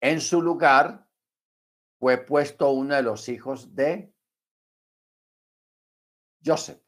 En 0.00 0.20
su 0.20 0.40
lugar 0.40 1.06
fue 1.98 2.18
puesto 2.18 2.70
uno 2.70 2.94
de 2.94 3.02
los 3.02 3.28
hijos 3.28 3.74
de 3.74 4.14
Joseph, 6.44 6.82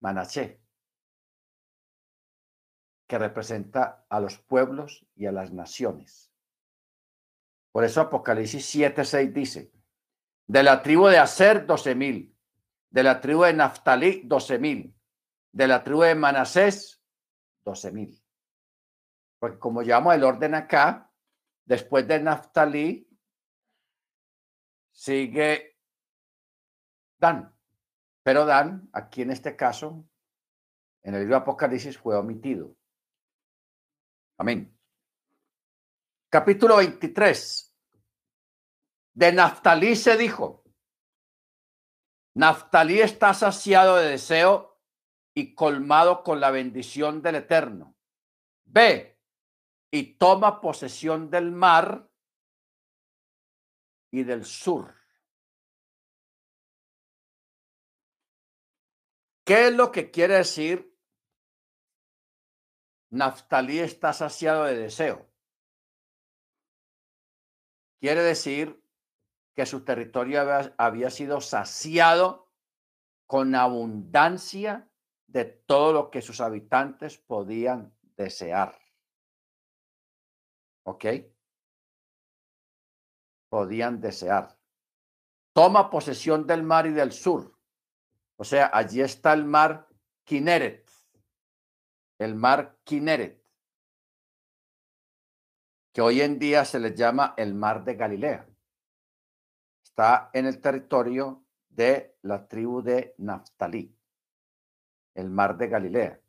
Manaché, 0.00 0.63
que 3.06 3.18
representa 3.18 4.06
a 4.08 4.20
los 4.20 4.38
pueblos 4.38 5.06
y 5.14 5.26
a 5.26 5.32
las 5.32 5.52
naciones. 5.52 6.32
Por 7.72 7.84
eso 7.84 8.00
Apocalipsis 8.00 8.74
7:6 8.74 9.32
dice, 9.32 9.72
de 10.46 10.62
la 10.62 10.82
tribu 10.82 11.06
de 11.08 11.18
Aser, 11.18 11.66
doce 11.66 11.94
mil, 11.94 12.36
de 12.90 13.02
la 13.02 13.20
tribu 13.20 13.42
de 13.42 13.54
Naftalí, 13.54 14.22
doce 14.24 14.58
mil, 14.58 14.94
de 15.52 15.66
la 15.66 15.82
tribu 15.82 16.02
de 16.02 16.14
Manasés, 16.14 17.02
doce 17.64 17.90
mil. 17.90 18.22
Porque 19.38 19.58
como 19.58 19.82
llevamos 19.82 20.14
el 20.14 20.24
orden 20.24 20.54
acá, 20.54 21.10
después 21.64 22.06
de 22.06 22.20
Naftalí, 22.20 23.08
sigue 24.92 25.78
Dan. 27.18 27.54
Pero 28.22 28.46
Dan, 28.46 28.88
aquí 28.92 29.22
en 29.22 29.30
este 29.30 29.56
caso, 29.56 30.06
en 31.02 31.14
el 31.14 31.20
libro 31.20 31.36
de 31.36 31.42
Apocalipsis, 31.42 31.98
fue 31.98 32.16
omitido. 32.16 32.76
Amén. 34.36 34.76
Capítulo 36.28 36.76
23. 36.76 37.76
De 39.14 39.32
Naftalí 39.32 39.94
se 39.94 40.16
dijo, 40.16 40.64
Naftalí 42.34 43.00
está 43.00 43.32
saciado 43.32 43.96
de 43.96 44.08
deseo 44.08 44.80
y 45.34 45.54
colmado 45.54 46.24
con 46.24 46.40
la 46.40 46.50
bendición 46.50 47.22
del 47.22 47.36
Eterno. 47.36 47.96
Ve 48.64 49.20
y 49.92 50.16
toma 50.16 50.60
posesión 50.60 51.30
del 51.30 51.52
mar 51.52 52.10
y 54.10 54.24
del 54.24 54.44
sur. 54.44 54.96
¿Qué 59.44 59.68
es 59.68 59.74
lo 59.74 59.92
que 59.92 60.10
quiere 60.10 60.34
decir? 60.34 60.93
Naftalí 63.14 63.78
está 63.78 64.12
saciado 64.12 64.64
de 64.64 64.76
deseo. 64.76 65.30
Quiere 68.00 68.22
decir 68.22 68.84
que 69.54 69.66
su 69.66 69.84
territorio 69.84 70.42
había, 70.76 71.10
sido 71.10 71.40
saciado 71.40 72.50
con 73.26 73.54
abundancia 73.54 74.90
de 75.28 75.44
todo 75.44 75.92
lo 75.92 76.10
que 76.10 76.22
sus 76.22 76.40
habitantes 76.40 77.16
podían 77.16 77.96
desear. 78.16 78.76
¿Ok? 80.82 81.04
Podían 83.48 84.00
desear. 84.00 84.58
Toma 85.52 85.88
posesión 85.88 86.48
del 86.48 86.64
mar 86.64 86.86
y 86.86 86.90
del 86.90 87.12
sur. 87.12 87.56
O 88.36 88.42
sea, 88.42 88.72
allí 88.74 89.00
está 89.02 89.32
el 89.34 89.44
mar 89.44 89.88
Kineret. 90.24 90.83
El 92.24 92.34
mar 92.34 92.78
Kineret. 92.84 93.42
Que 95.92 96.00
hoy 96.00 96.22
en 96.22 96.38
día 96.38 96.64
se 96.64 96.80
le 96.80 96.94
llama 96.94 97.34
el 97.36 97.54
mar 97.54 97.84
de 97.84 97.94
Galilea 97.94 98.48
está 99.94 100.28
en 100.32 100.46
el 100.46 100.60
territorio 100.60 101.44
de 101.68 102.18
la 102.22 102.48
tribu 102.48 102.82
de 102.82 103.14
Naftalí, 103.18 103.96
el 105.14 105.30
mar 105.30 105.56
de 105.56 105.68
Galilea. 105.68 106.20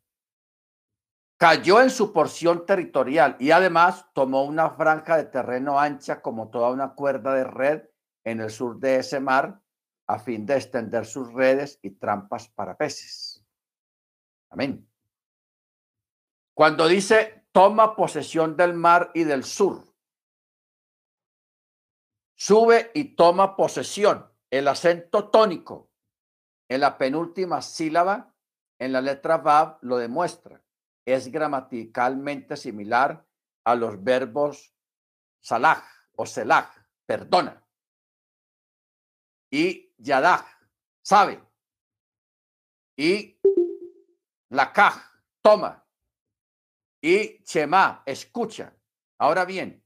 Cayó 1.38 1.82
en 1.82 1.90
su 1.90 2.14
porción 2.14 2.68
territorial 2.68 3.36
y 3.40 3.50
además 3.50 4.06
tomó 4.14 4.44
una 4.44 4.70
franja 4.70 5.18
de 5.18 5.26
terreno 5.26 5.80
ancha 5.80 6.22
como 6.22 6.52
toda 6.52 6.70
una 6.70 6.94
cuerda 6.94 7.34
de 7.34 7.44
red 7.44 7.90
en 8.24 8.40
el 8.40 8.52
sur 8.52 8.78
de 8.80 8.98
ese 8.98 9.20
mar 9.20 9.60
a 10.06 10.20
fin 10.20 10.46
de 10.46 10.58
extender 10.58 11.08
sus 11.08 11.34
redes 11.34 11.80
y 11.82 11.90
trampas 11.90 12.48
para 12.50 12.78
peces. 12.78 13.44
Amén. 14.52 14.88
Cuando 16.56 16.88
dice 16.88 17.46
toma 17.52 17.96
posesión 17.96 18.58
del 18.58 18.74
mar 18.74 19.12
y 19.14 19.24
del 19.24 19.44
sur, 19.44 19.96
Sube 22.36 22.92
y 22.94 23.16
toma 23.16 23.56
posesión. 23.56 24.30
El 24.52 24.68
acento 24.68 25.30
tónico 25.30 25.90
en 26.70 26.82
la 26.82 26.98
penúltima 26.98 27.62
sílaba, 27.62 28.36
en 28.80 28.92
la 28.92 29.02
letra 29.02 29.38
Vav, 29.38 29.80
lo 29.82 29.98
demuestra. 29.98 30.62
Es 31.06 31.32
gramaticalmente 31.32 32.58
similar 32.58 33.26
a 33.64 33.76
los 33.76 34.04
verbos 34.04 34.76
salah 35.40 35.84
o 36.16 36.26
selah, 36.26 36.72
perdona. 37.06 37.66
Y 39.52 39.94
yadah, 39.98 40.46
sabe. 41.02 41.42
Y 42.98 43.40
lakaj, 44.50 44.96
toma. 45.42 45.85
Y 47.08 47.44
chema, 47.44 48.02
escucha. 48.04 48.76
Ahora 49.20 49.46
bien, 49.46 49.86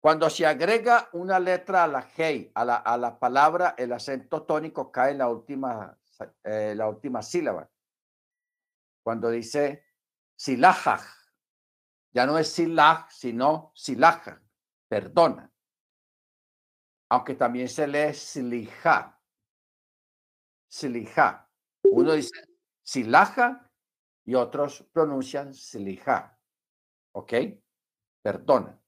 cuando 0.00 0.30
se 0.30 0.46
agrega 0.46 1.10
una 1.12 1.38
letra 1.38 1.84
a 1.84 1.86
la 1.86 2.08
hey, 2.16 2.50
a 2.54 2.64
la, 2.64 2.76
a 2.76 2.96
la 2.96 3.18
palabra, 3.18 3.74
el 3.76 3.92
acento 3.92 4.44
tónico 4.44 4.90
cae 4.90 5.10
en 5.10 5.18
la 5.18 5.28
última, 5.28 5.94
eh, 6.42 6.72
la 6.74 6.88
última 6.88 7.20
sílaba. 7.20 7.70
Cuando 9.02 9.28
dice 9.28 9.84
silajaj, 10.36 11.02
ya 12.14 12.24
no 12.24 12.38
es 12.38 12.50
silaj, 12.50 13.10
sino 13.10 13.70
silaja, 13.74 14.40
perdona. 14.88 15.52
Aunque 17.10 17.34
también 17.34 17.68
se 17.68 17.86
lee 17.86 18.14
silija, 18.14 19.20
silija. 20.66 21.46
Uno 21.82 22.14
dice 22.14 22.40
silaja 22.82 23.70
y 24.24 24.34
otros 24.34 24.82
pronuncian 24.94 25.52
silija. 25.52 26.33
¿Ok? 27.14 27.32
Perdona 28.22 28.80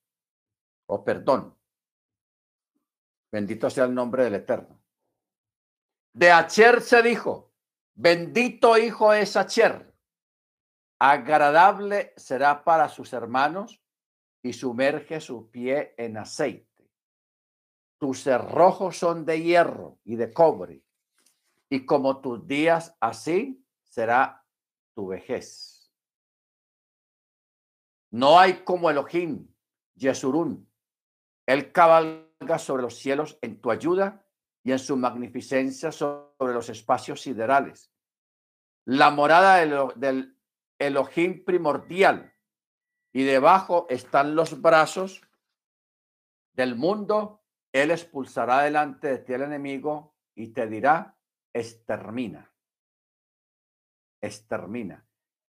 o 0.87 1.05
perdón. 1.05 1.57
Bendito 3.31 3.69
sea 3.69 3.85
el 3.85 3.95
nombre 3.95 4.25
del 4.25 4.37
Eterno. 4.37 4.81
De 6.13 6.31
Acher 6.31 6.81
se 6.81 7.03
dijo, 7.03 7.53
bendito 7.95 8.79
hijo 8.79 9.13
es 9.13 9.37
Acher, 9.37 9.95
agradable 10.99 12.15
será 12.17 12.65
para 12.65 12.89
sus 12.89 13.13
hermanos 13.13 13.83
y 14.43 14.53
sumerge 14.53 15.21
su 15.21 15.51
pie 15.51 15.95
en 15.99 16.17
aceite. 16.17 16.91
Tus 17.99 18.23
cerrojos 18.23 18.97
son 18.97 19.27
de 19.27 19.43
hierro 19.43 19.99
y 20.05 20.17
de 20.17 20.33
cobre, 20.33 20.83
y 21.69 21.85
como 21.85 22.21
tus 22.21 22.47
días 22.47 22.97
así 23.01 23.63
será 23.83 24.45
tu 24.95 25.09
vejez. 25.09 25.76
No 28.17 28.41
hay 28.41 28.65
como 28.65 28.89
Elohim, 28.89 29.47
Yesurún, 29.95 30.67
él 31.45 31.71
cabalga 31.71 32.59
sobre 32.59 32.83
los 32.83 32.97
cielos 32.97 33.39
en 33.43 33.61
tu 33.61 33.71
ayuda 33.71 34.27
y 34.65 34.73
en 34.73 34.79
su 34.79 34.97
magnificencia 34.97 35.93
sobre 35.93 36.55
los 36.55 36.71
espacios 36.71 37.21
siderales. 37.21 37.93
La 38.87 39.11
morada 39.11 39.57
del, 39.97 40.35
Elohim 40.79 41.45
primordial 41.45 42.33
y 43.13 43.23
debajo 43.25 43.87
están 43.91 44.35
los 44.35 44.63
brazos 44.63 45.21
del 46.55 46.75
mundo. 46.75 47.45
Él 47.71 47.91
expulsará 47.91 48.63
delante 48.63 49.09
de 49.09 49.19
ti 49.19 49.35
el 49.35 49.43
enemigo 49.43 50.17
y 50.35 50.55
te 50.55 50.67
dirá, 50.67 51.19
extermina, 51.53 52.51
extermina. 54.23 55.06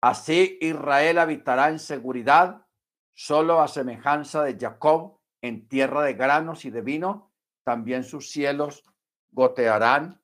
Así 0.05 0.59
Israel 0.61 1.17
habitará 1.17 1.69
en 1.69 1.79
seguridad, 1.79 2.67
solo 3.15 3.59
a 3.59 3.67
semejanza 3.67 4.43
de 4.43 4.55
Jacob 4.55 5.19
en 5.41 5.67
tierra 5.67 6.03
de 6.03 6.13
granos 6.13 6.63
y 6.63 6.69
de 6.69 6.81
vino, 6.81 7.33
también 7.63 8.03
sus 8.03 8.29
cielos 8.29 8.83
gotearán 9.31 10.21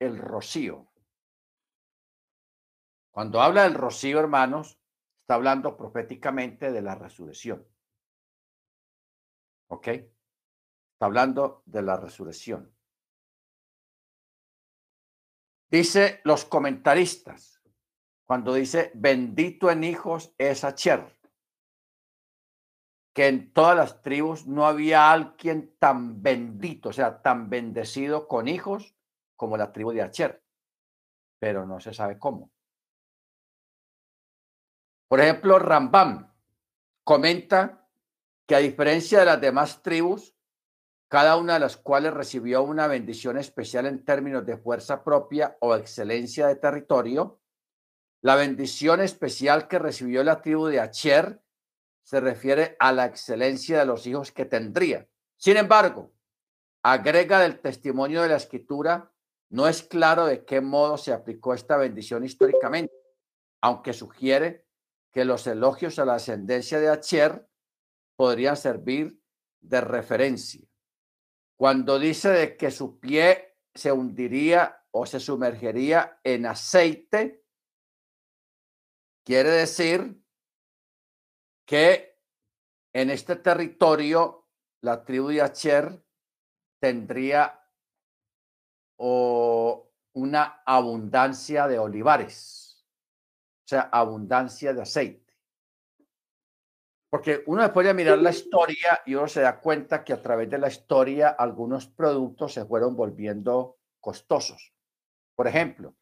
el 0.00 0.16
rocío. 0.16 0.90
Cuando 3.10 3.42
habla 3.42 3.64
del 3.64 3.74
rocío, 3.74 4.18
hermanos, 4.18 4.80
está 5.20 5.34
hablando 5.34 5.76
proféticamente 5.76 6.72
de 6.72 6.80
la 6.80 6.94
resurrección. 6.94 7.68
¿Ok? 9.66 9.88
Está 9.88 11.04
hablando 11.04 11.62
de 11.66 11.82
la 11.82 11.98
resurrección. 11.98 12.74
Dice 15.70 16.22
los 16.24 16.46
comentaristas, 16.46 17.57
cuando 18.28 18.52
dice 18.52 18.90
bendito 18.94 19.70
en 19.70 19.84
hijos 19.84 20.34
es 20.36 20.62
Acher, 20.62 21.18
que 23.14 23.26
en 23.26 23.54
todas 23.54 23.74
las 23.74 24.02
tribus 24.02 24.46
no 24.46 24.66
había 24.66 25.10
alguien 25.10 25.74
tan 25.78 26.22
bendito, 26.22 26.90
o 26.90 26.92
sea, 26.92 27.22
tan 27.22 27.48
bendecido 27.48 28.28
con 28.28 28.46
hijos 28.46 28.94
como 29.34 29.56
la 29.56 29.72
tribu 29.72 29.92
de 29.92 30.02
Acher, 30.02 30.44
pero 31.40 31.64
no 31.64 31.80
se 31.80 31.94
sabe 31.94 32.18
cómo. 32.18 32.50
Por 35.08 35.20
ejemplo, 35.20 35.58
Rambam 35.58 36.30
comenta 37.04 37.88
que 38.46 38.54
a 38.54 38.58
diferencia 38.58 39.20
de 39.20 39.24
las 39.24 39.40
demás 39.40 39.80
tribus, 39.80 40.36
cada 41.10 41.38
una 41.38 41.54
de 41.54 41.60
las 41.60 41.78
cuales 41.78 42.12
recibió 42.12 42.62
una 42.62 42.88
bendición 42.88 43.38
especial 43.38 43.86
en 43.86 44.04
términos 44.04 44.44
de 44.44 44.58
fuerza 44.58 45.02
propia 45.02 45.56
o 45.60 45.74
excelencia 45.74 46.46
de 46.46 46.56
territorio, 46.56 47.40
la 48.20 48.34
bendición 48.34 49.00
especial 49.00 49.68
que 49.68 49.78
recibió 49.78 50.24
la 50.24 50.42
tribu 50.42 50.66
de 50.66 50.80
Acher 50.80 51.42
se 52.02 52.20
refiere 52.20 52.76
a 52.80 52.92
la 52.92 53.06
excelencia 53.06 53.78
de 53.78 53.86
los 53.86 54.06
hijos 54.06 54.32
que 54.32 54.44
tendría. 54.44 55.08
Sin 55.36 55.56
embargo, 55.56 56.12
agrega 56.82 57.40
del 57.40 57.60
testimonio 57.60 58.22
de 58.22 58.28
la 58.28 58.36
escritura, 58.36 59.12
no 59.50 59.68
es 59.68 59.82
claro 59.82 60.26
de 60.26 60.44
qué 60.44 60.60
modo 60.60 60.98
se 60.98 61.12
aplicó 61.12 61.54
esta 61.54 61.76
bendición 61.76 62.24
históricamente, 62.24 62.94
aunque 63.60 63.92
sugiere 63.92 64.66
que 65.12 65.24
los 65.24 65.46
elogios 65.46 65.98
a 65.98 66.04
la 66.04 66.14
ascendencia 66.14 66.80
de 66.80 66.88
Acher 66.88 67.48
podrían 68.16 68.56
servir 68.56 69.20
de 69.60 69.80
referencia. 69.80 70.66
Cuando 71.56 71.98
dice 71.98 72.30
de 72.30 72.56
que 72.56 72.70
su 72.70 72.98
pie 72.98 73.56
se 73.74 73.92
hundiría 73.92 74.84
o 74.90 75.06
se 75.06 75.20
sumergería 75.20 76.20
en 76.24 76.46
aceite, 76.46 77.44
quiere 79.28 79.50
decir 79.50 80.24
que 81.66 82.18
en 82.94 83.10
este 83.10 83.36
territorio 83.36 84.48
la 84.80 85.04
tribu 85.04 85.28
de 85.28 85.42
Acher 85.42 86.02
tendría 86.80 87.62
o 88.96 89.92
una 90.14 90.62
abundancia 90.64 91.68
de 91.68 91.78
olivares, 91.78 92.86
o 93.66 93.68
sea, 93.68 93.90
abundancia 93.92 94.72
de 94.72 94.80
aceite. 94.80 95.36
Porque 97.10 97.42
uno 97.48 97.60
después 97.60 97.86
de 97.86 97.92
mirar 97.92 98.16
la 98.20 98.30
historia 98.30 99.02
y 99.04 99.14
uno 99.14 99.28
se 99.28 99.42
da 99.42 99.60
cuenta 99.60 100.04
que 100.04 100.14
a 100.14 100.22
través 100.22 100.48
de 100.48 100.56
la 100.56 100.68
historia 100.68 101.28
algunos 101.28 101.86
productos 101.86 102.54
se 102.54 102.64
fueron 102.64 102.96
volviendo 102.96 103.76
costosos. 104.00 104.72
Por 105.36 105.46
ejemplo, 105.46 105.97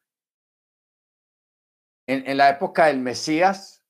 en, 2.07 2.37
la 2.37 2.49
época 2.49 2.87
del 2.87 3.01
Mesías, 3.01 3.85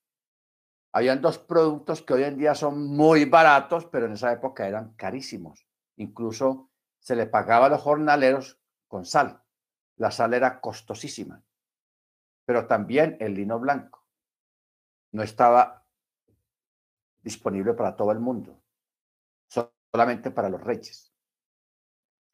habían 0.91 1.21
dos 1.21 1.37
productos 1.37 2.01
que 2.01 2.13
hoy 2.13 2.23
en 2.23 2.37
día 2.37 2.55
son 2.55 2.87
muy 2.87 3.25
baratos, 3.25 3.85
pero 3.85 4.07
en 4.07 4.13
esa 4.13 4.31
época 4.31 4.67
eran 4.67 4.93
carísimos. 4.95 5.67
Incluso 5.97 6.71
se 6.99 7.15
le 7.15 7.27
pagaba 7.27 7.67
a 7.67 7.69
los 7.69 7.81
jornaleros 7.81 8.59
con 8.87 9.05
sal. 9.05 9.43
La 9.97 10.11
sal 10.11 10.33
era 10.33 10.59
costosísima. 10.59 11.43
Pero 12.45 12.65
también 12.65 13.17
el 13.19 13.35
lino 13.35 13.59
blanco. 13.59 14.05
No 15.11 15.21
estaba 15.21 15.85
disponible 17.21 17.73
para 17.73 17.95
todo 17.95 18.11
el 18.11 18.19
mundo, 18.19 18.61
solamente 19.47 20.31
para 20.31 20.49
los 20.49 20.61
reyes. 20.61 21.13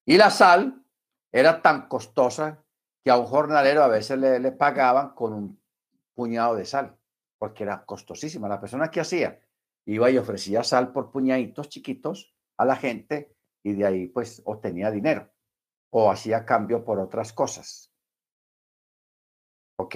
Y 0.06 0.18
la 0.18 0.30
sal 0.30 0.86
era 1.32 1.62
tan 1.62 1.88
costosa 1.88 2.64
que 3.04 3.12
a 3.12 3.18
un 3.18 3.26
jornalero 3.26 3.84
a 3.84 3.88
veces 3.88 4.20
le, 4.20 4.40
le 4.40 4.52
pagaban 4.52 5.14
con 5.16 5.34
un 5.34 5.63
puñado 6.14 6.56
de 6.56 6.66
sal, 6.66 6.98
porque 7.38 7.64
era 7.64 7.86
costosísima. 7.86 8.48
La 8.48 8.60
persona 8.60 8.90
que 8.90 9.00
hacía 9.00 9.40
iba 9.86 10.10
y 10.10 10.18
ofrecía 10.18 10.64
sal 10.64 10.92
por 10.92 11.12
puñaditos 11.12 11.70
chiquitos 11.70 12.34
a 12.58 12.66
la 12.66 12.76
gente 12.76 13.36
y 13.64 13.74
de 13.74 13.86
ahí 13.86 14.08
pues 14.08 14.42
obtenía 14.46 14.92
dinero 14.92 15.32
o 15.92 16.10
hacía 16.10 16.46
cambio 16.46 16.84
por 16.84 17.00
otras 17.00 17.34
cosas. 17.34 17.92
¿Ok? 19.78 19.96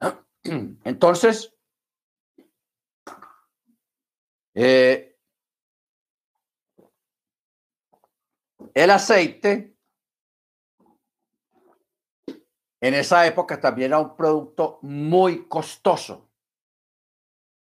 Entonces, 0.84 1.56
eh, 4.54 5.16
el 8.74 8.90
aceite 8.90 9.75
en 12.86 12.94
esa 12.94 13.26
época 13.26 13.60
también 13.60 13.90
era 13.90 14.00
un 14.00 14.16
producto 14.16 14.78
muy 14.82 15.46
costoso. 15.48 16.30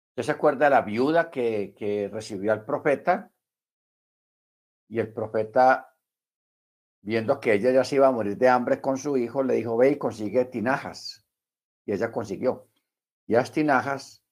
¿Usted 0.09 0.23
se 0.23 0.31
acuerda 0.31 0.65
de 0.65 0.71
la 0.71 0.81
viuda 0.81 1.29
que, 1.29 1.73
que 1.77 2.09
recibió 2.11 2.51
al 2.51 2.65
profeta? 2.65 3.31
Y 4.89 4.99
el 4.99 5.13
profeta, 5.13 5.95
viendo 7.01 7.39
que 7.39 7.53
ella 7.53 7.71
ya 7.71 7.84
se 7.84 7.95
iba 7.95 8.07
a 8.07 8.11
morir 8.11 8.38
de 8.38 8.49
hambre 8.49 8.81
con 8.81 8.97
su 8.97 9.17
hijo, 9.17 9.43
le 9.43 9.55
dijo, 9.55 9.77
ve 9.77 9.91
y 9.91 9.97
consigue 9.97 10.45
tinajas. 10.45 11.25
Y 11.85 11.93
ella 11.93 12.11
consiguió. 12.11 12.67
Y 13.27 13.34
las 13.34 13.51
tinajas 13.51 14.23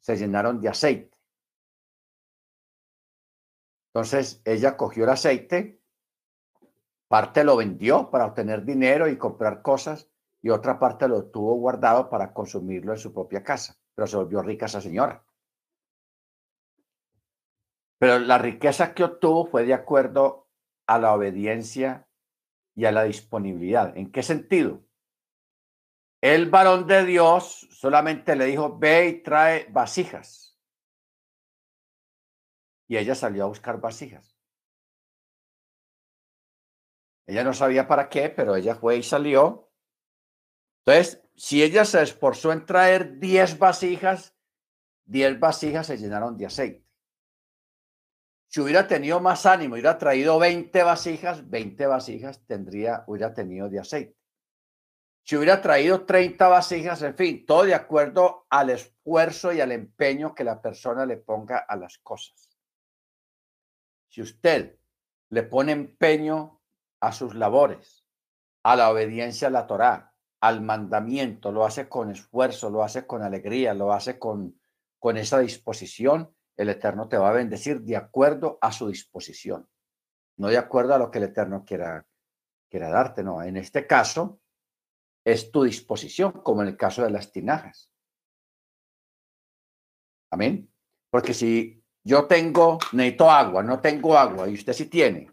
se 0.00 0.16
llenaron 0.16 0.60
de 0.60 0.68
aceite. 0.68 1.16
Entonces 3.88 4.42
ella 4.44 4.76
cogió 4.76 5.04
el 5.04 5.10
aceite, 5.10 5.75
parte 7.08 7.44
lo 7.44 7.56
vendió 7.56 8.10
para 8.10 8.26
obtener 8.26 8.64
dinero 8.64 9.08
y 9.08 9.16
comprar 9.16 9.62
cosas 9.62 10.08
y 10.42 10.50
otra 10.50 10.78
parte 10.78 11.08
lo 11.08 11.24
tuvo 11.26 11.54
guardado 11.54 12.08
para 12.08 12.32
consumirlo 12.32 12.92
en 12.92 12.98
su 12.98 13.12
propia 13.12 13.42
casa, 13.42 13.76
pero 13.94 14.06
se 14.06 14.16
volvió 14.16 14.42
rica 14.42 14.66
esa 14.66 14.80
señora. 14.80 15.24
Pero 17.98 18.18
la 18.18 18.38
riqueza 18.38 18.94
que 18.94 19.04
obtuvo 19.04 19.46
fue 19.46 19.64
de 19.64 19.74
acuerdo 19.74 20.48
a 20.86 20.98
la 20.98 21.14
obediencia 21.14 22.06
y 22.74 22.84
a 22.84 22.92
la 22.92 23.04
disponibilidad. 23.04 23.96
¿En 23.96 24.12
qué 24.12 24.22
sentido? 24.22 24.82
El 26.20 26.50
varón 26.50 26.86
de 26.86 27.04
Dios 27.04 27.66
solamente 27.70 28.36
le 28.36 28.46
dijo, 28.46 28.78
ve 28.78 29.08
y 29.08 29.22
trae 29.22 29.66
vasijas 29.70 30.46
y 32.88 32.96
ella 32.96 33.14
salió 33.14 33.44
a 33.44 33.48
buscar 33.48 33.80
vasijas. 33.80 34.35
Ella 37.26 37.42
no 37.42 37.52
sabía 37.52 37.88
para 37.88 38.08
qué, 38.08 38.30
pero 38.30 38.54
ella 38.54 38.76
fue 38.76 38.96
y 38.96 39.02
salió. 39.02 39.70
Entonces, 40.84 41.22
si 41.34 41.62
ella 41.62 41.84
se 41.84 42.02
esforzó 42.02 42.52
en 42.52 42.64
traer 42.64 43.18
10 43.18 43.58
vasijas, 43.58 44.34
10 45.06 45.40
vasijas 45.40 45.86
se 45.88 45.98
llenaron 45.98 46.36
de 46.36 46.46
aceite. 46.46 46.86
Si 48.48 48.60
hubiera 48.60 48.86
tenido 48.86 49.20
más 49.20 49.44
ánimo, 49.44 49.74
hubiera 49.74 49.98
traído 49.98 50.38
20 50.38 50.82
vasijas, 50.82 51.48
20 51.50 51.86
vasijas 51.86 52.46
tendría, 52.46 53.04
hubiera 53.06 53.34
tenido 53.34 53.68
de 53.68 53.80
aceite. 53.80 54.16
Si 55.24 55.36
hubiera 55.36 55.60
traído 55.60 56.06
30 56.06 56.46
vasijas, 56.46 57.02
en 57.02 57.16
fin, 57.16 57.44
todo 57.44 57.64
de 57.64 57.74
acuerdo 57.74 58.46
al 58.48 58.70
esfuerzo 58.70 59.52
y 59.52 59.60
al 59.60 59.72
empeño 59.72 60.34
que 60.34 60.44
la 60.44 60.62
persona 60.62 61.04
le 61.04 61.16
ponga 61.16 61.58
a 61.58 61.74
las 61.74 61.98
cosas. 61.98 62.48
Si 64.08 64.22
usted 64.22 64.78
le 65.30 65.42
pone 65.42 65.72
empeño 65.72 66.55
a 67.00 67.12
sus 67.12 67.34
labores, 67.34 68.04
a 68.62 68.76
la 68.76 68.90
obediencia 68.90 69.48
a 69.48 69.50
la 69.50 69.66
Torá, 69.66 70.14
al 70.40 70.60
mandamiento, 70.60 71.52
lo 71.52 71.64
hace 71.64 71.88
con 71.88 72.10
esfuerzo, 72.10 72.70
lo 72.70 72.82
hace 72.82 73.06
con 73.06 73.22
alegría, 73.22 73.74
lo 73.74 73.92
hace 73.92 74.18
con, 74.18 74.60
con 74.98 75.16
esa 75.16 75.38
disposición, 75.40 76.34
el 76.56 76.70
Eterno 76.70 77.08
te 77.08 77.18
va 77.18 77.30
a 77.30 77.34
bendecir 77.34 77.82
de 77.82 77.96
acuerdo 77.96 78.58
a 78.60 78.72
su 78.72 78.88
disposición, 78.88 79.68
no 80.38 80.48
de 80.48 80.58
acuerdo 80.58 80.94
a 80.94 80.98
lo 80.98 81.10
que 81.10 81.18
el 81.18 81.24
Eterno 81.24 81.64
quiera, 81.64 82.06
quiera 82.70 82.88
darte, 82.88 83.22
no. 83.22 83.42
En 83.42 83.56
este 83.56 83.86
caso, 83.86 84.40
es 85.24 85.50
tu 85.50 85.64
disposición, 85.64 86.32
como 86.32 86.62
en 86.62 86.68
el 86.68 86.76
caso 86.76 87.02
de 87.02 87.10
las 87.10 87.32
tinajas. 87.32 87.90
Amén. 90.30 90.72
Porque 91.10 91.34
si 91.34 91.82
yo 92.04 92.26
tengo, 92.26 92.78
necesito 92.92 93.30
agua, 93.30 93.62
no 93.62 93.80
tengo 93.80 94.16
agua 94.16 94.48
y 94.48 94.54
usted 94.54 94.72
sí 94.72 94.86
tiene. 94.86 95.30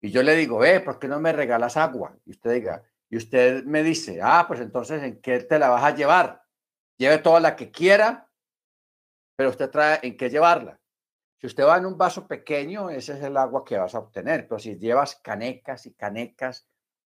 Y 0.00 0.10
yo 0.10 0.22
le 0.22 0.34
digo, 0.34 0.64
eh, 0.64 0.80
¿por 0.80 0.98
qué 0.98 1.08
no 1.08 1.20
me 1.20 1.32
regalas 1.32 1.76
agua? 1.76 2.16
Y 2.24 2.30
usted 2.30 2.52
diga, 2.52 2.82
y 3.08 3.16
usted 3.16 3.64
me 3.64 3.82
dice, 3.82 4.20
ah, 4.22 4.44
pues 4.46 4.60
entonces, 4.60 5.02
¿en 5.02 5.20
qué 5.20 5.40
te 5.40 5.58
la 5.58 5.68
vas 5.68 5.84
a 5.84 5.94
llevar? 5.94 6.42
Lleve 6.96 7.18
toda 7.18 7.40
la 7.40 7.56
que 7.56 7.70
quiera, 7.70 8.30
pero 9.36 9.50
usted 9.50 9.70
trae 9.70 10.00
en 10.02 10.16
qué 10.16 10.30
llevarla. 10.30 10.80
Si 11.38 11.46
usted 11.46 11.64
va 11.64 11.78
en 11.78 11.86
un 11.86 11.96
vaso 11.96 12.26
pequeño, 12.26 12.90
ese 12.90 13.14
es 13.14 13.22
el 13.22 13.36
agua 13.36 13.64
que 13.64 13.78
vas 13.78 13.94
a 13.94 13.98
obtener, 13.98 14.46
pero 14.46 14.58
si 14.58 14.78
llevas 14.78 15.16
canecas 15.16 15.86
y 15.86 15.94
canecas 15.94 16.68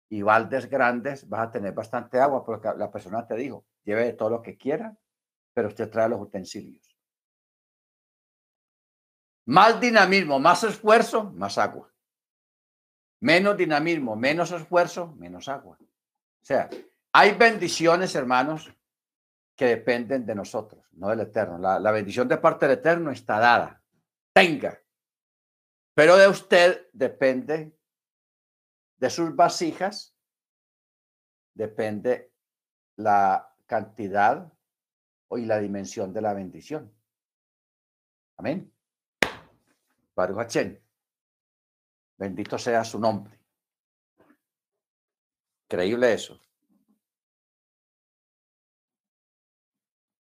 y 0.09 0.21
baldes 0.21 0.69
grandes, 0.69 1.27
vas 1.27 1.47
a 1.47 1.51
tener 1.51 1.73
bastante 1.73 2.19
agua, 2.19 2.43
porque 2.43 2.69
la 2.77 2.89
persona 2.89 3.27
te 3.27 3.35
dijo, 3.35 3.65
lleve 3.83 4.13
todo 4.13 4.29
lo 4.29 4.41
que 4.41 4.57
quiera, 4.57 4.97
pero 5.53 5.67
usted 5.67 5.89
trae 5.89 6.09
los 6.09 6.21
utensilios. 6.21 6.97
Más 9.45 9.79
dinamismo, 9.81 10.39
más 10.39 10.63
esfuerzo, 10.63 11.31
más 11.31 11.57
agua. 11.57 11.91
Menos 13.21 13.55
dinamismo, 13.55 14.15
menos 14.15 14.51
esfuerzo, 14.51 15.13
menos 15.17 15.47
agua. 15.47 15.77
O 15.79 16.45
sea, 16.45 16.69
hay 17.13 17.33
bendiciones, 17.33 18.13
hermanos, 18.15 18.71
que 19.55 19.65
dependen 19.65 20.25
de 20.25 20.35
nosotros, 20.35 20.83
no 20.93 21.09
del 21.09 21.21
Eterno. 21.21 21.57
La, 21.57 21.79
la 21.79 21.91
bendición 21.91 22.27
de 22.27 22.37
parte 22.37 22.67
del 22.67 22.79
Eterno 22.79 23.11
está 23.11 23.39
dada. 23.39 23.81
Tenga. 24.33 24.79
Pero 25.93 26.17
de 26.17 26.27
usted 26.27 26.87
depende 26.93 27.77
de 28.97 29.09
sus 29.09 29.35
vasijas, 29.35 30.15
depende 31.53 32.31
la 32.95 33.53
cantidad 33.65 34.51
y 35.31 35.45
la 35.45 35.59
dimensión 35.59 36.13
de 36.13 36.21
la 36.21 36.33
bendición. 36.33 36.91
Amén. 38.37 38.71
Baruch 40.15 40.80
Bendito 42.21 42.55
sea 42.59 42.83
su 42.83 42.99
nombre. 42.99 43.35
Increíble 45.65 46.13
eso. 46.13 46.39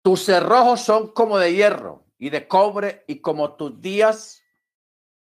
Tus 0.04 0.24
cerrojos 0.24 0.82
son 0.82 1.12
como 1.12 1.40
de 1.40 1.56
hierro 1.56 2.06
y 2.20 2.30
de 2.30 2.48
cobre, 2.48 3.04
y 3.08 3.20
como 3.20 3.56
tus 3.56 3.82
días, 3.82 4.44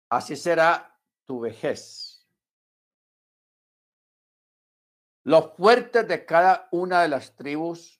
así 0.09 0.35
será 0.35 0.95
tu 1.25 1.39
vejez. 1.39 2.23
Los 5.23 5.55
fuertes 5.57 6.07
de 6.07 6.23
cada 6.23 6.67
una 6.71 7.01
de 7.01 7.07
las 7.07 7.35
tribus 7.35 7.99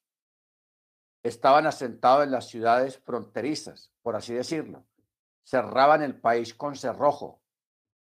estaban 1.23 1.65
asentados 1.65 2.23
en 2.23 2.29
las 2.29 2.49
ciudades 2.49 2.99
fronterizas, 2.99 3.91
por 4.03 4.15
así 4.15 4.35
decirlo. 4.35 4.85
Cerraban 5.43 6.03
el 6.03 6.21
país 6.21 6.53
con 6.53 6.75
cerrojo 6.75 7.42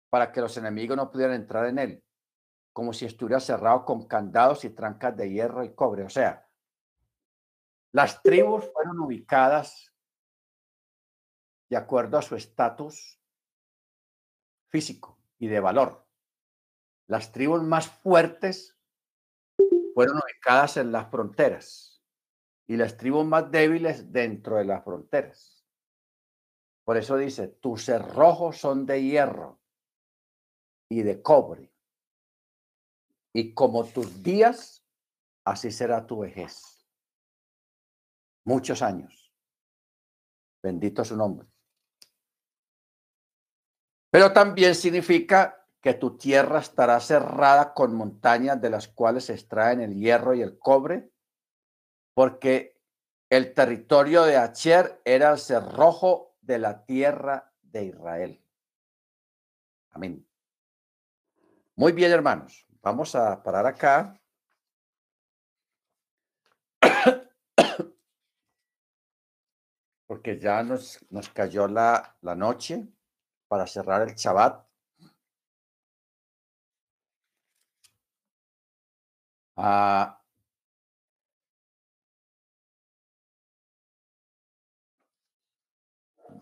para 0.10 0.32
que 0.32 0.42
los 0.42 0.58
enemigos 0.58 0.98
no 0.98 1.12
pudieran 1.12 1.36
entrar 1.36 1.66
en 1.68 1.80
él, 1.80 2.04
como 2.74 2.94
si 2.94 3.06
estuviera 3.06 3.40
cerrado 3.40 3.86
con 3.86 4.08
candados 4.08 4.66
y 4.66 4.72
trancas 4.72 5.16
de 5.16 5.30
hierro 5.30 5.64
y 5.64 5.74
cobre. 5.74 6.04
O 6.04 6.10
sea, 6.10 6.48
las 7.92 8.22
tribus 8.22 8.72
fueron 8.74 9.00
ubicadas 9.00 9.94
de 11.70 11.78
acuerdo 11.78 12.18
a 12.18 12.22
su 12.22 12.36
estatus 12.36 13.22
físico 14.70 15.20
y 15.38 15.48
de 15.48 15.60
valor. 15.60 16.08
Las 17.08 17.32
tribus 17.32 17.64
más 17.64 17.88
fuertes 17.88 18.78
fueron 19.94 20.18
ubicadas 20.18 20.78
en 20.78 20.92
las 20.92 21.10
fronteras 21.10 22.04
y 22.68 22.78
las 22.78 22.98
tribus 22.98 23.26
más 23.26 23.50
débiles 23.50 24.12
dentro 24.12 24.58
de 24.58 24.66
las 24.66 24.84
fronteras. 24.84 25.66
Por 26.84 26.98
eso 26.98 27.18
dice, 27.18 27.48
tus 27.48 27.86
cerrojos 27.86 28.58
son 28.58 28.86
de 28.86 29.04
hierro 29.04 29.59
y 30.90 31.04
de 31.04 31.22
cobre. 31.22 31.72
Y 33.34 33.54
como 33.54 33.86
tus 33.86 34.24
días, 34.24 34.84
así 35.46 35.72
será 35.72 36.06
tu 36.06 36.20
vejez. 36.20 36.86
Muchos 38.44 38.82
años. 38.82 39.32
Bendito 40.62 41.06
su 41.06 41.16
nombre. 41.16 41.48
Pero 44.12 44.34
también 44.34 44.74
significa 44.74 45.68
que 45.82 45.94
tu 45.94 46.18
tierra 46.18 46.60
estará 46.60 47.00
cerrada 47.00 47.74
con 47.74 47.96
montañas 47.96 48.60
de 48.60 48.70
las 48.70 48.88
cuales 48.88 49.26
se 49.26 49.34
extraen 49.34 49.82
el 49.82 49.96
hierro 49.96 50.34
y 50.34 50.42
el 50.42 50.58
cobre, 50.58 51.12
porque 52.14 52.78
el 53.30 53.54
territorio 53.54 54.24
de 54.24 54.36
Acher 54.36 55.00
era 55.06 55.32
el 55.32 55.38
cerrojo 55.38 56.36
de 56.42 56.60
la 56.60 56.86
tierra 56.86 57.54
de 57.62 57.86
Israel. 57.86 58.44
Amén. 59.92 60.29
Muy 61.80 61.94
bien, 61.94 62.12
hermanos. 62.12 62.68
Vamos 62.82 63.16
a 63.16 63.42
parar 63.42 63.66
acá. 63.66 64.20
Porque 70.06 70.38
ya 70.38 70.62
nos, 70.62 71.00
nos 71.10 71.30
cayó 71.30 71.70
la, 71.70 72.18
la 72.20 72.36
noche 72.36 72.86
para 73.48 73.66
cerrar 73.66 74.02
el 74.02 74.14
Shabbat. 74.14 74.66
Ah, 79.56 80.20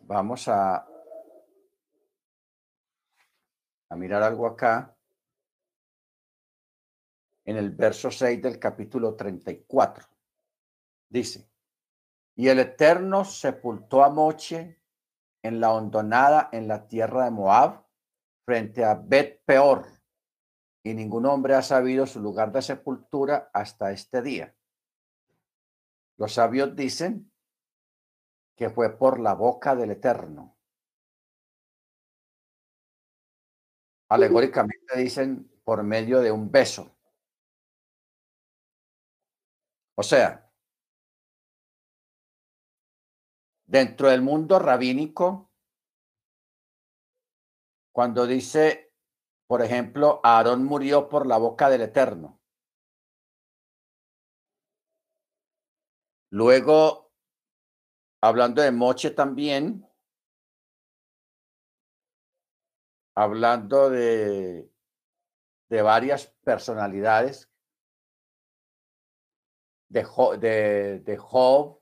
vamos 0.07 0.47
a, 0.47 0.87
a 3.89 3.95
mirar 3.95 4.23
algo 4.23 4.47
acá 4.47 4.96
en 7.47 7.55
el 7.55 7.71
verso 7.71 8.11
6 8.11 8.41
del 8.41 8.59
capítulo 8.59 9.15
34. 9.15 10.05
Dice, 11.09 11.49
y 12.35 12.49
el 12.49 12.59
Eterno 12.59 13.23
sepultó 13.23 14.03
a 14.03 14.09
Moche 14.09 14.83
en 15.41 15.61
la 15.61 15.71
hondonada 15.71 16.49
en 16.51 16.67
la 16.67 16.85
tierra 16.87 17.23
de 17.23 17.31
Moab, 17.31 17.85
frente 18.45 18.83
a 18.83 18.95
Bet 18.95 19.43
Peor, 19.45 19.87
y 20.83 20.93
ningún 20.93 21.25
hombre 21.25 21.55
ha 21.55 21.61
sabido 21.61 22.05
su 22.05 22.19
lugar 22.19 22.51
de 22.51 22.61
sepultura 22.61 23.49
hasta 23.53 23.91
este 23.91 24.21
día. 24.21 24.53
Los 26.17 26.33
sabios 26.33 26.75
dicen 26.75 27.31
que 28.57 28.69
fue 28.69 28.97
por 28.97 29.21
la 29.21 29.35
boca 29.35 29.73
del 29.73 29.91
Eterno. 29.91 30.57
Alegóricamente 34.09 34.97
dicen 34.97 35.49
por 35.63 35.83
medio 35.83 36.19
de 36.19 36.31
un 36.31 36.51
beso. 36.51 36.96
O 39.99 40.03
sea, 40.03 40.47
dentro 43.65 44.09
del 44.09 44.21
mundo 44.21 44.59
rabínico, 44.59 45.51
cuando 47.91 48.27
dice, 48.27 48.93
por 49.47 49.63
ejemplo, 49.63 50.21
Aarón 50.23 50.65
murió 50.65 51.09
por 51.09 51.25
la 51.25 51.39
boca 51.39 51.67
del 51.69 51.81
Eterno. 51.81 52.39
Luego, 56.29 57.11
hablando 58.21 58.61
de 58.61 58.71
Moche 58.71 59.09
también, 59.09 59.83
hablando 63.15 63.89
de, 63.89 64.71
de 65.69 65.81
varias 65.81 66.27
personalidades 66.43 67.46
de 69.89 70.03
Job, 70.03 70.39
de, 70.39 71.17
Job, 71.19 71.79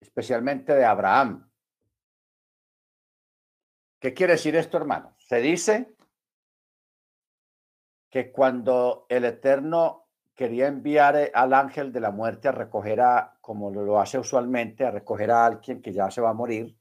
especialmente 0.00 0.74
de 0.74 0.84
Abraham. 0.84 1.50
¿Qué 4.00 4.12
quiere 4.12 4.34
decir 4.34 4.54
esto, 4.56 4.76
hermano? 4.76 5.14
Se 5.18 5.40
dice 5.40 5.94
que 8.10 8.30
cuando 8.30 9.06
el 9.08 9.24
Eterno 9.24 10.08
quería 10.34 10.66
enviar 10.66 11.30
al 11.32 11.54
ángel 11.54 11.92
de 11.92 12.00
la 12.00 12.10
muerte 12.10 12.48
a 12.48 12.52
recoger 12.52 13.00
a, 13.00 13.38
como 13.40 13.70
lo 13.70 14.00
hace 14.00 14.18
usualmente, 14.18 14.84
a 14.84 14.90
recoger 14.90 15.30
a 15.30 15.46
alguien 15.46 15.80
que 15.80 15.92
ya 15.92 16.10
se 16.10 16.20
va 16.20 16.30
a 16.30 16.34
morir, 16.34 16.76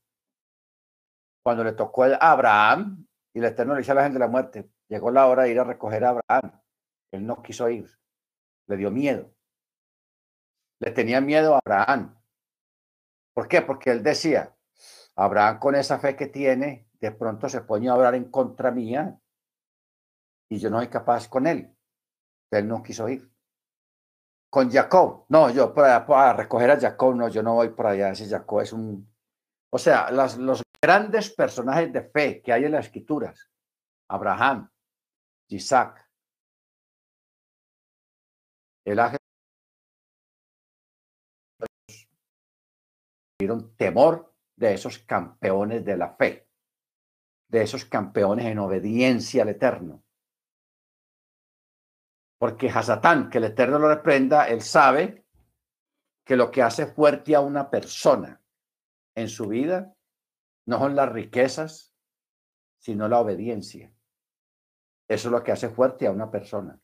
cuando 1.44 1.64
le 1.64 1.74
tocó 1.74 2.04
a 2.04 2.16
Abraham 2.16 3.06
y 3.34 3.40
el 3.40 3.46
Eterno 3.46 3.74
le 3.74 3.80
dice 3.80 3.92
al 3.92 4.00
ángel 4.00 4.14
de 4.14 4.20
la 4.20 4.28
muerte, 4.28 4.70
llegó 4.88 5.12
la 5.12 5.28
hora 5.28 5.44
de 5.44 5.52
ir 5.52 5.60
a 5.60 5.64
recoger 5.64 6.04
a 6.06 6.10
Abraham. 6.10 6.62
Él 7.12 7.26
no 7.26 7.42
quiso 7.42 7.70
ir, 7.70 7.90
le 8.68 8.78
dio 8.78 8.92
miedo. 8.92 9.33
Le 10.84 10.92
tenía 10.92 11.22
miedo 11.22 11.56
a 11.56 11.60
Abraham. 11.64 12.14
¿Por 13.34 13.48
qué? 13.48 13.62
Porque 13.62 13.90
él 13.90 14.04
decía, 14.04 14.54
Abraham 15.16 15.58
con 15.60 15.76
esa 15.76 15.98
fe 15.98 16.14
que 16.14 16.28
tiene, 16.28 16.90
de 17.00 17.12
pronto 17.14 17.48
se 17.48 17.62
pone 17.62 17.88
a 17.88 17.94
hablar 17.94 18.16
en 18.16 18.30
contra 18.30 18.70
mía 18.70 19.18
y 20.50 20.60
yo 20.60 20.70
no 20.70 20.80
soy 20.80 20.90
capaz 20.90 21.30
con 21.30 21.48
él. 21.48 21.74
Él 22.52 22.68
no 22.68 22.84
quiso 22.84 23.08
ir. 23.08 23.32
Con 24.50 24.70
Jacob, 24.70 25.26
no, 25.30 25.50
yo 25.52 25.74
para, 25.74 26.34
recoger 26.34 26.72
a 26.72 26.80
Jacob, 26.80 27.16
no, 27.16 27.30
yo 27.30 27.42
no 27.42 27.54
voy 27.54 27.70
por 27.70 27.88
allá. 27.88 28.10
Ese 28.10 28.28
Jacob 28.28 28.60
es 28.60 28.74
un... 28.74 29.10
O 29.70 29.80
sea, 29.80 30.12
los 30.12 30.64
grandes 30.82 31.34
personajes 31.34 31.94
de 31.94 32.04
fe 32.04 32.42
que 32.42 32.52
hay 32.52 32.66
en 32.66 32.74
las 32.74 32.88
escrituras, 32.88 33.50
Abraham, 34.10 34.70
Isaac, 35.48 36.06
el 38.86 39.00
ángel 39.00 39.23
tuvieron 43.44 43.76
temor 43.76 44.34
de 44.56 44.74
esos 44.74 45.00
campeones 45.00 45.84
de 45.84 45.98
la 45.98 46.16
fe, 46.16 46.48
de 47.50 47.62
esos 47.62 47.84
campeones 47.84 48.46
en 48.46 48.60
obediencia 48.60 49.44
al 49.44 49.50
Eterno. 49.50 50.04
Porque 52.38 52.70
Hasatán, 52.70 53.30
que 53.30 53.40
el 53.40 53.46
Eterno 53.46 53.80
lo 53.80 53.90
reprenda, 53.90 54.48
él 54.48 54.62
sabe 54.62 55.26
que 56.26 56.38
lo 56.38 56.52
que 56.52 56.62
hace 56.62 56.88
fuerte 56.88 57.36
a 57.36 57.42
una 57.42 57.70
persona 57.70 58.42
en 59.14 59.28
su 59.28 59.48
vida 59.48 59.94
no 60.66 60.80
son 60.80 60.96
las 60.96 61.12
riquezas, 61.12 61.94
sino 62.80 63.10
la 63.10 63.20
obediencia. 63.20 63.94
Eso 65.10 65.28
es 65.28 65.32
lo 65.32 65.44
que 65.44 65.52
hace 65.52 65.68
fuerte 65.68 66.08
a 66.08 66.12
una 66.12 66.32
persona. 66.32 66.80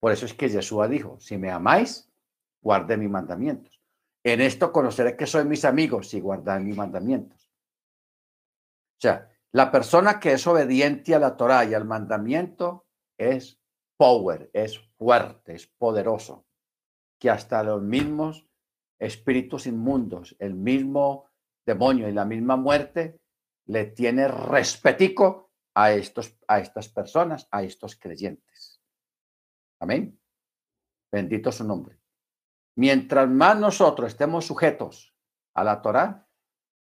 Por 0.00 0.12
eso 0.12 0.26
es 0.26 0.34
que 0.34 0.50
Jesús 0.50 0.90
dijo, 0.90 1.18
si 1.18 1.38
me 1.38 1.50
amáis, 1.50 2.12
guarde 2.60 2.98
mis 2.98 3.08
mandamientos. 3.08 3.79
En 4.22 4.40
esto 4.40 4.72
conoceré 4.72 5.16
que 5.16 5.26
soy 5.26 5.44
mis 5.44 5.64
amigos 5.64 6.08
si 6.08 6.20
guardan 6.20 6.64
mis 6.64 6.76
mandamientos. 6.76 7.50
O 8.98 9.00
sea, 9.00 9.30
la 9.52 9.70
persona 9.70 10.20
que 10.20 10.32
es 10.32 10.46
obediente 10.46 11.14
a 11.14 11.18
la 11.18 11.36
Torah 11.36 11.64
y 11.64 11.74
al 11.74 11.86
mandamiento 11.86 12.86
es 13.18 13.58
power, 13.96 14.50
es 14.52 14.78
fuerte, 14.96 15.54
es 15.54 15.66
poderoso, 15.66 16.46
que 17.18 17.30
hasta 17.30 17.62
los 17.62 17.82
mismos 17.82 18.46
espíritus 18.98 19.66
inmundos, 19.66 20.36
el 20.38 20.54
mismo 20.54 21.30
demonio 21.66 22.08
y 22.08 22.12
la 22.12 22.24
misma 22.24 22.56
muerte 22.56 23.20
le 23.66 23.86
tiene 23.86 24.28
respetico 24.28 25.50
a, 25.74 25.92
estos, 25.92 26.36
a 26.46 26.60
estas 26.60 26.88
personas, 26.88 27.48
a 27.50 27.62
estos 27.62 27.96
creyentes. 27.96 28.82
Amén. 29.80 30.20
Bendito 31.10 31.50
su 31.50 31.64
nombre. 31.64 31.99
Mientras 32.76 33.28
más 33.28 33.58
nosotros 33.58 34.10
estemos 34.10 34.46
sujetos 34.46 35.14
a 35.54 35.64
la 35.64 35.82
Torah, 35.82 36.26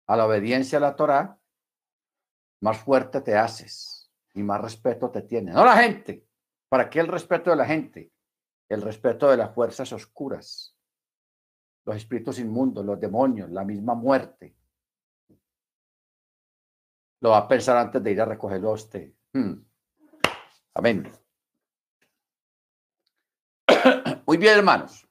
a 0.07 0.17
la 0.17 0.25
obediencia 0.25 0.77
a 0.77 0.81
la 0.81 0.95
Torah, 0.95 1.39
más 2.61 2.77
fuerte 2.77 3.21
te 3.21 3.35
haces 3.35 4.11
y 4.33 4.43
más 4.43 4.61
respeto 4.61 5.09
te 5.09 5.23
tiene. 5.23 5.51
No 5.51 5.65
la 5.65 5.77
gente. 5.77 6.25
¿Para 6.69 6.89
qué 6.89 6.99
el 6.99 7.07
respeto 7.07 7.49
de 7.49 7.55
la 7.55 7.65
gente? 7.65 8.13
El 8.69 8.81
respeto 8.81 9.29
de 9.29 9.37
las 9.37 9.53
fuerzas 9.53 9.91
oscuras, 9.91 10.77
los 11.83 11.95
espíritus 11.95 12.39
inmundos, 12.39 12.85
los 12.85 12.99
demonios, 12.99 13.49
la 13.49 13.65
misma 13.65 13.95
muerte. 13.95 14.55
Lo 17.19 17.31
va 17.31 17.39
a 17.39 17.47
pensar 17.47 17.75
antes 17.75 18.01
de 18.01 18.11
ir 18.11 18.21
a 18.21 18.25
recogerlo 18.25 18.69
a 18.69 18.73
usted. 18.73 19.11
Hmm. 19.33 19.53
Amén. 20.73 21.11
Muy 24.25 24.37
bien, 24.37 24.57
hermanos. 24.57 25.10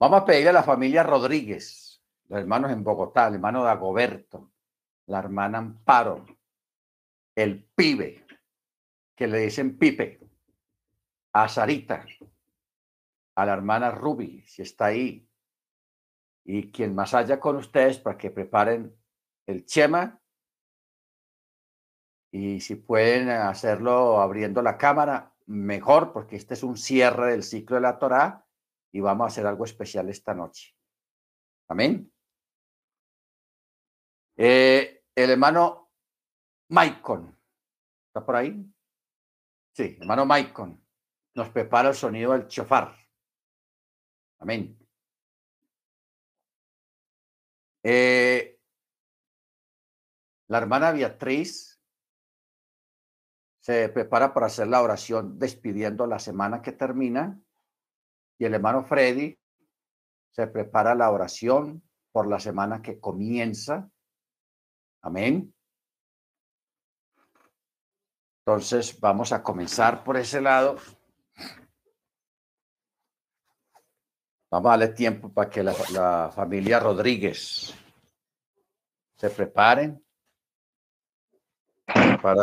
Vamos 0.00 0.22
a 0.22 0.24
pedirle 0.24 0.50
a 0.50 0.52
la 0.52 0.62
familia 0.62 1.02
Rodríguez, 1.02 2.00
los 2.28 2.38
hermanos 2.38 2.70
en 2.70 2.84
Bogotá, 2.84 3.26
el 3.26 3.34
hermano 3.34 3.64
Dagoberto, 3.64 4.52
la 5.06 5.18
hermana 5.18 5.58
Amparo, 5.58 6.24
el 7.34 7.64
pibe, 7.64 8.24
que 9.16 9.26
le 9.26 9.38
dicen 9.40 9.76
Pipe, 9.76 10.20
a 11.32 11.48
Sarita, 11.48 12.06
a 13.34 13.44
la 13.44 13.52
hermana 13.52 13.90
Ruby, 13.90 14.44
si 14.46 14.62
está 14.62 14.86
ahí, 14.86 15.28
y 16.44 16.70
quien 16.70 16.94
más 16.94 17.12
haya 17.14 17.40
con 17.40 17.56
ustedes 17.56 17.98
para 17.98 18.16
que 18.16 18.30
preparen 18.30 18.94
el 19.46 19.66
chema. 19.66 20.20
Y 22.30 22.60
si 22.60 22.76
pueden 22.76 23.30
hacerlo 23.30 24.20
abriendo 24.20 24.62
la 24.62 24.78
cámara, 24.78 25.34
mejor, 25.46 26.12
porque 26.12 26.36
este 26.36 26.54
es 26.54 26.62
un 26.62 26.76
cierre 26.76 27.32
del 27.32 27.42
ciclo 27.42 27.76
de 27.76 27.82
la 27.82 27.98
Torá 27.98 28.47
y 28.92 29.00
vamos 29.00 29.24
a 29.24 29.28
hacer 29.28 29.46
algo 29.46 29.64
especial 29.64 30.08
esta 30.08 30.34
noche. 30.34 30.74
Amén. 31.68 32.12
Eh, 34.36 35.04
el 35.14 35.30
hermano 35.30 35.92
Maicon, 36.70 37.36
¿está 38.06 38.24
por 38.24 38.36
ahí? 38.36 38.64
Sí, 39.72 39.96
hermano 40.00 40.24
Maicon, 40.26 40.84
nos 41.34 41.50
prepara 41.50 41.90
el 41.90 41.94
sonido 41.94 42.32
del 42.32 42.46
chofar. 42.46 42.96
Amén. 44.40 44.78
Eh, 47.82 48.60
la 50.48 50.58
hermana 50.58 50.92
Beatriz 50.92 51.80
se 53.60 53.88
prepara 53.90 54.32
para 54.32 54.46
hacer 54.46 54.68
la 54.68 54.82
oración 54.82 55.38
despidiendo 55.38 56.06
la 56.06 56.18
semana 56.18 56.62
que 56.62 56.72
termina 56.72 57.40
y 58.38 58.44
el 58.44 58.54
hermano 58.54 58.84
Freddy 58.84 59.36
se 60.30 60.46
prepara 60.46 60.94
la 60.94 61.10
oración 61.10 61.82
por 62.12 62.28
la 62.28 62.38
semana 62.38 62.80
que 62.80 63.00
comienza. 63.00 63.90
Amén. 65.02 65.52
Entonces 68.40 68.98
vamos 68.98 69.32
a 69.32 69.42
comenzar 69.42 70.04
por 70.04 70.16
ese 70.16 70.40
lado. 70.40 70.76
Vamos 74.50 74.66
a 74.68 74.70
darle 74.70 74.88
tiempo 74.88 75.30
para 75.30 75.50
que 75.50 75.62
la, 75.62 76.30
familia 76.34 76.80
Rodríguez 76.80 77.74
se 79.16 79.28
preparen 79.30 80.02
para 82.22 82.42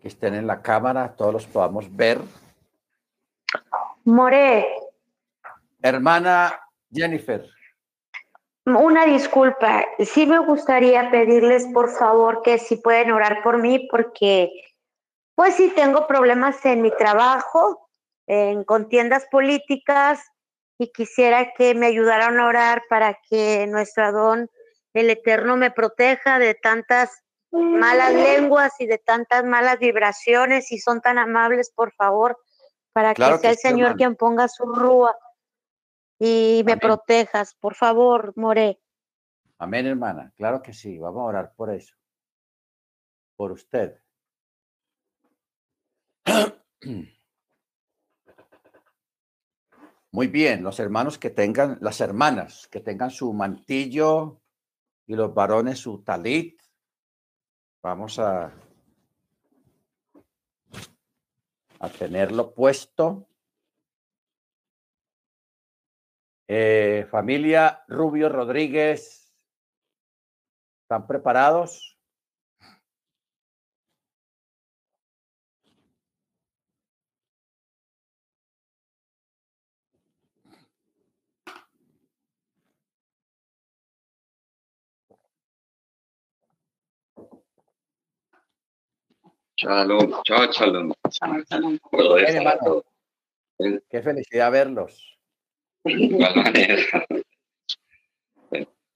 que 0.00 0.08
estén 0.08 0.34
en 0.34 0.46
la 0.46 0.62
cámara, 0.62 1.14
todos 1.16 1.32
los 1.32 1.46
podamos 1.46 1.94
ver. 1.94 2.20
More, 4.04 4.64
Hermana 5.82 6.60
Jennifer. 6.92 7.44
Una 8.66 9.06
disculpa, 9.06 9.86
sí 9.98 10.26
me 10.26 10.38
gustaría 10.38 11.10
pedirles 11.10 11.66
por 11.72 11.90
favor 11.90 12.42
que 12.42 12.58
si 12.58 12.76
pueden 12.76 13.10
orar 13.10 13.42
por 13.42 13.58
mí 13.58 13.88
porque 13.90 14.50
pues 15.34 15.54
sí 15.54 15.72
tengo 15.74 16.06
problemas 16.06 16.64
en 16.66 16.82
mi 16.82 16.90
trabajo, 16.90 17.88
en 18.26 18.62
contiendas 18.64 19.26
políticas 19.30 20.22
y 20.78 20.92
quisiera 20.92 21.52
que 21.54 21.74
me 21.74 21.86
ayudaran 21.86 22.38
a 22.38 22.46
orar 22.46 22.82
para 22.88 23.18
que 23.28 23.66
nuestro 23.66 24.04
Adón, 24.04 24.50
el 24.92 25.08
Eterno, 25.08 25.56
me 25.56 25.70
proteja 25.70 26.38
de 26.38 26.54
tantas 26.54 27.22
malas 27.50 28.12
lenguas 28.12 28.74
y 28.78 28.86
de 28.86 28.98
tantas 28.98 29.44
malas 29.44 29.78
vibraciones. 29.78 30.66
Si 30.66 30.78
son 30.78 31.00
tan 31.00 31.18
amables, 31.18 31.72
por 31.74 31.92
favor, 31.94 32.38
para 32.92 33.14
que 33.14 33.38
sea 33.38 33.50
el 33.50 33.56
Señor 33.56 33.96
quien 33.96 34.16
ponga 34.16 34.48
su 34.48 34.66
rúa 34.66 35.16
y 36.22 36.62
me 36.66 36.76
protejas, 36.76 37.54
por 37.54 37.74
favor, 37.74 38.34
More. 38.36 38.78
Amén, 39.56 39.86
hermana. 39.86 40.32
Claro 40.36 40.60
que 40.60 40.74
sí. 40.74 40.98
Vamos 40.98 41.22
a 41.22 41.24
orar 41.24 41.54
por 41.56 41.70
eso. 41.70 41.96
Por 43.36 43.52
usted. 43.52 43.98
Muy 50.12 50.26
bien, 50.26 50.62
los 50.62 50.78
hermanos 50.78 51.16
que 51.16 51.30
tengan, 51.30 51.78
las 51.80 52.02
hermanas 52.02 52.68
que 52.68 52.80
tengan 52.80 53.10
su 53.10 53.32
mantillo 53.32 54.42
y 55.06 55.14
los 55.14 55.32
varones 55.32 55.78
su 55.78 56.02
talit. 56.02 56.60
Vamos 57.82 58.18
a, 58.18 58.52
a 61.78 61.88
tenerlo 61.88 62.52
puesto. 62.52 63.29
Eh, 66.52 67.06
familia 67.08 67.84
Rubio 67.86 68.28
Rodríguez, 68.28 69.32
¿están 70.82 71.06
preparados? 71.06 71.96
Shalom, 89.56 90.20
chao, 90.24 90.50
shalom. 90.50 90.92
Qué 93.88 94.02
felicidad 94.02 94.50
verlos. 94.50 95.19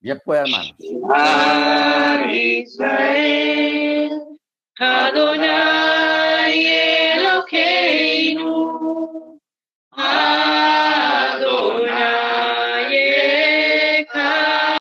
Bien 0.01 0.21
pues, 0.25 0.41
hermano. 0.41 0.75
Israel, 2.31 4.11
Adonai 4.79 6.74